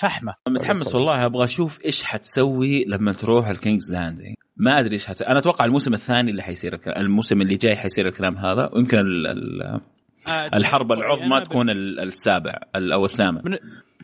فحمة. 0.00 0.34
متحمس 0.48 0.94
والله 0.94 1.26
أبغى 1.26 1.44
أشوف 1.44 1.84
إيش 1.84 2.04
حتسوي 2.04 2.84
لما 2.84 3.12
تروح 3.12 3.48
الكينجز 3.48 3.92
لاندنج 3.92 4.34
ما 4.56 4.78
أدري 4.80 4.92
إيش 4.92 5.06
حتسوي 5.06 5.28
أنا 5.28 5.38
أتوقع 5.38 5.64
الموسم 5.64 5.94
الثاني 5.94 6.30
اللي 6.30 6.42
حيصير 6.42 6.74
الكلام. 6.74 7.00
الموسم 7.00 7.42
اللي 7.42 7.56
جاي 7.56 7.76
حيصير 7.76 8.06
الكلام 8.06 8.36
هذا 8.36 8.70
ويمكن 8.72 8.98
ال- 8.98 9.26
ال- 9.26 9.80
الحرب 10.54 10.92
العظمى 10.92 11.26
أنا 11.26 11.44
تكون 11.44 11.70
ال- 11.70 12.00
السابع 12.00 12.58
ال- 12.76 12.92
أو 12.92 13.04
الثامن. 13.04 13.40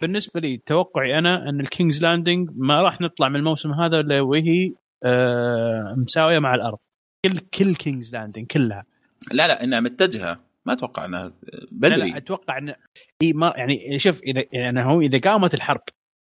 بالنسبة 0.01 0.41
لي 0.41 0.57
توقعي 0.67 1.19
أنا 1.19 1.49
إن 1.49 1.61
الكينجز 1.61 2.03
لاندنج 2.03 2.49
ما 2.57 2.83
راح 2.83 3.01
نطلع 3.01 3.29
من 3.29 3.37
الموسم 3.37 3.73
هذا 3.73 4.01
إلا 4.01 4.21
وهي 4.21 4.73
آه، 5.07 5.95
مساوية 5.99 6.39
مع 6.39 6.55
الأرض. 6.55 6.79
كل 7.25 7.39
كل 7.39 7.75
كينجز 7.75 8.17
لاندنج 8.17 8.47
كلها. 8.47 8.85
لا 9.33 9.49
لا 9.49 9.65
إنها 9.65 9.81
متجهة. 9.81 10.41
ما 10.67 10.73
أتوقع 10.73 11.05
إنها 11.05 11.29
لا 11.29 11.33
لا 11.53 11.67
بدري 11.73 12.17
أتوقع 12.17 12.59
ان 12.59 12.75
إيه 13.23 13.33
ما 13.33 13.53
يعني 13.57 13.99
شوف 13.99 14.23
إذا 14.23 14.45
يعني 14.53 14.85
هو 14.85 15.01
إذا 15.01 15.19
قامت 15.19 15.55
الحرب 15.55 15.81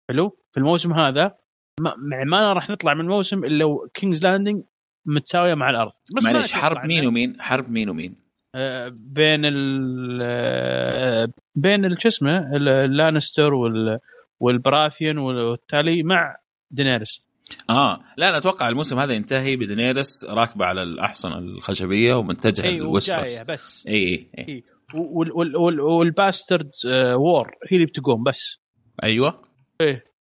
حلو؟ 0.09 0.37
في 0.51 0.57
الموسم 0.59 0.93
هذا 0.93 1.35
ما, 1.79 1.93
ما 2.25 2.53
راح 2.53 2.69
نطلع 2.69 2.93
من 2.93 3.01
الموسم 3.01 3.45
إلا 3.45 3.89
كينجز 3.93 4.23
لاندنج 4.23 4.63
متساوية 5.05 5.53
مع 5.53 5.69
الأرض. 5.69 5.91
بس 6.17 6.25
معليش 6.25 6.53
حرب 6.53 6.85
مين 6.85 7.05
ومين؟ 7.07 7.41
حرب 7.41 7.69
مين 7.71 7.89
ومين؟ 7.89 8.15
آه، 8.55 8.95
بين 8.99 9.45
ال 9.45 10.19
آه، 10.23 11.29
بين 11.55 11.99
شو 11.99 12.07
اسمه 12.07 12.55
ال- 12.55 12.69
اللانستر 12.69 13.53
وال 13.53 13.99
والبراثيون 14.39 15.17
والتالي 15.17 16.03
مع 16.03 16.37
دينيرس 16.71 17.24
آه. 17.69 17.99
لا 18.17 18.29
أنا 18.29 18.37
أتوقع 18.37 18.69
الموسم 18.69 18.99
هذا 18.99 19.13
ينتهي 19.13 19.55
بدينيرس 19.55 20.25
راكبة 20.29 20.65
على 20.65 20.83
الأحصنة 20.83 21.37
الخشبية 21.37 22.13
ومتجهة 22.13 22.63
اي 22.65 22.77
لويسترس 22.79 23.33
وجاية 23.33 23.43
بس. 23.43 23.85
اي 23.87 23.93
اي 23.95 24.27
اي 24.37 24.45
إي. 24.49 24.63
وال- 24.95 25.31
وال- 25.31 25.55
وال- 25.57 25.79
وال 25.81 26.01
bastard 26.01 26.71
آه، 26.87 27.17
war 27.17 27.47
هي 27.71 27.75
اللي 27.77 27.85
بتقوم 27.85 28.23
بس. 28.23 28.57
أيوه. 29.03 29.41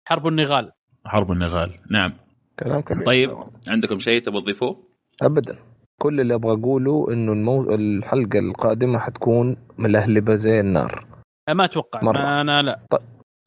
حرب 0.06 0.28
النغال. 0.28 0.72
حرب 1.06 1.32
النغال. 1.32 1.72
نعم. 1.92 2.14
كلام 2.60 2.82
كبير. 2.82 3.06
طيب 3.06 3.38
عندكم 3.70 4.00
شيء 4.00 4.22
تبغى 4.22 4.42
تضيفوه؟ 4.42 4.88
ابدا. 5.22 5.58
كل 6.02 6.22
اللي 6.22 6.34
أبغى 6.36 6.52
أقوله 6.54 7.08
إنه 7.14 7.32
المو... 7.34 7.76
الحلقة 7.76 8.40
القادمة 8.40 9.00
حتكون 9.00 9.58
ملهلبة 9.78 10.36
زي 10.36 10.60
النار. 10.60 11.06
ما 11.50 11.66
أتوقع. 11.66 12.00
مرة. 12.04 12.18
ما 12.18 12.42
أنا 12.42 12.62
لا. 12.62 12.80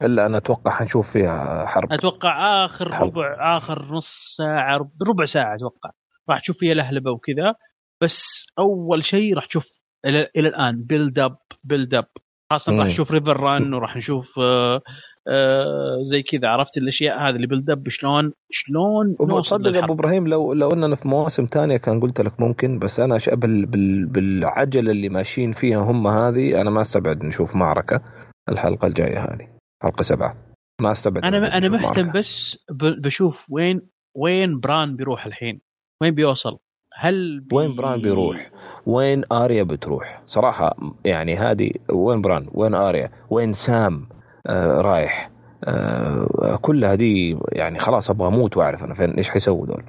إلا 0.01 0.25
أنا 0.25 0.37
أتوقع 0.37 0.71
حنشوف 0.71 1.11
فيها 1.11 1.65
حرب 1.65 1.93
أتوقع 1.93 2.65
آخر 2.65 2.93
حلو. 2.95 3.05
ربع 3.07 3.57
آخر 3.57 3.85
نص 3.95 4.35
ساعة 4.37 4.77
رب- 4.77 5.03
ربع 5.07 5.25
ساعة 5.25 5.55
أتوقع 5.55 5.89
راح 6.29 6.39
تشوف 6.39 6.57
فيها 6.57 6.73
لهلبة 6.73 7.11
وكذا 7.11 7.55
بس 8.03 8.45
أول 8.59 9.03
شيء 9.03 9.35
راح 9.35 9.45
تشوف 9.45 9.67
إلى, 10.05 10.27
إلى 10.37 10.47
الآن 10.47 10.83
build 10.83 11.19
up 11.19 11.37
build 11.63 11.93
up 11.93 12.05
خاصة 12.51 12.77
راح. 12.77 12.85
نشوف 12.85 13.11
ريفر 13.11 13.37
ران 13.39 13.73
وراح 13.73 13.97
نشوف 13.97 14.39
آه 14.39 14.81
آه 15.27 15.97
زي 16.03 16.23
كذا 16.23 16.47
عرفت 16.47 16.77
الأشياء 16.77 17.17
هذه 17.19 17.35
اللي 17.35 17.47
build 17.47 17.69
up 17.69 17.89
شلون 17.89 18.33
شلون 18.51 19.15
تصدق 19.41 19.83
أبو 19.83 19.93
إبراهيم 19.93 20.27
لو 20.27 20.53
لو 20.53 20.71
أننا 20.73 20.95
في 20.95 21.07
مواسم 21.07 21.45
ثانية 21.45 21.77
كان 21.77 21.99
قلت 21.99 22.21
لك 22.21 22.39
ممكن 22.39 22.79
بس 22.79 22.99
أنا. 22.99 23.19
بال... 23.33 23.65
بال... 23.65 24.05
بالعجلة 24.05 24.91
اللي 24.91 25.09
ماشيين 25.09 25.53
فيها 25.53 25.77
هم 25.79 26.07
هذه 26.07 26.61
أنا 26.61 26.69
ما 26.69 26.81
أستبعد 26.81 27.23
نشوف 27.23 27.55
معركة 27.55 28.01
الحلقة 28.49 28.87
الجاية 28.87 29.19
هذه 29.19 29.54
حلقة 29.85 30.01
سبعة. 30.01 30.35
ما 30.81 30.91
استبعد 30.91 31.25
أنا 31.25 31.57
أنا 31.57 31.69
مهتم. 31.69 32.11
بس 32.11 32.59
بشوف 33.03 33.47
وين 33.49 33.81
وين 34.15 34.59
بران 34.59 34.95
بيروح 34.95 35.25
الحين؟ 35.25 35.61
وين 36.01 36.15
بيوصل؟ 36.15 36.57
هل 36.93 37.39
بي... 37.39 37.55
وين 37.55 37.75
بران 37.75 38.01
بيروح؟ 38.01 38.51
وين 38.85 39.23
آريا 39.31 39.63
بتروح؟ 39.63 40.21
صراحة 40.25 40.75
يعني 41.05 41.37
هذه 41.37 41.71
وين 41.93 42.21
بران؟ 42.21 42.47
وين 42.51 42.73
آريا؟ 42.75 43.11
وين 43.29 43.53
سام؟ 43.53 44.09
آه 44.47 44.81
رايح. 44.81 45.31
آه 45.63 46.59
كل 46.61 46.85
هذه 46.85 47.39
يعني 47.51 47.79
خلاص 47.79 48.09
أبغى 48.09 48.27
أموت 48.27 48.57
وأعرف 48.57 48.83
أنا 48.83 48.93
فين 48.93 49.11
إيش 49.11 49.29
حيسووا 49.29 49.65
دول؟ 49.65 49.83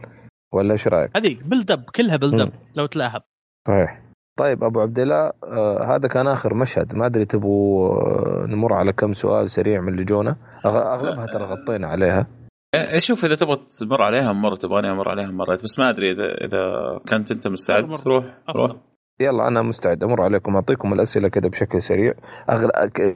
ولا 0.53 0.73
إيش 0.73 0.89
رأيك؟ 0.89 1.11
هذيك 1.17 1.43
build 1.43 1.71
up 1.71 1.85
كلها 1.97 2.17
build 2.17 2.41
up. 2.41 2.53
لو 2.75 2.87
تلاحظ. 2.87 3.21
صحيح. 3.69 4.06
طيب 4.37 4.65
أبو 4.65 4.81
عبد 4.81 4.99
الله 4.99 5.33
آه 5.45 5.97
هذا 5.97 6.09
كان 6.09 6.27
آخر 6.27 6.55
مشهد. 6.55 6.95
ما 6.95 7.07
أدري 7.07 7.25
تبغوا 7.25 7.91
آه 8.01 8.47
نمر 8.47 8.73
على 8.73 8.93
كم 8.93 9.13
سؤال 9.13 9.51
سريع 9.51 9.81
من 9.81 9.89
اللي 9.89 10.05
جونا 10.05 10.37
أغ- 10.63 10.67
أغلبها 10.67 11.27
ترى 11.27 11.45
غطينا 11.45 11.87
عليها. 11.89 12.27
إيه، 12.75 12.99
شوف 12.99 13.25
إذا 13.25 13.35
تبغى 13.35 13.57
تمر 13.81 14.03
عليها 14.03 14.33
مرة 14.33 14.55
تبغاني 14.55 14.91
أمر 14.91 15.09
عليها 15.09 15.27
مرات 15.31 15.63
بس 15.63 15.79
ما 15.79 15.91
أدري 15.91 16.11
إذا 16.13 16.35
إذا 16.45 16.99
كنت 17.11 17.31
أنت 17.31 17.49
مستعد. 17.49 17.85
روح 18.07 18.25
روح 18.57 18.77
يلا 19.21 19.49
أنا 19.49 19.63
مستعد. 19.63 20.05
أمر 20.05 20.23
عليكم. 20.23 20.55
أعطيكم 20.55 20.93
الأسئلة 20.93 21.29
كده 21.29 21.49
بشكل 21.49 21.83
سريع. 21.83 22.13
أغل... 22.51 22.71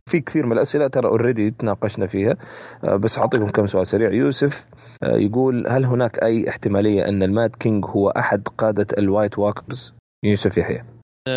في 0.07 0.21
كثير 0.21 0.47
من 0.47 0.53
الأسئلة 0.53 0.87
ترى 0.89 1.09
already 1.09 1.51
تناقشنا 1.51 2.07
فيها. 2.07 2.37
آه، 2.85 2.97
بس 2.97 3.19
أعطيكم 3.19 3.51
كم 3.51 3.67
سؤال 3.67 3.87
سريع. 3.87 4.11
يوسف 4.13 4.67
آه، 5.03 5.17
يقول 5.17 5.67
هل 5.69 5.85
هناك 5.85 6.23
أي 6.23 6.49
احتمالية 6.49 7.09
أن 7.09 7.23
ال 7.23 7.30
Mad 7.30 7.51
King 7.51 7.85
هو 7.85 8.09
أحد 8.11 8.49
قادة 8.59 8.87
ال 8.99 9.05
White 9.05 9.39
Walkers؟ 9.39 9.95
يوسف 10.25 10.57
يحيى. 10.59 10.85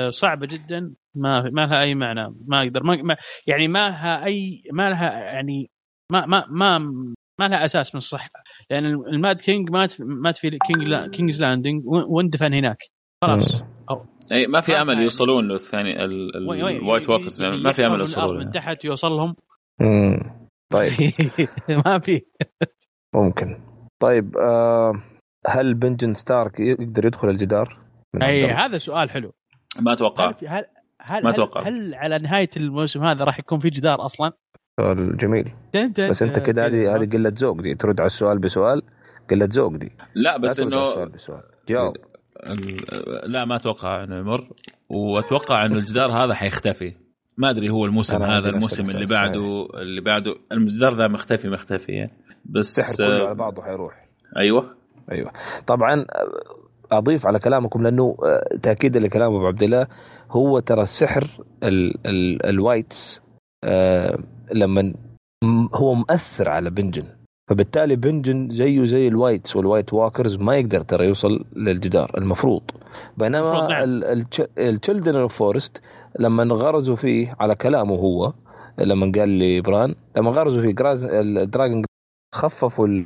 صعبة 0.09 0.45
جدا. 0.45 0.93
ما 1.15 1.49
ما 1.49 1.65
لها 1.65 1.81
أي 1.81 1.95
معنى. 1.95 2.35
ما 2.47 2.61
أقدر. 2.63 2.83
ما 2.83 3.17
يعني 3.47 3.67
ما 3.67 3.89
لها 3.89 4.25
اي 4.25 4.63
ما 4.71 4.89
لها 4.89 5.11
يعني 5.11 5.69
ما 6.11 6.25
ما 6.25 6.45
ما 6.49 6.79
ما 7.39 7.47
لها 7.47 7.65
أساس 7.65 7.95
من 7.95 7.97
الصحه 7.97 8.29
لأن 8.69 8.85
ال 8.85 8.99
Mad 8.99 9.41
King 9.41 9.69
مات 9.71 10.01
مات 10.01 10.37
في 10.37 10.57
كينج 10.67 10.87
لا 10.87 11.07
كينجز 11.07 11.41
لاندنج 11.41 11.83
واندفن 11.85 12.53
هناك. 12.53 12.77
خلاص. 13.23 13.63
أي 14.31 14.47
ما 14.47 14.61
في 14.61 14.81
أمل 14.81 15.01
يوصلون 15.01 15.47
له 15.47 15.55
الثاني 15.55 16.03
ال 16.03 16.21
White 16.21 17.09
Walkers 17.09 17.43
ما 17.43 17.71
في 17.71 17.85
أمل 17.85 17.99
يوصلون 17.99 18.37
من 18.37 18.51
تحت 18.51 18.85
يوصلهم. 18.85 19.35
طيب. 20.73 20.91
ما 21.85 21.99
في. 21.99 22.21
ممكن. 23.15 23.59
طيب 23.99 24.37
آه 24.37 25.03
هل 25.47 25.73
بنجن 25.73 26.13
ستارك 26.13 26.59
يقدر 26.59 27.05
يدخل 27.05 27.29
الجدار؟ 27.29 27.77
أي؟ 28.21 28.45
هذا 28.45 28.77
سؤال 28.77 29.09
حلو. 29.09 29.33
ما 29.81 29.93
أتوقع. 29.93 30.29
هل 30.29 30.35
هل 30.47 30.65
هل 31.01 31.23
ما 31.23 31.29
هل, 31.29 31.33
أتوقع. 31.33 31.67
هل 31.67 31.95
على 31.95 32.17
نهاية 32.17 32.49
الموسم 32.57 33.03
هذا 33.03 33.23
راح 33.23 33.39
يكون 33.39 33.59
في 33.59 33.69
جدار 33.69 34.05
أصلا؟ 34.05 34.31
سؤال 34.79 35.17
جميل. 35.17 35.53
بس 36.09 36.21
أنت 36.21 36.39
كده 36.39 36.65
هذه 36.65 36.95
هذه 36.95 37.09
قلة 37.09 37.33
ذوق 37.35 37.61
دي. 37.61 37.75
ترد 37.75 37.99
على 37.99 38.07
السؤال 38.07 38.39
بسؤال 38.39 38.81
قلة 39.29 39.49
ذوق 39.51 39.75
دي. 39.75 39.91
لا 40.15 40.37
بس 40.37 40.59
لا 40.59 40.65
ترد 40.65 40.73
على 40.73 40.83
إنه 40.83 40.91
السؤال 40.91 41.09
بسؤال. 41.09 41.43
جاوب. 41.69 41.95
لا 43.25 43.45
ما 43.45 43.55
أتوقع 43.55 44.03
إنه 44.03 44.17
يمر. 44.17 44.49
وأتوقع 44.89 45.65
إنه 45.65 45.75
الجدار 45.75 46.11
هذا 46.11 46.33
حيختفي. 46.33 46.93
ما 47.37 47.49
أدري 47.49 47.69
هو 47.69 47.85
الموسم 47.85 48.23
هذا 48.23 48.49
الموسم 48.49 48.89
اللي. 48.89 49.05
بعده 49.05 49.67
اللي 49.73 50.01
بعده. 50.01 50.35
الجدار 50.51 50.93
ذا 50.93 51.07
مختفي 51.07 51.49
مختفي 51.49 51.91
يعني. 51.91 52.11
بس 52.45 52.79
السحر 52.79 53.07
كله 53.07 53.15
على 53.15 53.29
آه، 53.29 53.33
بعضه 53.33 53.63
حيروح. 53.63 54.07
أيوه. 54.37 54.75
أيوه. 55.11 55.31
طبعا 55.67 56.05
أضيف 56.97 57.25
على 57.27 57.39
كلامكم 57.39 57.83
لأنه 57.83 58.17
آه، 58.25 58.57
تاكيدا 58.63 58.99
لكلام 58.99 59.35
أبو 59.35 59.47
عبد 59.47 59.63
الله 59.63 59.87
هو 60.31 60.59
ترى 60.59 60.81
السحر 60.81 61.27
ال 61.63 62.07
ال 62.07 62.45
ال 62.45 62.56
wights 62.56 63.21
آه 63.63 64.17
لما 64.53 64.93
هو 65.73 65.93
مؤثر 65.93 66.49
على 66.49 66.69
بنجن. 66.69 67.03
فبالتالي 67.49 67.95
بنجن 67.95 68.49
زيه 68.51 68.85
زي 68.85 69.07
ال 69.07 69.14
wights 69.14 69.55
وال 69.55 69.66
White 69.66 69.93
Walkers 69.93 70.35
ما 70.35 70.55
يقدر 70.57 70.81
ترى 70.81 71.07
يوصل 71.07 71.45
للجدار 71.55 72.11
المفروض. 72.17 72.61
بينما. 73.17 73.83
ال 74.57 74.64
Children 74.64 75.15
of 75.15 75.37
Forest 75.37 75.81
لما 76.19 76.43
غرزوا 76.43 76.95
فيه 76.95 77.35
على 77.39 77.55
كلامه 77.55 77.95
هو 77.95 78.33
لما 78.79 79.11
قال 79.15 79.29
لي 79.29 79.61
بران 79.61 79.95
لما 80.17 80.31
غرزوا 80.31 80.61
فيه 80.61 80.71
جلاس 80.71 81.05
ال 81.05 81.16
dragon 81.16 81.83
خففوا 82.35 82.87
ال- 82.87 83.05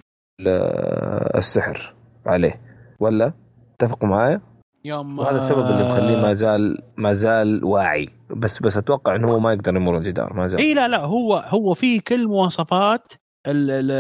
السحر 1.38 1.94
عليه. 2.26 2.62
ولا؟ 3.00 3.34
اتفقوا 3.82 4.10
معايا؟ 4.10 4.42
يوم 4.86 5.20
وهذا 5.20 5.38
السبب 5.38 5.66
اللي 5.66 5.90
مخليه 5.90 6.16
ما 6.22 6.30
آه، 6.30 6.34
زال 6.34 6.78
ما 6.98 7.14
زال 7.14 7.64
واعي. 7.66 8.10
بس 8.38 8.62
بس 8.62 8.78
أتوقع 8.78 9.16
إنه 9.16 9.32
هو 9.32 9.40
ما 9.40 9.54
يقدر 9.54 9.76
يمر 9.76 9.98
الجدار 9.98 10.34
ما 10.34 10.48
زال. 10.48 10.60
اي 10.60 10.74
لا 10.74 10.88
لا 10.88 11.06
هو 11.06 11.34
هو 11.36 11.74
في 11.74 12.00
كل 12.00 12.28
مواصفات 12.28 13.14
ال- 13.48 13.72
ال- 13.72 13.92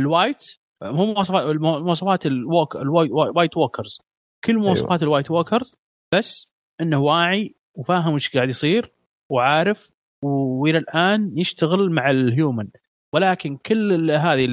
white 0.00 0.42
مو 0.84 1.06
مواصفات 1.06 1.56
مواصفات 1.56 2.26
ال 2.26 2.40
white 2.40 3.10
white 3.36 3.56
walkers. 3.56 3.98
كل 4.44 4.58
مواصفات 4.58 5.02
ال 5.02 5.07
white 5.07 5.30
walkers 5.30 5.74
بس 6.14 6.48
إنه 6.80 6.98
واعي 6.98 7.54
وفاهم 7.74 8.14
وش 8.14 8.34
قاعد 8.36 8.48
يصير 8.48 8.92
وعارف 9.30 9.90
وإلى 10.24 10.78
الآن 10.78 11.32
يشتغل 11.38 11.90
مع 11.90 12.10
ال 12.10 12.20
human 12.20 12.68
ولكن 13.12 13.56
كل 13.56 14.10
هذه 14.10 14.46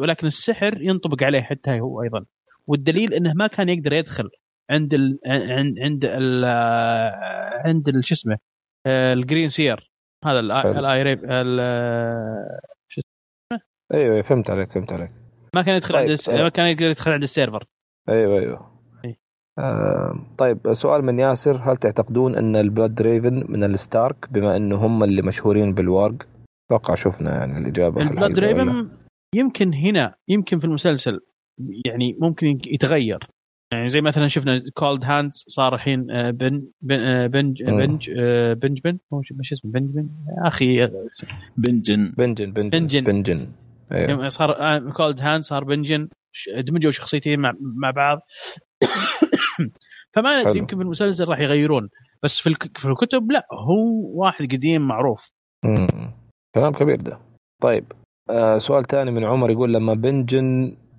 ولكن 0.00 0.26
السحر 0.26 0.82
ينطبق 0.82 1.22
عليه 1.22 1.40
حتى 1.40 1.80
هو 1.80 2.02
أيضا. 2.02 2.24
والدليل 2.70 3.14
إنه 3.14 3.32
ما 3.36 3.46
كان 3.46 3.68
يقدر 3.68 3.92
يدخل 3.92 4.28
عند 4.70 4.94
ال 4.94 5.18
عند 5.26 5.78
عند 5.78 6.04
ال 6.04 6.44
عند 7.66 7.88
ال- 7.88 8.04
شو 8.04 8.14
اسمه 8.14 8.36
ال 8.86 8.96
green 8.96 9.48
seer 9.48 9.90
هذا. 10.24 10.40
ال 10.40 10.56
eye 10.56 11.02
ال- 11.02 11.60
أيوه 13.94 14.14
أيوة، 14.14 14.22
فهمت 14.22 14.50
عليك 14.50 14.72
فهمت 14.72 14.92
عليك 14.92 15.10
ما 15.56 15.62
كان 15.62 15.76
يدخل 15.76 15.94
طيب، 15.94 16.00
عند 16.02 16.10
الس-. 16.10 16.28
ما 16.30 16.48
كان 16.48 16.66
يقدر 16.66 16.86
يدخل 16.86 17.12
عند 17.12 17.22
ال 17.22 17.30
seer 17.30 17.64
أيوه 18.08 18.38
أيوه 18.40 18.70
إيه. 19.04 19.16
آه 19.58 20.26
طيب 20.38 20.72
سؤال 20.72 21.04
من 21.04 21.18
ياسر 21.18 21.56
هل 21.56 21.76
تعتقدون 21.76 22.34
إن 22.36 22.56
ال 22.56 22.64
Blood 22.64 23.02
raven 23.02 23.44
من 23.52 23.64
الستارك 23.64 24.32
بما 24.32 24.56
إنه 24.56 24.76
هم 24.86 25.04
اللي 25.04 25.22
مشهورين 25.22 25.74
بال 25.74 25.86
warg؟ 25.86 26.16
أتوقع 26.70 26.94
شفنا 26.94 27.30
يعني 27.38 27.58
الإجابة 27.58 28.02
ال 28.02 28.07
Blood؟ 28.07 28.38
raven 28.38 28.90
يمكن 29.34 29.74
هنا 29.74 30.14
يمكن 30.28 30.58
في 30.58 30.64
المسلسل 30.64 31.20
يعني 31.86 32.16
ممكن 32.20 32.46
يتغير. 32.66 33.18
يعني 33.72 33.88
زي 33.88 34.00
مثلا 34.00 34.28
شفنا 34.28 34.62
Coldhands 34.74 35.44
صار 35.48 35.74
الحين 35.74 36.10
آه، 36.10 36.30
بن 36.30 36.62
بن 36.82 37.00
آه، 37.00 37.26
بنج 37.26 37.62
مم. 37.62 37.76
بنج 37.76 38.10
آه، 38.18 38.52
بنجبن 38.52 38.98
هو 39.12 39.22
شو 39.22 39.34
شو 39.42 39.54
اسمه 39.54 39.72
بنجبن 39.72 40.08
يا 40.42 40.48
أخي 40.48 40.84
آه، 40.84 40.90
بنجن. 41.56 42.12
بنجن 42.16 42.52
بنجن. 42.52 43.04
بنجن. 43.04 43.46
يوم 43.92 44.28
صار 44.28 44.78
Coldhand 44.92 45.42
صار 45.44 45.64
بنجن. 45.64 46.08
دمجوا 46.58 46.90
شخصيتين 46.90 47.40
مع 47.40 47.52
مع 47.60 47.90
بعض. 47.90 48.20
فما 50.14 50.40
ندري. 50.42 50.58
يمكن 50.58 50.76
في 50.76 50.82
المسلسل 50.82 51.24
راح 51.28 51.38
يغيرون. 51.38 51.88
بس 52.22 52.38
في 52.38 52.48
الك- 52.48 52.78
في 52.78 52.88
الكتب 52.88 53.32
لا 53.32 53.46
هو 53.52 54.10
واحد 54.22 54.44
قديم 54.44 54.88
معروف. 54.88 55.20
كلام 56.54 56.72
كبير 56.72 57.00
ده. 57.00 57.18
طيب 57.62 57.84
آه 58.30 58.58
سؤال 58.58 58.84
ثاني 58.86 59.10
من 59.10 59.24
عمر 59.24 59.50
يقول 59.50 59.74
لما 59.74 59.94
بنجن 59.94 60.64
آه 60.64 60.89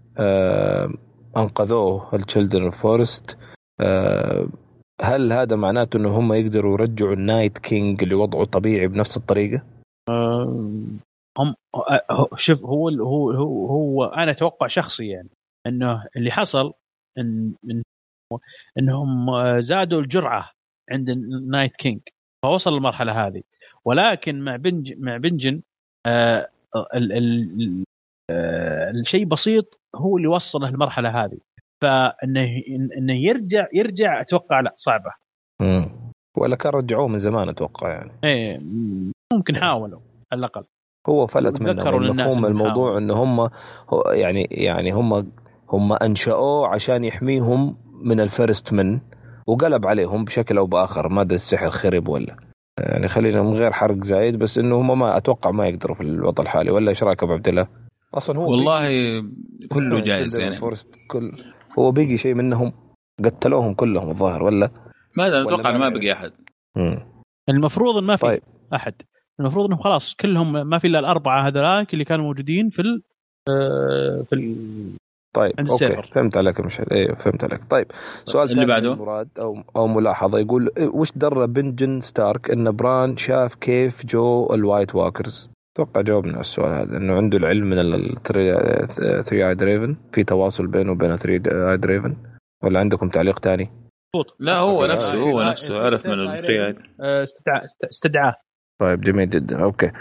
أنقذوه 1.38 2.16
ال 2.16 2.22
children 2.22 2.72
forest 2.72 3.38
آه 3.80 4.48
هل 5.02 5.34
هذا 5.34 5.56
معناته 5.56 5.98
إنه 5.98 6.20
هم 6.20 6.34
يقدروا 6.34 6.74
يرجعوا 6.80 7.14
ال 7.14 7.21
night 7.21 7.58
king 7.58 8.04
لوضعه 8.04 8.42
الطبيعي 8.44 8.88
بنفس 8.88 9.18
الطريقة؟ 9.18 9.64
هم 11.40 11.56
هو- 12.12 12.30
شوف 12.38 12.66
هو 12.66 12.90
هو 12.90 13.32
هو, 13.32 13.66
هو 13.68 14.06
أنا 14.06 14.32
أتوقع 14.32 14.68
شخصي 14.68 15.08
يعني 15.08 15.30
إنه 15.68 16.06
اللي 16.16 16.32
حصل 16.32 16.74
إن 17.18 17.54
إنهم 18.78 19.26
زادوا 19.60 20.02
الجرعة 20.02 20.52
عند 20.92 21.10
ال 21.10 21.21
night 21.21 21.76
king 21.76 22.00
فوصل 22.46 22.74
للمرحلة 22.74 23.28
هذه 23.28 23.42
ولكن 23.86 24.42
مع 24.42 24.56
بنج 24.56 24.94
مع 25.00 25.18
بنجن 25.18 25.62
آه 26.08 26.50
آه 26.76 26.88
الشيء 29.00 29.26
بسيط 29.26 29.80
هو 29.96 30.18
اللي 30.18 30.28
وصله 30.28 30.70
للمرحله 30.70 31.26
هذه. 31.26 31.38
فإنه 31.84 32.62
إنه 32.98 33.14
يرجع 33.14 33.68
يرجع 33.74 34.22
أتوقع 34.22 34.60
لا 34.60 34.74
صعبة. 34.76 35.12
مم. 35.62 35.90
ولا 36.38 36.56
كان 36.56 36.74
رجعوه 36.74 37.08
من 37.08 37.20
زمان 37.20 37.50
أتوقع 37.50 37.90
يعني. 37.90 38.12
إيه 38.24 38.60
ممكن 39.34 39.56
حاولوا 39.56 40.00
على 40.32 40.40
الأقل. 40.40 40.64
هو 41.10 41.28
فلت 41.28 41.62
منهم 41.62 42.04
للناس 42.04 42.38
مفهوم 42.38 42.46
الموضوع. 42.46 42.98
إنه 42.98 43.14
هم 43.14 43.50
يعني 44.12 44.48
يعني 44.52 44.92
هم 44.92 45.32
هم 45.70 45.94
أنشأوه 45.94 46.68
عشان 46.68 47.04
يحميهم 47.04 47.78
من 48.02 48.20
الفيرست 48.20 48.74
من 48.74 49.00
وقلب 49.48 49.86
عليهم 49.86 50.26
بشكل 50.26 50.58
أو 50.58 50.66
بآخر. 50.66 51.10
ما 51.10 51.22
أدري 51.22 51.36
السحر 51.36 51.70
خرب 51.70 52.08
ولا. 52.08 52.36
يعني 52.80 53.08
خلينا 53.08 53.42
من 53.42 53.54
غير 53.54 53.72
حرق 53.72 54.04
زايد 54.04 54.40
بس 54.40 54.58
إنه 54.58 54.76
هم 54.76 55.00
ما 55.00 55.18
أتوقع 55.18 55.52
ما 55.52 55.68
يقدروا 55.68 55.96
في 55.96 56.04
الوضع 56.04 56.44
الحالي. 56.44 56.72
ولا 56.72 56.90
إيش 56.90 57.04
رأيك 57.04 57.24
أبو 57.24 57.34
عبد 57.34 57.48
الله؟ 57.48 57.68
أصلا 58.14 58.38
هو 58.40 58.52
والله 58.52 58.88
بيجي- 58.88 59.68
كله 59.68 60.04
of 60.04 60.40
يعني 60.40 60.60
كل 61.08 61.32
هو 61.80 61.92
بيجي 61.92 62.18
شيء 62.18 62.34
منهم 62.34 62.74
قتلوهم 63.26 63.74
كلهم 63.74 64.10
الظاهر 64.10 64.44
ولا؟ 64.44 64.72
ما 65.18 65.28
أدري 65.28 65.42
أتوقع 65.42 65.70
إنه 65.70 65.78
ما 65.80 65.90
ما 65.90 65.98
بقي 66.00 66.12
أحد 66.12 66.32
مم. 66.78 67.00
المفروض 67.50 67.98
إن 67.98 68.04
ما 68.04 68.16
في 68.16 68.22
طيب. 68.26 68.42
أحد 68.76 68.94
المفروض 69.40 69.66
إنهم 69.66 69.80
خلاص 69.80 70.16
كلهم 70.16 70.68
ما 70.68 70.80
في 70.80 70.88
إلا 70.88 71.00
الأربعة 71.00 71.48
هذولاك 71.48 71.94
اللي 71.94 72.06
كانوا 72.06 72.26
موجودين 72.26 72.70
في 72.70 72.80
ال 72.82 73.02
آه، 73.50 74.24
في 74.30 74.36
ال 74.36 74.56
طيب 75.36 75.54
عند 75.60 75.70
okay 75.72 75.86
ال 75.86 75.90
seer. 75.90 76.10
فهمت 76.16 76.38
عليك 76.38 76.60
يا 76.60 76.66
مشعل 76.66 76.86
أيوه 76.92 77.16
فهمت 77.16 77.44
عليك 77.44 77.62
طيب 77.70 77.86
سؤال 78.26 78.44
اللي 78.44 78.56
ثاني 78.56 78.68
بعده؟ 78.68 78.96
مراد 78.96 79.30
أو 79.40 79.64
أو 79.76 79.88
ملاحظة 79.88 80.40
يقول 80.40 80.70
إيه، 80.78 80.88
وش 80.88 81.12
درى 81.16 81.48
بنجن 81.48 82.02
ستارك 82.02 82.52
إن 82.52 82.72
بران 82.72 83.18
شاف 83.18 83.56
كيف 83.56 84.06
جو 84.06 84.54
ال 84.54 84.61
white 84.61 84.96
walkers 84.96 85.50
أتوقع 85.76 86.02
جاوبنا 86.02 86.32
على 86.32 86.42
السؤال 86.42 86.74
هذا 86.74 86.98
إنه 86.98 87.14
عنده 87.16 87.38
العلم 87.38 87.70
من 87.70 87.78
ال 87.80 88.08
three 88.08 89.48
eyed 89.50 89.56
raven 89.56 89.96
في 90.14 90.24
تواصل 90.24 90.68
بينه 90.68 90.92
وبين 90.92 91.12
ال 91.12 91.16
three 91.16 91.36
eyed 91.72 91.78
raven 91.78 92.16
ولا 92.64 92.80
عندكم 92.80 93.10
تعليق 93.10 93.40
ثاني؟ 93.40 93.70
لا 94.40 94.58
هو 94.58 94.86
نفسه 94.86 95.20
هو 95.20 95.44
نفسه 95.44 95.80
عرف 95.86 96.06
من 96.08 96.14
ال 96.30 96.35
three 96.35 96.60
آه، 97.02 97.24
استدعاء 97.24 97.64
است- 97.64 97.84
استدعاه 97.90 98.36
طيب 98.82 99.02
جميل 99.02 99.30
جدا. 99.30 99.64
okay. 99.64 99.92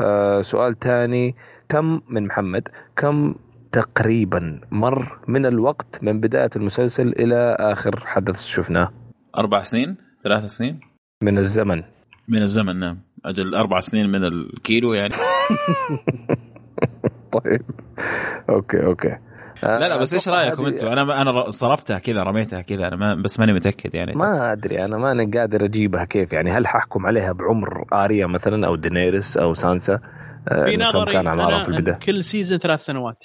آه 0.00 0.42
سؤال 0.42 0.78
ثاني 0.78 1.34
كم 1.68 2.00
من 2.08 2.26
محمد 2.26 2.68
كم 2.96 3.34
تقريبا 3.72 4.60
مر 4.70 5.18
من 5.28 5.46
الوقت 5.46 6.02
من 6.02 6.20
بداية 6.20 6.50
المسلسل 6.56 7.08
إلى 7.08 7.56
آخر 7.60 8.00
حدث 8.06 8.36
شفناه؟ 8.46 8.92
أربع 9.38 9.62
سنين 9.62 9.96
ثلاث 10.22 10.44
سنين. 10.44 10.80
من 11.22 11.38
الزمن. 11.38 11.82
من 12.28 12.42
الزمن 12.42 12.76
نعم. 12.80 12.98
أجل 13.24 13.54
أربع 13.54 13.80
سنين 13.80 14.08
من 14.08 14.24
الكيلو 14.24 14.94
يعني. 14.94 15.14
طيب. 17.32 17.62
okay 18.50 18.84
okay. 18.84 19.16
لا 19.62 19.88
لا 19.88 19.96
بس 19.96 20.14
إيش 20.14 20.28
رايكم 20.28 20.66
أنتم 20.66 20.86
أنا 20.86 21.22
أنا 21.22 21.50
صرفتها 21.50 21.98
كذا 21.98 22.22
رميتها 22.22 22.60
كذا 22.60 22.88
أنا 22.88 22.96
ما 22.96 23.14
بس 23.14 23.40
ماني 23.40 23.52
متأكد 23.52 23.94
يعني. 23.94 24.12
ما 24.12 24.52
أدري 24.52 24.84
أنا 24.84 24.96
ماني 24.96 25.38
قادر 25.38 25.64
أجيبها 25.64 26.04
كيف 26.04 26.32
يعني. 26.32 26.50
هل 26.50 26.66
ححكم 26.66 27.06
عليها 27.06 27.32
بعمر 27.32 27.84
آريا 27.92 28.26
مثلا 28.26 28.66
أو 28.66 28.76
دينيرس 28.76 29.36
أو 29.36 29.54
سانسا؟ 29.54 30.00
آه، 30.48 30.64
في 30.64 30.76
نظري 30.76 31.12
كان 31.12 31.26
اعمارهم 31.26 31.64
في 31.64 31.68
أنا 31.68 31.76
البدايه 31.78 31.94
كل 31.94 32.24
season 32.24 32.58
ثلاث 32.58 32.80
سنوات. 32.80 33.24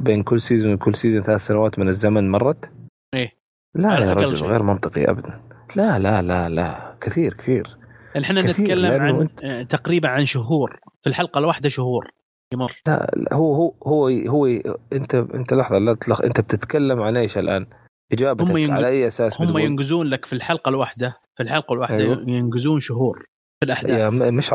بين 0.00 0.22
كل 0.22 0.40
season 0.40 0.72
وكل 0.72 0.94
season 0.94 1.22
ثلاث 1.22 1.40
سنوات 1.40 1.78
من 1.78 1.88
الزمن 1.88 2.30
مرت؟ 2.30 2.70
إيه. 3.14 3.30
لا 3.74 3.98
يا 3.98 4.14
رجل 4.14 4.36
شيء. 4.36 4.48
غير 4.48 4.62
منطقي 4.62 5.04
ابدا. 5.04 5.40
لا 5.76 5.98
لا 5.98 6.22
لا 6.22 6.48
لا. 6.48 6.96
كثير 7.00 7.34
كثير. 7.34 7.76
إحنا 8.24 8.40
نتكلم 8.42 9.00
عن 9.02 9.28
أنت- 9.28 9.44
آه، 9.44 9.62
تقريبا 9.62 10.08
عن 10.08 10.24
شهور 10.26 10.80
في 11.02 11.08
الحلقة 11.08 11.38
الواحدة 11.38 11.68
شهور 11.68 12.10
يمر 12.54 12.72
لا 12.86 13.10
هو 13.32 13.54
هو 13.54 13.74
هو 13.86 14.08
هو 14.28 14.46
أنت 14.92 15.14
أنت 15.14 15.54
لحظة 15.54 15.78
لا 15.78 15.94
تلخ 15.94 16.20
أنت 16.22 16.40
بتتكلم 16.40 17.00
عن 17.02 17.16
إيش 17.16 17.38
الآن؟ 17.38 17.66
إجابتك 18.12 18.44
هم 18.50 18.56
ينق- 18.56 18.72
على 18.72 18.88
أي 18.88 19.06
أساس 19.06 19.40
هم 19.40 19.46
بتقول؟ 19.46 19.62
ينقزون 19.62 20.06
لك 20.06 20.24
في 20.24 20.32
الحلقة 20.32 20.68
الواحدة 20.68 21.16
في 21.36 21.42
الحلقة 21.42 21.72
الواحدة 21.72 21.96
أيوه. 21.98 22.24
ينقزون 22.30 22.80
شهور 22.80 23.18
في 23.60 23.66
الأحداث 23.66 24.12
مش 24.12 24.52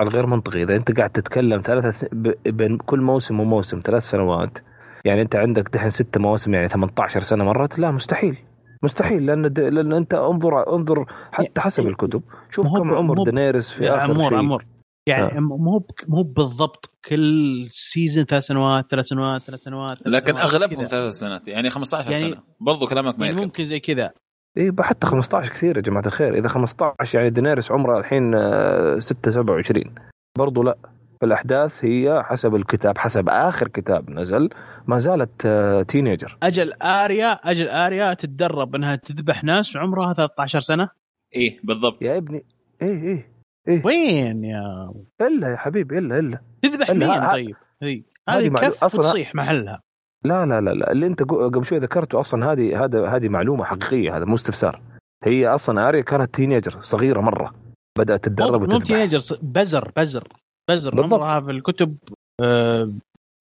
على 0.00 0.10
غير 0.10 0.26
منطقي 0.26 0.62
إذا 0.62 0.76
أنت 0.76 0.96
قاعد 0.96 1.10
تتكلم 1.10 1.62
ثلاثة 1.64 1.90
س... 1.90 2.04
ب... 2.12 2.32
بين 2.46 2.78
كل 2.78 3.00
موسم 3.00 3.40
وموسم 3.40 3.80
ثلاث 3.84 4.02
سنوات 4.02 4.58
يعني 5.04 5.22
أنت 5.22 5.36
عندك 5.36 5.68
دحين 5.72 5.90
ست 5.90 6.18
مواسم 6.18 6.54
يعني 6.54 6.68
18 6.68 7.20
سنة 7.20 7.44
مرت 7.44 7.78
لا 7.78 7.90
مستحيل 7.90 8.38
مستحيل 8.82 9.26
لأن 9.26 9.52
د... 9.52 9.60
لأن 9.60 9.92
أنت 9.92 10.14
انظر 10.14 10.74
انظر 10.76 11.06
حتى 11.32 11.60
حسب 11.60 11.86
الكتب. 11.86 12.22
شوف 12.50 12.66
كم 12.66 12.94
عمر 12.94 13.02
مو 13.16 13.22
ب- 13.22 13.28
دينيرس 13.28 13.70
في 13.70 13.90
آخر 13.90 14.10
عمور 14.12 14.28
شيء. 14.28 14.38
عمور. 14.38 14.64
يعني 15.06 15.36
آه. 15.36 15.40
مو 15.40 15.78
ب- 15.78 15.84
مو 16.08 16.22
بالضبط 16.22 16.90
كل 17.08 17.64
season 17.70 18.24
ثلاث 18.24 18.42
سنوات 18.44 18.90
ثلاث 18.90 19.04
سنوات 19.06 19.42
ثلاث 19.42 19.60
سنوات 19.60 19.98
ثلاث 19.98 20.06
لكن 20.06 20.32
سنوات 20.32 20.54
أغلبهم. 20.54 20.86
ثلاث 20.86 21.12
سنوات. 21.12 21.48
يعني 21.48 21.70
15 21.70 22.10
يعني- 22.10 22.30
سنة. 22.34 22.42
برضو 22.60 22.86
كلامك 22.86 23.18
ما 23.18 23.26
يعني 23.26 23.40
ممكن 23.40 23.64
زي 23.64 23.80
كذا. 23.80 24.10
اي 24.58 24.72
حتى 24.80 25.06
15 25.06 25.48
كثير 25.52 25.76
يا 25.76 25.82
جماعة 25.82 26.06
الخير. 26.06 26.38
إذا 26.38 26.48
15 26.48 27.14
يعني 27.18 27.30
دينيرس 27.30 27.70
عمرها 27.72 27.98
الحين 28.00 28.34
آه، 28.34 28.98
6 28.98 29.30
27 29.30 29.94
برضو 30.38 30.62
لا. 30.62 30.76
الأحداث 31.24 31.84
هي 31.84 32.22
حسب 32.24 32.54
الكتاب 32.54 32.98
حسب 32.98 33.28
آخر 33.28 33.68
كتاب 33.68 34.10
نزل 34.10 34.48
ما 34.86 34.98
زالت 34.98 35.46
آه، 35.46 35.82
teenager 35.82 36.36
أجل 36.42 36.72
آريا 36.82 37.32
أجل 37.32 37.68
آريا 37.68 38.14
تتدرب 38.14 38.74
إنها 38.74 38.96
تذبح 38.96 39.44
ناس 39.44 39.76
وعمرها 39.76 40.12
13 40.12 40.60
سنة؟ 40.60 40.88
إيه 41.36 41.58
بالضبط. 41.64 42.02
يا 42.02 42.16
ابني 42.16 42.44
إيه 42.82 43.02
إيه 43.02 43.28
إيه. 43.68 43.82
وين 43.86 44.44
يا؟ 44.44 44.92
إلا 45.20 45.48
يا 45.50 45.56
حبيبي 45.56 45.98
إلا 45.98 46.18
إلا. 46.18 46.38
تذبح 46.62 46.90
لا، 46.90 46.94
مين 47.20 47.30
طيب؟ 47.30 47.56
هذه 47.82 48.02
هذه 48.28 48.48
كف 48.48 48.84
أصلاً- 48.84 48.98
وتصيح 48.98 49.34
محلها. 49.34 49.80
لا 50.24 50.46
لا 50.46 50.60
لا 50.60 50.70
لا. 50.70 50.92
اللي 50.92 51.06
أنت 51.06 51.22
قبل 51.22 51.66
شوي 51.66 51.78
ذكرته 51.78 52.20
أصلا 52.20 52.52
هذه 52.52 52.84
هذا 52.84 53.08
هذه 53.08 53.28
معلومة 53.28 53.64
حقيقية 53.64 54.16
هذا 54.16 54.24
مو 54.24 54.34
استفسار. 54.34 54.80
هي 55.24 55.48
أصلا 55.48 55.88
آريا 55.88 56.00
كانت 56.02 56.34
teenager 56.34 56.78
صغيرة 56.82 57.20
مرة. 57.20 57.54
بدأت 57.98 58.24
تتدرب 58.24 58.60
مو 58.60 58.66
مو 58.66 58.78
teenager 58.78 59.18
بزر 59.42 59.92
بزر. 59.96 60.28
بزر 60.70 60.90
بالضبط. 60.90 61.12
عمرها 61.12 61.40
في 61.40 61.50
الكتب 61.50 61.96
آه، 62.40 62.92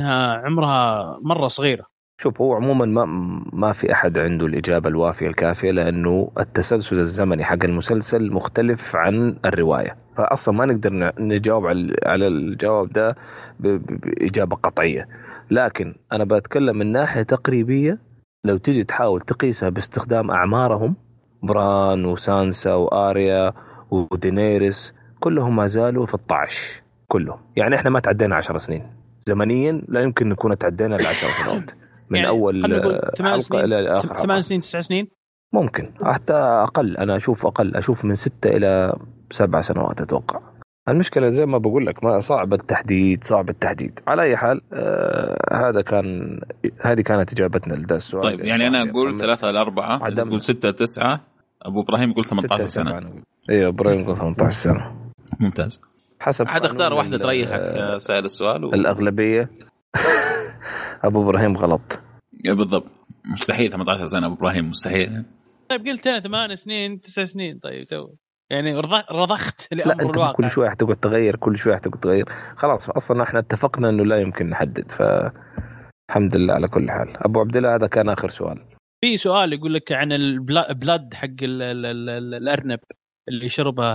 إنها 0.01 0.33
عمرها 0.45 1.17
مرة 1.21 1.47
صغيرة. 1.47 1.85
شوف 2.21 2.41
هو 2.41 2.53
عموما 2.53 2.85
ما 2.85 3.05
ما 3.53 3.73
في 3.73 3.93
أحد 3.93 4.17
عنده 4.17 4.45
الإجابة 4.45 4.89
الوافية 4.89 5.27
الكافية 5.27 5.71
لأنه 5.71 6.31
التسلسل 6.39 6.99
الزمني 6.99 7.43
حق 7.43 7.63
المسلسل 7.63 8.31
مختلف 8.31 8.95
عن 8.95 9.37
الرواية. 9.45 9.95
فاصلا 10.17 10.55
ما 10.55 10.65
نقدر 10.65 11.13
نجاوب 11.19 11.65
على 11.67 11.95
على 12.05 12.27
الجواب 12.27 12.93
ده 12.93 13.15
بإجابة 13.59 14.55
قطعية. 14.55 15.07
لكن 15.51 15.95
أنا 16.11 16.23
بتكلم 16.23 16.77
من 16.77 16.91
ناحية 16.91 17.21
تقريبية 17.23 17.97
لو 18.45 18.57
تجي 18.57 18.83
تحاول 18.83 19.21
تقيسها 19.21 19.69
باستخدام 19.69 20.31
أعمارهم 20.31 20.95
بران 21.43 22.05
وسانسا 22.05 22.73
وآريا 22.73 23.53
ودينيريس 23.91 24.93
كلهم 25.19 25.55
ما 25.55 25.67
زالوا 25.67 26.05
في 26.05 26.15
12 26.15 26.80
كلهم 27.11 27.39
يعني 27.55 27.75
إحنا 27.75 27.89
ما 27.89 27.99
تعدينا 27.99 28.35
10 28.35 28.57
سنين. 28.57 28.83
زمنيا 29.27 29.81
لا 29.87 30.01
يمكن 30.01 30.29
نكون 30.29 30.57
تعدينا 30.57 30.95
ال 30.95 31.05
10 31.07 31.27
سنوات. 31.43 31.71
من 32.09 32.17
يعني 32.17 32.29
أول 32.29 32.63
خلينا 32.63 32.79
نقول 32.79 32.93
آه، 32.95 33.11
ثمان 33.17 33.31
حلقة 33.31 33.41
سنين. 33.41 33.63
إلى 33.63 33.95
آخر 33.95 34.17
ثمان 34.17 34.39
سنين 34.41 34.61
تسع 34.61 34.79
سنين؟ 34.79 35.07
ممكن. 35.53 35.91
حتى 36.03 36.33
أقل. 36.33 36.97
أنا 36.97 37.17
أشوف 37.17 37.45
أقل. 37.45 37.75
أشوف 37.75 38.05
من 38.05 38.15
ستة 38.15 38.49
إلى 38.49 38.95
سبع 39.31 39.61
سنوات 39.61 40.01
أتوقع. 40.01 40.39
المشكلة 40.89 41.27
زي 41.31 41.45
ما 41.45 41.57
بقول 41.57 41.85
لك 41.85 42.03
ما 42.03 42.19
صعب 42.19 42.53
التحديد 42.53 43.23
صعب 43.23 43.49
التحديد. 43.49 43.99
على 44.07 44.21
أي 44.21 44.37
حال 44.37 44.61
آه 44.73 45.69
هذا 45.69 45.81
كان 45.81 46.39
هذه 46.81 47.01
كانت 47.01 47.31
إجابتنا 47.33 47.73
لهذا 47.73 47.95
السؤال 47.95 48.23
طيب 48.23 48.39
يعني 48.39 48.67
أنا 48.67 48.77
أقول 48.89 49.07
محمد. 49.09 49.21
ثلاثة 49.21 49.51
لأربعة 49.51 50.03
عدم. 50.03 50.23
تقول 50.23 50.41
ستة 50.41 50.71
تسعة. 50.71 51.19
أبو 51.61 51.81
إبراهيم 51.81 52.09
يقول 52.09 52.25
18 52.25 52.65
ستة، 52.65 52.83
سبعة 52.83 52.91
سنة 52.93 52.99
نقول. 53.09 53.21
أيوه 53.49 53.69
أبراهيم 53.69 53.99
يقول 53.99 54.17
18 54.17 54.63
سنة. 54.63 54.91
ممتاز. 55.39 55.81
حسب 56.21 56.47
عاد 56.47 56.65
اختار 56.65 57.01
ال- 57.01 57.19
تريحك 57.19 57.51
آه، 57.59 57.93
آه، 57.95 57.97
سائل 57.97 58.25
السؤال 58.25 58.65
و... 58.65 58.73
الأغلبية. 58.73 59.49
أبو 61.03 61.23
إبراهيم 61.23 61.57
غلط. 61.57 61.81
يا 62.45 62.53
بالضبط. 62.53 62.85
مستحيل 63.33 63.71
18 63.71 64.05
سنة 64.05 64.25
أبو 64.27 64.35
إبراهيم 64.35 64.69
مستحيل. 64.69 65.25
طيب 65.69 65.87
قلت 65.87 66.07
أنا 66.07 66.19
ثمان 66.19 66.55
سنين 66.55 67.01
تسع 67.01 67.25
سنين. 67.25 67.59
طيب 67.59 67.87
تو. 67.87 68.07
يعني 68.49 68.79
رض- 68.79 69.11
رضخت 69.11 69.67
لا 69.73 69.77
لأمر 69.83 70.01
أنت 70.03 70.15
الواقع. 70.15 70.31
كل 70.33 70.51
شوي 70.51 70.69
حتقعد 70.69 70.95
تغير 70.95 71.35
كل 71.35 71.57
شوي 71.59 71.75
حتقعد 71.75 71.99
تغير. 71.99 72.25
خلاص 72.57 72.89
أصلا 72.89 73.23
إحنا 73.23 73.39
اتفقنا 73.39 73.89
إنه 73.89 74.05
لا 74.05 74.21
يمكن 74.21 74.49
نحدد 74.49 74.91
ف 74.97 75.01
الحمد 76.09 76.35
لله 76.35 76.53
على 76.53 76.67
كل 76.67 76.91
حال. 76.91 77.17
أبو 77.17 77.39
عبد 77.39 77.57
الله 77.57 77.75
هذا 77.75 77.87
كان 77.87 78.09
آخر 78.09 78.29
سؤال. 78.29 78.59
في 79.01 79.17
سؤال 79.17 79.53
يقول 79.53 79.73
لك 79.73 79.91
عن 79.91 80.11
البلاد 80.11 81.13
حق 81.13 81.27
ال 81.43 81.61
ال 81.61 81.85
ال 81.85 82.09
ال 82.09 82.33
الأرنب 82.33 82.79
اللي 83.29 83.49
شربه 83.49 83.93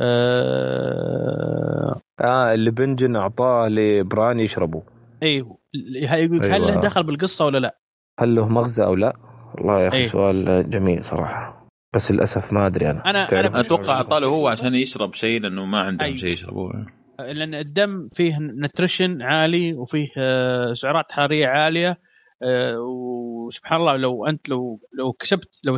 آه، 0.00 2.00
آه، 2.20 2.24
آه 2.24 2.54
اللي 2.54 2.70
بنجن 2.70 3.16
أعطاه 3.16 3.68
لبران 3.68 4.40
يشربه 4.40 4.82
أيوه 5.22 5.58
يقول 5.74 6.46
هل 6.46 6.52
أيوة. 6.52 6.70
له 6.70 6.80
دخل 6.80 7.02
بالقصة 7.02 7.44
ولا 7.44 7.58
لا؟ 7.58 7.78
هل 8.20 8.34
له 8.34 8.48
مغزى 8.48 8.84
أو 8.84 8.94
لا؟ 8.94 9.16
والله 9.54 9.80
يا 9.82 9.88
أخي 9.88 9.96
إيه. 9.96 10.08
سؤال 10.08 10.70
جميل 10.70 11.04
صراحة 11.04 11.68
بس 11.94 12.10
للأسف 12.10 12.52
ما 12.52 12.66
أدري 12.66 12.90
أنا 12.90 13.00
أنا- 13.02 13.30
تعرف؟ 13.30 13.50
أنا 13.52 13.60
أتوقع 13.60 13.92
اعطاله 13.94 14.26
هو 14.26 14.48
عشان 14.48 14.74
يشرب 14.74 15.14
شيء 15.14 15.40
لأنه 15.40 15.64
ما 15.64 15.80
عندهم 15.80 16.04
أيوة. 16.06 16.16
شيء 16.16 16.32
يشربوه 16.32 16.86
لأن 17.18 17.54
الدم 17.54 18.08
فيه 18.12 18.38
نتريشن 18.40 19.22
عالي 19.22 19.74
وفيه 19.74 20.08
آه، 20.18 20.72
سعرات 20.72 21.12
حرارية 21.12 21.46
عالية 21.46 21.98
آه، 22.42 22.76
وسبحان 22.80 23.80
الله 23.80 23.96
لو 23.96 24.26
أنت 24.26 24.48
لو 24.48 24.80
لو 24.98 25.12
كسبت 25.12 25.60
لو, 25.64 25.76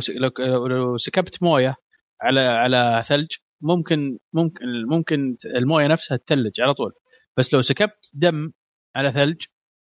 لو 0.67 0.97
سكبت 0.97 1.43
موية 1.43 1.75
على 2.21 2.39
على 2.39 3.01
ثلج 3.05 3.27
ممكن 3.61 4.17
ممكن 4.33 4.65
ممكن 4.89 5.37
المويه 5.45 5.87
نفسها 5.87 6.17
تثلج 6.17 6.61
على 6.61 6.73
طول 6.73 6.91
بس 7.37 7.53
لو 7.53 7.61
سكبت 7.61 8.09
دم 8.13 8.51
على 8.95 9.11
ثلج 9.11 9.41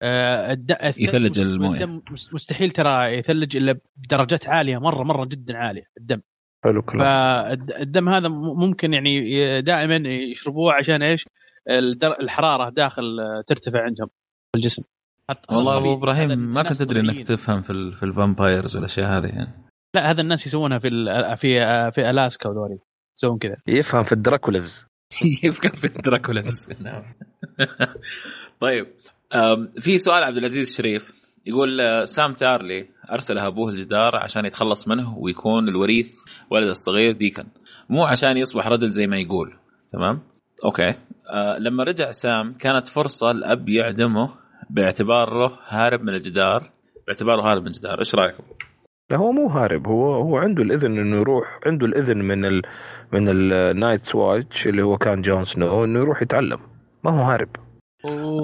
آه، 0.02 0.58
يثلج 0.98 1.38
الموية. 1.38 1.84
الدم 1.84 2.02
مست- 2.10 2.34
مستحيل 2.34 2.70
ترى 2.70 3.18
يثلج 3.18 3.56
إلا 3.56 3.78
بدرجات 3.96 4.48
عالية 4.48 4.78
مرة 4.78 5.02
مرة 5.04 5.24
جدا 5.24 5.56
عالية 5.56 5.84
الدم 6.00 6.20
حلو 6.64 6.82
كلام 6.82 7.00
فالدم 7.00 8.08
هذا 8.08 8.28
ممكن 8.28 8.92
يعني 8.92 9.62
دائما 9.62 10.08
يشربوه 10.08 10.72
عشان 10.72 11.02
إيش؟ 11.02 11.26
الدر- 11.70 12.20
الحرارة 12.20 12.70
داخل 12.70 13.20
آه، 13.20 13.42
ترتفع 13.46 13.82
عندهم 13.82 14.06
في 14.52 14.56
الجسم 14.58 14.82
حتى 15.30 15.54
والله 15.54 15.76
أبو 15.76 15.92
إبراهيم 15.94 16.38
ما 16.38 16.62
كنت 16.62 16.82
أدري 16.82 17.00
إنك. 17.00 17.26
تفهم 17.28 17.62
في 17.62 17.70
ال- 17.70 17.92
في 17.92 18.02
ال 18.02 18.11
vampires 18.11 18.76
والأشياء 18.76 19.18
هذه 19.18 19.26
يعني 19.26 19.52
لا 19.94 20.10
هذا 20.10 20.20
الناس 20.20 20.46
يسوونها 20.46 20.78
في 20.78 20.88
ال- 20.88 21.36
في 21.36 21.62
آه، 21.62 21.90
في 21.90 22.10
ألاسكا 22.10 22.48
وذولي 22.48 22.78
يسوون 23.20 23.38
كذا. 23.38 23.56
يفهم 23.66 24.04
في 24.04 24.12
ال 24.12 24.20
Draculas 24.20 24.84
كيف 25.20 25.58
كان 25.62 25.72
في 25.72 25.88
Draculas 25.88 26.68
نعم. 26.80 27.02
طيب 28.60 28.86
في 29.80 29.98
سؤال 29.98 30.24
عبد 30.24 30.36
العزيز 30.36 30.76
شريف 30.76 31.12
يقول 31.46 31.80
آه، 31.80 32.04
سام 32.04 32.32
تارلي 32.32 32.86
ارسله 33.12 33.46
أبوه 33.46 33.70
الجدار 33.70 34.16
عشان 34.16 34.46
يتخلص 34.46 34.88
منه 34.88 35.18
ويكون 35.18 35.68
الوريث 35.68 36.14
ولد 36.50 36.68
الصغير 36.68 37.12
ديكن. 37.12 37.44
مو 37.88 38.04
عشان 38.04 38.36
يصبح 38.36 38.68
رجل 38.68 38.90
زي 38.90 39.06
ما 39.06 39.16
يقول. 39.16 39.56
تمام؟ 39.92 40.20
okay. 40.64 40.94
آه 41.30 41.58
لما 41.58 41.84
رجع 41.84 42.10
سام 42.10 42.52
كانت 42.52 42.88
فرصة 42.88 43.30
الأب 43.30 43.68
يعدمه 43.68 44.34
باعتباره 44.70 45.58
هارب 45.68 46.02
من 46.02 46.14
الجدار. 46.14 46.70
باعتباره 47.06 47.42
هارب 47.42 47.62
من 47.62 47.68
الجدار. 47.68 47.98
إيش 47.98 48.14
رأيكم؟ 48.14 48.42
لا 49.10 49.16
هو 49.16 49.32
مو 49.32 49.46
هارب. 49.48 49.86
هو 49.86 50.14
هو 50.14 50.36
عنده 50.36 50.62
الإذن 50.62 50.98
إنه 50.98 51.16
يروح 51.16 51.60
عنده 51.66 51.86
الإذن 51.86 52.18
من 52.18 52.44
ال 52.44 52.62
من 53.12 53.28
ال 53.28 53.43
Night 53.43 54.14
Watch 54.14 54.66
اللي 54.66 54.82
هو 54.82 54.98
كان 54.98 55.22
جون 55.22 55.44
سنو 55.44 55.84
إنه 55.84 55.98
يروح 55.98 56.22
يتعلم. 56.22 56.58
ما 57.04 57.10
هو 57.10 57.30
هارب. 57.30 57.48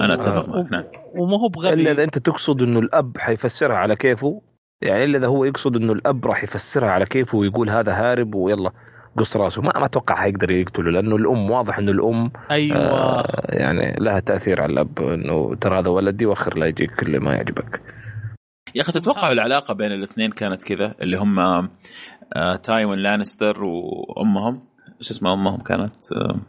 أنا 0.00 0.14
أتفق 0.14 0.48
معك 0.48 0.72
نعم. 0.72 0.84
وما 1.18 1.36
هو 1.36 1.46
إلا 1.46 1.72
إذا 1.72 1.92
بغبي 1.92 2.04
أنت 2.04 2.18
تقصد 2.18 2.62
إنه 2.62 2.78
الأب 2.78 3.18
حيفسرها 3.18 3.76
على 3.76 3.96
كيفه. 3.96 4.42
يعني 4.82 5.04
إلا 5.04 5.18
إذا 5.18 5.26
هو 5.26 5.44
يقصد 5.44 5.76
إنه 5.76 5.92
الأب 5.92 6.26
راح 6.26 6.44
يفسرها 6.44 6.88
على 6.88 7.06
كيفه 7.06 7.38
ويقول 7.38 7.70
هذا 7.70 7.92
هارب 7.92 8.34
ويلا 8.34 8.70
قص 9.18 9.36
راسه. 9.36 9.62
ما 9.62 9.72
ما 9.78 9.86
أتوقع 9.86 10.14
حيقدر 10.14 10.50
يقتله 10.50 10.90
لأنه 10.90 11.16
الأم 11.16 11.50
واضح 11.50 11.78
إنه 11.78 11.92
الأم 11.92 12.30
أيوه. 12.50 12.76
آه 12.76 13.46
يعني 13.48 13.96
لها 14.00 14.20
تأثير 14.20 14.60
على 14.60 14.72
الأب 14.72 14.98
إنه 14.98 15.54
ترى 15.54 15.78
هذا 15.78 15.88
ولدي 15.88 16.26
وأخر 16.26 16.58
لا 16.58 16.66
يجيك 16.66 16.90
كل 16.94 17.20
ما 17.20 17.34
يعجبك. 17.34 17.80
يا 18.74 18.82
أخي 18.82 18.92
تتوقعوا 18.92 19.32
العلاقة 19.32 19.74
بين 19.74 19.92
الاثنين 19.92 20.30
كانت 20.30 20.62
كذا؟ 20.62 20.94
اللي 21.02 21.16
هم 21.16 21.38
تايوين 22.62 22.98
لانستر 22.98 23.64
وأمهم. 23.64 24.60
إيش 25.00 25.10
اسمها 25.10 25.32
أمهم؟ 25.32 25.60
كانت 25.62 26.12
آه، 26.12 26.40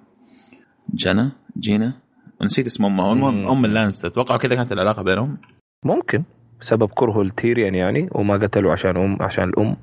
جانا 0.93 1.31
جينا. 1.59 1.93
نسيت 2.41 2.65
اسم 2.65 2.85
أمها. 2.85 3.13
المهم 3.13 3.41
مم. 3.41 3.47
أم 3.47 3.65
اللانستر 3.65 4.09
تتوقعوا 4.09 4.39
كذا 4.39 4.55
كانت 4.55 4.71
العلاقة 4.71 5.03
بينهم؟ 5.03 5.37
ممكن. 5.85 6.23
بسبب 6.61 6.89
كرهه 6.95 7.23
لتيريان 7.23 7.75
يعني 7.75 8.09
وما 8.11 8.37
قتلوا 8.47 8.71
عشان 8.71 8.97
أم 8.97 9.17
عشان 9.21 9.43
الأم. 9.43 9.75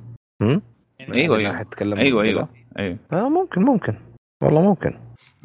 هم؟ 0.42 0.62
إيوه 1.00 1.40
يعني 1.40 1.66
إيوه. 1.80 1.98
إيوه. 1.98 2.22
إيوه. 2.22 2.48
إيوه. 2.78 2.98
آه 3.12 3.28
ممكن 3.28 3.62
ممكن. 3.62 3.94
والله 4.42 4.60
ممكن. 4.62 4.98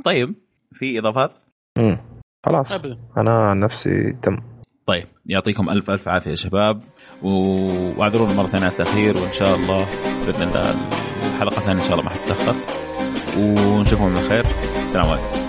طيب 0.05 0.35
في 0.73 0.99
إضافات؟ 0.99 1.37
مم. 1.79 1.97
خلاص. 2.45 2.71
ابدا. 2.71 2.97
أنا 3.17 3.49
عن 3.49 3.59
نفسي 3.59 4.13
تم. 4.23 4.37
طيب 4.89 5.07
يعطيكم 5.25 5.69
ألف 5.69 5.89
ألف 5.89 6.07
عافية 6.07 6.31
يا 6.31 6.35
شباب 6.35 6.81
واعذرونا 7.23 8.33
مرة 8.33 8.47
ثانية 8.47 8.65
على 8.65 8.71
التأخير 8.71 9.17
وإن 9.17 9.33
شاء 9.33 9.55
الله 9.55 9.87
بإذن 10.25 10.43
الله 10.43 10.75
الحلقة 11.35 11.57
الثانية 11.57 11.81
إن 11.81 11.87
شاء 11.87 11.99
الله 11.99 12.03
ما 12.03 12.09
حتتأخر 12.09 12.55
ونشوفكم 13.37 14.03
على 14.03 14.15
خير 14.29 14.43
السلام 14.71 15.05
عليكم. 15.09 15.48